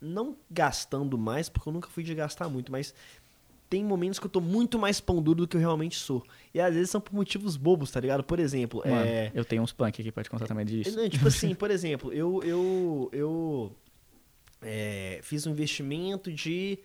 não 0.00 0.36
gastando 0.50 1.16
mais, 1.16 1.48
porque 1.48 1.68
eu 1.68 1.72
nunca 1.72 1.88
fui 1.88 2.02
de 2.02 2.12
gastar 2.12 2.48
muito, 2.48 2.72
mas 2.72 2.92
tem 3.72 3.82
momentos 3.82 4.18
que 4.18 4.26
eu 4.26 4.30
tô 4.30 4.38
muito 4.38 4.78
mais 4.78 5.00
pão 5.00 5.22
duro 5.22 5.40
do 5.40 5.48
que 5.48 5.56
eu 5.56 5.60
realmente 5.60 5.98
sou. 5.98 6.22
E 6.52 6.60
às 6.60 6.74
vezes 6.74 6.90
são 6.90 7.00
por 7.00 7.14
motivos 7.14 7.56
bobos, 7.56 7.90
tá 7.90 7.98
ligado? 8.00 8.22
Por 8.22 8.38
exemplo, 8.38 8.82
Mano, 8.84 9.00
é. 9.00 9.32
eu 9.34 9.46
tenho 9.46 9.62
uns 9.62 9.72
punk 9.72 9.98
aqui 9.98 10.12
pra 10.12 10.22
te 10.22 10.28
contar 10.28 10.46
também 10.46 10.66
disso. 10.66 10.94
Não, 10.94 11.08
tipo 11.08 11.26
assim, 11.26 11.54
por 11.56 11.70
exemplo, 11.70 12.12
eu, 12.12 12.42
eu, 12.42 13.08
eu 13.14 13.76
é, 14.60 15.20
fiz 15.22 15.46
um 15.46 15.52
investimento 15.52 16.30
de 16.30 16.80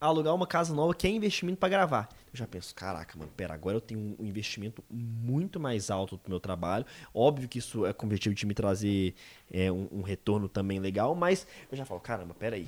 alugar 0.00 0.34
uma 0.34 0.46
casa 0.46 0.74
nova 0.74 0.94
que 0.94 1.06
é 1.06 1.10
investimento 1.10 1.58
pra 1.58 1.68
gravar. 1.68 2.08
Eu 2.32 2.38
já 2.38 2.46
penso, 2.46 2.74
caraca, 2.74 3.18
mano, 3.18 3.30
pera, 3.36 3.52
agora 3.52 3.76
eu 3.76 3.80
tenho 3.82 4.16
um 4.18 4.24
investimento 4.24 4.82
muito 4.88 5.60
mais 5.60 5.90
alto 5.90 6.16
pro 6.16 6.30
meu 6.30 6.40
trabalho. 6.40 6.86
Óbvio 7.12 7.50
que 7.50 7.58
isso 7.58 7.84
é 7.84 7.92
com 7.92 8.06
o 8.06 8.08
objetivo 8.08 8.34
de 8.34 8.46
me 8.46 8.54
trazer 8.54 9.14
é, 9.52 9.70
um, 9.70 9.88
um 9.92 10.00
retorno 10.00 10.48
também 10.48 10.80
legal, 10.80 11.14
mas 11.14 11.46
eu 11.70 11.76
já 11.76 11.84
falo, 11.84 12.00
caramba, 12.00 12.32
pera 12.32 12.56
aí. 12.56 12.66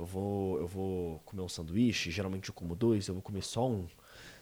Eu 0.00 0.06
vou, 0.06 0.58
eu 0.58 0.66
vou 0.66 1.18
comer 1.26 1.42
um 1.42 1.48
sanduíche, 1.48 2.10
geralmente 2.10 2.48
eu 2.48 2.54
como 2.54 2.74
dois, 2.74 3.06
eu 3.06 3.12
vou 3.12 3.22
comer 3.22 3.42
só 3.42 3.68
um. 3.68 3.84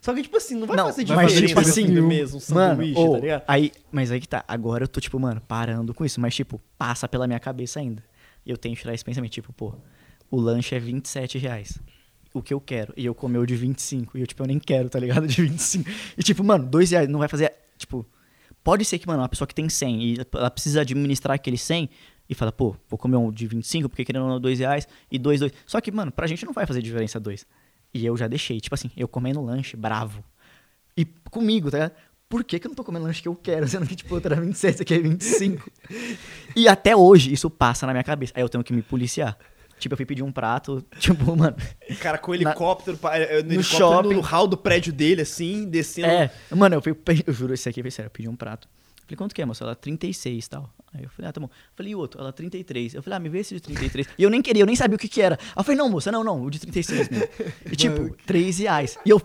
Só 0.00 0.14
que, 0.14 0.22
tipo 0.22 0.36
assim, 0.36 0.54
não 0.54 0.68
vai 0.68 0.76
Não, 0.76 0.86
fazer 0.86 1.04
mas, 1.08 1.32
diferença 1.32 1.48
tipo 1.48 1.60
assim, 1.60 1.88
mesmo, 2.00 2.38
um 2.38 2.54
Mano, 2.54 2.70
sanduíche, 2.76 3.00
ô, 3.00 3.12
tá 3.12 3.18
ligado? 3.18 3.42
aí, 3.48 3.72
mas 3.90 4.12
aí 4.12 4.20
que 4.20 4.28
tá. 4.28 4.44
Agora 4.46 4.84
eu 4.84 4.88
tô, 4.88 5.00
tipo, 5.00 5.18
mano, 5.18 5.40
parando 5.40 5.92
com 5.92 6.04
isso. 6.04 6.20
Mas, 6.20 6.36
tipo, 6.36 6.60
passa 6.78 7.08
pela 7.08 7.26
minha 7.26 7.40
cabeça 7.40 7.80
ainda. 7.80 8.04
E 8.46 8.50
eu 8.52 8.56
tenho 8.56 8.76
que 8.76 8.82
tirar 8.82 8.94
esse 8.94 9.04
pensamento, 9.04 9.32
tipo, 9.32 9.52
pô, 9.52 9.74
o 10.30 10.40
lanche 10.40 10.76
é 10.76 10.78
27 10.78 11.38
reais. 11.38 11.76
O 12.32 12.40
que 12.40 12.54
eu 12.54 12.60
quero. 12.60 12.94
E 12.96 13.04
eu 13.04 13.12
comer 13.12 13.38
o 13.38 13.46
de 13.46 13.56
25. 13.56 14.16
E 14.16 14.20
eu, 14.20 14.26
tipo, 14.28 14.40
eu 14.40 14.46
nem 14.46 14.60
quero, 14.60 14.88
tá 14.88 15.00
ligado? 15.00 15.26
De 15.28 15.42
25. 15.42 15.90
E, 16.16 16.22
tipo, 16.22 16.44
mano, 16.44 16.64
2 16.66 16.92
reais 16.92 17.08
não 17.08 17.18
vai 17.18 17.26
fazer. 17.26 17.52
Tipo, 17.76 18.06
pode 18.62 18.84
ser 18.84 19.00
que, 19.00 19.08
mano, 19.08 19.22
uma 19.22 19.28
pessoa 19.28 19.48
que 19.48 19.54
tem 19.54 19.68
100 19.68 20.02
e 20.04 20.16
ela 20.32 20.50
precisa 20.50 20.82
administrar 20.82 21.34
aquele 21.34 21.58
100 21.58 21.90
e 22.28 22.34
fala, 22.34 22.52
pô, 22.52 22.76
vou 22.88 22.98
comer 22.98 23.16
um 23.16 23.32
de 23.32 23.46
25 23.46 23.88
porque 23.88 24.04
querendo 24.04 24.22
ou 24.24 24.28
não, 24.28 24.40
2 24.40 24.58
reais 24.58 24.86
e 25.10 25.18
2, 25.18 25.40
2. 25.40 25.52
Só 25.66 25.80
que, 25.80 25.90
mano, 25.90 26.12
pra 26.12 26.26
gente 26.26 26.44
não 26.44 26.52
vai 26.52 26.66
fazer 26.66 26.82
diferença 26.82 27.18
2. 27.18 27.46
E 27.94 28.04
eu 28.04 28.16
já 28.16 28.28
deixei, 28.28 28.60
tipo 28.60 28.74
assim, 28.74 28.90
eu 28.96 29.08
comendo 29.08 29.40
lanche 29.42 29.76
bravo. 29.76 30.22
E 30.96 31.04
comigo, 31.30 31.70
tá 31.70 31.78
ligado? 31.78 31.92
Por 32.28 32.44
que, 32.44 32.58
que 32.58 32.66
eu 32.66 32.68
não 32.68 32.76
tô 32.76 32.84
comendo 32.84 33.06
lanche 33.06 33.22
que 33.22 33.28
eu 33.28 33.34
quero? 33.34 33.66
Sendo 33.66 33.86
que, 33.86 33.96
tipo, 33.96 34.14
outro 34.14 34.30
era 34.32 34.40
27, 34.40 34.74
esse 34.74 34.82
aqui 34.82 34.94
é 34.94 34.98
25. 34.98 35.70
e 36.54 36.68
até 36.68 36.94
hoje 36.94 37.32
isso 37.32 37.48
passa 37.48 37.86
na 37.86 37.92
minha 37.92 38.04
cabeça. 38.04 38.32
Aí 38.36 38.42
eu 38.42 38.48
tenho 38.48 38.62
que 38.62 38.72
me 38.72 38.82
policiar. 38.82 39.38
Tipo, 39.78 39.94
eu 39.94 39.96
fui 39.96 40.04
pedir 40.04 40.22
um 40.22 40.32
prato, 40.32 40.84
tipo, 40.98 41.34
mano. 41.36 41.56
O 41.88 41.96
cara 41.96 42.18
com 42.18 42.34
helicóptero, 42.34 42.98
pa- 42.98 43.16
eh, 43.16 43.42
no, 43.42 43.54
no 43.54 43.62
shopping. 43.62 44.14
no 44.14 44.20
hall 44.20 44.46
do 44.46 44.56
prédio 44.56 44.92
dele, 44.92 45.22
assim, 45.22 45.64
descendo. 45.70 46.08
É, 46.08 46.30
mano, 46.50 46.74
eu 46.74 46.82
fui, 46.82 46.94
eu 47.26 47.32
juro, 47.32 47.54
esse 47.54 47.68
aqui 47.68 47.88
sério, 47.90 48.08
eu 48.08 48.10
pedi 48.10 48.28
um 48.28 48.36
prato. 48.36 48.68
Falei, 49.08 49.16
quanto 49.16 49.34
que 49.34 49.40
é, 49.40 49.46
moça? 49.46 49.64
Ela, 49.64 49.74
36 49.74 50.44
e 50.44 50.50
tal. 50.50 50.70
Aí 50.92 51.02
eu 51.02 51.08
falei, 51.08 51.30
ah, 51.30 51.32
tá 51.32 51.40
bom. 51.40 51.48
Falei, 51.74 51.92
e 51.92 51.94
o 51.94 51.98
outro? 51.98 52.20
Ela, 52.20 52.30
33. 52.30 52.94
Eu 52.94 53.02
falei, 53.02 53.16
ah, 53.16 53.20
me 53.20 53.30
vê 53.30 53.38
esse 53.38 53.54
de 53.54 53.60
33. 53.62 54.06
E 54.18 54.22
eu 54.22 54.28
nem 54.28 54.42
queria, 54.42 54.62
eu 54.62 54.66
nem 54.66 54.76
sabia 54.76 54.96
o 54.96 54.98
que 54.98 55.08
que 55.08 55.22
era. 55.22 55.38
Eu 55.56 55.64
falei, 55.64 55.78
não, 55.78 55.88
moça, 55.88 56.12
não, 56.12 56.22
não, 56.22 56.42
o 56.42 56.50
de 56.50 56.58
36 56.60 57.08
mesmo. 57.08 57.26
E 57.72 57.74
tipo, 57.76 58.14
3 58.26 58.58
reais. 58.58 58.98
E 59.06 59.08
eu, 59.10 59.18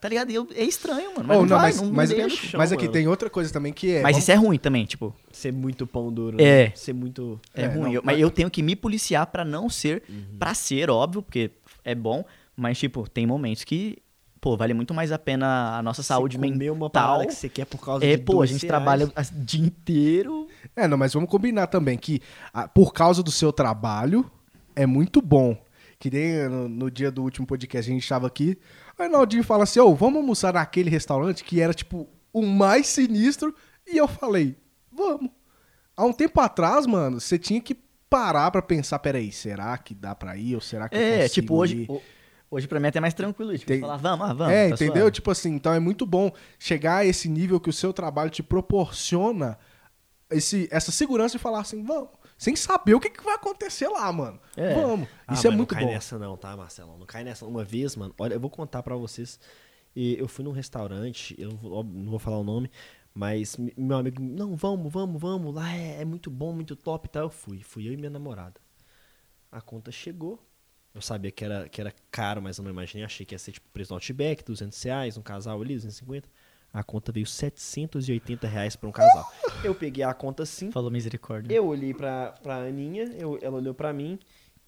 tá 0.00 0.08
ligado? 0.08 0.30
E 0.30 0.34
eu, 0.36 0.46
é 0.54 0.62
estranho, 0.62 1.10
mano. 1.16 1.24
Mas 1.26 1.36
Oh, 1.38 1.40
não, 1.40 1.48
não, 1.48 1.56
vai, 1.58 1.60
mas, 1.72 1.76
não, 1.80 1.86
não 1.88 1.92
mas, 1.94 2.10
deixa. 2.10 2.56
mas 2.56 2.70
aqui 2.72 2.82
mano. 2.84 2.92
tem 2.92 3.08
outra 3.08 3.28
coisa 3.28 3.52
também 3.52 3.72
que 3.72 3.90
é. 3.90 4.02
Mas 4.02 4.12
vamos- 4.12 4.22
isso 4.22 4.30
é 4.30 4.34
ruim 4.36 4.58
também, 4.58 4.84
tipo, 4.86 5.12
Ser 5.32 5.52
muito 5.52 5.86
pão 5.88 6.12
duro, 6.12 6.40
É. 6.40 6.66
né? 6.68 6.72
Ser 6.76 6.92
muito... 6.92 7.40
é, 7.52 7.62
É, 7.62 7.66
ruim. 7.66 7.80
não, 7.80 7.92
Eu- 7.94 8.02
mas- 8.04 8.14
mas 8.14 8.20
eu 8.22 8.30
tenho 8.30 8.48
que 8.48 8.62
me 8.62 8.76
policiar 8.76 9.26
pra 9.26 9.44
não 9.44 9.68
ser, 9.68 10.04
Uhum. 10.08 10.36
pra 10.38 10.54
ser, 10.54 10.88
óbvio, 10.88 11.20
porque 11.22 11.50
é 11.84 11.94
bom, 11.96 12.24
mas 12.56 12.78
tipo, 12.78 13.08
tem 13.08 13.26
momentos 13.26 13.64
que, 13.64 13.98
pô, 14.40 14.56
vale 14.56 14.72
muito 14.74 14.94
mais 14.94 15.12
a 15.12 15.18
pena 15.18 15.76
a 15.78 15.82
nossa 15.82 16.02
saúde 16.02 16.36
Você 16.36 16.42
comer 16.42 16.54
mental. 16.58 16.74
uma 16.74 16.90
parada 16.90 17.26
que 17.26 17.34
você 17.34 17.48
quer 17.48 17.66
por 17.66 17.78
causa 17.84 18.04
É, 18.04 18.16
de 18.16 18.22
pô, 18.22 18.40
a 18.42 18.46
gente 18.46 18.62
reais. 18.62 18.68
trabalha 18.68 19.06
o 19.06 19.44
dia 19.44 19.64
inteiro. 19.64 20.48
É, 20.74 20.86
não, 20.88 20.96
mas 20.96 21.12
vamos 21.12 21.28
combinar 21.30 21.66
também 21.66 21.98
que 21.98 22.20
ah, 22.52 22.66
por 22.68 22.92
causa 22.92 23.22
do 23.22 23.30
seu 23.30 23.52
trabalho 23.52 24.30
é 24.74 24.86
muito 24.86 25.20
bom. 25.20 25.56
Que 25.98 26.10
nem 26.10 26.48
no, 26.48 26.68
no 26.68 26.90
dia 26.90 27.10
do 27.10 27.22
último 27.22 27.46
podcast 27.46 27.90
a 27.90 27.92
gente 27.92 28.02
estava 28.02 28.26
aqui, 28.26 28.56
aí 28.98 29.06
o 29.08 29.12
Naldinho 29.12 29.44
fala 29.44 29.64
assim, 29.64 29.78
ô, 29.80 29.94
vamos 29.94 30.16
almoçar 30.16 30.54
naquele 30.54 30.88
restaurante 30.88 31.44
que 31.44 31.60
era 31.60 31.74
tipo 31.74 32.08
o 32.32 32.40
mais 32.46 32.86
sinistro, 32.86 33.54
e 33.86 33.98
eu 33.98 34.08
falei, 34.08 34.56
vamos. 34.90 35.30
Há 35.96 36.04
um 36.06 36.12
tempo 36.12 36.40
atrás, 36.40 36.86
mano, 36.86 37.20
você 37.20 37.38
tinha 37.38 37.60
que 37.60 37.76
parar 38.08 38.50
pra 38.50 38.62
pensar, 38.62 38.98
peraí, 39.00 39.30
será 39.30 39.76
que 39.76 39.94
dá 39.94 40.14
pra 40.14 40.36
ir 40.38 40.54
ou 40.54 40.60
será 40.62 40.88
que 40.88 40.96
eu 40.96 41.00
É, 41.00 41.12
consigo 41.22 41.34
tipo, 41.34 41.54
hoje, 41.56 41.76
ir? 41.82 42.00
Hoje 42.50 42.66
pra 42.66 42.80
mim 42.80 42.86
é 42.86 42.88
até 42.88 43.00
mais 43.00 43.14
tranquilo. 43.14 43.52
Tipo, 43.56 43.66
Tem- 43.66 43.80
falar, 43.80 43.96
vamos, 43.96 44.28
ah, 44.28 44.32
vamos. 44.34 44.52
é, 44.52 44.68
tá 44.68 44.74
entendeu? 44.74 44.94
suave. 45.02 45.10
Tipo 45.12 45.30
assim, 45.30 45.50
então 45.54 45.72
é 45.72 45.78
muito 45.80 46.04
bom 46.04 46.30
chegar 46.58 46.96
a 46.98 47.04
esse 47.06 47.28
nível 47.28 47.60
que 47.60 47.70
o 47.70 47.72
seu 47.72 47.92
trabalho 47.92 48.30
te 48.30 48.42
proporciona 48.42 49.58
esse, 50.30 50.68
essa 50.70 50.90
segurança 50.92 51.36
de 51.36 51.42
falar 51.42 51.60
assim, 51.60 51.82
vamos. 51.84 52.10
Sem 52.38 52.56
saber 52.56 52.94
o 52.94 53.00
que, 53.00 53.10
que 53.10 53.22
vai 53.22 53.34
acontecer 53.34 53.86
lá, 53.88 54.10
mano. 54.10 54.40
É. 54.56 54.74
Vamos. 54.74 55.06
Ah, 55.26 55.34
Isso 55.34 55.46
é 55.46 55.50
muito 55.50 55.72
não 55.72 55.78
cai 55.78 55.84
bom. 55.86 55.92
nessa 55.92 56.18
não, 56.18 56.36
tá, 56.38 56.56
Marcelão? 56.56 56.96
Não 56.98 57.04
cai 57.04 57.22
nessa. 57.22 57.44
Uma 57.44 57.62
vez, 57.64 57.94
mano, 57.96 58.14
olha, 58.18 58.34
eu 58.34 58.40
vou 58.40 58.48
contar 58.48 58.82
pra 58.82 58.96
vocês. 58.96 59.38
E 59.94 60.16
Eu 60.18 60.26
fui 60.28 60.44
num 60.44 60.52
restaurante, 60.52 61.34
eu 61.38 61.50
não 61.50 61.56
vou, 61.56 61.84
não 61.84 62.10
vou 62.10 62.18
falar 62.20 62.38
o 62.38 62.44
nome, 62.44 62.70
mas 63.12 63.56
meu 63.76 63.96
amigo, 63.96 64.22
não, 64.22 64.54
vamos, 64.56 64.90
vamos, 64.92 65.20
vamos, 65.20 65.52
lá 65.54 65.74
é, 65.74 66.00
é 66.00 66.04
muito 66.04 66.30
bom, 66.30 66.52
muito 66.52 66.76
top 66.76 67.08
e 67.08 67.10
tal. 67.10 67.24
Eu 67.24 67.30
fui, 67.30 67.60
fui 67.62 67.88
eu 67.88 67.92
e 67.92 67.96
minha 67.96 68.08
namorada. 68.08 68.60
A 69.50 69.60
conta 69.60 69.90
chegou. 69.90 70.38
Eu 70.94 71.00
sabia 71.00 71.30
que 71.30 71.44
era, 71.44 71.68
que 71.68 71.80
era 71.80 71.92
caro, 72.10 72.42
mas 72.42 72.58
eu 72.58 72.64
não 72.64 72.70
imaginei. 72.70 73.04
Achei 73.04 73.24
que 73.24 73.34
ia 73.34 73.38
ser 73.38 73.52
tipo 73.52 73.68
preço 73.72 73.90
do 73.90 73.94
Outback, 73.94 74.44
200 74.44 74.82
reais, 74.82 75.16
um 75.16 75.22
casal 75.22 75.60
ali, 75.60 75.74
250. 75.76 76.28
A 76.72 76.82
conta 76.84 77.10
veio 77.12 77.26
780 77.26 78.46
reais 78.46 78.76
pra 78.76 78.88
um 78.88 78.92
casal. 78.92 79.24
Eu 79.64 79.74
peguei 79.74 80.02
a 80.04 80.14
conta 80.14 80.42
assim, 80.44 80.70
Falou 80.70 80.90
misericórdia. 80.90 81.52
eu 81.54 81.66
olhei 81.66 81.92
pra, 81.92 82.32
pra 82.42 82.56
Aninha, 82.58 83.04
eu, 83.18 83.38
ela 83.42 83.56
olhou 83.56 83.74
pra 83.74 83.92
mim, 83.92 84.18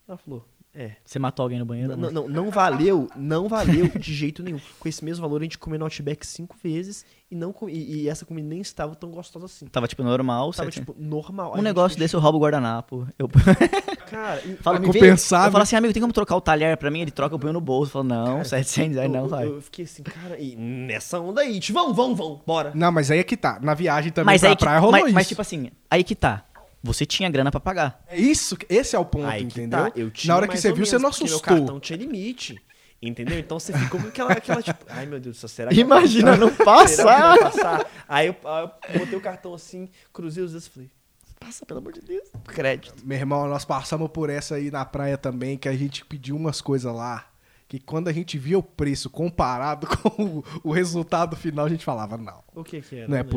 ela 0.07 0.19
falou, 0.19 0.47
é, 0.75 0.93
Você 1.05 1.19
matou 1.19 1.43
alguém 1.43 1.59
no 1.59 1.65
banheiro? 1.67 1.97
não, 1.97 2.11
não, 2.11 2.29
não 2.29 2.51
valeu, 2.51 3.09
não 3.15 3.49
valeu 3.49 3.89
de 3.89 4.13
jeito 4.15 4.43
nenhum. 4.43 4.59
Com 4.81 4.89
esse 4.89 5.05
mesmo 5.05 5.21
valor 5.23 5.41
a 5.41 5.45
gente 5.45 5.59
comeu 5.59 5.79
no 5.79 5.85
Outback 5.85 6.27
cinco 6.27 6.57
vezes 6.63 7.05
e, 7.31 7.35
não 7.37 7.53
com- 7.53 7.69
e, 7.69 8.03
e 8.03 8.09
essa 8.09 8.25
comida 8.25 8.49
nem 8.49 8.61
estava 8.61 8.95
tão 8.95 9.11
gostosa 9.11 9.47
assim. 9.47 9.67
Tava, 9.67 9.87
tipo, 9.87 10.03
normal. 10.03 10.51
Tava, 10.53 10.71
certo? 10.71 10.87
tipo, 10.87 10.97
normal. 10.99 11.55
Um 11.59 11.63
negócio 11.63 11.99
desse 11.99 12.15
eu 12.17 12.21
roubo 12.21 12.39
o 12.39 12.41
guardanapo. 12.41 13.07
Eu... 13.19 13.29
Cara, 14.11 14.41
e- 14.45 14.57
Fala, 14.57 14.79
me 14.79 14.87
compensar, 14.87 15.43
Eu 15.43 15.45
né? 15.47 15.51
falo 15.53 15.63
assim, 15.63 15.77
amigo, 15.77 15.93
tem 15.93 16.01
como 16.01 16.13
trocar 16.13 16.37
o 16.37 16.41
talher 16.41 16.77
pra 16.77 16.91
mim? 16.91 17.01
Ele 17.01 17.11
troca, 17.11 17.35
eu 17.35 17.39
ponho 17.39 17.53
no 17.53 17.61
bolso. 17.61 17.91
Eu 17.91 17.93
falo, 17.93 18.05
não, 18.05 18.45
700 18.45 18.99
aí 18.99 19.07
eu, 19.07 19.11
não, 19.11 19.21
eu- 19.21 19.29
vai. 19.29 19.47
eu 19.47 19.61
fiquei 19.63 19.85
assim, 19.85 20.03
cara, 20.03 20.39
e 20.39 20.55
nessa 20.57 21.19
onda 21.21 21.41
aí, 21.43 21.59
tipo, 21.61 21.79
vamos, 21.79 21.97
vamos, 21.97 22.19
vamos, 22.19 22.41
bora. 22.47 22.73
Não, 22.75 22.91
mas 22.93 23.11
aí 23.11 23.19
é 23.19 23.25
que 23.25 23.37
tá. 23.37 23.59
Na 23.63 23.75
viagem 23.75 24.11
também 24.13 24.27
Mas 24.35 24.41
pra 24.41 24.51
aí 24.51 24.57
que, 24.57 24.65
praia 24.65 24.79
rolou 24.79 24.93
mas, 24.93 25.05
isso. 25.07 25.15
mas, 25.15 25.29
tipo 25.29 25.41
assim, 25.43 25.71
aí 25.91 26.05
que 26.05 26.15
tá. 26.15 26.45
Você 26.83 27.07
tinha 27.07 27.31
grana 27.31 27.51
pra 27.51 27.61
pagar. 27.61 28.03
É 28.09 28.19
isso, 28.19 28.57
esse 28.69 28.97
é 28.97 28.99
o 28.99 29.05
ponto, 29.05 29.27
Aí 29.27 29.41
que 29.45 29.61
entendeu? 29.61 29.91
tá, 29.91 29.93
Na 30.27 30.37
hora 30.37 30.49
que 30.49 30.57
você 30.57 30.73
viu, 30.73 30.85
você 30.85 30.99
não 30.99 31.09
assustou. 31.11 31.41
Meu 31.55 31.59
cartão 31.61 31.81
tinha 31.81 31.97
limite. 31.97 32.61
Entendeu? 33.01 33.37
Então 33.39 33.59
você 33.59 33.73
ficou 33.77 34.01
com 34.01 34.07
aquela, 34.07 34.33
aquela 34.33 34.63
tipo, 34.63 34.85
ai 34.89 35.07
meu 35.07 35.19
Deus 35.19 35.37
do 35.37 35.41
céu, 35.41 35.49
será 35.49 35.71
que 35.73 35.81
Imagina 35.81 36.37
não 36.37 36.55
passar. 36.55 37.37
passar? 37.37 37.87
Aí 38.09 38.29
eu, 38.29 38.37
eu 38.95 38.99
botei 39.01 39.19
o 39.19 39.21
cartão 39.21 39.55
assim, 39.55 39.89
cruzei 40.13 40.45
os 40.45 40.53
dedos 40.53 40.69
e 40.69 40.71
falei, 40.71 40.91
passa, 41.41 41.67
pelo 41.67 41.81
amor 41.81 41.93
de 41.93 42.01
Deus. 42.01 42.29
Crédito. 42.47 42.95
Meu 43.05 43.19
irmão, 43.19 43.49
nós 43.49 43.65
passamos 43.65 44.09
por 44.11 44.31
essa 44.31 44.55
aí 44.55 44.71
na 44.71 44.85
praia 44.85 45.19
também, 45.19 45.59
que 45.59 45.69
a 45.69 45.75
gente 45.77 46.05
pediu 46.05 46.37
umas 46.37 46.61
coisas 46.61 46.95
lá, 46.95 47.27
que 47.67 47.81
quando 47.81 48.07
a 48.07 48.13
gente 48.13 48.39
via 48.39 48.57
o 48.57 48.63
preço 48.63 49.11
comparado 49.11 49.89
com 49.99 50.23
o, 50.25 50.45
o 50.63 50.71
resultado 50.71 51.35
final, 51.35 51.67
a 51.67 51.69
gente 51.69 51.85
falava, 51.85 52.17
não, 52.17 52.45
O 52.55 52.63
que 52.63 52.81
que 52.83 52.95
era? 52.99 53.09
não 53.09 53.17
é 53.17 53.23
lembro. 53.23 53.33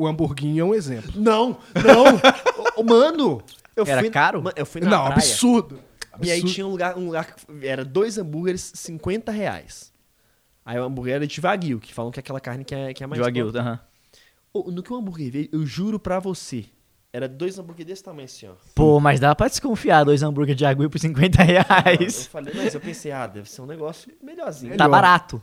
O 0.00 0.06
hamburguinho 0.06 0.62
é 0.62 0.64
um 0.64 0.74
exemplo. 0.74 1.12
Não, 1.14 1.58
não. 1.74 2.04
Mano, 2.84 3.42
eu 3.76 3.84
Era 3.86 4.00
fui, 4.00 4.10
caro? 4.10 4.42
Eu 4.56 4.64
fui 4.64 4.80
na 4.80 4.88
não, 4.90 4.98
praia. 5.04 5.12
absurdo. 5.14 5.78
E 6.22 6.30
aí 6.30 6.38
Absurdo. 6.38 6.54
tinha 6.54 6.66
um 6.66 6.70
lugar, 6.70 6.96
um 6.98 7.06
lugar 7.06 7.34
que 7.34 7.66
era 7.66 7.84
dois 7.84 8.16
hambúrgueres, 8.18 8.72
50 8.74 9.30
reais. 9.30 9.92
Aí 10.64 10.78
o 10.78 10.84
hambúrguer 10.84 11.16
era 11.16 11.26
de 11.26 11.40
Wagyu, 11.40 11.78
que 11.80 11.92
falam 11.92 12.10
que 12.10 12.18
é 12.18 12.22
aquela 12.22 12.40
carne 12.40 12.64
que 12.64 12.74
é, 12.74 12.92
que 12.94 13.02
é 13.04 13.06
mais 13.06 13.18
De 13.20 13.24
Wagyu, 13.24 13.48
aham. 13.58 13.78
Ô, 14.52 14.70
No 14.70 14.82
que 14.82 14.92
o 14.92 14.96
hambúrguer 14.96 15.30
veio, 15.30 15.48
eu 15.52 15.64
juro 15.66 15.98
pra 16.00 16.18
você, 16.18 16.64
era 17.12 17.28
dois 17.28 17.58
hambúrguer 17.58 17.84
desse 17.86 18.02
tamanho 18.02 18.24
assim, 18.24 18.46
ó. 18.48 18.52
Pô, 18.74 18.98
mas 19.00 19.20
dá 19.20 19.34
pra 19.34 19.48
desconfiar 19.48 20.04
dois 20.04 20.22
hambúrguer 20.22 20.54
de 20.54 20.64
Wagyu 20.64 20.88
por 20.90 20.98
50 20.98 21.42
Eu 21.42 21.46
reais. 21.46 22.26
falei, 22.26 22.52
mas 22.56 22.74
eu 22.74 22.80
pensei, 22.80 23.12
ah, 23.12 23.26
deve 23.26 23.50
ser 23.50 23.60
um 23.62 23.66
negócio 23.66 24.10
melhorzinho. 24.22 24.76
Tá 24.76 24.84
Melhor. 24.84 24.90
barato. 24.90 25.42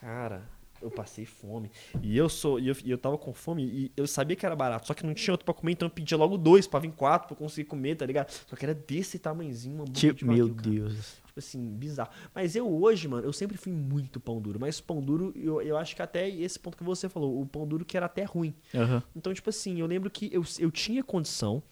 Cara, 0.00 0.42
eu 0.80 0.90
passei 0.90 1.24
fome. 1.24 1.70
E 2.02 2.16
eu 2.16 2.28
sou, 2.28 2.58
e 2.58 2.68
eu, 2.68 2.76
e 2.84 2.90
eu 2.90 2.98
tava 2.98 3.16
com 3.18 3.32
fome 3.32 3.62
e 3.64 3.92
eu 3.96 4.06
sabia 4.06 4.36
que 4.36 4.44
era 4.46 4.56
barato, 4.56 4.86
só 4.86 4.94
que 4.94 5.04
não 5.04 5.14
tinha 5.14 5.32
outro 5.34 5.44
pra 5.44 5.54
comer, 5.54 5.72
então 5.72 5.86
eu 5.86 5.90
pedia 5.90 6.16
logo 6.16 6.36
dois 6.38 6.66
pra 6.66 6.80
vir 6.80 6.92
quatro 6.92 7.28
pra 7.28 7.34
eu 7.34 7.38
conseguir 7.38 7.68
comer, 7.68 7.96
tá 7.96 8.06
ligado? 8.06 8.30
Só 8.30 8.56
que 8.56 8.64
era 8.64 8.74
desse 8.74 9.18
tamanhozinho, 9.18 9.76
um 9.76 9.82
hambúrguer 9.82 10.12
de 10.12 10.18
Tipo, 10.18 10.32
meu 10.32 10.48
cara. 10.54 10.70
Deus. 10.70 11.20
Tipo 11.26 11.38
assim, 11.38 11.64
bizarro. 11.76 12.10
Mas 12.34 12.56
eu 12.56 12.68
hoje, 12.68 13.06
mano, 13.06 13.24
eu 13.24 13.32
sempre 13.32 13.56
fui 13.56 13.72
muito 13.72 14.18
pão 14.18 14.40
duro. 14.40 14.58
Mas 14.58 14.80
pão 14.80 15.00
duro, 15.00 15.32
eu, 15.36 15.62
eu 15.62 15.76
acho 15.76 15.94
que 15.94 16.02
até 16.02 16.28
esse 16.28 16.58
ponto 16.58 16.76
que 16.76 16.82
você 16.82 17.08
falou, 17.08 17.40
o 17.40 17.46
pão 17.46 17.64
duro 17.66 17.84
que 17.84 17.96
era 17.96 18.06
até 18.06 18.24
ruim. 18.24 18.52
Aham. 18.74 19.00
Então, 19.14 19.32
tipo 19.32 19.48
assim, 19.48 19.80
eu 19.80 19.86
lembro 19.86 20.10
que 20.10 20.28
eu, 20.32 20.42
eu 20.58 20.70
tinha 20.72 21.04
condição. 21.04 21.62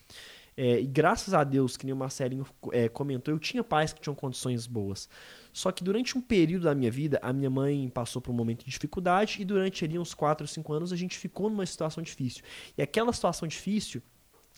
É, 0.61 0.81
e 0.81 0.87
graças 0.89 1.35
a 1.35 1.45
Deus, 1.45 1.77
que 1.77 1.87
nem 1.87 1.93
o 1.93 1.97
Marcelinho 1.97 2.45
é, 2.73 2.89
comentou, 2.89 3.33
eu 3.33 3.39
tinha 3.39 3.63
pais 3.63 3.93
que 3.93 4.01
tinham 4.01 4.13
condições 4.13 4.67
boas. 4.67 5.09
Só 5.53 5.71
que 5.71 5.85
durante 5.85 6.19
um 6.19 6.21
período 6.21 6.65
da 6.65 6.75
minha 6.75 6.91
vida, 6.91 7.17
a 7.23 7.33
minha 7.33 7.49
mãe 7.49 7.89
passou 7.89 8.21
por 8.21 8.33
um 8.33 8.35
momento 8.35 8.65
de 8.65 8.71
dificuldade 8.73 9.41
e 9.41 9.45
durante 9.45 9.85
ali 9.85 9.97
uns 9.97 10.15
4 10.15 10.43
ou 10.43 10.49
5 10.49 10.73
anos 10.73 10.93
a 10.93 10.97
gente 10.97 11.17
ficou 11.17 11.49
numa 11.49 11.65
situação 11.65 12.03
difícil. 12.03 12.43
E 12.77 12.83
aquela 12.83 13.13
situação 13.13 13.47
difícil 13.47 14.03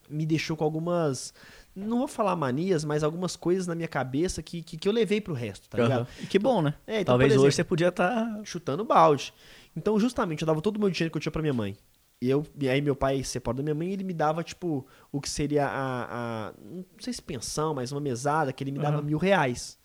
me 0.09 0.25
deixou 0.25 0.57
com 0.57 0.65
algumas. 0.65 1.35
Não 1.77 1.99
vou 1.99 2.09
falar 2.09 2.35
manias, 2.35 2.83
mas 2.83 3.05
algumas 3.05 3.37
coisas 3.37 3.67
na 3.67 3.75
minha 3.75 3.87
cabeça 3.87 4.43
que, 4.43 4.63
que, 4.63 4.79
que 4.79 4.89
eu 4.89 4.93
levei 4.93 5.21
pro 5.21 5.35
resto, 5.35 5.69
tá 5.69 5.83
ligado? 5.83 6.01
Aham. 6.01 6.09
E 6.23 6.27
que 6.27 6.39
bom, 6.39 6.63
né? 6.63 6.73
É, 6.87 7.03
então, 7.03 7.13
Talvez 7.13 7.35
por 7.35 7.41
hoje 7.41 7.49
exemplo, 7.49 7.57
você 7.57 7.65
podia 7.65 7.93
tá 7.93 8.09
estar. 8.09 8.45
chutando 8.47 8.87
balde. 8.87 9.35
Então, 9.77 10.01
justamente, 10.01 10.41
eu 10.41 10.47
dava 10.47 10.63
todo 10.63 10.79
o 10.79 10.81
meu 10.81 10.89
dinheiro 10.89 11.13
que 11.13 11.19
eu 11.19 11.21
tinha 11.21 11.31
pra 11.31 11.43
minha 11.43 11.53
mãe. 11.53 11.77
E, 12.21 12.29
eu, 12.29 12.47
e 12.61 12.69
aí 12.69 12.81
meu 12.83 12.95
pai 12.95 13.23
se 13.25 13.31
separou 13.31 13.57
da 13.57 13.63
minha 13.63 13.75
mãe 13.75 13.89
e 13.89 13.93
ele 13.95 14.05
me 14.05 14.13
dava, 14.13 14.45
tipo, 14.45 14.87
o 15.11 15.21
que 15.21 15.29
seria 15.31 15.67
a, 15.67 16.49
a- 16.49 16.55
Não 16.61 16.85
sei 16.99 17.13
se 17.15 17.23
pensão, 17.23 17.73
mas 17.75 17.93
uma 17.93 18.01
mesada, 18.01 18.53
que 18.53 18.63
ele 18.63 18.73
me 18.73 18.79
dava 18.79 18.99
Aham. 18.99 19.07
mil 19.07 19.17
reais. 19.19 19.79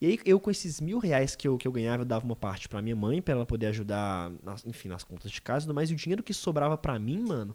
E 0.00 0.06
aí, 0.06 0.18
eu 0.24 0.38
com 0.40 0.50
esses 0.50 0.80
mil 0.80 0.98
reais 0.98 1.34
que 1.36 1.46
eu, 1.48 1.56
que 1.58 1.66
eu 1.68 1.72
ganhava, 1.72 2.02
eu 2.02 2.06
dava 2.06 2.24
uma 2.24 2.36
parte 2.36 2.68
pra 2.68 2.80
minha 2.82 2.96
mãe, 2.96 3.20
pra 3.20 3.32
ela 3.34 3.46
poder 3.46 3.66
ajudar, 3.66 4.30
nas- 4.42 4.64
enfim, 4.66 4.88
nas 4.88 5.04
contas 5.04 5.30
de 5.30 5.40
casa 5.42 5.64
e 5.64 5.66
tudo 5.66 5.74
mais. 5.74 5.90
E 5.90 5.94
o 5.94 5.96
dinheiro 5.96 6.22
que 6.22 6.32
sobrava 6.34 6.76
pra 6.78 6.98
mim, 6.98 7.20
mano, 7.26 7.54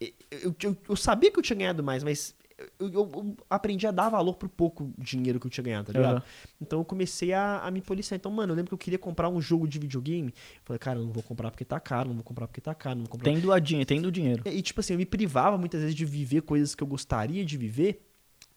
eu, 0.00 0.54
eu- 0.62 0.76
eu 0.88 0.96
sabia 0.96 1.30
que 1.30 1.38
eu 1.38 1.42
tinha 1.42 1.56
ganhado 1.56 1.82
mais, 1.82 2.02
mas 2.02 2.34
eu, 2.78 2.88
eu- 2.88 3.10
eu 3.14 3.36
aprendi 3.50 3.86
a 3.86 3.90
dar 3.90 4.08
valor 4.08 4.34
pro 4.34 4.48
pouco 4.48 4.92
dinheiro 4.98 5.40
que 5.40 5.46
eu 5.46 5.50
tinha 5.50 5.64
ganhado, 5.64 5.92
tá 5.92 5.98
ligado? 5.98 6.16
Aham. 6.16 6.22
Então 6.60 6.78
eu 6.78 6.84
comecei 6.84 7.32
a, 7.32 7.58
a 7.60 7.70
me 7.70 7.80
policiar. 7.80 8.16
Então, 8.16 8.30
mano, 8.30 8.52
eu 8.52 8.56
lembro 8.56 8.68
que 8.70 8.74
eu 8.74 8.78
queria 8.78 8.98
comprar 8.98 9.28
um 9.28 9.40
jogo 9.40 9.66
de 9.66 9.78
videogame. 9.78 10.32
Falei, 10.64 10.78
cara, 10.78 10.98
eu 10.98 11.04
não 11.04 11.12
vou 11.12 11.22
comprar 11.22 11.50
porque 11.50 11.64
tá 11.64 11.78
caro, 11.80 12.08
não 12.08 12.14
vou 12.16 12.24
comprar 12.24 12.46
porque 12.46 12.60
tá 12.60 12.74
caro, 12.74 12.96
não 12.96 13.04
vou 13.04 13.10
comprar. 13.12 13.32
Tendo 13.32 13.52
a 13.52 13.58
dinheiro, 13.58 13.86
tendo 13.88 14.10
dinheiro. 14.12 14.42
E, 14.46 14.62
tipo 14.62 14.80
assim, 14.80 14.92
eu 14.94 14.98
me 14.98 15.06
privava 15.06 15.58
muitas 15.58 15.80
vezes 15.80 15.94
de 15.96 16.04
viver 16.04 16.42
coisas 16.42 16.74
que 16.74 16.82
eu 16.82 16.86
gostaria 16.86 17.44
de 17.44 17.56
viver 17.56 18.06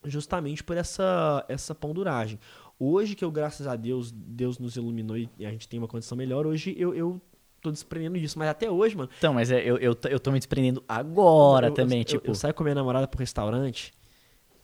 justamente 0.05 0.63
por 0.63 0.77
essa, 0.77 1.43
essa 1.49 1.73
ponduragem. 1.75 2.39
Hoje 2.79 3.15
que 3.15 3.25
eu, 3.25 3.31
graças 3.31 3.65
a 3.67 3.75
Deus, 3.75 4.11
Deus 4.11 4.59
nos 4.59 4.75
iluminou 4.75 5.17
e 5.17 5.29
a 5.45 5.51
gente 5.51 5.67
tem 5.67 5.79
uma 5.79 5.87
condição 5.87 6.15
melhor, 6.17 6.45
hoje 6.45 6.75
eu, 6.77 6.93
eu 6.93 7.19
tô 7.67 7.71
desprendendo 7.71 8.19
disso. 8.19 8.37
Mas 8.39 8.49
até 8.49 8.69
hoje, 8.69 8.95
mano, 8.97 9.09
Então, 9.17 9.33
mas 9.33 9.51
é, 9.51 9.61
eu, 9.63 9.77
eu, 9.77 9.93
tô- 9.95 10.07
eu 10.07 10.19
tô 10.19 10.31
me 10.31 10.39
desprendendo 10.39 10.83
agora 10.87 11.67
eu- 11.67 11.73
também, 11.73 11.99
eu, 11.99 12.05
tipo. 12.05 12.29
Eu, 12.29 12.35
saio 12.35 12.53
com 12.53 12.63
a 12.63 12.65
minha 12.65 12.75
namorada 12.75 13.07
pro 13.07 13.19
restaurante 13.19 13.93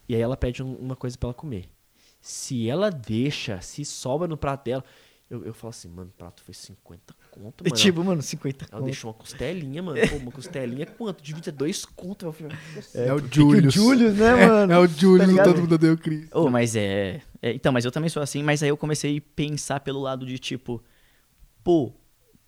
e 0.07 0.15
aí 0.15 0.21
ela 0.21 0.35
pede 0.37 0.61
um- 0.63 0.75
uma 0.75 0.95
coisa 0.95 1.17
pra 1.17 1.27
ela 1.27 1.33
comer. 1.33 1.69
Se 2.21 2.69
ela 2.69 2.89
deixa, 2.89 3.59
se 3.61 3.83
sobra 3.83 4.27
no 4.27 4.37
prato 4.37 4.63
dela, 4.65 4.83
eu, 5.29 5.43
eu 5.45 5.53
falo 5.53 5.69
assim, 5.71 5.89
mano, 5.89 6.09
o 6.13 6.17
prato 6.17 6.41
foi 6.43 6.53
50 6.53 7.13
conto, 7.31 7.63
mano. 7.63 7.75
tipo, 7.75 8.03
mano, 8.03 8.21
50 8.21 8.65
ela 8.65 8.71
conto. 8.79 8.85
deixou 8.85 9.09
uma 9.09 9.13
costelinha, 9.17 9.81
mano. 9.81 9.99
Pô, 10.07 10.17
uma 10.17 10.31
costelinha 10.31 10.85
quanto? 10.85 11.23
Divide 11.23 11.51
dois 11.51 11.83
conto. 11.85 12.25
Eu 12.27 12.31
falei, 12.31 12.55
É, 12.93 13.11
o 13.13 13.21
que 13.21 13.35
Julius. 13.35 13.75
o 13.75 13.77
Julius, 13.79 14.13
né, 14.15 14.35
mano? 14.35 14.71
É 14.73 14.77
o 14.79 14.87
Julius, 14.87 15.35
Tá 15.35 15.43
todo 15.43 15.61
mundo 15.61 15.73
odeia 15.75 15.93
o 15.93 15.97
Chris. 15.97 16.27
Ô, 16.31 16.49
mas 16.49 16.75
é, 16.75 17.21
é- 17.41 17.51
Então, 17.53 17.73
mas 17.73 17.83
eu 17.83 17.91
também 17.91 18.09
sou 18.09 18.21
assim, 18.21 18.43
mas 18.43 18.61
aí 18.61 18.69
eu 18.69 18.77
comecei 18.77 19.17
a 19.17 19.21
pensar 19.35 19.79
pelo 19.79 19.99
lado 19.99 20.25
de 20.25 20.37
tipo, 20.37 20.81
pô, 21.63 21.91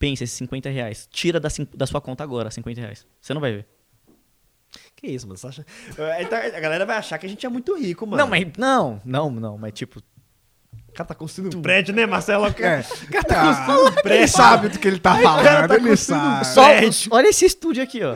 pensa 0.05 0.23
esses 0.23 0.37
50 0.37 0.69
reais. 0.69 1.07
Tira 1.11 1.39
da, 1.39 1.49
da 1.73 1.87
sua 1.87 1.99
conta 1.99 2.23
agora, 2.23 2.51
50 2.51 2.79
reais. 2.79 3.07
Você 3.19 3.33
não 3.33 3.41
vai 3.41 3.53
ver. 3.53 3.65
Que 4.95 5.07
isso, 5.07 5.27
mano? 5.27 5.39
Acha... 5.43 5.65
É, 5.97 6.21
então, 6.21 6.37
a 6.37 6.59
galera 6.59 6.85
vai 6.85 6.97
achar 6.97 7.17
que 7.17 7.25
a 7.25 7.29
gente 7.29 7.43
é 7.43 7.49
muito 7.49 7.75
rico, 7.75 8.05
mano. 8.05 8.17
Não, 8.21 8.27
mas. 8.29 8.45
Não, 8.55 9.01
não, 9.03 9.31
não, 9.31 9.57
mas 9.57 9.73
tipo. 9.73 9.99
O 10.89 10.93
cara 10.93 11.07
tá 11.07 11.15
construindo 11.15 11.57
um 11.57 11.61
prédio, 11.61 11.93
né, 11.93 12.05
Marcelo? 12.05 12.45
É. 12.45 12.51
cara 12.53 13.23
tá 13.23 13.41
Ah, 13.41 13.55
construindo 13.65 13.81
um 13.81 13.87
ele 13.93 14.01
prédio. 14.03 14.27
sabe 14.29 14.69
do 14.69 14.79
que 14.79 14.87
ele 14.87 14.99
tá 14.99 15.15
falando, 15.17 15.43
cara 15.43 15.67
tá 15.67 15.75
ele 15.75 15.89
um 15.91 15.97
sabe. 15.97 16.45
Só, 16.45 16.61
olha 17.11 17.27
esse 17.27 17.45
estúdio 17.45 17.81
aqui, 17.83 18.01
ó. 18.03 18.15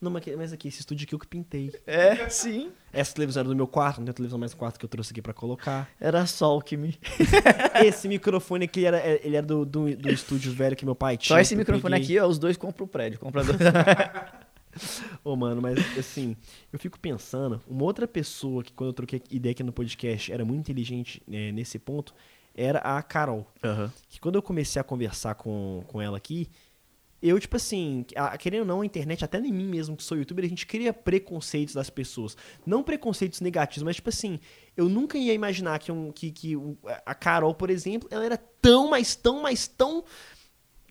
Não, 0.00 0.10
mas 0.10 0.52
aqui, 0.52 0.68
esse 0.68 0.80
estúdio 0.80 1.04
aqui 1.04 1.14
eu 1.14 1.18
que 1.18 1.26
pintei. 1.26 1.72
É, 1.86 2.28
sim. 2.28 2.70
Essa 2.92 3.14
televisão 3.14 3.40
era 3.40 3.48
do 3.48 3.56
meu 3.56 3.66
quarto, 3.66 3.98
não 3.98 4.04
tem 4.04 4.14
televisão 4.14 4.38
mais 4.38 4.52
quarto 4.52 4.78
que 4.78 4.84
eu 4.84 4.88
trouxe 4.88 5.12
aqui 5.12 5.22
pra 5.22 5.32
colocar. 5.32 5.88
Era 5.98 6.26
só 6.26 6.56
o 6.56 6.60
que 6.60 6.76
me. 6.76 6.98
Esse 7.84 8.06
microfone 8.06 8.66
aqui, 8.66 8.84
era, 8.84 9.04
ele 9.24 9.36
era 9.36 9.46
do, 9.46 9.64
do, 9.64 9.96
do 9.96 10.10
estúdio 10.10 10.52
velho 10.52 10.76
que 10.76 10.84
meu 10.84 10.94
pai 10.94 11.16
tinha. 11.16 11.36
Só 11.36 11.40
esse 11.40 11.56
microfone 11.56 11.94
peguei. 11.94 12.16
aqui, 12.16 12.18
ó, 12.18 12.28
os 12.28 12.38
dois 12.38 12.56
compram 12.56 12.84
o 12.84 12.88
prédio. 12.88 13.18
Compra 13.18 13.42
dois. 13.42 13.58
Ô, 15.24 15.34
mano, 15.34 15.62
mas 15.62 15.78
assim, 15.98 16.36
eu 16.72 16.78
fico 16.78 16.98
pensando, 16.98 17.60
uma 17.66 17.84
outra 17.84 18.06
pessoa 18.06 18.62
que 18.62 18.72
quando 18.72 18.90
eu 18.90 18.94
troquei 18.94 19.22
ideia 19.30 19.52
aqui 19.52 19.62
no 19.62 19.72
podcast 19.72 20.30
era 20.30 20.44
muito 20.44 20.60
inteligente 20.60 21.22
né, 21.26 21.50
nesse 21.50 21.78
ponto, 21.78 22.14
era 22.54 22.78
a 22.80 23.02
Carol. 23.02 23.46
Aham. 23.62 23.92
Que 24.08 24.20
quando 24.20 24.36
eu 24.36 24.42
comecei 24.42 24.80
a 24.80 24.84
conversar 24.84 25.34
com, 25.34 25.82
com 25.86 26.00
ela 26.00 26.16
aqui, 26.16 26.48
eu, 27.22 27.40
tipo 27.40 27.56
assim, 27.56 28.04
querendo 28.38 28.60
ou 28.60 28.66
não, 28.66 28.80
a 28.82 28.86
internet, 28.86 29.24
até 29.24 29.38
em 29.38 29.52
mim 29.52 29.66
mesmo, 29.66 29.96
que 29.96 30.02
sou 30.02 30.16
youtuber, 30.16 30.44
a 30.44 30.48
gente 30.48 30.66
cria 30.66 30.92
preconceitos 30.92 31.74
das 31.74 31.88
pessoas. 31.88 32.36
Não 32.64 32.82
preconceitos 32.82 33.40
negativos, 33.40 33.82
mas, 33.82 33.96
tipo 33.96 34.08
assim, 34.08 34.38
eu 34.76 34.88
nunca 34.88 35.16
ia 35.16 35.32
imaginar 35.32 35.78
que, 35.78 35.90
um, 35.90 36.12
que, 36.12 36.30
que 36.30 36.54
a 37.04 37.14
Carol, 37.14 37.54
por 37.54 37.70
exemplo, 37.70 38.08
ela 38.12 38.24
era 38.24 38.36
tão, 38.36 38.90
mas 38.90 39.16
tão, 39.16 39.42
mas 39.42 39.66
tão 39.66 40.04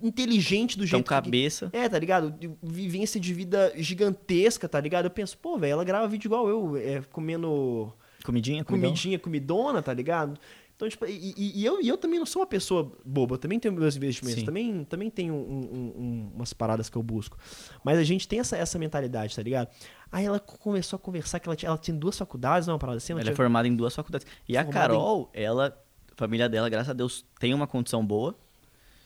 inteligente 0.02 0.78
do 0.78 0.86
jeito 0.86 1.04
que, 1.04 1.10
cabeça. 1.10 1.70
é, 1.72 1.88
tá 1.88 1.98
ligado? 1.98 2.36
Vivência 2.62 3.20
de 3.20 3.34
vida 3.34 3.72
gigantesca, 3.78 4.68
tá 4.68 4.80
ligado? 4.80 5.06
Eu 5.06 5.12
penso, 5.12 5.38
pô, 5.38 5.58
velho, 5.58 5.74
ela 5.74 5.84
grava 5.84 6.08
vídeo 6.08 6.28
igual 6.28 6.50
eu, 6.50 6.76
é, 6.76 7.02
comendo 7.12 7.94
Comidinha, 8.26 8.64
comidão. 8.64 8.90
comidinha, 8.90 9.20
comidona, 9.20 9.82
tá 9.84 9.94
ligado? 9.94 10.40
Então, 10.76 10.90
tipo, 10.90 11.06
e, 11.06 11.34
e- 11.38 11.64
eu, 11.66 11.82
e 11.82 11.88
eu 11.88 11.98
também 11.98 12.20
não 12.20 12.26
sou 12.26 12.42
uma 12.42 12.46
pessoa 12.48 12.92
boba, 13.06 13.36
eu 13.36 13.38
também 13.38 13.58
tenho 13.60 13.74
meus 13.74 13.96
investimentos, 13.96 14.42
Sim. 14.42 14.46
também, 14.46 14.84
também 14.84 15.10
tenho 15.10 15.34
um- 15.34 15.38
um- 15.38 16.02
um- 16.02 16.32
umas 16.36 16.52
paradas 16.52 16.90
que 16.90 16.98
eu 16.98 17.02
busco. 17.04 17.38
Mas 17.84 17.98
a 17.98 18.04
gente 18.04 18.28
tem 18.28 18.40
essa, 18.40 18.58
essa 18.58 18.78
mentalidade, 18.78 19.34
tá 19.34 19.42
ligado? 19.42 19.70
Aí 20.12 20.26
ela 20.26 20.38
começou 20.40 20.98
a 20.98 21.00
conversar 21.00 21.40
que 21.40 21.48
ela 21.48 21.56
tinha, 21.56 21.70
ela 21.70 21.78
tinha 21.78 21.96
duas 21.96 22.18
faculdades, 22.18 22.68
não 22.68 22.74
é 22.74 22.76
uma 22.76 22.80
parada 22.80 22.98
assim? 22.98 23.14
Ela 23.14 23.22
Ela 23.22 23.30
é 23.30 23.32
tinha- 23.32 23.36
formada 23.38 23.68
em 23.68 23.76
duas 23.76 23.96
faculdades. 23.96 24.28
E 24.50 24.58
a 24.58 24.66
Carol, 24.66 25.30
ela, 25.34 25.68
a 26.12 26.16
família 26.18 26.50
dela, 26.50 26.68
graças 26.68 26.90
a 26.90 26.94
Deus, 26.94 27.26
tem 27.40 27.54
uma 27.54 27.68
condição 27.68 28.06
boa. 28.06 28.36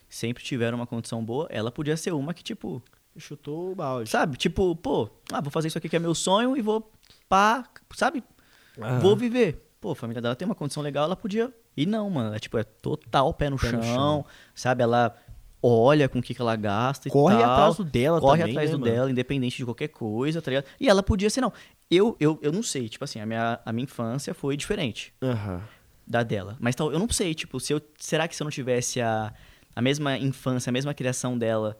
Sempre 0.09 0.43
tiveram 0.43 0.75
uma 0.79 0.87
condição 0.87 1.23
boa. 1.23 1.45
Ela 1.51 1.71
podia 1.71 1.95
ser 1.95 2.13
uma 2.13 2.33
que, 2.33 2.43
tipo, 2.43 2.81
chutou 3.15 3.73
o 3.73 3.75
balde. 3.75 4.09
sabe? 4.09 4.37
Tipo, 4.37 4.75
pô, 4.75 5.07
ah, 5.31 5.39
vou 5.39 5.51
fazer 5.51 5.67
isso 5.67 5.77
aqui 5.77 5.87
que 5.87 5.95
é 5.95 5.99
meu 5.99 6.15
sonho 6.15 6.57
e 6.57 6.61
vou 6.63 6.91
pá, 7.27 7.63
sabe? 7.95 8.23
Aham. 8.79 8.99
Vou 9.01 9.15
viver. 9.15 9.68
Pô, 9.79 9.91
a 9.91 9.95
família 9.95 10.21
dela 10.21 10.35
tem 10.35 10.45
uma 10.45 10.55
condição 10.55 10.83
legal, 10.83 11.05
ela 11.05 11.15
podia. 11.15 11.53
E 11.75 11.85
não, 11.85 12.09
mano. 12.09 12.35
É 12.35 12.39
tipo, 12.39 12.57
é 12.57 12.63
total 12.63 13.33
pé 13.33 13.49
no, 13.49 13.57
Pé 13.57 13.71
no 13.71 13.81
chão, 13.81 13.95
chão. 13.95 14.25
sabe? 14.53 14.83
Ela 14.83 15.15
olha 15.63 16.07
com 16.09 16.19
o 16.19 16.21
que, 16.21 16.33
que 16.33 16.41
ela 16.41 16.55
gasta 16.55 17.07
e 17.07 17.11
Corre 17.11 17.35
tal. 17.37 17.51
atrás 17.51 17.77
do 17.77 17.83
dela 17.85 18.19
corre 18.19 18.39
também, 18.39 18.53
atrás 18.55 18.69
né, 18.69 18.75
do 18.75 18.79
mano? 18.79 18.91
dela, 18.91 19.11
independente 19.11 19.57
de 19.57 19.65
qualquer 19.65 19.87
coisa, 19.89 20.41
tá 20.41 20.51
ligado? 20.51 20.65
E 20.79 20.87
ela 20.89 21.01
podia 21.01 21.29
ser, 21.29 21.41
não. 21.41 21.51
Eu, 21.89 22.15
eu, 22.19 22.37
eu 22.41 22.51
não 22.51 22.61
sei, 22.63 22.87
tipo 22.89 23.03
assim, 23.03 23.19
a 23.19 23.25
minha, 23.25 23.59
a 23.65 23.71
minha 23.73 23.83
infância 23.85 24.33
foi 24.33 24.55
diferente 24.57 25.13
Aham. 25.21 25.61
da 26.05 26.23
dela. 26.23 26.57
Mas 26.59 26.75
tal, 26.75 26.91
eu 26.91 26.99
não 26.99 27.09
sei, 27.09 27.33
tipo, 27.33 27.59
se 27.59 27.73
eu, 27.73 27.81
será 27.97 28.27
que 28.27 28.35
se 28.35 28.41
eu 28.43 28.45
não 28.45 28.51
tivesse 28.51 28.99
a, 29.01 29.33
a 29.75 29.81
mesma 29.81 30.17
infância, 30.17 30.69
a 30.69 30.73
mesma 30.73 30.93
criação 30.93 31.37
dela, 31.37 31.77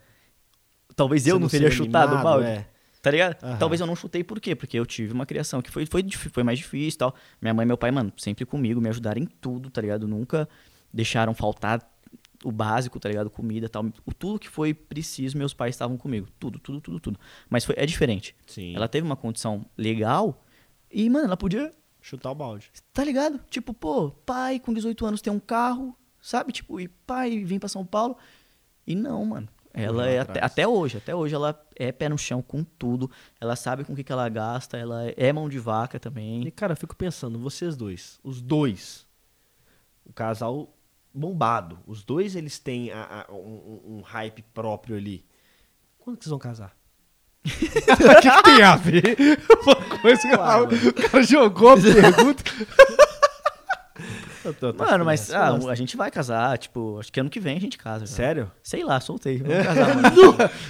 talvez 0.95 1.28
eu 1.28 1.36
Você 1.36 1.39
não 1.41 1.47
teria 1.50 1.70
chutado 1.72 2.08
o 2.14 2.18
mimado, 2.18 2.24
balde? 2.24 2.47
é. 2.50 2.66
Tá 3.02 3.12
ligado? 3.12 3.41
Aham. 3.43 3.58
Talvez 3.58 3.80
eu 3.82 3.88
não 3.88 3.95
chutei 3.95 4.24
por 4.24 4.39
quê? 4.39 4.56
Porque 4.56 4.78
eu 4.78 4.86
tive 4.86 5.14
uma 5.14 5.26
criação 5.26 5.62
que 5.62 5.72
foi, 5.72 5.86
foi, 5.86 6.04
foi 6.12 6.43
mais 6.43 6.60
difícil 6.60 6.95
e 6.95 6.97
tal. 6.97 7.16
Minha 7.41 7.54
mãe 7.54 7.64
e 7.64 7.68
meu 7.68 7.78
pai, 7.78 7.91
mano, 7.91 8.12
sempre 8.18 8.45
comigo, 8.45 8.82
me 8.82 8.89
ajudaram 8.89 9.22
em 9.22 9.26
tudo, 9.26 9.70
tá 9.70 9.82
ligado? 9.82 10.08
Nunca 10.08 10.47
deixaram 10.93 11.34
faltar 11.34 11.82
o 12.43 12.52
básico, 12.52 13.00
tá 13.00 13.10
ligado? 13.10 13.30
Comida 13.30 13.68
e 13.68 13.70
tal. 13.70 13.86
O, 14.06 14.14
tudo 14.14 14.39
que 14.39 14.50
foi 14.50 14.74
preciso, 14.74 15.38
meus 15.38 15.54
pais 15.54 15.76
estavam 15.76 15.97
comigo. 15.97 16.28
Tudo, 16.39 16.60
tudo, 16.60 16.82
tudo, 16.82 17.00
tudo. 17.00 17.20
Mas 17.50 17.64
foi, 17.64 17.76
é 17.78 17.86
diferente. 17.86 18.36
Sim. 18.47 18.76
Ela 18.76 18.88
teve 18.88 19.06
uma 19.06 19.16
condição 19.16 19.66
legal 19.78 20.43
e, 20.91 21.10
mano, 21.10 21.26
ela 21.26 21.38
podia 21.38 21.72
Chutar 22.02 22.32
o 22.32 22.36
balde. 22.36 22.72
Tá 22.93 23.04
ligado? 23.04 23.39
Tipo, 23.50 23.74
pô, 23.74 24.12
pai 24.26 24.60
com 24.60 24.74
18 24.74 25.06
anos 25.06 25.22
tem 25.22 25.32
um 25.32 25.39
carro, 25.39 25.95
sabe? 26.22 26.52
Tipo, 26.52 26.80
e 26.80 26.88
pai 26.88 27.43
vem 27.43 27.60
pra 27.60 27.68
São 27.68 27.86
Paulo. 27.86 28.18
E 28.88 28.95
não, 28.95 29.26
mano. 29.26 29.50
Ela 29.84 30.07
é 30.09 30.19
até, 30.19 30.43
até 30.43 30.67
hoje, 30.67 30.97
até 30.97 31.15
hoje 31.15 31.34
ela 31.36 31.59
é 31.75 31.91
pé 31.91 32.09
no 32.09 32.17
chão 32.17 32.41
com 32.41 32.63
tudo. 32.63 33.09
Ela 33.39 33.55
sabe 33.55 33.84
com 33.84 33.93
o 33.93 33.95
que, 33.95 34.03
que 34.03 34.11
ela 34.11 34.27
gasta, 34.30 34.77
ela 34.77 35.03
é 35.15 35.32
mão 35.34 35.47
de 35.49 35.59
vaca 35.59 35.97
E, 35.97 35.99
também. 35.99 36.51
cara, 36.51 36.73
eu 36.73 36.77
fico 36.77 36.95
pensando, 36.95 37.39
vocês 37.39 37.75
dois, 37.75 38.19
os 38.23 38.41
dois, 38.41 39.05
o 40.05 40.13
casal 40.13 40.75
bombado, 41.13 41.80
os 41.88 42.03
dois 42.03 42.36
eles 42.36 42.59
têm 42.59 42.91
a- 42.91 43.25
a- 43.27 43.34
um, 43.34 43.38
um- 43.38 43.97
um 43.97 44.01
hype 44.01 44.41
próprio 44.53 44.95
ali. 44.95 45.25
Quando 45.97 46.17
que 46.17 46.23
vocês 46.23 46.30
vão 46.32 46.39
casar? 46.39 46.75
O 47.45 48.21
que, 48.21 48.30
que 48.32 48.43
tem 48.43 48.61
a 48.61 48.75
ver? 48.75 49.15
Uma 49.63 49.99
coisa 50.01 50.21
que 50.21 50.36
Claro, 50.36 50.63
o 50.65 50.93
cara 50.93 51.23
jogou 51.23 51.69
a 51.69 51.77
pergunta. 51.77 52.43
Eu 54.50 54.54
tô- 54.54 54.74
tô 54.74 54.84
Mano, 54.84 55.06
mas 55.06 55.32
ah, 55.34 55.56
a 55.70 55.76
gente 55.76 55.95
vai 55.97 56.10
casar, 56.12 56.58
tipo, 56.58 56.97
acho 57.00 57.12
que 57.12 57.20
ano 57.20 57.30
que 57.30 57.39
vem 57.39 57.58
a 57.58 57.60
gente 57.62 57.78
casa. 57.78 58.06
já. 58.06 58.12
Sério? 58.14 58.52
Sei 58.64 58.84
lá, 58.84 59.00
soltei. 59.00 59.38
Vamos 59.38 59.64
casar, 59.66 59.95
mano. 59.95 60.12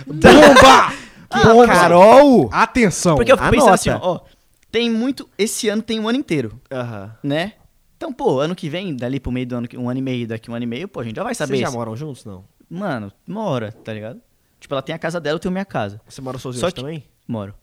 Bomba! 0.07 0.93
Ah, 1.29 1.67
Carol! 1.67 2.49
Atenção. 2.51 3.15
Porque 3.15 3.31
eu 3.31 3.37
fico 3.37 3.49
pensando 3.49 3.73
assim, 3.73 3.89
ó, 3.91 3.99
ó, 4.01 4.19
tem 4.71 4.89
muito. 4.89 5.29
Esse 5.37 5.69
ano 5.69 5.81
tem 5.81 5.99
um 5.99 6.07
ano 6.07 6.17
inteiro, 6.17 6.59
Aham. 6.71 7.15
né? 7.23 7.53
Então, 7.97 8.11
pô, 8.13 8.39
ano 8.39 8.55
que 8.55 8.69
vem, 8.69 8.95
dali 8.95 9.19
pro 9.19 9.31
meio 9.31 9.45
do 9.45 9.55
ano, 9.55 9.67
que- 9.67 9.77
um 9.77 9.89
ano 9.89 9.99
e 9.99 10.01
meio, 10.01 10.27
daqui 10.27 10.49
um 10.49 10.55
ano 10.55 10.63
e 10.63 10.67
meio, 10.67 10.87
pô, 10.87 11.01
a 11.01 11.03
gente 11.03 11.15
já 11.15 11.23
vai 11.23 11.35
saber. 11.35 11.57
Vocês 11.57 11.69
já 11.69 11.71
moram 11.71 11.95
juntos, 11.95 12.23
não? 12.25 12.45
Mano, 12.69 13.11
mora, 13.27 13.71
tá 13.71 13.93
ligado? 13.93 14.21
Tipo, 14.59 14.73
ela 14.73 14.81
tem 14.81 14.93
a 14.95 14.99
casa 14.99 15.19
dela, 15.19 15.35
eu 15.35 15.39
tenho 15.39 15.51
minha 15.51 15.65
casa. 15.65 16.01
Você 16.07 16.21
mora 16.21 16.37
sozinho 16.37 16.61
Só 16.61 16.69
que- 16.71 16.81
também? 16.81 17.03
Moro. 17.27 17.53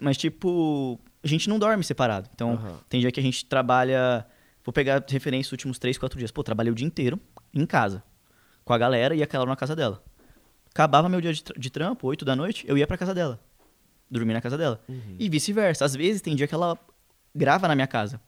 Mas, 0.00 0.16
tipo, 0.16 0.98
a 1.22 1.26
gente 1.28 1.48
não 1.48 1.58
dorme 1.58 1.82
separado. 1.84 2.28
Então, 2.34 2.52
Aham. 2.52 2.74
tem 2.88 3.00
dia 3.00 3.10
que 3.12 3.20
a 3.20 3.22
gente 3.22 3.44
trabalha. 3.44 4.24
Vou 4.64 4.72
pegar 4.72 5.02
referência 5.08 5.48
os 5.48 5.52
últimos 5.52 5.78
3, 5.78 5.96
4 5.98 6.18
dias. 6.18 6.30
Pô, 6.30 6.42
trabalhei 6.42 6.70
o 6.72 6.74
dia 6.74 6.86
inteiro 6.86 7.18
em 7.54 7.64
casa. 7.66 8.02
Com 8.64 8.72
a 8.72 8.78
galera 8.78 9.14
e 9.14 9.22
aquela 9.22 9.46
na 9.46 9.56
casa 9.56 9.74
dela. 9.74 10.02
Acabava 10.70 11.08
meu 11.08 11.20
dia 11.20 11.32
de, 11.32 11.42
tra- 11.42 11.58
de 11.58 11.70
trampo, 11.70 12.06
8 12.06 12.24
da 12.24 12.36
noite, 12.36 12.64
eu 12.68 12.76
ia 12.78 12.86
pra 12.86 12.96
casa 12.98 13.14
dela. 13.14 13.40
Dormir 14.10 14.32
na 14.34 14.40
casa 14.40 14.58
dela. 14.58 14.80
Uhum. 14.88 15.16
E 15.18 15.28
vice-versa. 15.28 15.84
Às 15.84 15.94
vezes 15.96 16.20
tem 16.20 16.34
dia 16.36 16.46
que 16.46 16.54
ela 16.54 16.78
grava 17.34 17.66
na 17.68 17.74
minha 17.74 17.86
casa. 17.86 18.20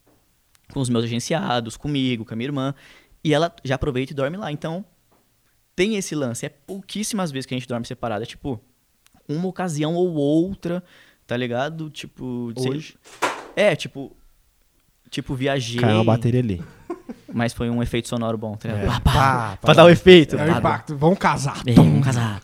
Com 0.73 0.81
os 0.81 0.89
meus 0.89 1.05
agenciados, 1.05 1.77
comigo, 1.77 2.25
com 2.25 2.33
a 2.35 2.37
minha 2.37 2.47
irmã. 2.49 2.75
E 3.23 3.35
ela 3.35 3.55
já 3.65 3.75
aproveita 3.75 4.13
e 4.13 4.17
dorme 4.17 4.37
lá. 4.37 4.51
Então, 4.51 4.85
tem 5.77 5.97
esse 5.97 6.15
lance. 6.15 6.47
É 6.47 6.49
pouquíssimas 6.49 7.31
vezes 7.31 7.47
que 7.47 7.55
a 7.55 7.59
gente 7.59 7.69
dorme 7.69 7.87
separado. 7.87 8.23
É 8.23 8.27
tipo, 8.27 8.61
uma 9.29 9.47
ocasião 9.49 9.95
ou 9.95 10.13
outra, 10.15 10.83
tá 11.27 11.37
ligado? 11.37 11.91
Tipo, 11.91 12.53
sei- 12.57 12.71
Hoje. 12.71 12.97
É, 13.55 13.77
tipo. 13.77 14.17
Tipo, 15.13 15.35
viajei. 15.35 15.79
Caiu 15.79 15.97
uma 15.97 16.05
bateria 16.05 16.41
ali. 16.41 16.63
Mas 17.31 17.53
foi 17.53 17.69
um 17.69 17.83
efeito 17.83 18.09
sonoro 18.09 18.39
bom, 18.39 18.57
tá 18.57 18.69
ligado? 18.71 18.85
É. 18.85 18.87
Pá, 18.87 19.01
pá, 19.01 19.13
Pá, 19.13 19.59
pra 19.61 19.75
dar 19.75 19.85
o 19.85 19.91
efeito. 19.91 20.37
É 20.37 20.47
o 20.55 20.59
impacto. 20.59 20.97
Vamos 20.97 21.19
casar. 21.19 21.63
é, 21.67 21.73
vamos 21.75 22.03
casar. 22.03 22.41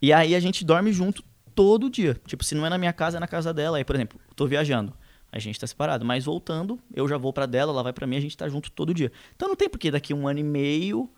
E 0.00 0.12
aí 0.12 0.32
a 0.36 0.38
gente 0.40 0.64
dorme 0.64 0.92
junto 0.92 1.24
todo 1.52 1.90
dia. 1.90 2.16
Tipo, 2.24 2.44
se 2.44 2.54
não 2.54 2.64
é 2.64 2.70
na 2.70 2.78
minha 2.78 2.92
casa, 2.92 3.16
é 3.16 3.20
na 3.20 3.26
casa 3.26 3.52
dela. 3.52 3.78
Aí, 3.78 3.84
por 3.84 3.96
exemplo, 3.96 4.20
tô 4.36 4.46
viajando. 4.46 4.92
A 5.32 5.40
gente 5.40 5.58
tá 5.58 5.66
separado. 5.66 6.04
Mas 6.04 6.24
voltando, 6.24 6.78
eu 6.94 7.08
já 7.08 7.18
vou 7.18 7.32
pra 7.32 7.44
dela, 7.44 7.72
ela 7.72 7.82
vai 7.82 7.92
pra 7.92 8.06
mim, 8.06 8.16
a 8.16 8.20
gente 8.20 8.36
tá 8.36 8.48
junto 8.48 8.70
todo 8.70 8.94
dia. 8.94 9.10
Então 9.34 9.48
não 9.48 9.56
tem 9.56 9.68
por 9.68 9.78
que 9.78 9.90
daqui 9.90 10.14
um 10.14 10.28
ano 10.28 10.38
e 10.38 10.44
meio 10.44 11.10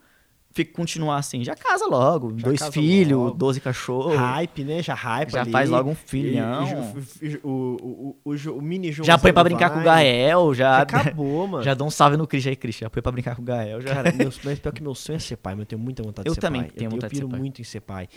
fica, 0.64 0.72
continuar 0.76 1.16
assim. 1.16 1.42
Já 1.44 1.54
casa 1.54 1.86
logo. 1.86 2.32
Já 2.38 2.44
dois 2.46 2.68
filhos. 2.68 3.34
12 3.36 3.60
cachorros. 3.60 4.14
Hype, 4.16 4.64
né? 4.64 4.82
Já 4.82 4.94
hype 4.94 5.30
Já 5.30 5.40
ali. 5.42 5.50
faz 5.52 5.70
logo 5.70 5.90
um 5.90 5.94
filhão. 5.94 6.64
O, 7.42 7.48
o, 7.50 8.16
o, 8.24 8.34
o, 8.58 8.62
mini 8.62 8.92
João. 8.92 9.06
já 9.06 9.18
põe 9.18 9.32
pra 9.32 9.44
brincar 9.44 9.70
com 9.70 9.80
o 9.80 9.82
Gael, 9.82 10.54
Já 10.54 10.64
já. 10.78 10.82
acabou, 10.82 11.46
mano. 11.46 11.64
Já 11.64 11.74
dá 11.74 11.84
um 11.84 11.90
salve 11.90 12.16
no 12.16 12.26
Cris 12.26 12.46
aí, 12.46 12.56
Cris. 12.56 12.76
Já 12.78 12.90
põe 12.90 13.02
pra 13.02 13.12
brincar 13.12 13.36
com 13.36 13.42
o 13.42 13.44
Gael. 13.44 13.80
Já. 13.80 13.94
Cara, 13.94 14.12
meu, 14.12 14.30
mas 14.44 14.58
pior 14.58 14.72
que 14.72 14.82
meu 14.82 14.94
sonho 14.94 15.16
é 15.16 15.20
ser 15.20 15.36
pai, 15.36 15.54
mas 15.54 15.60
eu 15.60 15.66
tenho 15.66 15.80
muita 15.80 16.02
vontade 16.02 16.28
Eu 16.28 16.32
de 16.32 16.34
ser 16.36 16.40
também 16.40 16.62
pai. 16.62 16.70
tenho 16.70 16.88
eu, 16.88 16.90
vontade 16.92 17.12
de 17.14 17.20
eu 17.20 17.20
piro 17.20 17.26
ser 17.28 17.30
pai. 17.32 17.40
muito 17.40 17.60
em 17.60 17.64
ser 17.64 17.80
pai. 17.80 18.08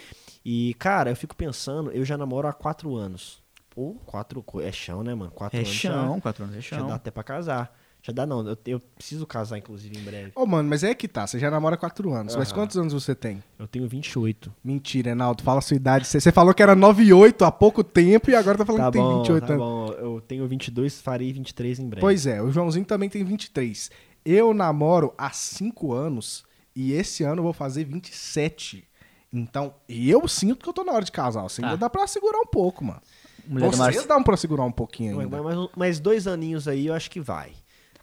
E, 0.44 0.74
cara, 0.80 1.10
eu 1.12 1.16
fico 1.16 1.36
pensando, 1.36 1.92
eu 1.92 2.04
já 2.04 2.18
namoro 2.18 2.48
há 2.48 2.54
quatro 2.54 2.96
anos. 2.96 3.42
Pô, 3.70 3.96
quatro. 4.06 4.44
É 4.62 4.72
chão, 4.72 5.02
né, 5.04 5.16
mano? 5.16 5.32
Quatro 5.32 5.58
É 5.58 5.62
anos. 5.62 5.72
chão, 5.72 6.16
Já, 6.16 6.22
quatro 6.22 6.44
anos 6.44 6.56
é 6.58 6.62
já 6.62 6.78
chão. 6.78 6.88
dá 6.88 6.96
até 6.96 7.10
pra 7.10 7.24
casar. 7.24 7.74
Já 8.04 8.12
dá, 8.12 8.26
não. 8.26 8.48
Eu, 8.48 8.58
eu 8.66 8.80
preciso 8.80 9.28
casar, 9.28 9.58
inclusive, 9.60 9.96
em 9.96 10.02
breve. 10.04 10.32
Ô, 10.36 10.46
mano, 10.46 10.68
mas 10.68 10.84
é 10.84 10.96
que 10.96 11.08
tá. 11.08 11.28
Você 11.28 11.38
já 11.38 11.52
namora 11.52 11.76
há 11.76 11.78
quatro 11.78 12.12
anos. 12.14 12.36
Mas 12.36 12.52
quantos 12.52 12.76
anos 12.78 12.94
você 12.94 13.14
tem? 13.14 13.44
Eu 13.60 13.68
tenho 13.68 13.88
28. 13.88 14.52
Mentira, 14.64 15.12
Enaldo. 15.12 15.44
Fala 15.44 15.60
a 15.60 15.62
sua 15.62 15.76
idade. 15.78 16.08
Você, 16.08 16.20
você 16.20 16.32
falou 16.32 16.52
que 16.54 16.64
era 16.64 16.74
9 16.76 17.04
e 17.04 17.14
8 17.14 17.46
há 17.46 17.52
pouco 17.52 17.84
tempo 17.84 18.32
e 18.32 18.36
agora 18.36 18.58
tá 18.58 18.66
falando 18.66 18.82
Tá 18.82 18.88
que 18.88 18.94
tem 18.94 19.02
bom, 19.02 19.18
28 19.20 19.46
tá 19.48 19.54
anos. 19.54 19.64
bom. 19.66 19.92
Eu 19.94 20.22
tenho 20.22 20.48
22, 20.48 21.00
farei 21.00 21.32
23 21.32 21.78
em 21.80 21.88
breve. 21.90 22.02
Pois 22.02 22.26
é, 22.26 22.42
o 22.42 22.50
Joãozinho 22.52 22.86
também 22.86 23.08
tem 23.08 23.24
23. 23.24 23.92
Eu 24.26 24.52
namoro 24.54 25.14
há 25.18 25.30
5 25.32 25.94
anos 25.94 26.44
e 26.76 26.94
esse 26.94 27.24
ano 27.24 27.40
eu 27.40 27.44
vou 27.44 27.54
fazer 27.54 27.84
27. 27.84 28.84
Então, 29.32 29.74
eu 29.88 30.28
sinto 30.28 30.64
que 30.64 30.70
eu 30.70 30.74
tô 30.74 30.84
na 30.84 30.92
hora 30.92 31.06
de 31.06 31.12
casar. 31.12 31.46
Assim, 31.46 31.62
Tá. 31.62 31.68
ainda 31.70 31.78
dá 31.78 31.90
pra 31.90 32.06
segurar 32.08 32.40
um 32.40 32.46
pouco, 32.48 32.84
mano. 32.84 33.02
Mulher 33.48 33.68
Vocês 33.68 33.80
Marcelo. 33.80 34.08
dão 34.08 34.24
pra 34.24 34.38
segurar 34.38 34.64
um 34.66 34.72
pouquinho 34.72 35.20
ainda. 35.20 35.42
mas- 35.42 35.56
mas- 35.56 35.70
mais 35.76 36.00
dois 36.00 36.28
aninhos 36.28 36.68
aí 36.68 36.88
eu 36.88 36.94
acho 36.94 37.10
que 37.10 37.20
vai. 37.20 37.52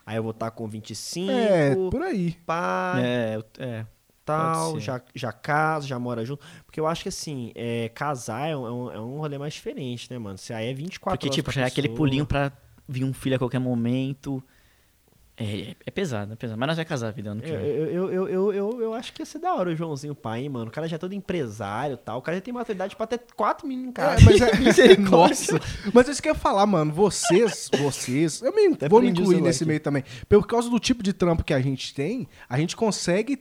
Aí 0.08 0.16
eu 0.16 0.22
vou 0.22 0.30
estar 0.30 0.50
com 0.52 0.66
25, 0.66 1.30
É, 1.30 1.74
por 1.90 2.00
aí. 2.02 2.34
pai, 2.46 3.02
É, 3.04 3.44
é. 3.58 3.86
tal, 4.24 4.80
já, 4.80 5.02
já 5.14 5.30
casa, 5.32 5.86
já 5.86 5.98
mora 5.98 6.24
junto. 6.24 6.42
Porque 6.64 6.80
eu 6.80 6.86
acho 6.86 7.02
que 7.02 7.10
assim, 7.10 7.52
é, 7.54 7.90
casar 7.90 8.48
é 8.48 8.56
um, 8.56 8.66
é 8.90 8.98
um- 8.98 9.16
é 9.16 9.18
rolê 9.18 9.36
mais 9.36 9.52
diferente, 9.52 10.10
né, 10.10 10.18
mano? 10.18 10.38
Você 10.38 10.54
aí 10.54 10.68
é 10.70 10.72
24 10.72 11.18
Porque, 11.18 11.26
horas 11.28 11.34
tipo, 11.34 11.50
já 11.52 11.60
é 11.60 11.64
aquele 11.66 11.90
pulinho 11.90 12.24
pra 12.24 12.50
vir 12.88 13.04
um 13.04 13.12
filho 13.12 13.36
a 13.36 13.38
qualquer 13.38 13.58
momento. 13.58 14.42
É, 15.40 15.76
é 15.86 15.90
pesado, 15.90 16.32
é 16.32 16.36
pesado. 16.36 16.58
Mas 16.58 16.66
nós 16.66 16.76
vamos 16.76 16.88
casar 16.88 17.08
a 17.08 17.10
vida 17.12 17.30
ano 17.30 17.40
que 17.40 17.48
Eu, 17.48 17.58
vem. 17.58 17.68
eu, 17.68 17.86
eu, 17.86 18.10
eu, 18.10 18.28
eu, 18.28 18.52
eu, 18.52 18.82
eu 18.82 18.94
acho 18.94 19.12
que 19.12 19.22
ia 19.22 19.26
ser 19.26 19.38
da 19.38 19.54
hora 19.54 19.70
o 19.70 19.76
Joãozinho 19.76 20.14
pai, 20.14 20.40
hein, 20.42 20.48
mano. 20.48 20.66
O 20.66 20.70
cara 20.70 20.88
já 20.88 20.96
é 20.96 20.98
todo 20.98 21.12
empresário 21.14 21.94
e 21.94 21.96
tal. 21.96 22.18
O 22.18 22.22
cara 22.22 22.36
já 22.36 22.40
tem 22.40 22.52
maturidade 22.52 22.96
pra 22.96 23.06
ter 23.06 23.20
quatro 23.36 23.66
meninos 23.66 23.90
em 23.90 23.92
casa. 23.92 24.20
É, 24.20 24.24
mas 24.60 24.78
é, 24.78 24.96
nossa. 24.98 25.60
Mas 25.94 26.08
isso 26.08 26.20
que 26.20 26.28
eu 26.28 26.32
ia 26.34 26.38
falar, 26.38 26.66
mano. 26.66 26.92
Vocês, 26.92 27.70
vocês. 27.78 28.42
Eu 28.42 28.52
me, 28.54 28.74
Até 28.74 28.88
vou 28.88 29.00
me 29.00 29.10
incluir 29.10 29.40
nesse 29.40 29.62
aqui. 29.62 29.68
meio 29.68 29.80
também. 29.80 30.02
Por 30.28 30.46
causa 30.46 30.68
do 30.68 30.78
tipo 30.80 31.02
de 31.02 31.12
trampo 31.12 31.44
que 31.44 31.54
a 31.54 31.60
gente 31.60 31.94
tem, 31.94 32.28
a 32.48 32.58
gente 32.58 32.74
consegue 32.76 33.36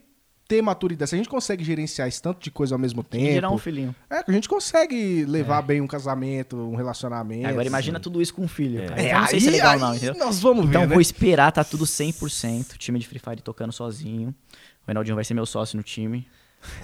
ter 0.47 0.61
maturidade. 0.61 1.09
Se 1.09 1.15
a 1.15 1.17
gente 1.17 1.27
consegue 1.29 1.63
gerenciar 1.63 2.07
esse 2.07 2.21
tanto 2.21 2.41
de 2.41 2.49
coisa 2.49 2.73
ao 2.75 2.79
mesmo 2.79 3.03
Tem 3.03 3.25
que 3.25 3.31
gerar 3.33 3.49
um 3.49 3.51
tempo. 3.51 3.63
filhinho. 3.63 3.95
É, 4.09 4.23
a 4.27 4.31
gente 4.31 4.47
consegue 4.47 5.25
levar 5.25 5.61
bem 5.61 5.81
um 5.81 5.87
casamento, 5.87 6.55
um 6.57 6.75
relacionamento. 6.75 7.47
Agora 7.47 7.67
imagina 7.67 7.99
tudo 7.99 8.21
isso 8.21 8.33
com 8.33 8.43
um 8.43 8.47
filho. 8.47 8.87
cara. 8.87 9.01
É, 9.01 9.07
Então, 9.07 9.19
não 9.21 9.27
sei 9.27 9.39
se 9.39 9.45
é 9.47 9.49
aí- 9.49 9.55
legal, 9.55 9.73
aí 9.73 9.79
não, 9.79 9.95
entendeu? 9.95 10.15
Nós 10.25 10.39
vamos 10.39 10.63
ver, 10.65 10.69
Então 10.69 10.81
né? 10.81 10.87
vou 10.87 11.01
esperar, 11.01 11.51
tá 11.51 11.63
tudo 11.63 11.85
100%. 11.85 12.77
Time 12.77 12.97
de 12.99 13.07
Free 13.07 13.19
Fire 13.19 13.41
tocando 13.41 13.71
sozinho. 13.73 14.29
O 14.29 14.87
Reinaldinho 14.87 15.15
vai 15.15 15.23
ser 15.25 15.33
meu 15.33 15.45
sócio 15.45 15.75
no 15.75 15.83
time. 15.83 16.25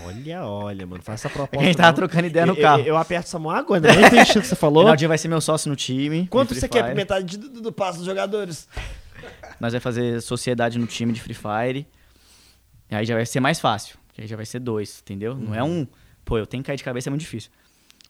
Olha, 0.06 0.44
olha, 0.46 0.86
mano. 0.86 1.02
Faz 1.02 1.22
essa 1.22 1.30
proposta. 1.34 1.58
É 1.58 1.60
a 1.62 1.66
gente 1.66 1.78
tava 1.78 1.88
não. 1.90 1.96
trocando 1.96 2.28
ideia 2.28 2.46
no 2.46 2.54
Eu- 2.54 2.62
carro. 2.62 2.80
Eu, 2.82 2.86
eu 2.88 2.98
aperto 2.98 3.28
essa 3.28 3.40
mão 3.40 3.52
agora, 3.52 3.80
né? 3.82 3.94
não 3.96 4.08
entendi 4.08 4.38
o 4.38 4.42
que 4.42 4.48
você 4.48 4.54
O 4.54 4.58
falou. 4.58 4.84
Reinaldinho 4.84 5.08
vai 5.08 5.18
ser 5.18 5.28
meu 5.30 5.42
sócio 5.42 5.70
no 5.70 5.76
time. 5.76 6.28
Quanto 6.28 6.54
você 6.54 6.68
quer 6.68 6.84
por 6.86 6.96
metade 6.96 7.38
do, 7.38 7.50
do, 7.50 7.62
do 7.62 7.72
passo 7.72 7.98
dos 8.00 8.06
jogadores? 8.06 8.68
Nós 9.60 9.72
vai 9.74 9.80
fazer 9.80 10.22
sociedade 10.22 10.78
no 10.78 10.86
time 10.86 11.14
de 11.14 11.22
Free 11.22 11.34
Fire. 11.36 11.88
E 12.90 12.96
aí 12.96 13.06
já 13.06 13.16
vai 13.16 13.26
ser 13.26 13.40
mais 13.40 13.60
fácil. 13.60 13.98
Que 14.14 14.22
aí 14.22 14.28
já 14.28 14.36
vai 14.36 14.46
ser 14.46 14.60
dois, 14.60 15.00
entendeu? 15.02 15.36
Não 15.36 15.56
é 15.56 15.64
um. 15.64 15.88
Pô, 16.24 16.38
eu 16.38 16.46
tenho 16.46 16.62
que 16.64 16.68
cair 16.68 16.78
de 16.78 16.84
cabeça, 16.84 17.10
é 17.10 17.12
muito 17.12 17.22
difícil. 17.22 17.50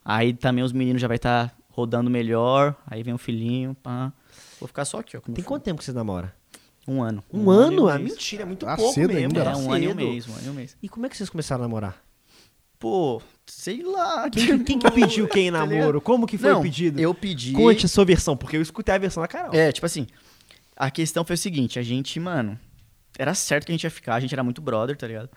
Aí 0.03 0.34
também 0.34 0.63
os 0.63 0.74
meninos 0.74 1.01
já 1.01 1.07
vai 1.07 1.15
estar 1.17 1.55
rodando 1.69 2.09
melhor. 2.09 2.76
Aí 2.86 3.01
vem 3.03 3.13
o 3.13 3.17
filhinho. 3.17 3.74
Pá. 3.82 4.11
Vou 4.59 4.67
ficar 4.67 4.86
só 4.86 4.99
aqui, 4.99 5.15
ó. 5.17 5.21
Tem 5.21 5.43
quanto 5.43 5.63
tempo 5.63 5.80
que 5.80 5.86
você 5.86 5.93
namora? 5.93 6.34
Um 6.86 7.01
ano. 7.01 7.24
Um, 7.32 7.49
ano? 7.49 7.88
e 7.88 7.91
Ah, 7.91 7.95
um 7.95 7.99
mentira, 7.99 8.43
é 8.43 8.45
muito 8.45 8.65
Tá 8.65 8.76
pouco 8.76 8.93
cedo 8.93 9.13
mesmo. 9.13 9.28
ainda. 9.28 9.39
É, 9.39 9.43
tá 9.45 9.57
um 9.57 9.71
ano 9.71 9.84
e 9.84 9.88
um 9.88 9.91
cedo. 9.91 9.95
mês, 9.95 10.28
um 10.28 10.34
ano 10.34 10.41
e 10.45 10.49
um 10.49 10.53
mês. 10.53 10.78
E 10.84 10.89
como 10.89 11.05
é 11.05 11.09
que 11.09 11.15
vocês 11.15 11.30
começaram 11.30 11.63
a 11.63 11.67
namorar? 11.67 12.03
Pô, 12.78 13.21
sei 13.45 13.82
lá. 13.82 14.30
Quem, 14.30 14.45
que- 14.57 14.63
quem 14.65 14.80
que 14.80 14.91
pediu 14.91 15.28
quem 15.30 15.49
Tá 15.51 15.65
namoro? 15.65 16.01
Como 16.01 16.28
que 16.28 16.38
foi 16.38 16.49
Não, 16.51 16.59
o 16.59 16.61
pedido? 16.63 16.99
Eu 16.99 17.13
pedi. 17.13 17.53
Conte 17.53 17.86
a 17.86 17.89
sua 17.89 18.03
versão, 18.03 18.36
porque 18.36 18.57
eu 18.57 18.61
escutei 18.61 18.93
a 18.93 18.97
versão 18.97 19.21
da 19.24 19.28
Carol. 19.30 19.53
É, 19.53 19.71
tipo 19.71 19.86
assim, 19.86 20.05
a 20.76 20.91
questão 20.91 21.24
foi 21.24 21.36
o 21.36 21.38
seguinte, 21.38 21.80
a 21.80 21.84
gente, 21.84 22.19
mano, 22.19 22.59
era 23.18 23.34
certo 23.34 23.66
que 23.66 23.72
a 23.72 23.76
gente 23.76 23.84
ia 23.84 23.91
ficar, 23.91 24.16
a 24.16 24.20
gente 24.20 24.34
era 24.34 24.43
muito 24.43 24.61
brother, 24.61 24.97
tá 24.97 25.07
ligado? 25.07 25.30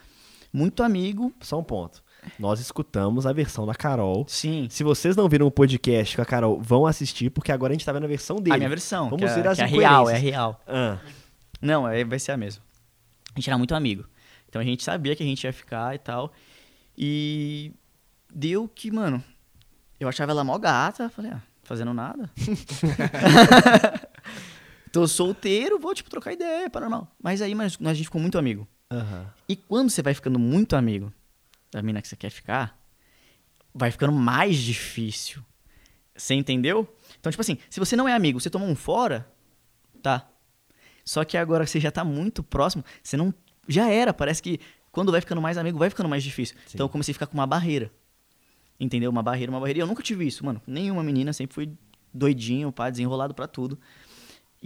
Muito 0.52 0.82
amigo, 0.82 1.32
Só 1.40 1.58
um 1.58 1.64
ponto. 1.64 2.02
Nós 2.38 2.58
escutamos 2.58 3.24
a 3.26 3.32
versão 3.32 3.66
da 3.66 3.74
Carol. 3.74 4.24
sim. 4.28 4.66
Se 4.68 4.82
vocês 4.82 5.14
não 5.14 5.28
viram 5.28 5.46
o 5.46 5.50
podcast 5.50 6.16
com 6.16 6.22
a 6.22 6.24
Carol, 6.24 6.60
vão 6.60 6.86
assistir, 6.86 7.30
porque 7.30 7.52
agora 7.52 7.72
a 7.72 7.74
gente 7.74 7.84
tá 7.84 7.92
vendo 7.92 8.04
a 8.04 8.08
versão 8.08 8.36
dele. 8.36 8.54
A 8.54 8.58
minha 8.58 8.68
versão, 8.68 9.10
Vamos 9.10 9.20
que, 9.30 9.34
ver 9.40 9.46
é, 9.46 9.48
as 9.48 9.56
que 9.56 9.62
é 9.62 9.66
real, 9.66 10.10
é 10.10 10.18
real. 10.18 10.60
Ah, 10.66 10.98
Não, 11.60 11.86
é, 11.88 12.04
vai 12.04 12.18
ser 12.18 12.32
a 12.32 12.36
mesma. 12.36 12.62
A 13.34 13.38
gente 13.38 13.48
era 13.48 13.58
muito 13.58 13.74
amigo. 13.74 14.04
Então 14.48 14.60
a 14.60 14.64
gente 14.64 14.82
sabia 14.82 15.14
que 15.14 15.22
a 15.22 15.26
gente 15.26 15.44
ia 15.44 15.52
ficar 15.52 15.94
e 15.94 15.98
tal. 15.98 16.32
E 16.98 17.72
deu 18.34 18.66
que, 18.66 18.90
mano, 18.90 19.22
eu 20.00 20.08
achava 20.08 20.32
ela 20.32 20.42
mó 20.42 20.58
gata. 20.58 21.08
Falei, 21.10 21.30
ah, 21.32 21.42
Fazendo 21.66 21.92
nada. 21.92 22.30
Tô 24.96 25.06
solteiro, 25.06 25.78
vou, 25.78 25.94
tipo, 25.94 26.08
trocar 26.08 26.32
ideia, 26.32 26.70
paranormal. 26.70 27.14
Mas 27.22 27.42
aí 27.42 27.54
mas, 27.54 27.76
a 27.84 27.92
gente 27.92 28.06
ficou 28.06 28.18
muito 28.18 28.38
amigo. 28.38 28.66
Aham. 28.90 29.30
E 29.46 29.54
quando 29.54 29.90
você 29.90 30.00
vai 30.00 30.14
ficando 30.14 30.38
muito 30.38 30.74
amigo 30.74 31.12
da 31.70 31.82
mina 31.82 32.00
que 32.00 32.08
você 32.08 32.16
quer 32.16 32.30
ficar, 32.30 32.80
vai 33.74 33.90
ficando 33.90 34.12
mais 34.12 34.56
difícil. 34.56 35.44
Você 36.16 36.32
entendeu? 36.32 36.88
Então, 37.20 37.30
tipo 37.30 37.42
assim, 37.42 37.58
se 37.68 37.78
você 37.78 37.94
não 37.94 38.08
é 38.08 38.14
amigo, 38.14 38.40
você 38.40 38.48
toma 38.48 38.64
um 38.64 38.74
fora, 38.74 39.30
tá. 40.02 40.26
Só 41.04 41.26
que 41.26 41.36
agora 41.36 41.66
que 41.66 41.70
você 41.70 41.78
já 41.78 41.90
tá 41.90 42.02
muito 42.02 42.42
próximo, 42.42 42.82
você 43.02 43.18
não. 43.18 43.34
Já 43.68 43.90
era, 43.90 44.14
parece 44.14 44.42
que 44.42 44.58
quando 44.90 45.12
vai 45.12 45.20
ficando 45.20 45.42
mais 45.42 45.58
amigo, 45.58 45.78
vai 45.78 45.90
ficando 45.90 46.08
mais 46.08 46.24
difícil. 46.24 46.56
Sim. 46.64 46.70
Então 46.72 46.86
eu 46.86 46.88
comecei 46.88 47.12
a 47.12 47.14
ficar 47.16 47.26
com 47.26 47.34
uma 47.34 47.46
barreira. 47.46 47.92
Entendeu? 48.80 49.10
Uma 49.10 49.22
barreira, 49.22 49.52
uma 49.52 49.60
barreira. 49.60 49.80
E 49.80 49.82
eu 49.82 49.86
nunca 49.86 50.02
tive 50.02 50.26
isso, 50.26 50.42
mano. 50.42 50.62
Nenhuma 50.66 51.02
menina, 51.02 51.34
sempre 51.34 51.54
fui 51.54 51.70
doidinho, 52.14 52.72
pá, 52.72 52.88
desenrolado 52.88 53.34
pra 53.34 53.46
tudo. 53.46 53.78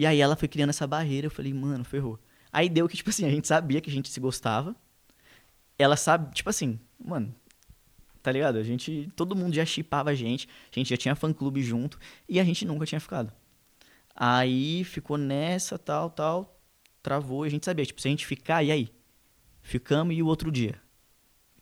E 0.01 0.07
aí 0.07 0.19
ela 0.19 0.35
foi 0.35 0.49
criando 0.49 0.71
essa 0.71 0.87
barreira, 0.87 1.27
eu 1.27 1.31
falei, 1.31 1.53
mano, 1.53 1.85
ferrou. 1.85 2.19
Aí 2.51 2.71
deu 2.71 2.89
que, 2.89 2.97
tipo 2.97 3.11
assim, 3.11 3.27
a 3.27 3.31
gente 3.31 3.47
sabia 3.47 3.83
que 3.83 3.91
a 3.91 3.93
gente 3.93 4.09
se 4.09 4.19
gostava. 4.19 4.75
Ela 5.79 5.95
sabe, 5.95 6.33
tipo 6.33 6.49
assim, 6.49 6.81
mano, 6.99 7.35
tá 8.23 8.33
ligado? 8.33 8.57
A 8.57 8.63
gente, 8.63 9.13
todo 9.15 9.37
mundo 9.37 9.55
já 9.55 9.63
chipava 9.63 10.09
a 10.09 10.15
gente, 10.15 10.49
a 10.75 10.79
gente 10.79 10.89
já 10.89 10.97
tinha 10.97 11.15
fã-clube 11.15 11.63
junto 11.63 11.99
e 12.27 12.41
a 12.41 12.45
gente 12.45 12.65
nunca 12.65 12.87
tinha 12.87 12.99
ficado. 12.99 13.31
Aí 14.17 14.85
ficou 14.85 15.19
nessa, 15.19 15.79
tal, 15.79 16.09
tal, 16.09 16.59
travou 17.03 17.45
e 17.45 17.49
a 17.49 17.51
gente 17.51 17.67
sabia, 17.67 17.85
tipo, 17.85 18.01
se 18.01 18.09
a 18.09 18.11
gente 18.11 18.25
ficar, 18.25 18.63
e 18.63 18.73
aí? 18.73 18.91
Ficamos 19.61 20.17
e 20.17 20.23
o 20.23 20.27
outro 20.27 20.51
dia? 20.51 20.81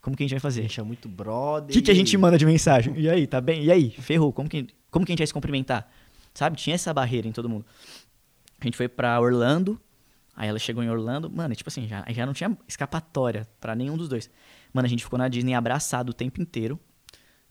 Como 0.01 0.17
que 0.17 0.23
a 0.23 0.27
gente 0.27 0.31
vai 0.31 0.39
A 0.39 0.43
fazer? 0.43 0.63
gente 0.63 0.79
é 0.79 0.83
muito 0.85 1.09
brother. 1.09 1.71
O 1.71 1.73
que, 1.73 1.83
que 1.83 1.91
a 1.91 1.95
gente 1.95 2.17
manda 2.17 2.39
de 2.39 2.47
mensagem? 2.47 2.97
E 2.97 3.11
aí, 3.11 3.27
tá 3.27 3.41
bem? 3.41 3.65
E 3.65 3.73
aí? 3.73 3.91
Ferrou. 3.91 4.33
Como 4.33 4.49
que, 4.49 4.69
como 4.93 5.05
que 5.05 5.11
a 5.11 5.15
gente 5.15 5.19
vai 5.19 5.27
se 5.27 5.35
cumprimentar? 5.35 5.91
Sabe? 6.33 6.57
Tinha 6.57 6.75
essa 6.77 6.95
barreira 6.95 7.27
em 7.27 7.33
todo 7.33 7.49
mundo. 7.49 7.67
A 8.61 8.65
gente 8.65 8.77
foi 8.77 8.89
pra 8.89 9.21
Orlando. 9.21 9.81
Aí 10.35 10.49
ela 10.49 10.59
chegou 10.59 10.83
em 10.83 10.91
Orlando. 10.91 11.31
Mano, 11.31 11.55
tipo 11.55 11.69
assim, 11.69 11.87
já, 11.89 12.05
já 12.09 12.25
não 12.25 12.33
tinha 12.33 12.57
escapatória 12.67 13.47
pra 13.61 13.75
nenhum 13.75 13.97
dos 13.97 14.09
dois. 14.09 14.31
Mano, 14.73 14.87
a 14.87 14.89
gente 14.89 15.03
ficou 15.03 15.19
na 15.19 15.29
Disney 15.29 15.55
abraçado 15.55 16.11
o 16.11 16.13
tempo 16.13 16.41
inteiro. 16.41 16.79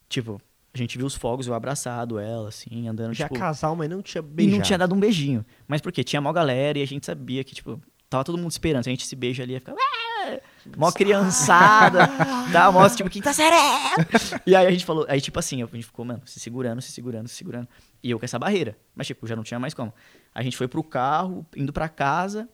Tipo, 0.08 0.40
a 0.72 0.78
gente 0.78 0.96
viu 0.96 1.06
os 1.06 1.14
fogos, 1.14 1.46
eu 1.46 1.54
abraçado 1.54 2.18
ela, 2.18 2.48
assim, 2.48 2.88
andando, 2.88 3.12
Já 3.12 3.26
tipo... 3.28 3.38
casal, 3.38 3.76
mas 3.76 3.90
não 3.90 4.00
tinha 4.00 4.20
E 4.20 4.24
beijado. 4.24 4.56
não 4.56 4.62
tinha 4.64 4.78
dado 4.78 4.94
um 4.94 5.00
beijinho. 5.00 5.44
Mas 5.66 5.80
por 5.80 5.92
quê? 5.92 6.02
Tinha 6.02 6.20
mó 6.20 6.32
galera 6.32 6.78
e 6.78 6.82
a 6.82 6.86
gente 6.86 7.04
sabia 7.04 7.44
que, 7.44 7.54
tipo, 7.54 7.80
tava 8.08 8.24
todo 8.24 8.38
mundo 8.38 8.50
esperando. 8.50 8.84
Se 8.84 8.88
a 8.88 8.92
gente 8.92 9.06
se 9.06 9.14
beija 9.16 9.42
ali, 9.42 9.52
ia 9.52 9.60
ficar. 9.60 9.72
"Ué!" 9.74 10.40
Mó 10.76 10.90
criançada. 10.92 12.06
tá, 12.52 12.70
mó 12.70 12.88
tipo, 12.88 13.08
quinta 13.08 13.32
série. 13.32 13.56
E 14.46 14.54
aí 14.54 14.66
a 14.66 14.70
gente 14.70 14.84
falou, 14.84 15.06
aí 15.08 15.20
tipo 15.20 15.38
assim, 15.38 15.62
a 15.62 15.66
gente 15.66 15.86
ficou, 15.86 16.04
mano, 16.04 16.22
se 16.26 16.38
segurando, 16.38 16.80
se 16.82 16.92
segurando, 16.92 17.28
se 17.28 17.34
segurando. 17.34 17.66
E 18.02 18.10
eu 18.10 18.18
com 18.18 18.24
essa 18.24 18.38
barreira. 18.38 18.76
Mas, 18.94 19.06
tipo, 19.06 19.26
já 19.26 19.34
não 19.34 19.42
tinha 19.42 19.58
mais 19.58 19.74
como. 19.74 19.92
A 20.34 20.42
gente 20.42 20.56
foi 20.56 20.68
pro 20.68 20.82
carro, 20.82 21.46
indo 21.56 21.72
pra 21.72 21.88
casa, 21.88 22.48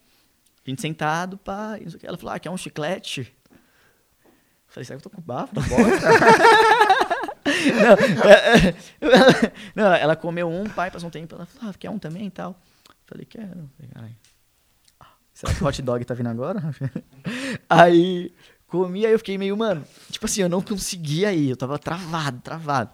a 0.66 0.70
gente 0.70 0.80
sentado, 0.80 1.36
pá. 1.36 1.78
Ela 2.02 2.16
falou, 2.16 2.34
ah, 2.34 2.38
quer 2.38 2.50
um 2.50 2.56
chiclete? 2.56 3.36
Eu 3.50 3.58
falei, 4.68 4.84
será 4.84 4.98
que 4.98 5.06
eu 5.06 5.10
tô 5.10 5.16
com 5.16 5.22
bafo? 5.22 5.54
Não 5.54 5.62
não, 7.44 8.30
é, 8.30 8.68
é, 8.68 9.52
não, 9.74 9.92
ela 9.94 10.16
comeu 10.16 10.48
um, 10.48 10.64
pai, 10.64 10.90
passou 10.90 11.08
um 11.08 11.12
tempo, 11.12 11.34
ela 11.34 11.46
falou, 11.46 11.70
ah, 11.70 11.74
quer 11.78 11.90
um 11.90 11.98
também 11.98 12.26
e 12.26 12.30
tal. 12.30 12.58
Eu 12.88 12.94
falei, 13.06 13.26
quero. 13.26 13.44
Eu 13.44 13.68
falei, 13.76 13.90
"Ai, 13.96 14.16
ah, 15.00 15.06
Será 15.32 15.54
que 15.54 15.62
o 15.62 15.66
hot 15.66 15.82
dog 15.82 16.04
tá 16.04 16.14
vindo 16.14 16.28
agora? 16.28 16.60
aí 17.68 18.34
comi, 18.66 19.06
aí 19.06 19.12
eu 19.12 19.18
fiquei 19.18 19.38
meio, 19.38 19.56
mano, 19.56 19.84
tipo 20.10 20.26
assim, 20.26 20.42
eu 20.42 20.48
não 20.48 20.60
conseguia 20.60 21.32
ir, 21.32 21.50
eu 21.50 21.56
tava 21.56 21.78
travado, 21.78 22.40
travado. 22.40 22.90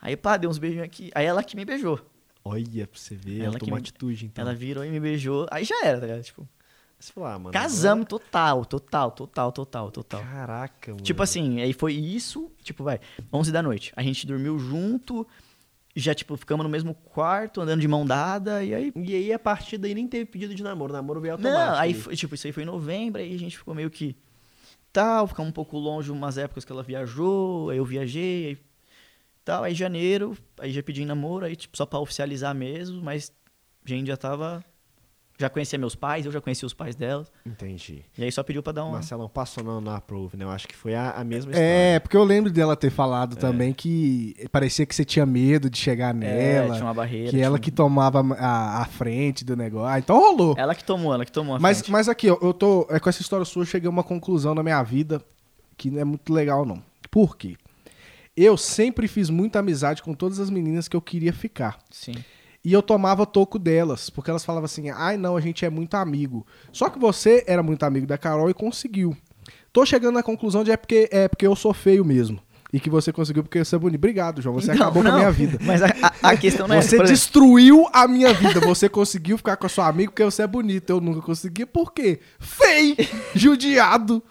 Aí, 0.00 0.16
pá, 0.16 0.36
deu 0.36 0.48
uns 0.48 0.58
beijinhos 0.58 0.86
aqui. 0.86 1.10
Aí 1.14 1.26
ela 1.26 1.42
que 1.44 1.54
me 1.54 1.64
beijou. 1.64 2.00
Olha, 2.44 2.86
pra 2.86 2.98
você 2.98 3.14
ver, 3.14 3.40
Ela 3.42 3.58
tomou 3.58 3.74
me- 3.74 3.80
atitude, 3.80 4.26
então. 4.26 4.42
Ela 4.42 4.54
virou 4.54 4.84
e 4.84 4.90
me 4.90 4.98
beijou. 4.98 5.46
Aí 5.50 5.64
já 5.64 5.84
era, 5.84 6.00
tá 6.00 6.06
ligado? 6.06 6.22
Tipo, 6.22 6.48
Você 6.98 7.12
falou, 7.12 7.28
ah, 7.30 7.38
mano. 7.38 7.52
casamos 7.52 8.06
total, 8.06 8.64
total, 8.64 9.10
total, 9.10 9.52
total, 9.52 9.90
total. 9.90 10.20
agora- 10.20 10.34
Caraca, 10.46 10.90
mano. 10.92 11.02
Tipo 11.02 11.22
assim, 11.22 11.60
aí 11.60 11.72
foi 11.72 11.94
isso, 11.94 12.50
tipo, 12.62 12.84
vai, 12.84 13.00
11 13.32 13.50
da 13.52 13.62
noite. 13.62 13.92
A 13.96 14.02
gente 14.02 14.26
dormiu 14.26 14.58
junto, 14.58 15.26
já, 15.96 16.14
tipo, 16.14 16.36
ficamos 16.36 16.62
no 16.64 16.70
mesmo 16.70 16.94
quarto, 16.94 17.60
andando 17.60 17.80
de 17.80 17.88
mão 17.88 18.04
dada, 18.06 18.62
e 18.64 18.74
aí... 18.74 18.92
E 18.96 19.14
aí, 19.14 19.32
a 19.32 19.38
partir 19.38 19.78
daí, 19.78 19.94
nem 19.94 20.06
teve 20.06 20.26
pedido 20.26 20.54
de 20.54 20.62
namoro. 20.62 20.92
Namoro 20.92 21.20
veio 21.20 21.34
automático. 21.34 21.58
Não, 21.72 21.78
aí, 21.78 21.94
foi, 21.94 22.14
tipo, 22.16 22.34
isso 22.34 22.46
aí 22.46 22.52
foi 22.52 22.62
em 22.62 22.66
novembro, 22.66 23.20
aí 23.20 23.34
a 23.34 23.38
gente 23.38 23.56
ficou 23.58 23.74
meio 23.74 23.90
que 23.90 24.14
tal, 24.92 25.26
ficamos 25.26 25.48
um 25.50 25.52
pouco 25.52 25.78
longe 25.78 26.10
umas 26.10 26.36
épocas 26.36 26.64
que 26.64 26.72
ela 26.72 26.82
viajou, 26.82 27.70
aí 27.70 27.78
eu 27.78 27.84
viajei, 27.84 28.46
aí 28.48 28.58
tal, 29.44 29.62
aí 29.64 29.74
janeiro, 29.74 30.36
aí 30.58 30.70
já 30.72 30.82
pedi 30.82 31.02
em 31.02 31.06
namoro, 31.06 31.44
aí, 31.46 31.56
tipo, 31.56 31.76
só 31.76 31.86
pra 31.86 31.98
oficializar 31.98 32.54
mesmo, 32.54 33.02
mas 33.02 33.32
a 33.84 33.88
gente 33.88 34.06
já 34.08 34.16
tava... 34.16 34.64
Já 35.38 35.48
conhecia 35.48 35.78
meus 35.78 35.94
pais, 35.94 36.26
eu 36.26 36.32
já 36.32 36.38
conhecia 36.38 36.66
os 36.66 36.74
pais 36.74 36.94
dela, 36.94 37.24
Entendi. 37.46 38.04
e 38.18 38.22
aí 38.24 38.30
só 38.30 38.42
pediu 38.42 38.62
pra 38.62 38.74
dar 38.74 38.84
um... 38.84 38.90
Marcelão 38.90 39.26
passou 39.26 39.64
no, 39.64 39.80
no 39.80 39.90
approve, 39.90 40.36
né? 40.36 40.44
Eu 40.44 40.50
acho 40.50 40.68
que 40.68 40.76
foi 40.76 40.94
a, 40.94 41.12
a 41.12 41.24
mesma 41.24 41.50
história. 41.52 41.66
É, 41.66 41.98
porque 41.98 42.14
eu 42.14 42.24
lembro 42.24 42.52
dela 42.52 42.76
ter 42.76 42.90
falado 42.90 43.36
também 43.36 43.72
que 43.72 44.36
parecia 44.52 44.84
que 44.84 44.94
você 44.94 45.02
tinha 45.02 45.24
medo 45.24 45.70
de 45.70 45.78
chegar 45.78 46.10
É, 46.10 46.12
nela. 46.12 46.74
tinha 46.74 46.84
uma 46.84 46.92
barreira. 46.92 47.30
que 47.30 47.40
ela 47.40 47.58
que 47.58 47.70
tomava 47.70 48.20
a, 48.34 48.82
a 48.82 48.84
frente 48.84 49.42
do 49.42 49.56
negócio. 49.56 49.88
Ah, 49.88 49.98
então 49.98 50.18
rolou. 50.18 50.54
Ela 50.58 50.74
que 50.74 50.84
tomou, 50.84 51.14
ela 51.14 51.24
que 51.24 51.32
tomou 51.32 51.56
a 51.56 51.58
Mas, 51.58 51.78
frente. 51.78 51.90
mas 51.90 52.06
aqui, 52.06 52.28
ó, 52.28 52.36
eu 52.42 52.52
tô. 52.52 52.86
É, 52.90 53.00
com 53.00 53.08
essa 53.08 53.22
história 53.22 53.46
sua, 53.46 53.62
eu 53.62 53.66
cheguei 53.66 53.86
a 53.86 53.90
uma 53.90 54.04
conclusão 54.04 54.54
na 54.54 54.62
minha 54.62 54.82
vida 54.82 55.24
que 55.78 55.90
não 55.90 56.00
é 56.02 56.04
muito 56.04 56.30
legal, 56.34 56.66
não. 56.66 56.82
Por 57.10 57.34
quê? 57.34 57.56
Eu 58.42 58.56
sempre 58.56 59.06
fiz 59.08 59.28
muita 59.28 59.58
amizade 59.58 60.02
com 60.02 60.14
todas 60.14 60.38
as 60.40 60.48
meninas 60.50 60.88
que 60.88 60.96
eu 60.96 61.00
queria 61.02 61.32
ficar. 61.32 61.78
Sim. 61.90 62.14
E 62.64 62.72
eu 62.72 62.82
tomava 62.82 63.24
toco 63.26 63.58
delas, 63.58 64.10
porque 64.10 64.30
elas 64.30 64.44
falavam 64.44 64.66
assim: 64.66 64.90
ai 64.90 65.16
não, 65.16 65.36
a 65.36 65.40
gente 65.40 65.64
é 65.64 65.70
muito 65.70 65.94
amigo. 65.94 66.46
Só 66.72 66.88
que 66.88 66.98
você 66.98 67.44
era 67.46 67.62
muito 67.62 67.82
amigo 67.84 68.06
da 68.06 68.18
Carol 68.18 68.48
e 68.50 68.54
conseguiu. 68.54 69.16
Tô 69.72 69.84
chegando 69.86 70.14
na 70.14 70.22
conclusão 70.22 70.62
de 70.64 70.70
é 70.70 70.76
porque, 70.76 71.08
é 71.12 71.28
porque 71.28 71.46
eu 71.46 71.54
sou 71.56 71.72
feio 71.72 72.04
mesmo. 72.04 72.40
E 72.72 72.78
que 72.78 72.88
você 72.88 73.12
conseguiu 73.12 73.42
porque 73.42 73.64
você 73.64 73.74
é 73.74 73.78
bonito. 73.78 73.98
Obrigado, 73.98 74.40
João. 74.40 74.54
Você 74.54 74.70
Então, 74.72 74.82
acabou 74.86 75.02
com 75.02 75.08
a 75.08 75.12
não, 75.12 75.18
minha 75.18 75.32
vida. 75.32 75.58
Mas 75.62 75.82
a, 75.82 75.88
a- 76.22 76.36
questão 76.36 76.68
não 76.68 76.76
é 76.76 76.82
Você 76.82 77.02
destruiu 77.02 77.88
a 77.92 78.06
minha 78.06 78.32
vida. 78.32 78.60
Você 78.60 78.88
conseguiu 78.88 79.36
ficar 79.36 79.56
com 79.56 79.66
a 79.66 79.68
sua 79.68 79.88
amiga 79.88 80.10
porque 80.12 80.24
você 80.24 80.42
é 80.42 80.46
bonito. 80.46 80.88
Eu 80.90 81.00
nunca 81.00 81.20
consegui. 81.20 81.66
Por 81.66 81.92
quê? 81.92 82.20
Feio! 82.38 82.94
Judiado! 83.34 84.22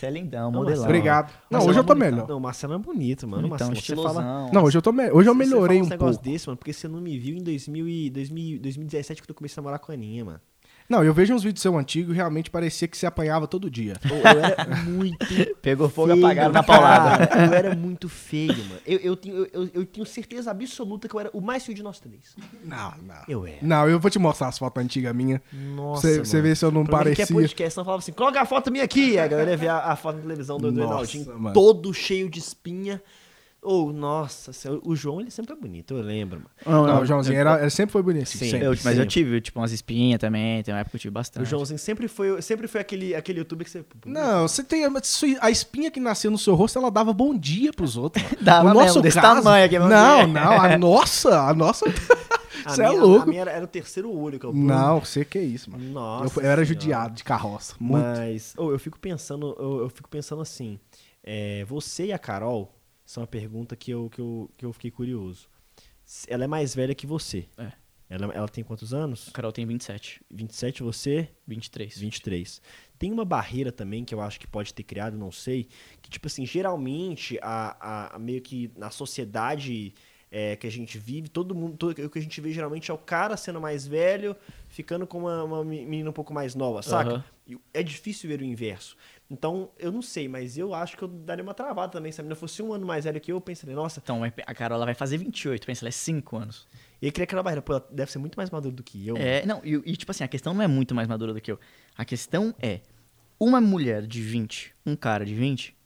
Você 0.00 0.06
é 0.06 0.10
lindão, 0.10 0.50
Não, 0.50 0.60
modelão. 0.60 0.84
Obrigado. 0.84 1.30
Não, 1.50 1.58
Marcelão 1.58 1.68
hoje 1.68 1.78
eu 1.78 1.84
tô 1.84 1.92
é 1.92 1.96
bonitão. 1.96 2.10
melhor. 2.16 2.28
Não, 2.28 2.36
o 2.38 2.40
Marcelo 2.40 2.72
é 2.72 2.78
bonito, 2.78 3.28
mano. 3.28 3.48
Bonitão, 3.48 3.68
Marcelo, 3.68 4.02
você 4.02 4.08
fala... 4.08 4.08
estilosão. 4.22 4.50
Não, 4.52 4.64
hoje 4.64 4.78
eu, 4.78 4.82
tô 4.82 4.92
me... 4.92 5.10
hoje 5.10 5.28
eu 5.28 5.34
Você 5.34 5.38
melhorei 5.38 5.82
fala 5.84 5.94
um 5.94 5.98
pouco. 5.98 6.22
desse, 6.22 6.46
mano, 6.46 6.56
porque 6.56 6.72
você 6.72 6.88
não 6.88 7.00
me 7.02 7.18
viu 7.18 7.36
em 7.36 7.42
2000 7.42 7.86
e 7.88 8.10
2000, 8.10 8.60
2017 8.60 9.22
que 9.22 9.30
eu 9.30 9.34
comecei 9.34 9.60
a 9.60 9.62
namorar 9.62 9.78
com 9.78 9.92
a 9.92 9.94
Aninha, 9.94 10.24
mano. 10.24 10.40
Não, 10.90 11.04
eu 11.04 11.14
vejo 11.14 11.32
uns 11.32 11.44
vídeos 11.44 11.62
seu 11.62 11.78
antigo 11.78 12.12
e 12.12 12.16
realmente 12.16 12.50
parecia 12.50 12.88
que 12.88 12.98
você 12.98 13.06
apanhava 13.06 13.46
todo 13.46 13.70
dia. 13.70 13.94
Eu, 14.10 14.16
eu 14.16 14.44
era 14.44 14.74
muito 14.84 15.16
Pegou 15.62 15.88
fogo 15.88 16.08
feio, 16.12 16.26
apagado 16.26 16.52
na 16.52 16.62
paulada. 16.64 17.26
cara. 17.28 17.46
Eu 17.46 17.52
era 17.54 17.76
muito 17.76 18.08
feio, 18.08 18.56
mano. 18.56 18.80
Eu, 18.84 18.98
eu, 18.98 19.16
tenho, 19.16 19.46
eu, 19.52 19.70
eu 19.72 19.86
tenho 19.86 20.04
certeza 20.04 20.50
absoluta 20.50 21.08
que 21.08 21.14
eu 21.14 21.20
era 21.20 21.30
o 21.32 21.40
mais 21.40 21.64
feio 21.64 21.76
de 21.76 21.82
nós 21.84 22.00
três. 22.00 22.34
Não, 22.64 22.92
não. 23.06 23.22
Eu 23.28 23.46
era. 23.46 23.58
Não, 23.62 23.88
eu 23.88 24.00
vou 24.00 24.10
te 24.10 24.18
mostrar 24.18 24.48
as 24.48 24.58
fotos 24.58 24.82
antigas 24.82 25.14
minhas. 25.14 25.40
Nossa, 25.52 26.24
Você 26.24 26.42
vê 26.42 26.56
se 26.56 26.64
eu 26.64 26.72
não 26.72 26.80
é 26.82 26.84
que 26.84 26.90
é 26.90 26.92
parecia. 26.96 27.26
podcast, 27.28 27.76
não 27.78 27.84
falava 27.84 28.02
assim, 28.02 28.12
coloca 28.12 28.40
a 28.40 28.44
foto 28.44 28.72
minha 28.72 28.82
aqui. 28.82 29.16
A 29.16 29.28
galera 29.28 29.52
ia 29.52 29.56
ver 29.56 29.68
a, 29.68 29.92
a 29.92 29.96
foto 29.96 30.16
na 30.16 30.22
televisão 30.22 30.58
do, 30.58 30.72
do 30.72 30.80
Nossa, 30.80 31.12
Reinaldinho 31.12 31.38
mano. 31.38 31.54
todo 31.54 31.94
cheio 31.94 32.28
de 32.28 32.40
espinha. 32.40 33.00
Ou, 33.62 33.92
nossa, 33.92 34.50
o 34.82 34.96
João, 34.96 35.20
ele 35.20 35.30
sempre 35.30 35.52
é 35.52 35.56
bonito, 35.56 35.92
eu 35.94 36.02
lembro, 36.02 36.38
mano. 36.38 36.50
Não, 36.64 36.86
Não, 36.86 36.94
não, 36.94 37.02
o 37.02 37.06
Joãozinho 37.06 37.36
eu- 37.36 37.40
era, 37.40 37.68
sempre 37.68 37.92
foi 37.92 38.02
bonito. 38.02 38.26
Sim. 38.26 38.38
sempre. 38.50 38.66
eu- 38.66 38.70
mas 38.70 38.84
eu 38.84 38.92
sempre. 38.94 39.06
tive, 39.08 39.40
tipo, 39.42 39.58
umas 39.60 39.70
espinhas 39.70 40.18
também. 40.18 40.62
Tem 40.62 40.72
uma 40.72 40.80
época 40.80 40.92
que 40.92 40.96
eu 40.96 41.00
tive 41.00 41.12
bastante. 41.12 41.42
O 41.42 41.46
Joãozinho 41.46 41.78
sempre 41.78 42.08
foi, 42.08 42.40
sempre 42.40 42.66
foi 42.66 42.80
aquele, 42.80 43.14
aquele 43.14 43.40
youtuber 43.40 43.66
que 43.66 43.70
você... 43.70 43.84
Não, 44.06 44.48
você 44.48 44.64
tem. 44.64 44.84
A 45.42 45.50
espinha 45.50 45.90
que 45.90 46.00
nasceu 46.00 46.30
no 46.30 46.38
seu 46.38 46.54
rosto, 46.54 46.78
ela 46.78 46.90
dava 46.90 47.12
bom 47.12 47.36
dia 47.36 47.70
pros 47.70 47.98
outros. 47.98 48.24
Dava 48.40 48.72
no 48.72 48.80
mesmo, 48.80 49.02
desse 49.02 49.20
tamanho 49.20 49.66
aqui, 49.66 49.78
Não, 49.78 49.88
dia. 49.88 50.26
não, 50.26 50.52
a 50.52 50.76
nossa, 50.78 51.40
a 51.48 51.52
nossa. 51.54 51.84
Você 52.66 52.82
é 52.82 52.90
louco. 52.90 53.24
A 53.24 53.26
minha 53.26 53.40
era, 53.42 53.50
era 53.52 53.64
o 53.64 53.68
terceiro 53.68 54.10
olho 54.14 54.38
que 54.38 54.44
eu 54.44 54.52
Não, 54.52 55.00
você 55.00 55.24
que 55.24 55.38
é 55.38 55.42
isso, 55.42 55.70
mano. 55.70 55.82
Nossa 55.92 56.38
eu, 56.40 56.44
eu 56.44 56.50
era 56.50 56.64
judiado 56.64 57.14
de 57.14 57.24
carroça. 57.24 57.74
Muito. 57.80 58.04
Mas 58.04 58.54
ô, 58.56 58.70
eu 58.70 58.78
fico 58.78 58.98
pensando, 58.98 59.56
eu, 59.58 59.80
eu 59.80 59.88
fico 59.88 60.08
pensando 60.10 60.42
assim, 60.42 60.78
é, 61.24 61.64
você 61.66 62.06
e 62.06 62.12
a 62.12 62.18
Carol 62.18 62.70
são 63.10 63.22
uma 63.22 63.26
pergunta 63.26 63.74
que 63.74 63.90
eu, 63.90 64.08
que, 64.08 64.20
eu, 64.20 64.50
que 64.56 64.64
eu 64.64 64.72
fiquei 64.72 64.90
curioso. 64.90 65.48
Ela 66.28 66.44
é 66.44 66.46
mais 66.46 66.74
velha 66.74 66.94
que 66.94 67.06
você. 67.08 67.48
É. 67.58 67.72
Ela, 68.08 68.32
ela 68.32 68.48
tem 68.48 68.62
quantos 68.62 68.92
anos? 68.94 69.28
A 69.28 69.32
Carol 69.32 69.50
tem 69.52 69.66
27, 69.66 70.20
27, 70.30 70.82
você? 70.82 71.28
23. 71.46 71.98
23. 71.98 72.62
Tem 72.98 73.10
uma 73.10 73.24
barreira 73.24 73.72
também 73.72 74.04
que 74.04 74.14
eu 74.14 74.20
acho 74.20 74.38
que 74.38 74.46
pode 74.46 74.72
ter 74.72 74.82
criado, 74.84 75.16
não 75.16 75.32
sei, 75.32 75.68
que 76.00 76.08
tipo 76.10 76.26
assim, 76.28 76.44
geralmente 76.46 77.36
a, 77.42 77.76
a- 77.80 78.16
a 78.16 78.18
meio 78.18 78.40
que 78.42 78.70
na 78.76 78.90
sociedade 78.90 79.92
é, 80.30 80.54
que 80.56 80.66
a 80.66 80.70
gente 80.70 80.96
vive, 80.98 81.28
todo 81.28 81.54
mundo, 81.54 81.76
todo- 81.76 81.90
o 82.04 82.08
que 82.10 82.18
a 82.18 82.22
gente 82.22 82.40
vê 82.40 82.52
geralmente 82.52 82.90
é 82.90 82.94
o 82.94 82.98
cara 82.98 83.36
sendo 83.36 83.60
mais 83.60 83.86
velho, 83.86 84.36
ficando 84.68 85.06
com 85.06 85.18
uma, 85.18 85.42
uma 85.44 85.64
menina 85.64 86.08
um 86.08 86.12
pouco 86.12 86.32
mais 86.32 86.54
nova, 86.54 86.82
saca? 86.82 87.24
E 87.48 87.58
É 87.74 87.82
difícil 87.82 88.28
ver 88.28 88.40
o 88.40 88.44
inverso. 88.44 88.96
Então, 89.28 89.70
eu 89.78 89.90
não 89.90 90.02
sei, 90.02 90.28
mas 90.28 90.56
eu 90.56 90.72
acho 90.74 90.96
que 90.96 91.02
eu 91.02 91.08
daria 91.08 91.42
uma 91.42 91.54
travada 91.54 91.92
também. 91.92 92.10
Se 92.12 92.20
a 92.20 92.22
menina 92.22 92.36
fosse 92.36 92.62
um 92.62 92.72
ano 92.72 92.86
mais 92.86 93.04
velha 93.04 93.18
que 93.18 93.30
eu, 93.32 93.36
eu 93.36 93.40
pensaria, 93.40 93.74
nossa, 93.74 94.00
Então, 94.02 94.22
a 94.24 94.54
Carola 94.54 94.84
vai 94.84 94.94
fazer 94.94 95.18
28, 95.18 95.66
pensa, 95.66 95.84
ela 95.84 95.88
é 95.88 95.92
5 95.92 96.36
anos. 96.36 96.66
e 97.02 97.06
eu 97.06 97.12
queria 97.12 97.24
aquela 97.24 97.42
barreira, 97.42 97.62
pô, 97.62 97.72
ela 97.74 97.88
deve 97.90 98.10
ser 98.12 98.18
muito 98.18 98.36
mais 98.36 98.50
madura 98.50 98.74
do 98.74 98.82
que 98.84 99.06
eu. 99.06 99.16
É, 99.16 99.44
não, 99.46 99.60
e, 99.64 99.74
e, 99.84 99.96
tipo 99.96 100.10
assim, 100.12 100.22
a 100.24 100.28
questão 100.28 100.54
não 100.54 100.62
é 100.62 100.68
muito 100.68 100.94
mais 100.94 101.08
madura 101.08 101.32
do 101.34 101.40
que 101.40 101.50
eu. 101.50 101.58
A 101.96 102.04
questão 102.04 102.54
é, 102.60 102.80
uma 103.38 103.60
mulher 103.60 104.06
de 104.06 104.20
20, 104.22 104.72
um 104.86 104.94
cara 104.94 105.24
de 105.24 105.34
20, 105.34 105.76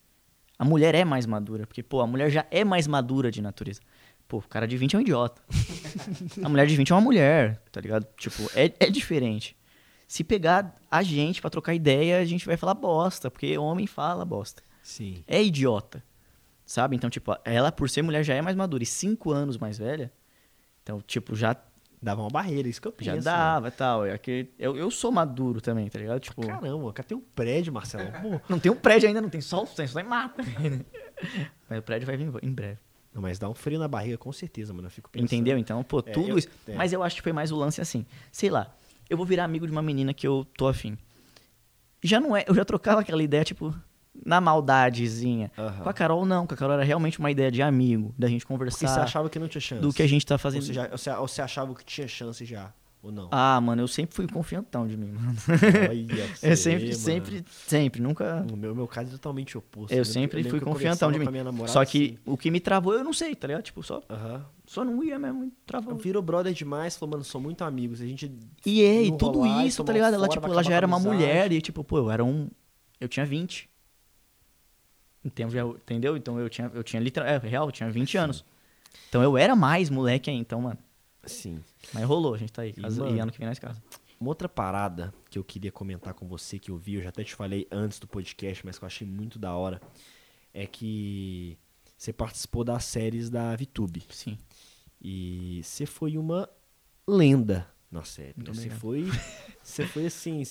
a 0.59 0.65
mulher 0.65 0.93
é 0.95 1.03
mais 1.05 1.25
madura, 1.25 1.65
porque, 1.67 1.81
pô, 1.83 2.01
a 2.01 2.07
mulher 2.07 2.29
já 2.29 2.45
é 2.51 2.63
mais 2.63 2.87
madura 2.87 3.29
de 3.31 3.41
natureza. 3.41 3.81
Pô, 4.27 4.37
o 4.37 4.41
cara 4.41 4.67
de 4.67 4.75
20 4.77 4.95
é 4.95 4.97
um 4.97 5.01
idiota. 5.01 5.41
a 6.43 6.49
mulher 6.49 6.65
de 6.65 6.75
20 6.75 6.91
é 6.91 6.95
uma 6.95 7.01
mulher, 7.01 7.61
tá 7.71 7.79
ligado? 7.79 8.07
Tipo, 8.17 8.43
é, 8.55 8.71
é 8.79 8.89
diferente. 8.89 9.55
Se 10.07 10.23
pegar 10.23 10.75
a 10.89 11.03
gente 11.03 11.41
pra 11.41 11.49
trocar 11.49 11.73
ideia, 11.73 12.19
a 12.19 12.25
gente 12.25 12.45
vai 12.45 12.57
falar 12.57 12.73
bosta, 12.73 13.29
porque 13.29 13.57
homem 13.57 13.87
fala 13.87 14.25
bosta. 14.25 14.63
Sim. 14.83 15.23
É 15.27 15.41
idiota. 15.41 16.03
Sabe? 16.65 16.95
Então, 16.95 17.09
tipo, 17.09 17.35
ela, 17.43 17.71
por 17.71 17.89
ser 17.89 18.01
mulher, 18.01 18.23
já 18.23 18.33
é 18.33 18.41
mais 18.41 18.55
madura. 18.55 18.83
E 18.83 18.87
5 18.87 19.31
anos 19.31 19.57
mais 19.57 19.77
velha, 19.77 20.11
então, 20.81 21.01
tipo, 21.01 21.35
já 21.35 21.55
Dava 22.05 22.21
uma 22.21 22.29
barreira, 22.29 22.67
isso 22.67 22.79
que 22.79 22.87
eu 22.87 22.91
penso. 22.91 23.09
já 23.09 23.15
né? 23.15 23.21
dava 23.21 23.69
e 23.69 23.71
tal. 23.71 24.05
É 24.05 24.15
que 24.15 24.49
eu, 24.59 24.77
eu 24.77 24.91
sou 24.91 25.11
maduro 25.11 25.59
também, 25.59 25.89
tá 25.89 25.97
ligado? 25.97 26.19
Tipo, 26.19 26.45
Caramba, 26.45 26.93
cara 26.93 27.07
tem 27.07 27.17
um 27.17 27.21
prédio, 27.21 27.73
Marcelo. 27.73 28.11
Pô. 28.21 28.39
não 28.47 28.59
tem 28.59 28.71
um 28.71 28.75
prédio 28.75 29.07
ainda, 29.07 29.19
não 29.21 29.29
tem 29.29 29.41
só 29.41 29.65
em 29.65 30.03
mata. 30.03 30.43
Mas 31.67 31.79
o 31.79 31.81
prédio 31.81 32.05
vai 32.05 32.15
vir 32.15 32.31
em 32.43 32.51
breve. 32.51 32.77
Não, 33.15 33.21
mas 33.21 33.39
dá 33.39 33.49
um 33.49 33.55
frio 33.55 33.79
na 33.79 33.87
barriga, 33.87 34.17
com 34.17 34.31
certeza, 34.33 34.73
mano. 34.73 34.87
Eu 34.87 34.91
fico 34.91 35.09
pensando. 35.09 35.25
Entendeu? 35.25 35.57
Então, 35.57 35.81
pô, 35.83 35.99
É, 35.99 36.11
tudo 36.11 36.27
eu- 36.31 36.37
isso. 36.37 36.49
é. 36.67 36.75
Mas 36.75 36.91
eu 36.91 37.01
acho 37.01 37.15
que 37.15 37.21
foi 37.21 37.31
mais 37.31 37.49
o 37.49 37.55
lance 37.55 37.79
assim. 37.79 38.05
Sei 38.29 38.49
lá, 38.49 38.75
eu 39.09 39.15
vou 39.15 39.25
virar 39.25 39.45
amigo 39.45 39.65
de 39.65 39.71
uma 39.71 39.81
menina 39.81 40.13
que 40.13 40.27
eu 40.27 40.45
tô 40.57 40.67
afim. 40.67 40.97
Já 42.03 42.19
não 42.19 42.35
é. 42.35 42.43
Eu 42.45 42.53
já 42.53 42.65
trocava 42.65 42.99
aquela 43.01 43.23
ideia, 43.23 43.43
tipo, 43.45 43.73
na 44.25 44.41
maldadezinha. 44.41 45.49
Aham. 45.57 45.83
Com 45.83 45.89
a 45.89 45.93
Carol, 45.93 46.25
não. 46.25 46.45
Com 46.45 46.53
a 46.53 46.57
Carol 46.57 46.73
era 46.73 46.83
realmente 46.83 47.17
uma 47.17 47.31
ideia 47.31 47.49
de 47.49 47.61
amigo, 47.61 48.13
da 48.17 48.27
gente 48.27 48.45
Porque 48.45 48.69
você 48.69 48.85
conversar. 48.85 49.03
achava 49.03 49.29
que 49.29 49.39
não 49.39 49.47
tinha 49.47 49.61
chance. 49.61 49.81
do 49.81 49.93
que 49.93 50.03
a 50.03 50.07
gente 50.07 50.25
tá 50.25 50.35
Ou 50.35 50.39
fazendo. 50.39 50.63
você, 50.63 50.73
já- 50.73 50.89
ou 50.91 50.97
você- 50.97 51.09
ou 51.11 51.27
você 51.27 51.41
achava 51.41 51.73
que 51.73 51.85
tinha 51.85 52.07
chance 52.09 52.43
já, 52.45 52.71
ou 53.05 53.11
não? 53.11 53.27
Ah, 53.31 53.59
mano, 53.61 53.81
eu 53.81 53.87
sempre 53.87 54.15
fui 54.15 54.27
confiantão 54.27 54.87
de 54.87 54.97
mim, 54.97 55.11
mano. 55.11 55.35
Olha 55.89 56.29
Eu 56.41 56.57
sempre, 56.57 56.85
ver, 56.87 56.93
sempre, 56.95 57.45
sempre, 57.49 58.01
nunca. 58.01 58.35
mano. 58.37 58.53
O 58.53 58.57
meu, 58.57 58.75
meu 58.75 58.87
caso 58.87 59.09
é 59.09 59.11
totalmente 59.11 59.57
oposto. 59.57 59.91
Eu 59.91 59.97
lembro- 59.97 60.11
sempre 60.13 60.43
fui 60.43 60.59
eu 60.59 60.63
confiantão 60.63 61.11
de 61.11 61.19
mim. 61.19 61.25
namorada, 61.25 61.67
Só 61.71 61.85
que 61.85 62.05
assim, 62.05 62.17
o 62.25 62.35
que 62.37 62.49
me 62.51 62.59
travou, 62.59 62.93
eu 62.93 63.03
não 63.03 63.13
sei, 63.13 63.35
tá 63.35 63.47
ligado? 63.47 63.63
Tipo, 63.63 63.83
só, 63.83 64.01
aham. 64.09 64.45
só 64.65 64.83
não 64.83 65.03
ia 65.03 65.17
mesmo, 65.19 65.51
travou. 65.65 65.95
Virou 65.95 66.21
brother 66.21 66.53
demais, 66.53 66.97
falou, 66.97 67.11
mano, 67.13 67.23
sou 67.23 67.39
muito 67.39 67.63
amigos. 67.63 68.01
A 68.01 68.05
gente. 68.05 68.31
E 68.65 68.81
é, 68.83 69.03
e 69.03 69.17
tudo 69.17 69.39
rolar 69.39 69.65
isso, 69.65 69.83
tá 69.83 69.93
ligado? 69.93 70.13
Ela, 70.15 70.27
tipo, 70.27 70.45
ela 70.47 70.63
já 70.63 70.73
era 70.73 70.87
uma 70.87 70.97
amizade. 70.97 71.15
mulher 71.15 71.51
e, 71.51 71.61
tipo, 71.61 71.83
pô, 71.83 71.97
eu 71.99 72.11
era 72.11 72.23
um. 72.23 72.49
Eu 72.99 73.07
tinha 73.07 73.25
20. 73.25 73.69
Em 75.23 75.29
termos 75.29 75.53
de- 75.53 75.59
entendeu? 75.59 76.15
Então 76.15 76.39
eu 76.39 76.47
tinha, 76.49 76.71
eu 76.73 76.83
tinha 76.83 77.01
literal, 77.01 77.27
é 77.27 77.37
real, 77.37 77.67
eu 77.67 77.71
tinha 77.71 77.89
20 77.89 78.17
anos. 78.17 78.45
Então 79.09 79.21
eu 79.23 79.37
era 79.37 79.55
mais 79.55 79.89
moleque 79.89 80.29
aí, 80.29 80.35
então, 80.37 80.61
mano. 80.61 80.77
Sim. 81.25 81.59
Mas 81.93 82.03
rolou, 82.05 82.33
a 82.33 82.37
gente 82.37 82.51
tá 82.51 82.61
aí. 82.63 82.71
E, 82.75 82.81
casa- 82.81 83.01
E, 83.01 83.05
mano, 83.05 83.21
ano 83.23 83.31
que 83.31 83.37
vem 83.37 83.47
nós 83.47 83.59
casa. 83.59 83.81
Uma 84.19 84.29
outra 84.29 84.47
parada 84.47 85.13
que 85.29 85.37
eu 85.37 85.43
queria 85.43 85.71
comentar 85.71 86.13
com 86.13 86.27
você, 86.27 86.57
que 86.57 86.71
eu 86.71 86.77
vi, 86.77 86.95
eu 86.95 87.01
já 87.01 87.09
até 87.09 87.23
te 87.23 87.35
falei 87.35 87.67
antes 87.71 87.99
do 87.99 88.07
podcast, 88.07 88.65
mas 88.65 88.77
que 88.77 88.83
eu 88.83 88.87
achei 88.87 89.05
muito 89.05 89.37
da 89.37 89.53
hora, 89.53 89.81
é 90.53 90.65
que 90.65 91.57
você 91.97 92.13
participou 92.13 92.63
das 92.63 92.85
séries 92.85 93.29
da 93.29 93.55
VTube. 93.55 94.03
Sim. 94.09 94.37
E 95.01 95.61
você 95.63 95.85
foi 95.85 96.17
uma 96.17 96.49
lenda 97.07 97.67
na 97.95 98.03
série. 98.03 98.33
Muito 98.35 98.53
Você 98.53 98.69
foi, 98.69 99.09
você 99.63 99.85
foi 99.87 100.05
assim, 100.05 100.43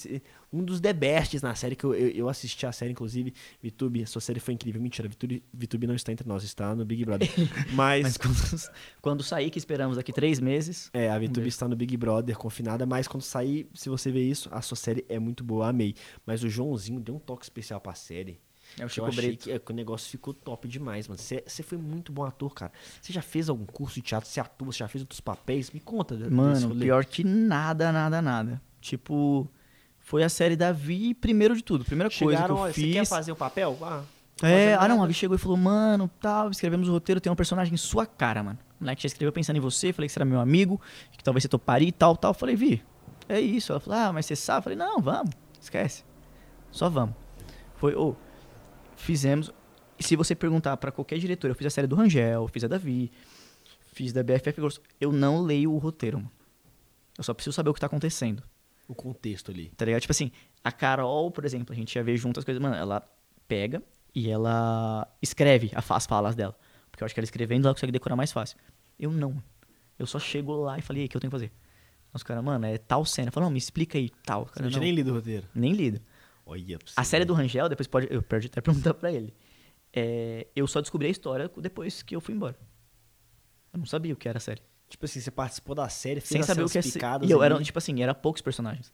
um 0.52 0.64
dos 0.64 0.80
the 0.80 0.92
bests 0.92 1.42
na 1.42 1.54
série, 1.54 1.76
que 1.76 1.84
eu, 1.84 1.94
eu, 1.94 2.08
eu 2.10 2.28
assisti 2.28 2.66
a 2.66 2.72
série, 2.72 2.92
inclusive. 2.92 3.32
VTube, 3.62 4.06
sua 4.06 4.20
série 4.20 4.40
foi 4.40 4.54
incrível. 4.54 4.80
Mentira, 4.80 5.08
VTube, 5.08 5.42
VTube 5.52 5.86
não 5.86 5.94
está 5.94 6.10
entre 6.12 6.26
nós, 6.26 6.42
está 6.42 6.74
no 6.74 6.84
Big 6.84 7.04
Brother. 7.04 7.28
Mas, 7.72 8.02
Mas 8.02 8.16
quando, 8.18 8.72
quando 9.00 9.22
sair, 9.22 9.50
que 9.50 9.58
esperamos 9.58 9.96
daqui 9.96 10.12
três 10.12 10.40
meses. 10.40 10.90
é, 10.92 11.10
a 11.10 11.18
VTube 11.18 11.42
ver. 11.42 11.48
está 11.48 11.68
no 11.68 11.76
Big 11.76 11.96
Brother, 11.96 12.36
confinada, 12.36 12.86
mas 12.86 13.06
quando 13.06 13.22
sair, 13.22 13.68
se 13.74 13.88
você 13.88 14.10
ver 14.10 14.22
isso, 14.22 14.48
a 14.52 14.60
sua 14.60 14.76
série 14.76 15.04
é 15.08 15.18
muito 15.18 15.44
boa, 15.44 15.68
amei. 15.68 15.94
Mas 16.26 16.42
o 16.42 16.48
Joãozinho 16.48 17.00
deu 17.00 17.16
um 17.16 17.18
toque 17.18 17.44
especial 17.44 17.80
pra 17.80 17.94
série. 17.94 18.40
É 18.78 18.84
o 18.84 18.88
Chico 18.88 19.06
eu 19.06 19.10
achei 19.10 19.36
que, 19.36 19.52
é, 19.52 19.58
que 19.58 19.70
o 19.70 19.74
negócio 19.74 20.10
ficou 20.10 20.34
top 20.34 20.66
demais, 20.66 21.06
mano. 21.06 21.20
Você 21.20 21.62
foi 21.62 21.78
muito 21.78 22.12
bom 22.12 22.24
ator, 22.24 22.52
cara. 22.52 22.72
Você 23.00 23.12
já 23.12 23.22
fez 23.22 23.48
algum 23.48 23.64
curso 23.64 23.96
de 23.96 24.02
teatro? 24.02 24.28
Você 24.28 24.40
atua? 24.40 24.72
Você 24.72 24.78
já 24.78 24.88
fez 24.88 25.02
outros 25.02 25.20
papéis? 25.20 25.70
Me 25.70 25.80
conta. 25.80 26.16
Mano, 26.30 26.74
pior 26.76 27.04
que 27.04 27.22
nada, 27.22 27.92
nada, 27.92 28.20
nada. 28.20 28.60
Tipo, 28.80 29.48
foi 30.00 30.22
a 30.22 30.28
série 30.28 30.56
da 30.56 30.72
Vi 30.72 31.14
primeiro 31.14 31.54
de 31.56 31.62
tudo. 31.62 31.84
Primeira 31.84 32.10
coisa 32.10 32.24
que 32.24 32.30
Chegaram, 32.30 32.56
eu 32.56 32.60
olha, 32.62 32.72
você 32.72 32.80
fiz. 32.80 32.92
quer 32.92 33.06
fazer 33.06 33.32
o 33.32 33.36
papel? 33.36 33.78
Ah, 33.80 34.02
É, 34.42 34.74
ah 34.74 34.88
não, 34.88 35.02
a. 35.02 35.06
Vi 35.06 35.14
chegou 35.14 35.36
e 35.36 35.38
falou, 35.38 35.56
mano, 35.56 36.10
tal, 36.20 36.50
escrevemos 36.50 36.88
o 36.88 36.92
roteiro, 36.92 37.20
tem 37.20 37.32
um 37.32 37.36
personagem 37.36 37.76
sua 37.76 38.04
cara, 38.04 38.42
mano. 38.42 38.58
O 38.80 38.84
moleque 38.84 39.02
já 39.02 39.06
escreveu 39.06 39.32
pensando 39.32 39.56
em 39.56 39.60
você, 39.60 39.92
falei 39.92 40.08
que 40.08 40.12
você 40.12 40.18
era 40.18 40.24
meu 40.24 40.40
amigo, 40.40 40.80
que 41.12 41.22
talvez 41.22 41.42
você 41.42 41.48
toparia 41.48 41.88
e 41.88 41.92
tal, 41.92 42.16
tal. 42.16 42.34
Falei, 42.34 42.56
Vi, 42.56 42.82
é 43.28 43.40
isso. 43.40 43.72
Ela 43.72 43.80
falou, 43.80 43.98
ah, 43.98 44.12
mas 44.12 44.26
você 44.26 44.36
sabe? 44.36 44.64
Falei, 44.64 44.76
não, 44.78 45.00
vamos, 45.00 45.30
esquece. 45.60 46.04
Só 46.70 46.90
vamos. 46.90 47.14
Foi, 47.76 47.94
ô, 47.94 48.14
fizemos. 49.04 49.50
E 49.98 50.02
se 50.02 50.16
você 50.16 50.34
perguntar 50.34 50.76
pra 50.76 50.90
qualquer 50.90 51.18
diretor, 51.18 51.48
eu 51.48 51.54
fiz 51.54 51.66
a 51.66 51.70
série 51.70 51.86
do 51.86 51.94
Rangel, 51.94 52.48
fiz 52.48 52.64
a 52.64 52.68
da 52.68 52.78
Vi, 52.78 53.12
fiz 53.92 54.12
da 54.12 54.22
BFF 54.22 54.52
Grosso, 54.60 54.80
eu 55.00 55.12
não 55.12 55.40
leio 55.42 55.72
o 55.72 55.78
roteiro, 55.78 56.18
mano. 56.18 56.30
Eu 57.16 57.22
só 57.22 57.32
preciso 57.32 57.54
saber 57.54 57.70
o 57.70 57.74
que 57.74 57.80
tá 57.80 57.86
acontecendo. 57.86 58.42
O 58.88 58.94
contexto 58.94 59.50
ali. 59.52 59.70
Tá 59.76 59.84
ligado? 59.84 60.00
Tipo 60.00 60.10
assim, 60.10 60.32
a 60.62 60.72
Carol, 60.72 61.30
por 61.30 61.44
exemplo, 61.44 61.72
a 61.72 61.76
gente 61.76 61.94
ia 61.94 62.02
ver 62.02 62.16
juntas 62.16 62.42
as 62.42 62.44
coisas. 62.44 62.60
Mano, 62.60 62.74
ela 62.74 63.08
pega 63.46 63.80
e 64.14 64.28
ela 64.28 65.06
escreve 65.22 65.70
as 65.74 66.06
falas 66.06 66.34
dela. 66.34 66.56
Porque 66.90 67.02
eu 67.02 67.06
acho 67.06 67.14
que 67.14 67.20
ela 67.20 67.24
escrevendo 67.24 67.66
ela 67.66 67.74
consegue 67.74 67.92
decorar 67.92 68.16
mais 68.16 68.32
fácil. 68.32 68.58
Eu 68.98 69.10
não. 69.12 69.40
Eu 69.98 70.06
só 70.06 70.18
chego 70.18 70.52
lá 70.56 70.76
e 70.78 70.82
falei, 70.82 71.02
"E 71.02 71.04
aí, 71.04 71.06
o 71.06 71.08
que 71.08 71.16
eu 71.16 71.20
tenho 71.20 71.30
que 71.30 71.34
fazer? 71.36 71.52
Os 72.12 72.22
caras, 72.22 72.44
mano, 72.44 72.66
é 72.66 72.78
tal 72.78 73.04
cena. 73.04 73.30
Falou, 73.30 73.48
não, 73.48 73.52
me 73.52 73.58
explica 73.58 73.96
aí, 73.98 74.08
tal. 74.24 74.44
Você 74.46 74.54
Cara, 74.54 74.62
não 74.64 74.70
tinha 74.70 74.78
não, 74.80 74.84
nem 74.86 74.94
lido 74.94 75.10
o 75.10 75.14
roteiro. 75.14 75.48
nem 75.54 75.72
lido. 75.72 76.00
Olha 76.46 76.78
A 76.96 77.04
série 77.04 77.24
do 77.24 77.32
Rangel, 77.32 77.68
depois 77.68 77.86
pode. 77.86 78.06
Eu 78.10 78.22
perdi 78.22 78.46
até 78.46 78.60
perguntar 78.62 78.94
pra 78.94 79.10
ele. 79.10 79.34
É, 79.92 80.46
eu 80.54 80.66
só 80.66 80.80
descobri 80.80 81.06
a 81.06 81.10
história 81.10 81.50
depois 81.56 82.02
que 82.02 82.14
eu 82.14 82.20
fui 82.20 82.34
embora. 82.34 82.58
Eu 83.72 83.78
não 83.78 83.86
sabia 83.86 84.12
o 84.12 84.16
que 84.16 84.28
era 84.28 84.38
a 84.38 84.40
série. 84.40 84.62
Tipo 84.88 85.06
assim, 85.06 85.20
você 85.20 85.30
participou 85.30 85.74
da 85.74 85.88
série, 85.88 86.20
fez 86.20 86.28
Sem 86.28 86.42
saber 86.42 86.64
o 86.64 86.68
que 86.68 86.78
é 86.78 86.82
picadas 86.82 87.28
E 87.28 87.32
eu 87.32 87.42
era, 87.42 87.60
tipo 87.62 87.78
assim, 87.78 88.02
era 88.02 88.14
poucos 88.14 88.42
personagens. 88.42 88.92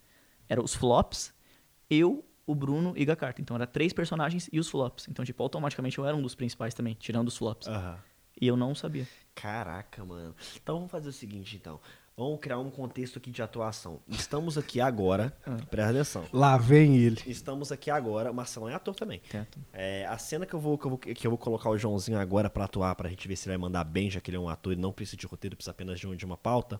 Eram 0.49 0.65
os 0.65 0.75
flops, 0.75 1.35
eu, 1.89 2.25
o 2.47 2.55
Bruno 2.55 2.95
e 2.97 3.11
a 3.11 3.17
Carta. 3.17 3.41
Então 3.41 3.57
era 3.57 3.67
três 3.67 3.93
personagens 3.93 4.49
e 4.53 4.59
os 4.59 4.69
flops. 4.69 5.07
Então, 5.09 5.25
tipo, 5.25 5.43
automaticamente 5.43 5.99
eu 5.99 6.07
era 6.07 6.17
um 6.17 6.23
dos 6.23 6.35
principais 6.35 6.75
também, 6.75 6.95
tirando 6.95 7.29
os 7.29 7.37
flops. 7.37 7.69
Aham. 7.69 7.99
E 8.41 8.47
eu 8.47 8.57
não 8.57 8.75
sabia. 8.75 9.07
Caraca, 9.35 10.05
mano. 10.05 10.35
Então 10.57 10.77
vamos 10.77 10.91
fazer 10.91 11.09
o 11.09 11.13
seguinte, 11.13 11.57
então. 11.57 11.81
Vamos 12.17 12.39
criar 12.41 12.59
um 12.59 12.71
contexto 12.71 13.19
aqui 13.19 13.31
de 13.31 13.41
atuação. 13.41 14.01
Estamos 14.07 14.59
aqui 14.59 14.79
agora. 14.81 15.35
Ah. 15.47 15.57
Presta 15.71 15.91
atenção. 15.91 16.25
Lá 16.33 16.59
vem 16.59 16.97
ele. 16.99 17.19
Estamos 17.27 17.73
aqui 17.73 17.91
agora. 17.91 18.31
O 18.31 18.35
Marcelão 18.35 18.69
é 18.69 18.75
ator 18.75 18.95
também. 18.95 19.23
É, 19.73 20.05
a 20.07 20.19
cena 20.19 20.45
que 20.45 20.53
eu, 20.53 20.61
vou, 20.61 20.77
que, 20.77 20.85
eu 20.87 20.91
vou, 20.91 20.99
que 20.99 21.27
eu 21.27 21.31
vou 21.31 21.39
colocar 21.39 21.71
o 21.71 21.79
Joãozinho 21.79 22.19
agora 22.19 22.51
pra 22.51 22.65
atuar, 22.65 22.95
pra 22.95 23.09
gente 23.09 23.27
ver 23.27 23.37
se 23.37 23.49
ele 23.49 23.57
vai 23.57 23.63
mandar 23.63 23.85
bem, 23.85 24.11
já 24.11 24.21
que 24.21 24.29
ele 24.31 24.37
é 24.37 24.41
um 24.41 24.51
ator 24.51 24.75
e 24.75 24.77
não 24.77 24.93
precisa 24.93 25.17
de 25.17 25.27
roteiro, 25.27 25.57
precisa 25.57 25.71
apenas 25.71 25.99
de, 25.99 26.07
um- 26.07 26.15
de 26.15 26.27
uma 26.27 26.37
pauta, 26.37 26.79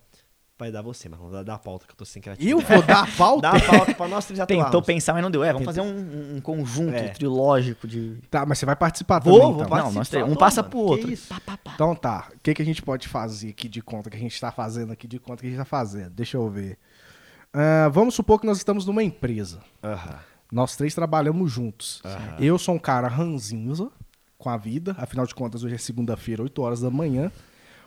vai 0.61 0.71
dar 0.71 0.83
você, 0.83 1.09
mas 1.09 1.19
não 1.19 1.31
dá, 1.31 1.43
dá 1.43 1.55
a 1.55 1.59
pauta, 1.59 1.87
que 1.87 1.93
eu 1.93 1.97
tô 1.97 2.05
sem 2.05 2.21
E 2.21 2.23
criatividade. 2.23 2.51
eu 2.63 2.69
vou 2.69 2.83
dar 2.87 3.03
a 3.03 3.07
pauta? 3.17 3.43
Dá 3.43 3.51
a 3.57 3.61
pauta 3.61 3.95
pra 3.95 4.07
nós 4.09 4.25
três 4.27 4.39
atuarmos. 4.39 4.67
Tentou 4.67 4.83
pensar, 4.83 5.13
mas 5.15 5.23
não 5.23 5.31
deu. 5.31 5.43
É, 5.43 5.53
vamos 5.53 5.67
Tentou. 5.67 5.85
fazer 5.85 5.95
um, 5.95 6.37
um 6.37 6.41
conjunto 6.41 6.95
É. 6.95 7.09
trilógico 7.09 7.89
de. 7.89 8.19
Tá, 8.31 8.47
mas 8.47 8.59
você 8.59 8.67
vai 8.67 8.77
participar 8.77 9.19
Vou, 9.21 9.35
também, 9.41 9.47
vou 9.55 9.57
então. 9.63 9.69
participar. 9.71 9.93
Não, 9.93 9.99
nós 10.01 10.09
três. 10.09 10.29
Um 10.29 10.37
passa 10.37 10.63
mano, 10.63 10.71
pro 10.71 10.79
outro. 10.81 11.11
isso? 11.11 11.29
Pá, 11.29 11.41
pá, 11.45 11.57
pá. 11.57 11.73
Então 11.75 11.95
tá, 11.97 12.29
o 12.35 12.39
que, 12.43 12.55
que 12.55 12.63
a 12.63 12.65
gente 12.65 12.83
pode 12.83 13.09
fazer 13.09 13.49
aqui 13.51 13.69
de 13.69 13.83
conta 13.83 14.09
que 14.11 14.17
a 14.17 14.21
gente 14.21 14.41
tá 14.41 14.53
fazendo 14.53 14.93
aqui 14.93 15.09
de 15.09 15.19
conta 15.19 15.41
que 15.41 15.47
a 15.47 15.51
gente 15.51 15.59
tá 15.59 15.65
fazendo? 15.65 16.11
Deixa 16.11 16.37
eu 16.37 16.49
ver. 16.49 16.79
Ah, 17.53 17.89
vamos 17.93 18.15
supor 18.15 18.39
que 18.41 18.47
nós 18.47 18.59
estamos 18.59 18.87
numa 18.87 19.03
empresa. 19.03 19.61
Aham. 19.83 20.19
Nós 20.53 20.77
três 20.77 20.95
trabalhamos 20.95 21.51
juntos. 21.51 22.03
Eu 22.39 22.59
sou 22.59 22.75
um 22.75 22.79
cara 22.79 23.07
ranzinza 23.09 23.89
com 24.37 24.49
a 24.51 24.57
vida, 24.57 24.97
afinal 24.99 25.25
de 25.27 25.35
contas 25.35 25.63
hoje 25.63 25.75
é 25.75 25.79
segunda-feira, 25.79 26.43
8 26.43 26.63
horas 26.63 26.81
da 26.81 26.91
manhã. 26.91 27.31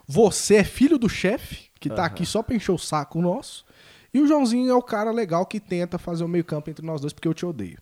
Você 0.07 0.55
é 0.55 0.63
filho 0.63 0.97
do 0.97 1.07
chefe, 1.09 1.69
que 1.79 1.89
tá 1.89 2.03
Aham. 2.03 2.05
aqui 2.05 2.25
só 2.25 2.43
pra 2.43 2.55
encher 2.55 2.71
o 2.71 2.77
saco 2.77 3.21
nosso. 3.21 3.65
E 4.13 4.19
o 4.19 4.27
Joãozinho 4.27 4.69
é 4.69 4.75
o 4.75 4.81
cara 4.81 5.11
legal 5.11 5.45
que 5.45 5.59
tenta 5.59 5.97
fazer 5.97 6.23
o 6.23 6.27
meio 6.27 6.43
campo 6.43 6.69
entre 6.69 6.85
nós 6.85 7.01
dois, 7.01 7.13
porque 7.13 7.27
eu 7.27 7.33
te 7.33 7.45
odeio. 7.45 7.79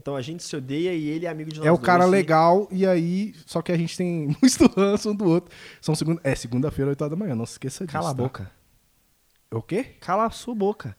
Então 0.00 0.16
a 0.16 0.22
gente 0.22 0.42
se 0.42 0.54
odeia 0.56 0.92
e 0.94 1.06
ele 1.08 1.26
é 1.26 1.28
amigo 1.28 1.50
de 1.52 1.58
nós 1.60 1.66
é 1.66 1.72
o 1.72 1.78
cara 1.78 2.04
dois, 2.04 2.12
e- 2.12 2.16
legal, 2.16 2.68
e 2.70 2.86
aí, 2.86 3.34
só 3.46 3.62
que 3.62 3.70
a 3.70 3.76
gente 3.76 3.96
tem 3.96 4.26
muito 4.42 4.66
ranço 4.76 5.10
um 5.10 5.14
do 5.14 5.24
outro. 5.24 5.54
São 5.80 5.94
segunda, 5.94 6.20
é 6.24 6.34
segunda-feira, 6.34 6.90
8 6.90 7.02
horas 7.02 7.10
da 7.10 7.16
manhã, 7.16 7.34
não 7.34 7.46
se 7.46 7.52
esqueça 7.52 7.84
disso. 7.86 7.92
Cala 7.92 8.10
a 8.10 8.14
tá? 8.14 8.22
boca. 8.22 8.50
O 9.50 9.62
quê? 9.62 9.84
Cala 10.00 10.26
a 10.26 10.30
sua 10.30 10.54
boca. 10.54 10.96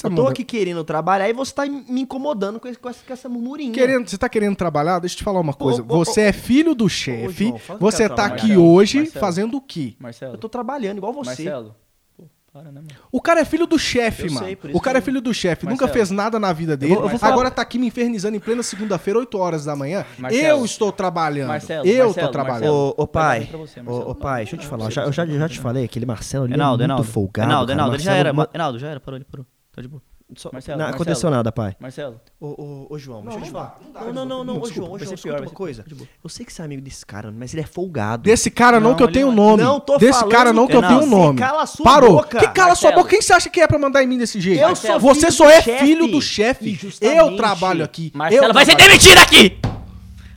Tá 0.00 0.08
Eu 0.08 0.14
tô 0.14 0.26
aqui 0.28 0.44
querendo 0.44 0.82
trabalhar 0.84 1.28
e 1.28 1.32
você 1.32 1.52
tá 1.52 1.66
me 1.66 2.00
incomodando 2.02 2.58
com, 2.60 2.68
esse- 2.68 2.78
com 2.78 2.88
essa, 2.88 3.04
com 3.06 3.12
essa 3.12 3.28
murmurinha. 3.28 3.72
Querendo, 3.72 4.08
você 4.08 4.16
tá 4.16 4.28
querendo 4.28 4.56
trabalhar? 4.56 4.98
Deixa 5.00 5.14
eu 5.14 5.18
te 5.18 5.24
falar 5.24 5.40
uma 5.40 5.52
coisa. 5.54 5.82
ô, 5.82 5.84
você 6.04 6.22
é 6.22 6.32
filho 6.32 6.74
do 6.74 6.88
chefe. 6.88 7.52
Você 7.80 8.04
eu 8.04 8.10
tá 8.14 8.26
aqui 8.26 8.46
trabalhar. 8.48 8.58
hoje 8.60 8.98
Marcelo. 8.98 9.20
fazendo 9.20 9.56
o 9.56 9.60
quê? 9.60 9.94
Marcelo. 9.98 10.34
Eu 10.34 10.38
tô 10.38 10.48
trabalhando 10.48 10.98
igual 10.98 11.12
você. 11.12 11.44
Marcelo. 11.44 11.74
Pô, 12.16 12.24
para, 12.52 12.64
né, 12.70 12.80
mano? 12.82 12.88
O 13.10 13.20
cara 13.20 13.40
é 13.40 13.44
filho 13.46 13.66
do 13.66 13.78
chefe, 13.78 14.26
Eu 14.26 14.32
mano. 14.32 14.46
sei, 14.46 14.58
o 14.74 14.80
cara 14.80 14.98
é 14.98 15.00
que- 15.00 15.04
filho 15.06 15.20
do 15.22 15.32
chefe. 15.32 15.64
Nunca 15.64 15.86
Marcelo. 15.86 15.92
fez 15.92 16.10
nada 16.10 16.38
na 16.38 16.52
vida 16.52 16.76
dele. 16.76 16.94
vou- 16.94 17.04
eu 17.04 17.16
vou 17.16 17.28
Agora 17.28 17.50
tá 17.50 17.62
aqui 17.62 17.78
me 17.78 17.86
infernizando 17.86 18.36
em 18.36 18.40
plena 18.40 18.62
segunda-feira, 18.62 19.18
8 19.18 19.38
horas 19.38 19.64
da 19.64 19.74
manhã. 19.74 20.04
Marcelo. 20.18 20.44
Eu 20.60 20.64
estou 20.64 20.92
trabalhando. 20.92 21.48
Marcelo, 21.48 21.86
eu 21.86 22.04
Marcelo, 22.04 22.26
tô 22.26 22.32
trabalhando. 22.32 22.60
Marcelo. 22.60 22.94
Ô, 22.98 23.02
ô 23.02 23.06
pai, 23.06 23.40
você, 23.50 23.80
ô, 23.80 23.84
Marcelo. 23.84 24.10
ô, 24.10 24.14
pai, 24.14 24.36
deixa 24.42 24.56
eu 24.56 24.60
te 24.60 24.66
falar. 24.66 24.84
Eu 24.84 24.90
já, 24.90 25.02
eu 25.04 25.12
já, 25.12 25.24
já 25.26 25.48
te 25.48 25.58
falei, 25.60 25.84
aquele 25.84 26.04
Marcelo 26.04 26.44
ali 26.44 26.52
Enaldo, 26.54 26.82
é 26.82 26.86
muito 26.86 26.96
Enaldo. 26.98 27.10
folgado. 27.10 27.48
Enaldo. 27.50 27.72
Enaldo, 27.72 27.96
ele 27.96 28.02
já 28.02 28.10
Marcelo, 28.10 28.28
era. 28.28 28.32
ma- 28.34 28.48
Enaldo, 28.52 28.78
já 28.78 28.88
era, 28.88 29.00
parou, 29.00 29.16
ele 29.16 29.24
parou. 29.24 29.46
Tá 29.74 29.80
de 29.82 29.88
boa. 29.88 30.02
Só- 30.34 30.48
Marcelo, 30.50 30.78
não 30.78 30.84
Marcelo. 30.86 31.02
aconteceu 31.02 31.30
nada, 31.30 31.52
pai. 31.52 31.76
Marcelo. 31.78 32.18
Ô, 32.40 32.46
ô, 32.46 32.86
ô, 32.94 32.98
João, 32.98 33.20
deixa 33.22 33.36
eu 33.38 33.42
te 33.42 33.46
não 33.46 33.52
falar. 33.52 33.78
dá, 33.78 33.84
não 33.84 33.92
dá, 33.92 34.00
Não, 34.00 34.12
não, 34.12 34.24
não, 34.24 34.44
não, 34.44 34.56
ô, 34.56 34.60
desculpa, 34.60 34.74
João, 34.74 34.92
ô, 34.92 34.96
escuta 34.96 35.22
pior, 35.22 35.40
uma 35.42 35.50
coisa. 35.50 35.84
boa. 35.94 36.08
Eu 36.24 36.30
sei 36.30 36.46
que 36.46 36.52
você 36.52 36.62
é 36.62 36.64
amigo 36.64 36.80
desse 36.80 37.04
cara, 37.04 37.30
mas 37.30 37.52
ele 37.52 37.60
é 37.62 37.66
folgado. 37.66 38.22
Desse 38.22 38.50
cara 38.50 38.80
não, 38.80 38.90
Não, 38.90 38.96
que 38.96 39.02
eu 39.02 39.12
tenho 39.12 39.26
não. 39.26 39.34
nome. 39.34 39.62
Não, 39.62 39.78
tô 39.78 39.98
Desse 39.98 40.12
falando, 40.20 40.30
cara 40.32 40.52
não 40.54 40.66
que 40.66 40.74
eu 40.76 40.80
tenho 40.80 41.00
Você 41.00 41.06
nome. 41.06 41.38
cala 41.38 41.62
a 41.62 41.66
sua 41.66 41.84
Parou. 41.84 42.12
boca. 42.16 42.38
Que 42.38 42.48
cala 42.48 42.74
sua 42.74 42.88
Marcelo. 42.90 42.94
boca? 42.96 43.10
Quem 43.10 43.20
você 43.20 43.32
acha 43.34 43.50
que 43.50 43.60
é 43.60 43.66
pra 43.66 43.78
mandar 43.78 44.02
em 44.02 44.06
mim 44.06 44.16
desse 44.16 44.40
jeito? 44.40 44.60
Eu 44.62 44.74
sou 44.74 44.98
Você 45.00 45.30
só 45.30 45.50
é 45.50 45.60
filho 45.60 46.06
do 46.08 46.20
chefe. 46.22 46.78
Eu 47.02 47.36
trabalho 47.36 47.84
aqui. 47.84 48.10
Marcelo 48.14 48.54
vai 48.54 48.64
ser 48.64 48.74
demitido 48.76 49.18
aqui! 49.18 49.58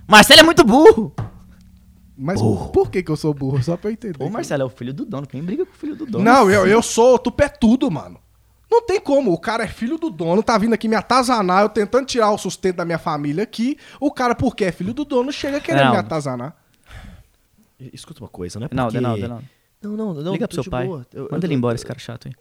Marcelo 0.07 0.41
é 0.41 0.43
muito 0.43 0.63
burro! 0.65 1.13
Mas 2.17 2.41
por 2.41 2.89
que 2.89 3.01
que 3.03 3.11
eu 3.11 3.15
sou 3.17 3.33
burro? 3.33 3.61
Só 3.63 3.75
pra 3.77 3.89
eu 3.89 3.93
entender. 3.93 4.21
Ô, 4.23 4.29
Marcelo 4.29 4.63
é 4.63 4.65
o 4.65 4.69
filho 4.69 4.93
do 4.93 5.05
dono. 5.05 5.25
Quem 5.27 5.41
briga 5.43 5.65
com 5.65 5.71
o 5.71 5.75
filho 5.75 5.95
do 5.95 6.05
dono? 6.05 6.23
Não, 6.23 6.49
eu, 6.49 6.65
eu 6.67 6.81
sou 6.81 7.17
tupetudo, 7.19 7.89
mano. 7.91 8.19
Não 8.75 8.85
tem 8.85 8.99
como. 8.99 9.31
O 9.31 9.39
cara 9.39 9.63
é 9.63 9.67
filho 9.67 9.97
do 9.97 10.09
dono, 10.09 10.43
tá 10.43 10.57
vindo 10.57 10.73
aqui 10.73 10.87
me 10.87 10.95
atazanar, 10.95 11.61
eu 11.63 11.69
tentando 11.69 12.05
tirar 12.05 12.29
o 12.31 12.37
sustento 12.37 12.75
da 12.75 12.83
minha 12.85 12.97
família 12.99 13.43
aqui. 13.43 13.77
O 14.01 14.11
cara, 14.11 14.35
porque 14.35 14.65
é 14.65 14.71
filho 14.71 14.93
do 14.93 15.05
dono, 15.05 15.31
chega 15.31 15.61
querendo 15.61 15.85
Não. 15.85 15.91
me 15.93 15.97
atazanar. 15.97 16.55
Escuta 17.93 18.21
uma 18.21 18.27
coisa, 18.29 18.59
não 18.59 18.67
é 18.67 18.69
Enaldo, 18.71 18.91
porque... 18.93 19.05
Enaldo, 19.05 19.25
Enaldo. 19.25 19.45
Não, 19.81 19.91
não, 19.91 20.13
não. 20.13 20.31
Liga 20.33 20.47
tô 20.47 20.55
pro 20.55 20.63
seu 20.63 20.71
pai. 20.71 20.87
Eu- 21.13 21.29
Manda 21.31 21.45
eu- 21.45 21.47
ele 21.47 21.53
embora, 21.53 21.75
esse 21.75 21.85
cara 21.85 21.99
chato 21.99 22.27
aí. 22.27 22.33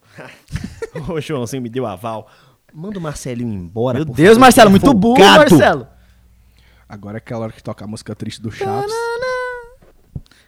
Ô, 1.09 1.21
Joãozinho 1.21 1.63
me 1.63 1.69
deu 1.69 1.87
aval. 1.87 2.29
Manda 2.73 2.99
o 2.99 3.03
Marcelinho 3.03 3.53
embora, 3.53 3.99
Meu 3.99 4.05
Deus, 4.05 4.31
favor, 4.31 4.41
Marcelo, 4.41 4.69
é 4.69 4.71
muito 4.71 4.93
burro. 4.95 5.21
Marcelo. 5.21 5.87
Agora 6.89 7.17
é 7.17 7.19
aquela 7.19 7.45
hora 7.45 7.53
que 7.53 7.63
toca 7.63 7.85
a 7.85 7.89
música 7.89 8.15
triste 8.15 8.43
do 8.43 8.51
Chaves. 8.51 8.93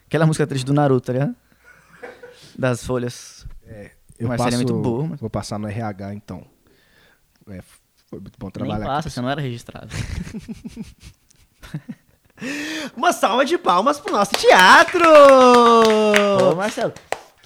Aquela 0.07 0.27
música 0.27 0.47
triste 0.47 0.65
do 0.65 0.73
Naruto, 0.73 1.07
tá 1.07 1.13
ligado? 1.13 1.35
Das 2.59 2.85
folhas. 2.85 3.47
Eu 4.19 4.29
Marcelo 4.29 4.55
é 4.55 4.57
muito 4.57 4.75
burro, 4.75 5.03
mano. 5.05 5.17
Vou 5.21 5.31
passar 5.31 5.59
no 5.59 5.69
RH, 5.69 6.15
então. 6.15 6.47
É, 7.49 7.61
foi 8.09 8.21
muito 8.21 8.39
bom 8.39 8.47
Nem 8.47 8.53
trabalhar 8.53 8.87
passa, 8.87 9.09
aqui. 9.09 9.15
você 9.15 9.21
não 9.21 9.29
era 9.29 9.41
registrado. 9.41 9.89
Uma 12.97 13.13
salva 13.13 13.45
de 13.45 13.57
palmas 13.57 13.99
pro 13.99 14.13
nosso 14.13 14.33
teatro! 14.33 15.03
Ô, 16.53 16.55
Marcelo, 16.55 16.93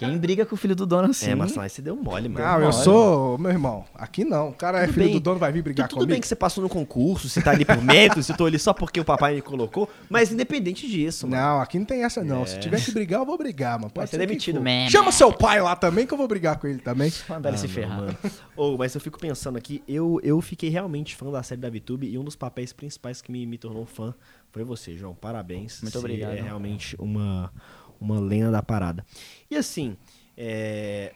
quem 0.01 0.19
briga 0.19 0.45
com 0.45 0.55
o 0.55 0.59
filho 0.59 0.75
do 0.75 0.85
dono 0.87 1.11
assim? 1.11 1.31
É, 1.31 1.35
Marcelo, 1.35 1.63
aí 1.63 1.71
você 1.71 1.81
deu 1.81 1.95
mole, 1.95 2.29
mano. 2.29 2.45
Não, 2.45 2.61
eu 2.63 2.73
sou, 2.73 3.39
meu 3.39 3.51
irmão, 3.51 3.85
aqui 3.95 4.25
não. 4.25 4.49
O 4.49 4.53
cara 4.53 4.79
é 4.79 4.87
Tudo 4.87 4.95
filho 4.95 5.07
bem. 5.07 5.15
do 5.15 5.21
dono, 5.21 5.39
vai 5.39 5.53
vir 5.53 5.63
brigar 5.63 5.87
tudo 5.89 5.99
comigo. 5.99 6.13
bem 6.13 6.21
que 6.21 6.27
você 6.27 6.35
passou 6.35 6.63
no 6.63 6.69
concurso, 6.69 7.29
você 7.29 7.41
tá 7.43 7.51
ali 7.53 7.65
por 7.65 7.81
mérito, 7.83 8.23
se 8.23 8.33
eu 8.33 8.37
tô 8.37 8.47
ali 8.47 8.59
só 8.59 8.73
porque 8.73 8.99
o 8.99 9.05
papai 9.05 9.35
me 9.37 9.43
colocou, 9.43 9.89
mas 10.09 10.33
independente 10.33 10.89
disso, 10.89 11.29
mano. 11.29 11.43
Não, 11.43 11.61
aqui 11.61 11.79
não 11.79 11.85
tem 11.87 12.03
essa 12.05 12.25
não. 12.25 12.43
É. 12.43 12.47
Se 12.47 12.59
tiver 12.59 12.81
que 12.83 12.91
brigar, 12.93 13.21
eu 13.21 13.27
vou 13.27 13.37
brigar, 13.39 13.79
mano. 13.79 13.91
Pode 13.93 14.09
ser 14.11 14.17
ser 14.17 14.19
quem 14.21 14.27
demitido 14.27 14.61
mesmo. 14.61 14.91
Chama 14.91 15.13
seu 15.13 15.33
pai 15.33 15.61
lá 15.61 15.77
também, 15.77 16.07
que 16.07 16.15
eu 16.15 16.19
vou 16.19 16.27
brigar 16.27 16.59
com 16.59 16.67
ele 16.67 16.79
também. 16.81 17.13
Mandar 17.29 17.51
ele 17.51 17.59
se 17.59 17.67
Ah, 17.67 17.69
não, 17.69 17.75
ferrar. 17.75 17.97
mano. 18.01 18.17
Ô, 18.57 18.77
mas 18.77 18.95
eu 18.95 19.01
fico 19.01 19.19
pensando 19.19 19.57
aqui, 19.59 19.83
eu, 19.87 20.19
eu 20.23 20.41
fiquei 20.41 20.71
realmente 20.71 21.15
fã 21.15 21.31
da 21.31 21.43
série 21.43 21.61
da 21.61 21.69
VTube 21.69 22.07
e 22.09 22.17
um 22.19 22.25
dos 22.25 22.37
papéis 22.37 22.73
principais 22.73 23.21
que 23.21 23.31
me, 23.31 23.45
me 23.47 23.59
tornou 23.59 23.85
fã 23.85 24.15
foi 24.53 24.65
você, 24.65 24.97
João. 24.97 25.15
Parabéns. 25.15 25.81
Muito 25.81 25.93
Você 25.93 25.99
obrigado. 25.99 26.33
É 26.33 26.41
realmente 26.41 26.97
uma, 26.99 27.53
uma 28.01 28.19
lenda 28.19 28.51
da 28.51 28.63
parada. 28.63 29.05
E 29.51 29.57
assim, 29.57 29.97
é, 30.37 31.15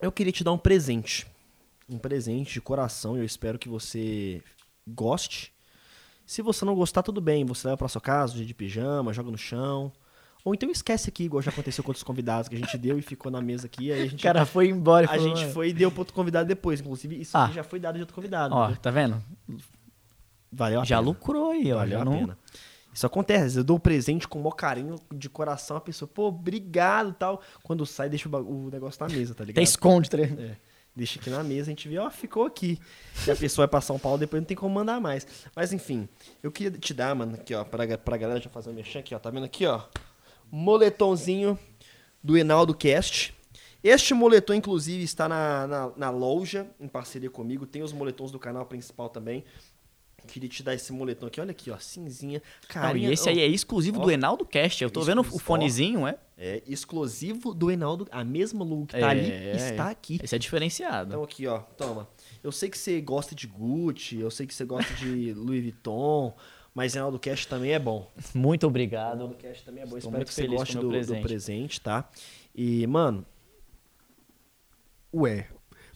eu 0.00 0.10
queria 0.10 0.32
te 0.32 0.42
dar 0.44 0.52
um 0.52 0.58
presente. 0.58 1.26
Um 1.88 1.98
presente 1.98 2.54
de 2.54 2.60
coração. 2.60 3.16
Eu 3.16 3.24
espero 3.24 3.58
que 3.58 3.68
você 3.68 4.42
goste. 4.86 5.52
Se 6.26 6.40
você 6.42 6.64
não 6.64 6.74
gostar, 6.74 7.02
tudo 7.02 7.20
bem. 7.20 7.44
Você 7.44 7.66
leva 7.68 7.76
pra 7.76 7.88
sua 7.88 8.00
casa, 8.00 8.34
de 8.44 8.54
pijama, 8.54 9.12
joga 9.12 9.30
no 9.30 9.38
chão. 9.38 9.92
Ou 10.44 10.52
então 10.54 10.68
esquece 10.70 11.08
aqui, 11.08 11.22
igual 11.24 11.40
já 11.40 11.52
aconteceu 11.52 11.84
com 11.84 11.90
outros 11.90 12.02
convidados 12.02 12.48
que 12.48 12.56
a 12.56 12.58
gente 12.58 12.76
deu 12.76 12.98
e 12.98 13.02
ficou 13.02 13.30
na 13.30 13.40
mesa 13.40 13.66
aqui. 13.66 13.92
Aí 13.92 14.02
a 14.02 14.06
gente 14.06 14.18
O 14.18 14.22
cara 14.22 14.44
foi 14.44 14.68
embora 14.68 15.04
e 15.04 15.08
a 15.08 15.12
falou, 15.12 15.28
gente 15.28 15.40
"Mano, 15.42 15.52
foi 15.52 15.68
e 15.68 15.72
deu 15.72 15.88
pro 15.90 16.00
outro 16.00 16.12
convidado 16.14 16.48
depois. 16.48 16.80
Inclusive, 16.80 17.20
isso 17.20 17.36
Ah. 17.36 17.44
aqui 17.44 17.54
já 17.54 17.62
foi 17.62 17.78
dado 17.78 17.94
de 17.94 18.00
outro 18.00 18.14
convidado. 18.14 18.52
Ó, 18.52 18.72
tá 18.74 18.90
vendo? 18.90 19.22
Valeu 20.50 20.80
a 20.80 20.84
Já 20.84 20.96
pena. 20.96 21.08
lucrou 21.08 21.50
aí, 21.52 21.72
ó. 21.72 21.76
Valeu 21.76 22.00
a 22.00 22.04
não... 22.04 22.18
pena. 22.18 22.38
Isso 22.92 23.06
acontece. 23.06 23.56
Eu 23.56 23.64
dou 23.64 23.76
um 23.76 23.80
presente 23.80 24.28
com 24.28 24.38
o 24.38 24.42
maior 24.42 24.54
carinho 24.54 24.96
de 25.14 25.28
coração. 25.28 25.76
A 25.76 25.80
pessoa, 25.80 26.08
pô, 26.12 26.28
obrigado 26.28 27.10
e 27.10 27.14
tal. 27.14 27.42
Quando 27.62 27.86
sai, 27.86 28.08
deixa 28.08 28.28
o, 28.28 28.66
o 28.66 28.70
negócio 28.70 29.00
na 29.06 29.12
mesa, 29.12 29.34
tá 29.34 29.44
ligado? 29.44 29.62
Até 29.62 29.62
esconde, 29.62 30.10
tá 30.10 30.16
ligado? 30.18 30.40
É. 30.40 30.56
Deixa 30.94 31.18
aqui 31.18 31.30
na 31.30 31.42
mesa, 31.42 31.70
a 31.70 31.72
gente 31.72 31.88
vê, 31.88 31.96
ó, 31.96 32.10
ficou 32.10 32.44
aqui. 32.44 32.78
E 33.26 33.30
a 33.30 33.36
pessoa 33.36 33.66
vai 33.66 33.70
pra 33.70 33.80
São 33.80 33.98
Paulo, 33.98 34.18
depois 34.18 34.42
não 34.42 34.46
tem 34.46 34.54
como 34.54 34.74
mandar 34.74 35.00
mais. 35.00 35.26
Mas 35.56 35.72
enfim, 35.72 36.06
eu 36.42 36.52
queria 36.52 36.78
te 36.78 36.92
dar, 36.92 37.14
mano, 37.14 37.34
aqui, 37.34 37.54
ó, 37.54 37.64
pra, 37.64 37.96
pra 37.96 38.16
galera 38.18 38.38
já 38.38 38.50
fazer 38.50 38.68
um 38.68 38.74
mexer 38.74 38.98
aqui, 38.98 39.14
ó. 39.14 39.18
Tá 39.18 39.30
vendo 39.30 39.44
aqui, 39.44 39.64
ó? 39.64 39.80
Moletomzinho 40.50 41.58
do 42.22 42.36
Enaldo 42.36 42.74
Cast. 42.74 43.34
Este 43.82 44.12
moletom, 44.12 44.54
inclusive, 44.54 45.02
está 45.02 45.28
na, 45.28 45.66
na, 45.66 45.92
na 45.96 46.10
loja, 46.10 46.68
em 46.78 46.86
parceria 46.86 47.30
comigo. 47.30 47.66
Tem 47.66 47.82
os 47.82 47.92
moletons 47.92 48.30
do 48.30 48.38
canal 48.38 48.66
principal 48.66 49.08
também. 49.08 49.44
Queria 50.26 50.48
te 50.48 50.62
dar 50.62 50.74
esse 50.74 50.92
moletom 50.92 51.26
aqui, 51.26 51.40
olha 51.40 51.50
aqui, 51.50 51.70
ó, 51.70 51.78
cinzinha. 51.78 52.40
Não, 52.62 52.68
Carinha, 52.68 53.08
e 53.10 53.12
esse 53.12 53.28
aí 53.28 53.40
é 53.40 53.46
exclusivo 53.46 54.00
ó. 54.00 54.04
do 54.04 54.10
Enaldo 54.10 54.44
Cast. 54.46 54.82
Eu 54.82 54.90
tô 54.90 55.02
vendo 55.02 55.20
o 55.20 55.38
fonezinho, 55.38 56.06
é? 56.06 56.16
É 56.38 56.62
exclusivo 56.66 57.52
do 57.54 57.70
Enaldo. 57.70 58.06
A 58.10 58.24
mesma 58.24 58.64
logo 58.64 58.86
que 58.86 58.92
tá 58.98 58.98
É, 58.98 59.10
ali 59.10 59.30
é. 59.30 59.52
está 59.56 59.90
aqui. 59.90 60.18
Esse 60.22 60.34
é 60.34 60.38
diferenciado. 60.38 61.10
Então 61.10 61.22
aqui, 61.22 61.46
ó, 61.46 61.58
toma. 61.60 62.08
Eu 62.42 62.50
sei 62.52 62.68
que 62.70 62.78
você 62.78 63.00
gosta 63.00 63.34
de 63.34 63.46
Gucci, 63.46 64.18
eu 64.18 64.30
sei 64.30 64.46
que 64.46 64.54
você 64.54 64.64
gosta 64.64 64.92
de 64.94 65.32
Louis 65.36 65.62
Vuitton, 65.62 66.34
mas 66.74 66.94
Reinaldo 66.94 67.18
Cash 67.18 67.46
também 67.46 67.72
é 67.72 67.78
bom. 67.78 68.10
Muito 68.34 68.66
obrigado. 68.66 69.18
Reinaldo 69.18 69.34
Cash 69.36 69.60
também 69.62 69.82
é 69.82 69.86
bom. 69.86 69.96
Estou 69.98 70.10
Espero 70.10 70.24
que 70.26 70.34
você 70.34 70.46
goste 70.46 70.74
do, 70.76 70.88
meu 70.88 70.90
do 70.90 71.06
presente. 71.06 71.22
presente, 71.22 71.80
tá? 71.80 72.08
E, 72.54 72.86
mano, 72.86 73.24
Ué, 75.14 75.46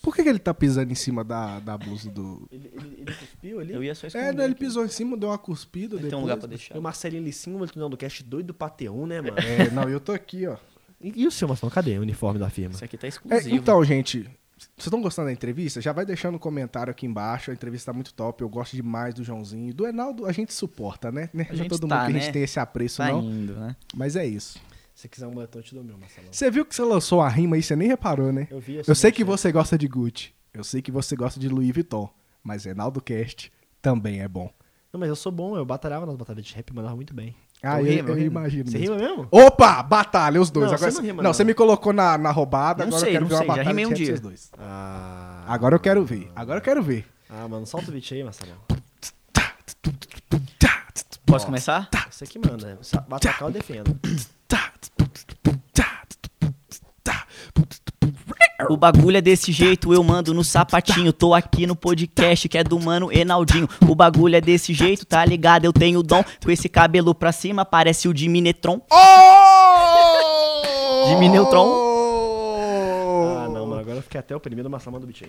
por 0.06 0.14
que, 0.14 0.22
que 0.22 0.28
ele 0.28 0.38
tá 0.38 0.54
pisando 0.54 0.92
em 0.92 0.94
cima 0.94 1.24
da, 1.24 1.58
da 1.58 1.76
blusa 1.76 2.08
do. 2.08 2.46
ele, 2.52 2.70
ele, 2.72 2.94
ele 3.00 3.12
cuspiu 3.16 3.58
ali. 3.58 3.72
Eu 3.72 3.82
ia 3.82 3.92
só 3.92 4.06
É, 4.06 4.08
esconder. 4.08 4.32
né, 4.34 4.44
ele 4.44 4.52
aqui. 4.52 4.60
pisou 4.64 4.84
em 4.84 4.88
cima, 4.88 5.16
deu 5.16 5.30
uma 5.30 5.36
cuspida. 5.36 5.96
Tem 5.96 6.04
depois. 6.04 6.14
um 6.18 6.20
lugar 6.22 6.36
pra 6.36 6.46
deixar. 6.46 6.78
o 6.78 6.80
Marcelinho 6.80 7.24
Licinho, 7.24 7.58
o 7.60 7.64
Reinaldo 7.64 7.96
Cash 7.96 8.22
doido 8.22 8.54
ter 8.76 8.88
um, 8.88 9.04
né, 9.04 9.20
mano? 9.20 9.36
É, 9.38 9.68
não, 9.72 9.88
eu 9.88 9.98
tô 9.98 10.12
aqui, 10.12 10.46
ó. 10.46 10.56
E, 11.00 11.22
e 11.22 11.26
o 11.26 11.30
seu, 11.32 11.48
Marcelo? 11.48 11.72
Cadê 11.72 11.98
o 11.98 12.02
uniforme 12.02 12.38
da 12.38 12.48
firma? 12.48 12.74
Isso 12.76 12.84
aqui 12.84 12.96
tá 12.96 13.06
É, 13.06 13.08
exclusivo. 13.08 13.56
então, 13.56 13.82
gente, 13.84 14.20
vocês 14.56 14.86
estão 14.86 15.02
gostando 15.02 15.26
da 15.26 15.32
entrevista? 15.32 15.80
Já 15.80 15.92
vai 15.92 16.06
deixando 16.06 16.36
um 16.36 16.38
comentário 16.38 16.90
aqui 16.92 17.04
embaixo. 17.04 17.50
A 17.50 17.54
entrevista 17.54 17.90
tá 17.90 17.92
muito 17.92 18.14
top. 18.14 18.42
Eu 18.42 18.48
gosto 18.48 18.76
demais 18.76 19.12
do 19.12 19.24
Joãozinho. 19.24 19.74
Do 19.74 19.86
Enaldo, 19.88 20.24
a 20.24 20.30
gente 20.30 20.54
suporta, 20.54 21.10
né? 21.10 21.28
Não 21.34 21.42
é 21.42 21.48
gente 21.52 21.68
todo 21.68 21.88
tá, 21.88 21.96
mundo 21.96 22.04
que 22.06 22.12
a 22.12 22.14
né? 22.14 22.20
gente 22.20 22.32
tem 22.32 22.42
esse 22.44 22.60
apreço, 22.60 22.98
tá 22.98 23.08
não. 23.10 23.20
indo, 23.22 23.54
né? 23.54 23.74
Mas 23.94 24.14
é 24.16 24.24
isso. 24.24 24.58
Se 24.96 25.02
você 25.02 25.08
quiser 25.08 25.26
um 25.26 25.30
moletom, 25.32 25.58
eu 25.58 25.62
te 25.62 25.74
dou 25.74 25.84
meu, 25.84 25.98
Marcelo. 25.98 26.26
Você 26.32 26.50
viu 26.50 26.64
que 26.64 26.74
você 26.74 26.80
lançou 26.82 27.20
a 27.20 27.28
rima 27.28 27.54
aí, 27.56 27.62
você 27.62 27.76
nem 27.76 27.86
reparou, 27.86 28.32
né? 28.32 28.48
Eu 28.50 28.58
vi 28.58 28.80
Eu 28.86 28.94
sei 28.94 29.12
que 29.12 29.22
você 29.22 29.52
gosta 29.52 29.76
de 29.76 29.86
Gucci. 29.86 30.32
Eu 30.54 30.64
sei 30.64 30.80
que 30.80 30.90
você 30.90 31.14
gosta 31.14 31.38
de 31.38 31.50
Louis 31.50 31.70
Vuitton. 31.70 32.08
Mas 32.42 32.64
Enaldo 32.64 32.98
Cast 33.02 33.52
também 33.82 34.22
é 34.22 34.26
bom. 34.28 34.50
Não, 34.90 34.98
mas 34.98 35.10
eu 35.10 35.16
sou 35.16 35.30
bom, 35.30 35.54
eu 35.54 35.66
batalhava 35.66 36.06
nas 36.06 36.16
batalhas 36.16 36.42
de 36.46 36.54
rap, 36.54 36.72
mandava 36.72 36.96
muito 36.96 37.12
bem. 37.12 37.36
Ah, 37.62 37.78
Eu 37.78 37.86
eu, 37.86 37.92
rimo, 37.92 38.08
eu 38.08 38.16
eu 38.18 38.24
imagino. 38.24 38.70
Você 38.70 38.78
mesmo. 38.78 38.96
rima 38.96 39.08
mesmo? 39.08 39.28
Opa! 39.30 39.82
Batalha, 39.82 40.40
os 40.40 40.50
dois. 40.50 40.68
Não, 40.68 40.74
agora, 40.74 40.90
você 40.90 40.96
não 40.98 41.04
rima, 41.04 41.22
não, 41.22 41.28
não. 41.28 41.34
você 41.34 41.44
me 41.44 41.52
colocou 41.52 41.92
na, 41.92 42.16
na 42.16 42.30
roubada, 42.30 42.86
Não 42.86 42.88
agora 42.96 43.00
sei, 43.00 43.08
eu 43.10 43.12
quero 43.12 43.22
não 43.24 43.28
ver 43.28 43.34
uma 43.34 43.38
sei, 43.40 43.46
já 43.48 43.52
batalha 43.52 43.68
rimei 43.68 43.84
de 43.84 43.90
um 43.92 43.94
dia. 43.94 44.18
dois. 44.20 44.50
Ah, 44.58 45.44
Agora 45.46 45.74
eu 45.74 45.80
quero 45.80 46.04
ver. 46.06 46.30
Agora 46.34 46.58
eu 46.58 46.62
quero 46.62 46.82
ver. 46.82 47.06
ah, 47.28 47.46
mano, 47.46 47.66
solta 47.66 47.90
o 47.90 47.92
beat 47.92 48.12
aí, 48.12 48.24
Marcelo. 48.24 48.52
Posso 51.26 51.44
começar? 51.46 51.90
Você 52.10 52.24
que 52.26 52.38
manda. 52.38 52.78
Sa- 52.80 53.00
Batacal 53.02 53.48
eu 53.48 53.52
defendo. 53.52 53.98
O 58.68 58.76
bagulho 58.76 59.16
é 59.16 59.20
desse 59.20 59.52
jeito, 59.52 59.94
eu 59.94 60.02
mando 60.02 60.34
no 60.34 60.42
sapatinho. 60.42 61.12
Tô 61.12 61.34
aqui 61.34 61.66
no 61.66 61.76
podcast 61.76 62.48
que 62.48 62.58
é 62.58 62.64
do 62.64 62.80
mano 62.80 63.12
Enaldinho. 63.12 63.68
O 63.88 63.94
bagulho 63.94 64.34
é 64.34 64.40
desse 64.40 64.74
jeito, 64.74 65.06
tá 65.06 65.24
ligado? 65.24 65.64
Eu 65.64 65.72
tenho 65.72 66.02
dom. 66.02 66.24
Com 66.42 66.50
esse 66.50 66.68
cabelo 66.68 67.14
pra 67.14 67.30
cima, 67.32 67.64
parece 67.64 68.08
o 68.08 68.14
de 68.14 68.28
Minetron. 68.28 68.80
Oh! 68.90 71.06
Jimmy 71.06 71.28
Neutron. 71.28 71.66
Ah, 73.38 73.48
não, 73.48 73.66
mano. 73.66 73.80
Agora 73.80 73.98
eu 73.98 74.02
fiquei 74.02 74.18
até 74.18 74.34
oprimido, 74.34 74.68
mas 74.68 74.84
Marcelo 74.84 74.94
manda 74.94 75.04
o 75.04 75.08
beat 75.08 75.22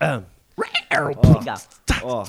aí. 0.00 0.22
Ó. 2.02 2.24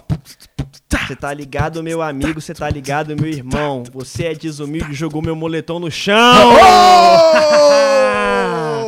Você 1.08 1.16
tá 1.16 1.34
ligado, 1.34 1.82
meu 1.84 2.02
amigo? 2.02 2.42
Você 2.42 2.54
tá 2.54 2.70
ligado, 2.70 3.16
meu 3.16 3.30
irmão? 3.32 3.84
Você 3.94 4.26
é 4.26 4.34
desumilde 4.34 4.92
e 4.92 4.96
jogou 4.96 5.22
meu 5.22 5.36
moletom 5.36 5.80
no 5.80 5.92
chão! 5.92 6.54
Oh! 6.54 7.78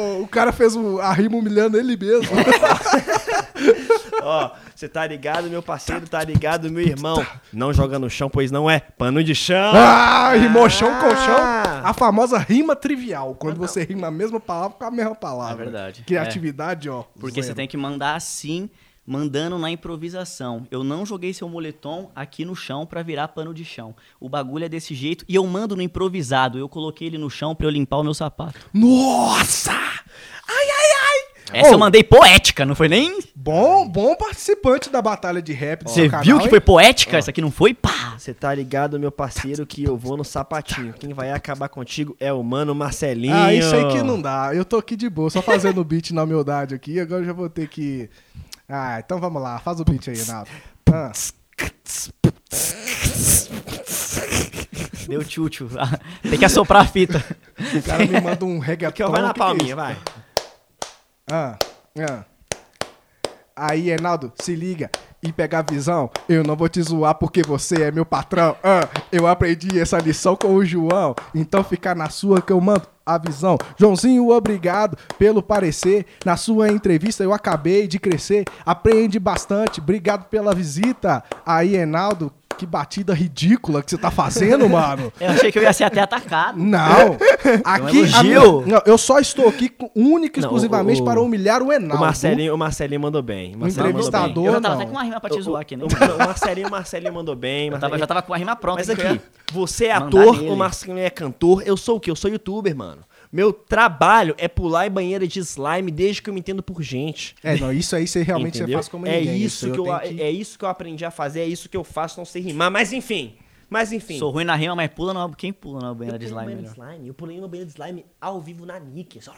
O 0.20 0.28
cara 0.30 0.52
fez 0.52 0.76
o- 0.76 1.00
a 1.00 1.12
rima 1.12 1.38
humilhando 1.38 1.76
ele 1.76 1.98
mesmo. 1.98 2.30
Ó, 4.22 4.52
você 4.76 4.88
tá 4.88 5.08
ligado, 5.08 5.50
meu 5.50 5.64
parceiro, 5.64 6.08
tá 6.08 6.24
ligado, 6.24 6.70
meu 6.72 6.84
irmão. 6.84 7.26
Não 7.52 7.74
joga 7.74 7.98
no 7.98 8.08
chão, 8.12 8.30
pois 8.30 8.52
não 8.52 8.70
é 8.70 8.80
pano 8.80 9.24
de 9.24 9.34
chão. 9.34 9.72
ah, 9.74 10.34
rimou 10.36 10.70
chão 10.70 10.92
com 11.00 11.10
chão. 11.16 11.36
Ah. 11.40 11.82
A 11.84 11.94
famosa 11.96 12.38
rima 12.38 12.76
trivial. 12.76 13.34
Quando 13.34 13.58
você 13.58 13.84
rima 13.84 14.08
a 14.08 14.12
mesma 14.12 14.40
palavra 14.40 14.78
com 14.78 14.86
a 14.86 14.92
mesma 14.92 15.16
palavra. 15.16 15.64
É 15.64 15.66
verdade. 15.66 16.04
Criatividade, 16.06 16.90
ó. 16.90 17.04
Porque 17.20 17.42
você 17.42 17.48
zero. 17.48 17.56
tem 17.56 17.68
que 17.68 17.78
mandar 17.78 18.16
assim, 18.16 18.70
mandando 19.10 19.58
na 19.58 19.72
improvisação. 19.72 20.68
Eu 20.70 20.84
não 20.84 21.04
joguei 21.04 21.34
seu 21.34 21.50
moletom 21.50 22.12
aqui 22.16 22.46
no 22.46 22.56
chão 22.56 22.86
pra 22.86 23.02
virar 23.02 23.30
pano 23.30 23.56
de 23.56 23.66
chão. 23.66 23.96
O 24.20 24.30
bagulho 24.30 24.66
é 24.66 24.70
desse 24.70 24.94
jeito 24.94 25.26
e 25.28 25.34
eu 25.34 25.44
mando 25.48 25.76
no 25.76 25.82
improvisado. 25.82 26.60
Eu 26.60 26.70
coloquei 26.70 27.08
ele 27.08 27.18
no 27.18 27.28
chão 27.28 27.56
pra 27.56 27.66
eu 27.66 27.72
limpar 27.72 27.98
o 27.98 28.04
meu 28.04 28.14
sapato. 28.14 28.60
Nossa! 28.72 29.72
Ai, 29.72 29.86
ai, 30.48 30.92
ai! 31.02 31.60
Essa 31.62 31.70
Oh. 31.72 31.74
eu 31.74 31.80
mandei 31.80 32.04
poética, 32.04 32.64
não 32.64 32.76
foi 32.76 32.88
nem. 32.88 33.18
Bom, 33.36 33.90
bom 33.90 34.16
participante 34.16 34.92
da 34.92 35.02
batalha 35.02 35.42
de 35.42 35.52
rap 35.52 35.84
do 35.84 35.90
Você 35.90 36.08
canal, 36.08 36.24
viu 36.24 36.38
que 36.38 36.44
hein? 36.44 36.50
foi 36.52 36.60
poética? 36.62 37.18
Essa 37.18 37.32
aqui 37.32 37.42
não 37.42 37.50
foi? 37.50 37.74
Pá! 37.74 38.14
Você 38.20 38.36
tá 38.36 38.54
ligado, 38.54 39.00
meu 39.00 39.12
parceiro, 39.12 39.66
que 39.66 39.84
eu 39.84 39.98
vou 39.98 40.16
no 40.16 40.24
sapatinho. 40.24 40.94
Quem 40.94 41.12
vai 41.12 41.32
acabar 41.32 41.68
contigo 41.68 42.16
é 42.20 42.32
o 42.32 42.44
mano 42.44 42.76
Marcelinho. 42.76 43.34
Ah, 43.34 43.52
isso 43.52 43.74
aí 43.76 43.88
que 43.88 44.04
não 44.04 44.22
dá. 44.22 44.52
Eu 44.54 44.64
tô 44.64 44.78
aqui 44.78 44.96
de 44.96 45.10
boa, 45.10 45.32
só 45.32 45.42
fazendo 45.42 45.82
o 45.82 45.84
beat 45.84 46.12
na 46.12 46.22
humildade 46.22 46.76
aqui. 46.76 47.00
Agora 47.00 47.22
eu 47.22 47.26
já 47.26 47.34
vou 47.34 47.50
ter 47.50 47.68
que. 47.68 48.08
Ah, 48.70 49.00
então 49.00 49.20
vamos 49.20 49.42
lá. 49.42 49.60
Faz 49.60 49.80
o 49.80 49.84
beat 49.84 50.08
aí, 50.10 50.16
Renato. 50.16 50.52
Ah. 50.94 51.12
Deu 55.08 55.24
tchutchu. 55.24 55.68
Tem 56.22 56.38
que 56.38 56.46
assoprar 56.46 56.84
a 56.84 56.88
fita. 56.88 57.24
O 57.76 57.82
cara 57.84 58.06
me 58.06 58.22
manda 58.22 58.46
um 58.46 58.58
Aqui, 58.60 58.68
reggaeton. 58.68 59.06
ó, 59.06 59.10
vai 59.10 59.22
na 59.22 59.30
que 59.30 59.34
que 59.34 59.42
é 59.42 59.46
palminha, 59.46 59.68
isso? 59.68 59.76
vai. 59.76 59.98
Ah, 61.32 61.58
ah. 62.00 62.24
Aí, 63.56 63.82
Reinaldo, 63.90 64.32
se 64.40 64.56
liga 64.56 64.90
e 65.22 65.32
pega 65.32 65.60
a 65.60 65.62
visão. 65.62 66.10
Eu 66.28 66.44
não 66.44 66.56
vou 66.56 66.70
te 66.70 66.82
zoar 66.82 67.16
porque 67.16 67.42
você 67.42 67.84
é 67.84 67.92
meu 67.92 68.06
patrão. 68.06 68.56
Ah, 68.64 68.88
eu 69.12 69.28
aprendi 69.28 69.80
essa 69.80 69.98
lição 69.98 70.36
com 70.36 70.56
o 70.56 70.66
João. 70.66 71.16
Então 71.36 71.64
fica 71.64 71.94
na 71.94 72.10
sua 72.10 72.42
que 72.42 72.52
eu 72.52 72.62
mando 72.62 72.88
a 73.06 73.18
visão. 73.18 73.58
Joãozinho, 73.76 74.30
obrigado 74.30 74.98
pelo 75.18 75.42
parecer. 75.42 76.06
Na 76.24 76.38
sua 76.38 76.70
entrevista 76.70 77.24
eu 77.24 77.34
acabei 77.34 77.88
de 77.88 78.00
crescer. 78.00 78.46
Aprende 78.66 79.20
bastante. 79.20 79.80
Obrigado 79.80 80.26
pela 80.26 80.54
visita. 80.54 81.24
Aí, 81.46 81.76
Reinaldo, 81.76 82.32
que 82.60 82.66
batida 82.66 83.14
ridícula 83.14 83.82
que 83.82 83.90
você 83.90 83.98
tá 83.98 84.12
fazendo, 84.12 84.68
mano. 84.70 85.12
Eu 85.20 85.30
achei 85.30 85.52
que 85.52 85.58
eu 85.58 85.64
ia 85.64 85.72
ser 85.72 85.86
até 85.86 86.02
atacado. 86.02 86.60
Não. 86.60 87.18
Aqui, 87.64 88.04
a 88.14 88.22
minha- 88.24 88.36
elogio. 88.36 88.64
não, 88.68 88.82
eu 88.86 88.98
só 88.98 89.18
estou 89.20 89.48
aqui 89.48 89.72
única 89.96 90.40
e 90.40 90.42
exclusivamente 90.44 91.00
o- 91.00 91.04
o- 91.04 91.06
para 91.06 91.22
humilhar 91.22 91.62
o 91.62 91.68
O 91.68 91.74
Enaldo. 91.74 92.00
Marcelinho, 92.04 92.54
o 92.54 92.58
Marcelinho 92.58 93.00
mandou 93.02 93.22
bem. 93.22 93.56
O 93.56 93.60
Marcelinho 93.60 93.94
mandou 93.96 94.12
bem. 94.12 94.20
entrevistador. 94.22 94.46
Eu 94.46 94.52
já 94.54 94.62
tava 94.62 94.76
não. 94.76 94.82
até 94.82 94.86
com 94.90 94.96
uma 94.98 95.04
rima 95.04 95.20
pra 95.22 95.30
te 95.30 95.42
zoar 95.42 95.62
aqui, 95.62 95.78
né? 95.78 95.84
O, 95.86 95.88
o 96.16 96.18
Marcelinho, 96.20 96.68
o 96.68 96.72
Marcelinho 96.72 97.14
mandou 97.14 97.36
bem. 97.36 97.70
Eu 97.70 97.80
tava, 97.80 97.98
já 97.98 98.06
tava 98.08 98.22
com 98.22 98.34
a 98.34 98.38
rima 98.38 98.56
pronta. 98.56 98.80
Mas 98.80 98.90
aqui, 98.90 99.22
você 99.54 99.86
é 99.86 99.94
mandar 100.00 100.08
ator, 100.20 100.36
nele. 100.38 100.50
o 100.52 100.56
Marcelinho 100.56 101.00
é 101.06 101.10
cantor. 101.10 101.64
Eu 101.66 101.78
sou 101.78 101.96
o 101.98 102.00
quê? 102.00 102.12
Eu 102.12 102.16
sou 102.16 102.30
youtuber, 102.30 102.76
mano. 102.76 103.02
Meu 103.32 103.54
trabalho 103.54 104.34
é 104.38 104.48
pular 104.48 104.88
em 104.88 104.92
banheira 104.92 105.28
de 105.28 105.40
slime 105.40 105.92
desde 105.92 106.22
que 106.22 106.30
eu 106.30 106.34
me 106.34 106.40
entendo 106.40 106.64
por 106.64 106.82
gente. 106.82 107.36
É, 107.44 107.56
não, 107.58 107.72
isso 107.72 107.96
aí 107.96 108.08
você 108.08 108.24
realmente 108.24 108.58
você 108.58 108.72
faz 108.72 108.88
como 108.88 109.06
é 109.06 109.20
ninguém. 109.20 109.42
isso 109.42 109.68
aí 109.68 109.72
que 109.72 109.80
eu, 109.80 109.84
tenho 109.84 110.22
é 110.22 110.32
isso 110.32 110.58
que 110.58 110.66
eu 110.66 110.70
aprendi 110.70 111.06
a 111.06 111.12
fazer, 111.12 111.42
é 111.42 111.46
isso 111.46 111.70
que 111.70 111.78
eu 111.78 111.84
faço, 111.84 112.20
não 112.20 112.26
sei 112.26 112.42
rimar. 112.42 112.72
Mas 112.72 112.92
enfim, 112.92 113.38
mas 113.70 113.92
enfim. 113.92 114.18
Sou 114.18 114.32
ruim 114.32 114.44
na 114.44 114.56
rima, 114.56 114.76
mas 114.76 114.90
pula 114.90 115.14
na... 115.14 115.30
Quem 115.36 115.54
pula 115.54 115.80
na 115.80 115.88
eu 115.90 115.96
banheira 115.96 116.18
de 116.18 116.26
slime 116.26 116.44
banheira 116.44 116.62
de 116.64 116.70
slime. 116.70 117.08
Eu 117.08 117.14
pulei 117.14 117.38
uma 117.38 117.48
banheira 117.48 117.68
de 117.68 117.74
slime 117.74 118.06
ao 118.20 118.42
vivo 118.42 118.66
na 118.66 118.80
Nick. 118.80 119.22
Só... 119.22 119.34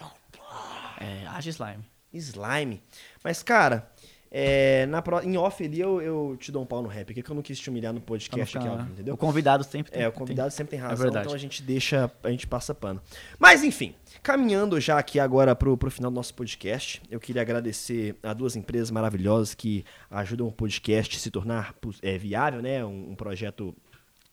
É, 0.99 1.27
haja 1.27 1.49
slime. 1.49 1.83
Slime. 2.13 2.81
Mas, 3.23 3.43
cara, 3.43 3.91
é, 4.33 4.85
na 4.85 5.01
pro- 5.01 5.21
em 5.21 5.35
off 5.35 5.61
ali 5.61 5.81
eu, 5.81 6.01
eu 6.01 6.37
te 6.39 6.53
dou 6.53 6.63
um 6.63 6.65
pau 6.65 6.81
no 6.81 6.87
rap, 6.87 7.11
aqui 7.11 7.21
que 7.21 7.29
eu 7.29 7.35
não 7.35 7.41
quis 7.41 7.59
te 7.59 7.69
humilhar 7.69 7.91
no 7.91 7.99
podcast 7.99 8.57
aqui, 8.57 8.67
entendeu? 8.67 9.13
O 9.13 9.17
convidado 9.17 9.61
sempre 9.65 9.91
tem. 9.91 10.03
É, 10.03 10.07
o 10.07 10.11
convidado 10.13 10.51
sempre 10.51 10.71
tem 10.71 10.79
razão, 10.79 11.03
verdade. 11.03 11.25
então 11.25 11.35
a 11.35 11.37
gente 11.37 11.61
deixa, 11.61 12.09
a 12.23 12.29
gente 12.31 12.47
passa 12.47 12.73
pano. 12.73 13.01
Mas 13.37 13.61
enfim, 13.61 13.93
caminhando 14.23 14.79
já 14.79 14.97
aqui 14.97 15.19
agora 15.19 15.53
pro, 15.53 15.77
pro 15.77 15.91
final 15.91 16.09
do 16.09 16.15
nosso 16.15 16.33
podcast, 16.33 17.01
eu 17.11 17.19
queria 17.19 17.41
agradecer 17.41 18.15
a 18.23 18.33
duas 18.33 18.55
empresas 18.55 18.89
maravilhosas 18.89 19.53
que 19.53 19.83
ajudam 20.09 20.47
o 20.47 20.51
podcast 20.51 21.17
a 21.17 21.19
se 21.19 21.29
tornar 21.29 21.75
é, 22.01 22.17
viável, 22.17 22.61
né? 22.61 22.85
Um, 22.85 23.11
um 23.11 23.15
projeto 23.15 23.75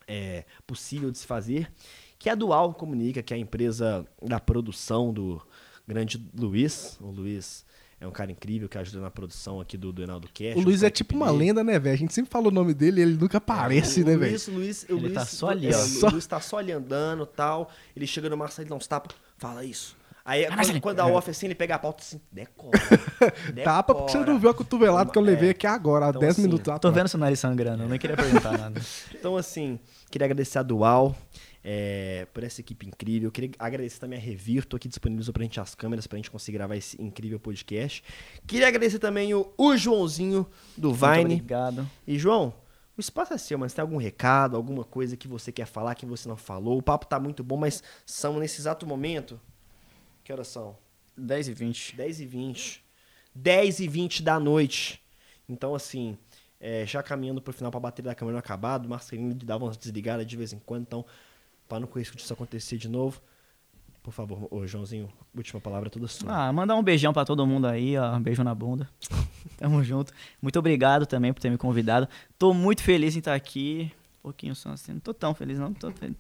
é, 0.07 0.45
possível 0.65 1.11
de 1.11 1.19
se 1.19 1.27
fazer, 1.27 1.73
que 2.21 2.29
é 2.29 2.33
a 2.33 2.37
Dual 2.37 2.73
Comunica, 2.73 3.21
que 3.21 3.35
é 3.35 3.37
a 3.37 3.41
empresa 3.41 4.07
da 4.23 4.39
produção 4.39 5.13
do 5.13 5.43
grande 5.89 6.25
Luiz. 6.39 6.97
O 7.01 7.11
Luiz 7.11 7.67
é 8.01 8.07
um 8.07 8.13
cara 8.13 8.31
incrível 8.31 8.69
que 8.69 8.79
ajuda 8.79 9.01
na 9.01 9.11
produção 9.11 9.61
aqui 9.61 9.77
do, 9.77 9.93
do 9.93 10.03
Enaldo 10.03 10.29
Cash. 10.33 10.57
O 10.57 10.61
Luiz 10.61 10.83
é 10.85 10.91
tipo 10.91 11.17
uma 11.17 11.31
lenda, 11.31 11.65
né, 11.65 11.79
velho? 11.79 11.95
A 11.95 11.99
gente 11.99 12.15
sempre 12.15 12.31
fala 12.31 12.49
o 12.49 12.51
nome 12.51 12.73
dele 12.73 13.01
e 13.01 13.03
ele 13.03 13.15
nunca 13.15 13.39
aparece, 13.39 14.03
o, 14.03 14.07
né, 14.07 14.15
o 14.15 14.19
velho? 14.19 14.31
Luiz, 14.31 14.49
o 14.49 14.53
Luiz, 14.53 14.83
o 14.85 14.93
Ele 14.93 15.01
Luiz, 15.01 15.15
tá 15.15 15.27
só 15.27 15.49
ali, 15.51 15.67
é, 15.67 15.77
ó. 15.77 16.07
O 16.07 16.11
Luiz 16.13 16.27
tá 16.27 16.41
só 16.41 16.59
ali 16.59 16.71
andando 16.71 17.27
tal. 17.27 17.71
Ele 17.97 18.07
chega 18.07 18.31
no 18.31 18.37
Marcelo, 18.37 18.69
dá 18.69 18.75
uns 18.77 18.87
tapas, 18.87 19.17
fala 19.37 19.65
isso. 19.65 19.97
Aí 20.29 20.45
quando, 20.45 20.57
Marcelinho. 20.57 20.83
quando 20.83 21.01
a 21.01 21.07
off 21.07 21.31
assim, 21.31 21.47
ele 21.47 21.55
pega 21.55 21.77
a 21.77 21.79
pauta 21.79 22.03
assim, 22.03 22.21
decora. 22.31 22.79
Tapa 23.65 23.95
porque 23.95 24.13
você 24.13 24.19
decora. 24.19 24.33
não 24.35 24.39
viu 24.41 24.51
a 24.51 24.55
cotovelada 24.55 25.11
que 25.11 25.17
eu 25.19 25.23
levei 25.23 25.49
É. 25.49 25.53
aqui 25.53 25.67
agora, 25.67 26.07
há 26.07 26.09
Então, 26.11 26.21
10 26.21 26.33
assim, 26.33 26.43
minutos 26.43 26.65
Tô 26.65 26.73
atrás. 26.73 26.95
vendo 26.95 27.09
seu 27.09 27.19
nariz 27.19 27.41
sangrando, 27.41 27.85
eu 27.85 27.89
nem 27.89 27.99
queria 27.99 28.15
perguntar 28.17 28.59
nada. 28.59 28.81
Então, 29.15 29.37
assim, 29.39 29.79
queria 30.11 30.27
agradecer 30.27 30.59
a 30.59 30.63
Dual 30.63 31.17
é, 31.65 32.27
por 32.35 32.45
essa 32.45 32.61
equipe 32.61 32.87
incrível. 32.87 33.31
Queria 33.33 33.51
agradecer 33.59 33.99
também 33.99 34.19
a 34.19 34.23
Revir, 34.23 34.65
tô 34.67 34.77
aqui 34.77 34.87
disponível 34.87 35.33
pra 35.33 35.43
gente 35.43 35.59
as 35.61 35.75
câmeras 35.75 36.07
pra 36.07 36.17
gente 36.17 36.31
conseguir 36.31 36.59
gravar 36.59 36.77
esse 36.77 37.01
incrível 37.03 37.41
podcast. 37.41 38.05
Queria 38.47 38.69
agradecer 38.69 38.99
também 38.99 39.33
o, 39.35 39.51
o 39.57 39.77
Joãozinho 39.77 40.47
do 40.77 40.89
Muito 40.91 41.01
Vine. 41.07 41.35
obrigado. 41.37 41.89
E, 42.07 42.19
João, 42.19 42.53
o 42.97 43.01
espaço 43.01 43.33
é 43.33 43.39
seu, 43.39 43.59
mas 43.59 43.73
tem 43.73 43.81
algum 43.83 43.97
recado, 43.97 44.57
alguma 44.57 44.85
coisa 44.85 45.17
que 45.17 45.27
você 45.27 45.51
quer 45.51 45.67
falar 45.67 45.95
que 45.95 46.05
você 46.05 46.29
não 46.29 46.37
falou? 46.37 46.77
O 46.79 46.83
papo 46.83 47.07
tá 47.07 47.19
muito 47.19 47.43
bom, 47.43 47.57
mas 47.57 47.83
são 48.05 48.39
nesse 48.39 48.61
exato 48.61 48.87
momento. 48.87 49.41
Que 50.29 50.33
horas 50.35 50.49
são? 50.49 50.77
10 51.17 51.49
e 51.49 51.53
20. 51.55 51.97
10 51.97 52.21
e 52.21 52.27
20. 52.27 52.85
10 53.35 53.81
e 53.81 53.89
20 53.89 54.23
da 54.23 54.39
noite. 54.39 55.03
Então, 55.49 55.75
assim, 55.75 56.19
é, 56.61 56.85
já 56.85 57.03
caminhando 57.03 57.41
pro 57.41 57.51
final 57.51 57.71
pra 57.71 57.81
bateria 57.81 58.11
da 58.11 58.15
câmera 58.15 58.35
não 58.35 58.39
acabar, 58.39 58.79
o 58.79 58.87
Marcelinho 58.91 59.35
dava 59.37 59.65
umas 59.65 59.79
desligadas 59.79 60.27
de 60.27 60.37
vez 60.37 60.53
em 60.53 60.59
quando, 60.59 60.83
então, 60.83 61.03
para 61.67 61.81
não 61.81 61.87
correr 61.87 62.03
isso 62.03 62.31
acontecer 62.31 62.77
de 62.77 62.91
novo, 62.91 63.23
por 64.03 64.13
favor, 64.13 64.47
ô 64.51 64.67
Joãozinho, 64.67 65.11
última 65.35 65.63
palavra 65.63 65.89
toda 65.89 66.07
sua. 66.07 66.31
Ah, 66.31 66.53
mandar 66.53 66.77
um 66.77 66.83
beijão 66.83 67.15
pra 67.15 67.25
todo 67.25 67.47
mundo 67.47 67.67
aí, 67.67 67.97
ó. 67.97 68.15
Um 68.15 68.21
beijo 68.21 68.45
na 68.45 68.55
bunda. 68.55 68.87
Tamo 69.57 69.83
junto. 69.83 70.13
Muito 70.43 70.59
obrigado 70.59 71.07
também 71.07 71.33
por 71.33 71.41
ter 71.41 71.49
me 71.49 71.57
convidado. 71.57 72.07
Tô 72.39 72.53
muito 72.53 72.83
feliz 72.83 73.17
em 73.17 73.21
estar 73.21 73.35
aqui. 73.35 73.91
Um 74.19 74.25
pouquinho 74.25 74.55
só 74.55 74.73
assim. 74.73 74.93
Não 74.93 75.01
tô 75.01 75.15
tão 75.15 75.33
feliz, 75.33 75.59
não. 75.59 75.73
Tô 75.73 75.91
feliz. 75.91 76.19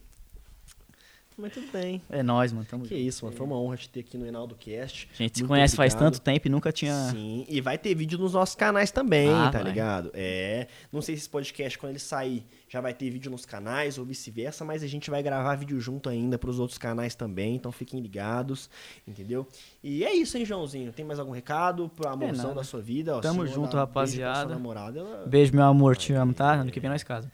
Mas 1.40 1.52
tudo 1.52 1.70
bem. 1.72 2.02
É 2.10 2.20
nóis, 2.20 2.52
mano. 2.52 2.66
Tamo 2.68 2.82
Que 2.82 2.96
junto. 2.96 3.00
isso, 3.08 3.24
mano. 3.24 3.36
Foi 3.36 3.46
uma 3.46 3.56
honra 3.56 3.76
te 3.76 3.88
ter 3.88 4.00
aqui 4.00 4.18
no 4.18 4.26
Enaldo 4.26 4.56
Cast. 4.56 5.08
A 5.14 5.16
gente 5.22 5.36
se 5.38 5.42
Muito 5.44 5.48
conhece 5.48 5.76
faz 5.76 5.94
tanto 5.94 6.20
tempo 6.20 6.48
e 6.48 6.50
nunca 6.50 6.72
tinha. 6.72 6.92
Sim, 7.12 7.46
e 7.48 7.60
vai 7.60 7.78
ter 7.78 7.94
vídeo 7.94 8.18
nos 8.18 8.32
nossos 8.32 8.56
canais 8.56 8.90
também, 8.90 9.28
Ah, 9.28 9.48
tá 9.50 9.58
vai. 9.58 9.70
ligado? 9.70 10.10
É. 10.14 10.66
Não 10.92 11.00
sei 11.00 11.14
se 11.14 11.20
esse 11.22 11.30
podcast, 11.30 11.78
quando 11.78 11.90
ele 11.90 12.00
sair, 12.00 12.44
já 12.68 12.80
vai 12.80 12.92
ter 12.92 13.08
vídeo 13.10 13.30
nos 13.30 13.46
canais 13.46 13.98
ou 13.98 14.04
vice-versa, 14.04 14.64
mas 14.64 14.82
a 14.82 14.88
gente 14.88 15.10
vai 15.10 15.22
gravar 15.22 15.54
vídeo 15.54 15.80
junto 15.80 16.08
ainda 16.08 16.36
pros 16.36 16.58
outros 16.58 16.76
canais 16.76 17.14
também, 17.14 17.54
então 17.54 17.70
fiquem 17.70 18.00
ligados, 18.00 18.68
entendeu? 19.06 19.46
E 19.82 20.04
é 20.04 20.12
isso, 20.12 20.36
hein, 20.36 20.44
Joãozinho? 20.44 20.92
Tem 20.92 21.04
mais 21.04 21.20
algum 21.20 21.32
recado 21.32 21.88
pro 21.88 22.08
amorzão 22.08 22.48
nada. 22.48 22.56
da 22.56 22.64
sua 22.64 22.80
vida? 22.80 23.16
Ó, 23.16 23.20
Tamo 23.20 23.42
se 23.46 23.46
junto, 23.46 23.58
beijo 23.60 23.70
pra 23.70 23.80
rapaziada. 23.80 24.40
sua 24.40 24.48
namorada, 24.48 24.98
ela- 24.98 25.24
Beijo, 25.26 25.54
meu 25.54 25.64
amor. 25.64 25.96
Te 25.96 26.12
amo, 26.12 26.34
tá? 26.34 26.54
Ano 26.54 26.72
que 26.72 26.80
vem 26.80 26.90
nós 26.90 27.04
casa. 27.04 27.30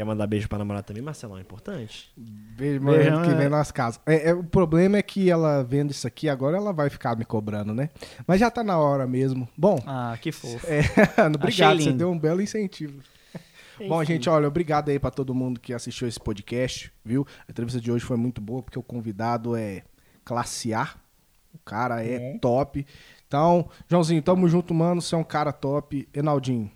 Quer 0.00 0.04
mandar 0.06 0.26
beijo 0.26 0.48
pra 0.48 0.56
namorada 0.56 0.82
também, 0.82 1.02
Marcelão? 1.02 1.36
É 1.36 1.42
importante? 1.42 2.10
Beijo, 2.16 2.80
Beijo, 2.80 3.20
que 3.20 3.28
né? 3.28 3.34
vem 3.34 3.48
nas 3.50 3.70
casas. 3.70 4.00
É, 4.06 4.30
é, 4.30 4.32
o 4.34 4.42
problema 4.42 4.96
é 4.96 5.02
que 5.02 5.28
ela 5.28 5.62
vendo 5.62 5.90
isso 5.90 6.06
aqui 6.06 6.26
agora, 6.26 6.56
ela 6.56 6.72
vai 6.72 6.88
ficar 6.88 7.14
me 7.18 7.24
cobrando, 7.26 7.74
né? 7.74 7.90
Mas 8.26 8.40
já 8.40 8.50
tá 8.50 8.64
na 8.64 8.78
hora 8.78 9.06
mesmo. 9.06 9.46
Bom, 9.54 9.78
Ah, 9.86 10.16
que 10.18 10.32
fofo. 10.32 10.66
é, 10.66 10.80
obrigado, 11.36 11.76
você 11.82 11.90
lindo. 11.90 11.98
deu 11.98 12.10
um 12.10 12.18
belo 12.18 12.40
incentivo. 12.40 13.02
Bom, 13.86 14.02
gente, 14.02 14.26
olha, 14.30 14.48
obrigado 14.48 14.88
aí 14.88 14.98
pra 14.98 15.10
todo 15.10 15.34
mundo 15.34 15.60
que 15.60 15.74
assistiu 15.74 16.08
esse 16.08 16.18
podcast, 16.18 16.90
viu? 17.04 17.26
A 17.46 17.50
entrevista 17.50 17.78
de 17.78 17.92
hoje 17.92 18.02
foi 18.02 18.16
muito 18.16 18.40
boa, 18.40 18.62
porque 18.62 18.78
o 18.78 18.82
convidado 18.82 19.54
é 19.54 19.82
classe 20.24 20.72
A. 20.72 20.88
O 21.52 21.58
cara 21.58 22.02
é 22.02 22.38
top. 22.38 22.86
Então, 23.28 23.68
Joãozinho, 23.86 24.22
tamo 24.22 24.48
junto, 24.48 24.72
mano. 24.72 25.02
Você 25.02 25.14
é 25.14 25.18
um 25.18 25.22
cara 25.24 25.52
top. 25.52 26.08
Enaldinho, 26.14 26.70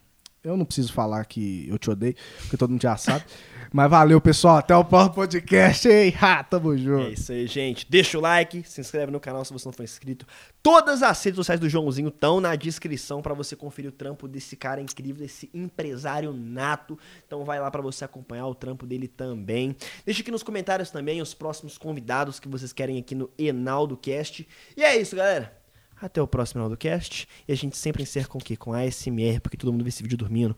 Eu 0.44 0.58
não 0.58 0.66
preciso 0.66 0.92
falar 0.92 1.24
que 1.24 1.66
eu 1.70 1.78
te 1.78 1.90
odeio, 1.90 2.14
porque 2.42 2.58
todo 2.58 2.70
mundo 2.70 2.82
já 2.82 2.98
sabe. 2.98 3.24
Mas 3.72 3.90
valeu, 3.90 4.20
pessoal. 4.20 4.58
Até 4.58 4.76
o 4.76 4.84
próximo 4.84 5.14
podcast, 5.14 5.88
hein? 5.88 6.14
Ha, 6.20 6.44
tamo 6.44 6.76
junto. 6.76 7.06
É 7.06 7.12
isso 7.12 7.32
aí, 7.32 7.46
gente. 7.46 7.86
Deixa 7.88 8.18
o 8.18 8.20
like, 8.20 8.62
se 8.62 8.80
inscreve 8.80 9.10
no 9.10 9.18
canal 9.18 9.42
se 9.44 9.52
você 9.52 9.66
não 9.66 9.72
for 9.72 9.82
inscrito. 9.82 10.26
Todas 10.62 11.02
as 11.02 11.20
redes 11.24 11.36
sociais 11.36 11.58
do 11.58 11.68
Joãozinho 11.68 12.08
estão 12.08 12.42
na 12.42 12.54
descrição 12.56 13.22
para 13.22 13.32
você 13.32 13.56
conferir 13.56 13.88
o 13.88 13.92
trampo 13.92 14.28
desse 14.28 14.54
cara 14.54 14.82
incrível, 14.82 15.22
desse 15.22 15.48
empresário 15.54 16.32
nato. 16.32 16.98
Então 17.26 17.42
vai 17.44 17.58
lá 17.58 17.70
para 17.70 17.80
você 17.82 18.04
acompanhar 18.04 18.46
o 18.46 18.54
trampo 18.54 18.86
dele 18.86 19.08
também. 19.08 19.74
Deixa 20.04 20.20
aqui 20.20 20.30
nos 20.30 20.42
comentários 20.42 20.90
também 20.90 21.22
os 21.22 21.32
próximos 21.32 21.78
convidados 21.78 22.38
que 22.38 22.48
vocês 22.48 22.72
querem 22.72 22.98
aqui 22.98 23.14
no 23.14 23.30
Enaldo 23.38 23.96
Cast. 23.96 24.46
E 24.76 24.84
é 24.84 25.00
isso, 25.00 25.16
galera. 25.16 25.63
Até 26.00 26.20
o 26.20 26.26
próximo 26.26 26.60
Enaldo 26.60 26.76
Cast. 26.76 27.28
E 27.46 27.52
a 27.52 27.56
gente 27.56 27.76
sempre 27.76 28.02
encerra 28.02 28.26
com 28.26 28.38
o 28.38 28.42
quê? 28.42 28.56
Com 28.56 28.72
ASMR, 28.72 29.40
porque 29.40 29.56
todo 29.56 29.72
mundo 29.72 29.84
vê 29.84 29.88
esse 29.88 30.02
vídeo 30.02 30.18
dormindo. 30.18 30.56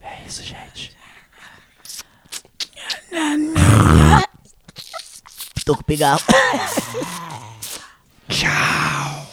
É 0.00 0.24
isso, 0.26 0.42
gente. 0.42 0.96
Tô 5.64 5.76
com 5.76 5.82
pigarro. 5.82 6.20
Tchau. 8.28 9.30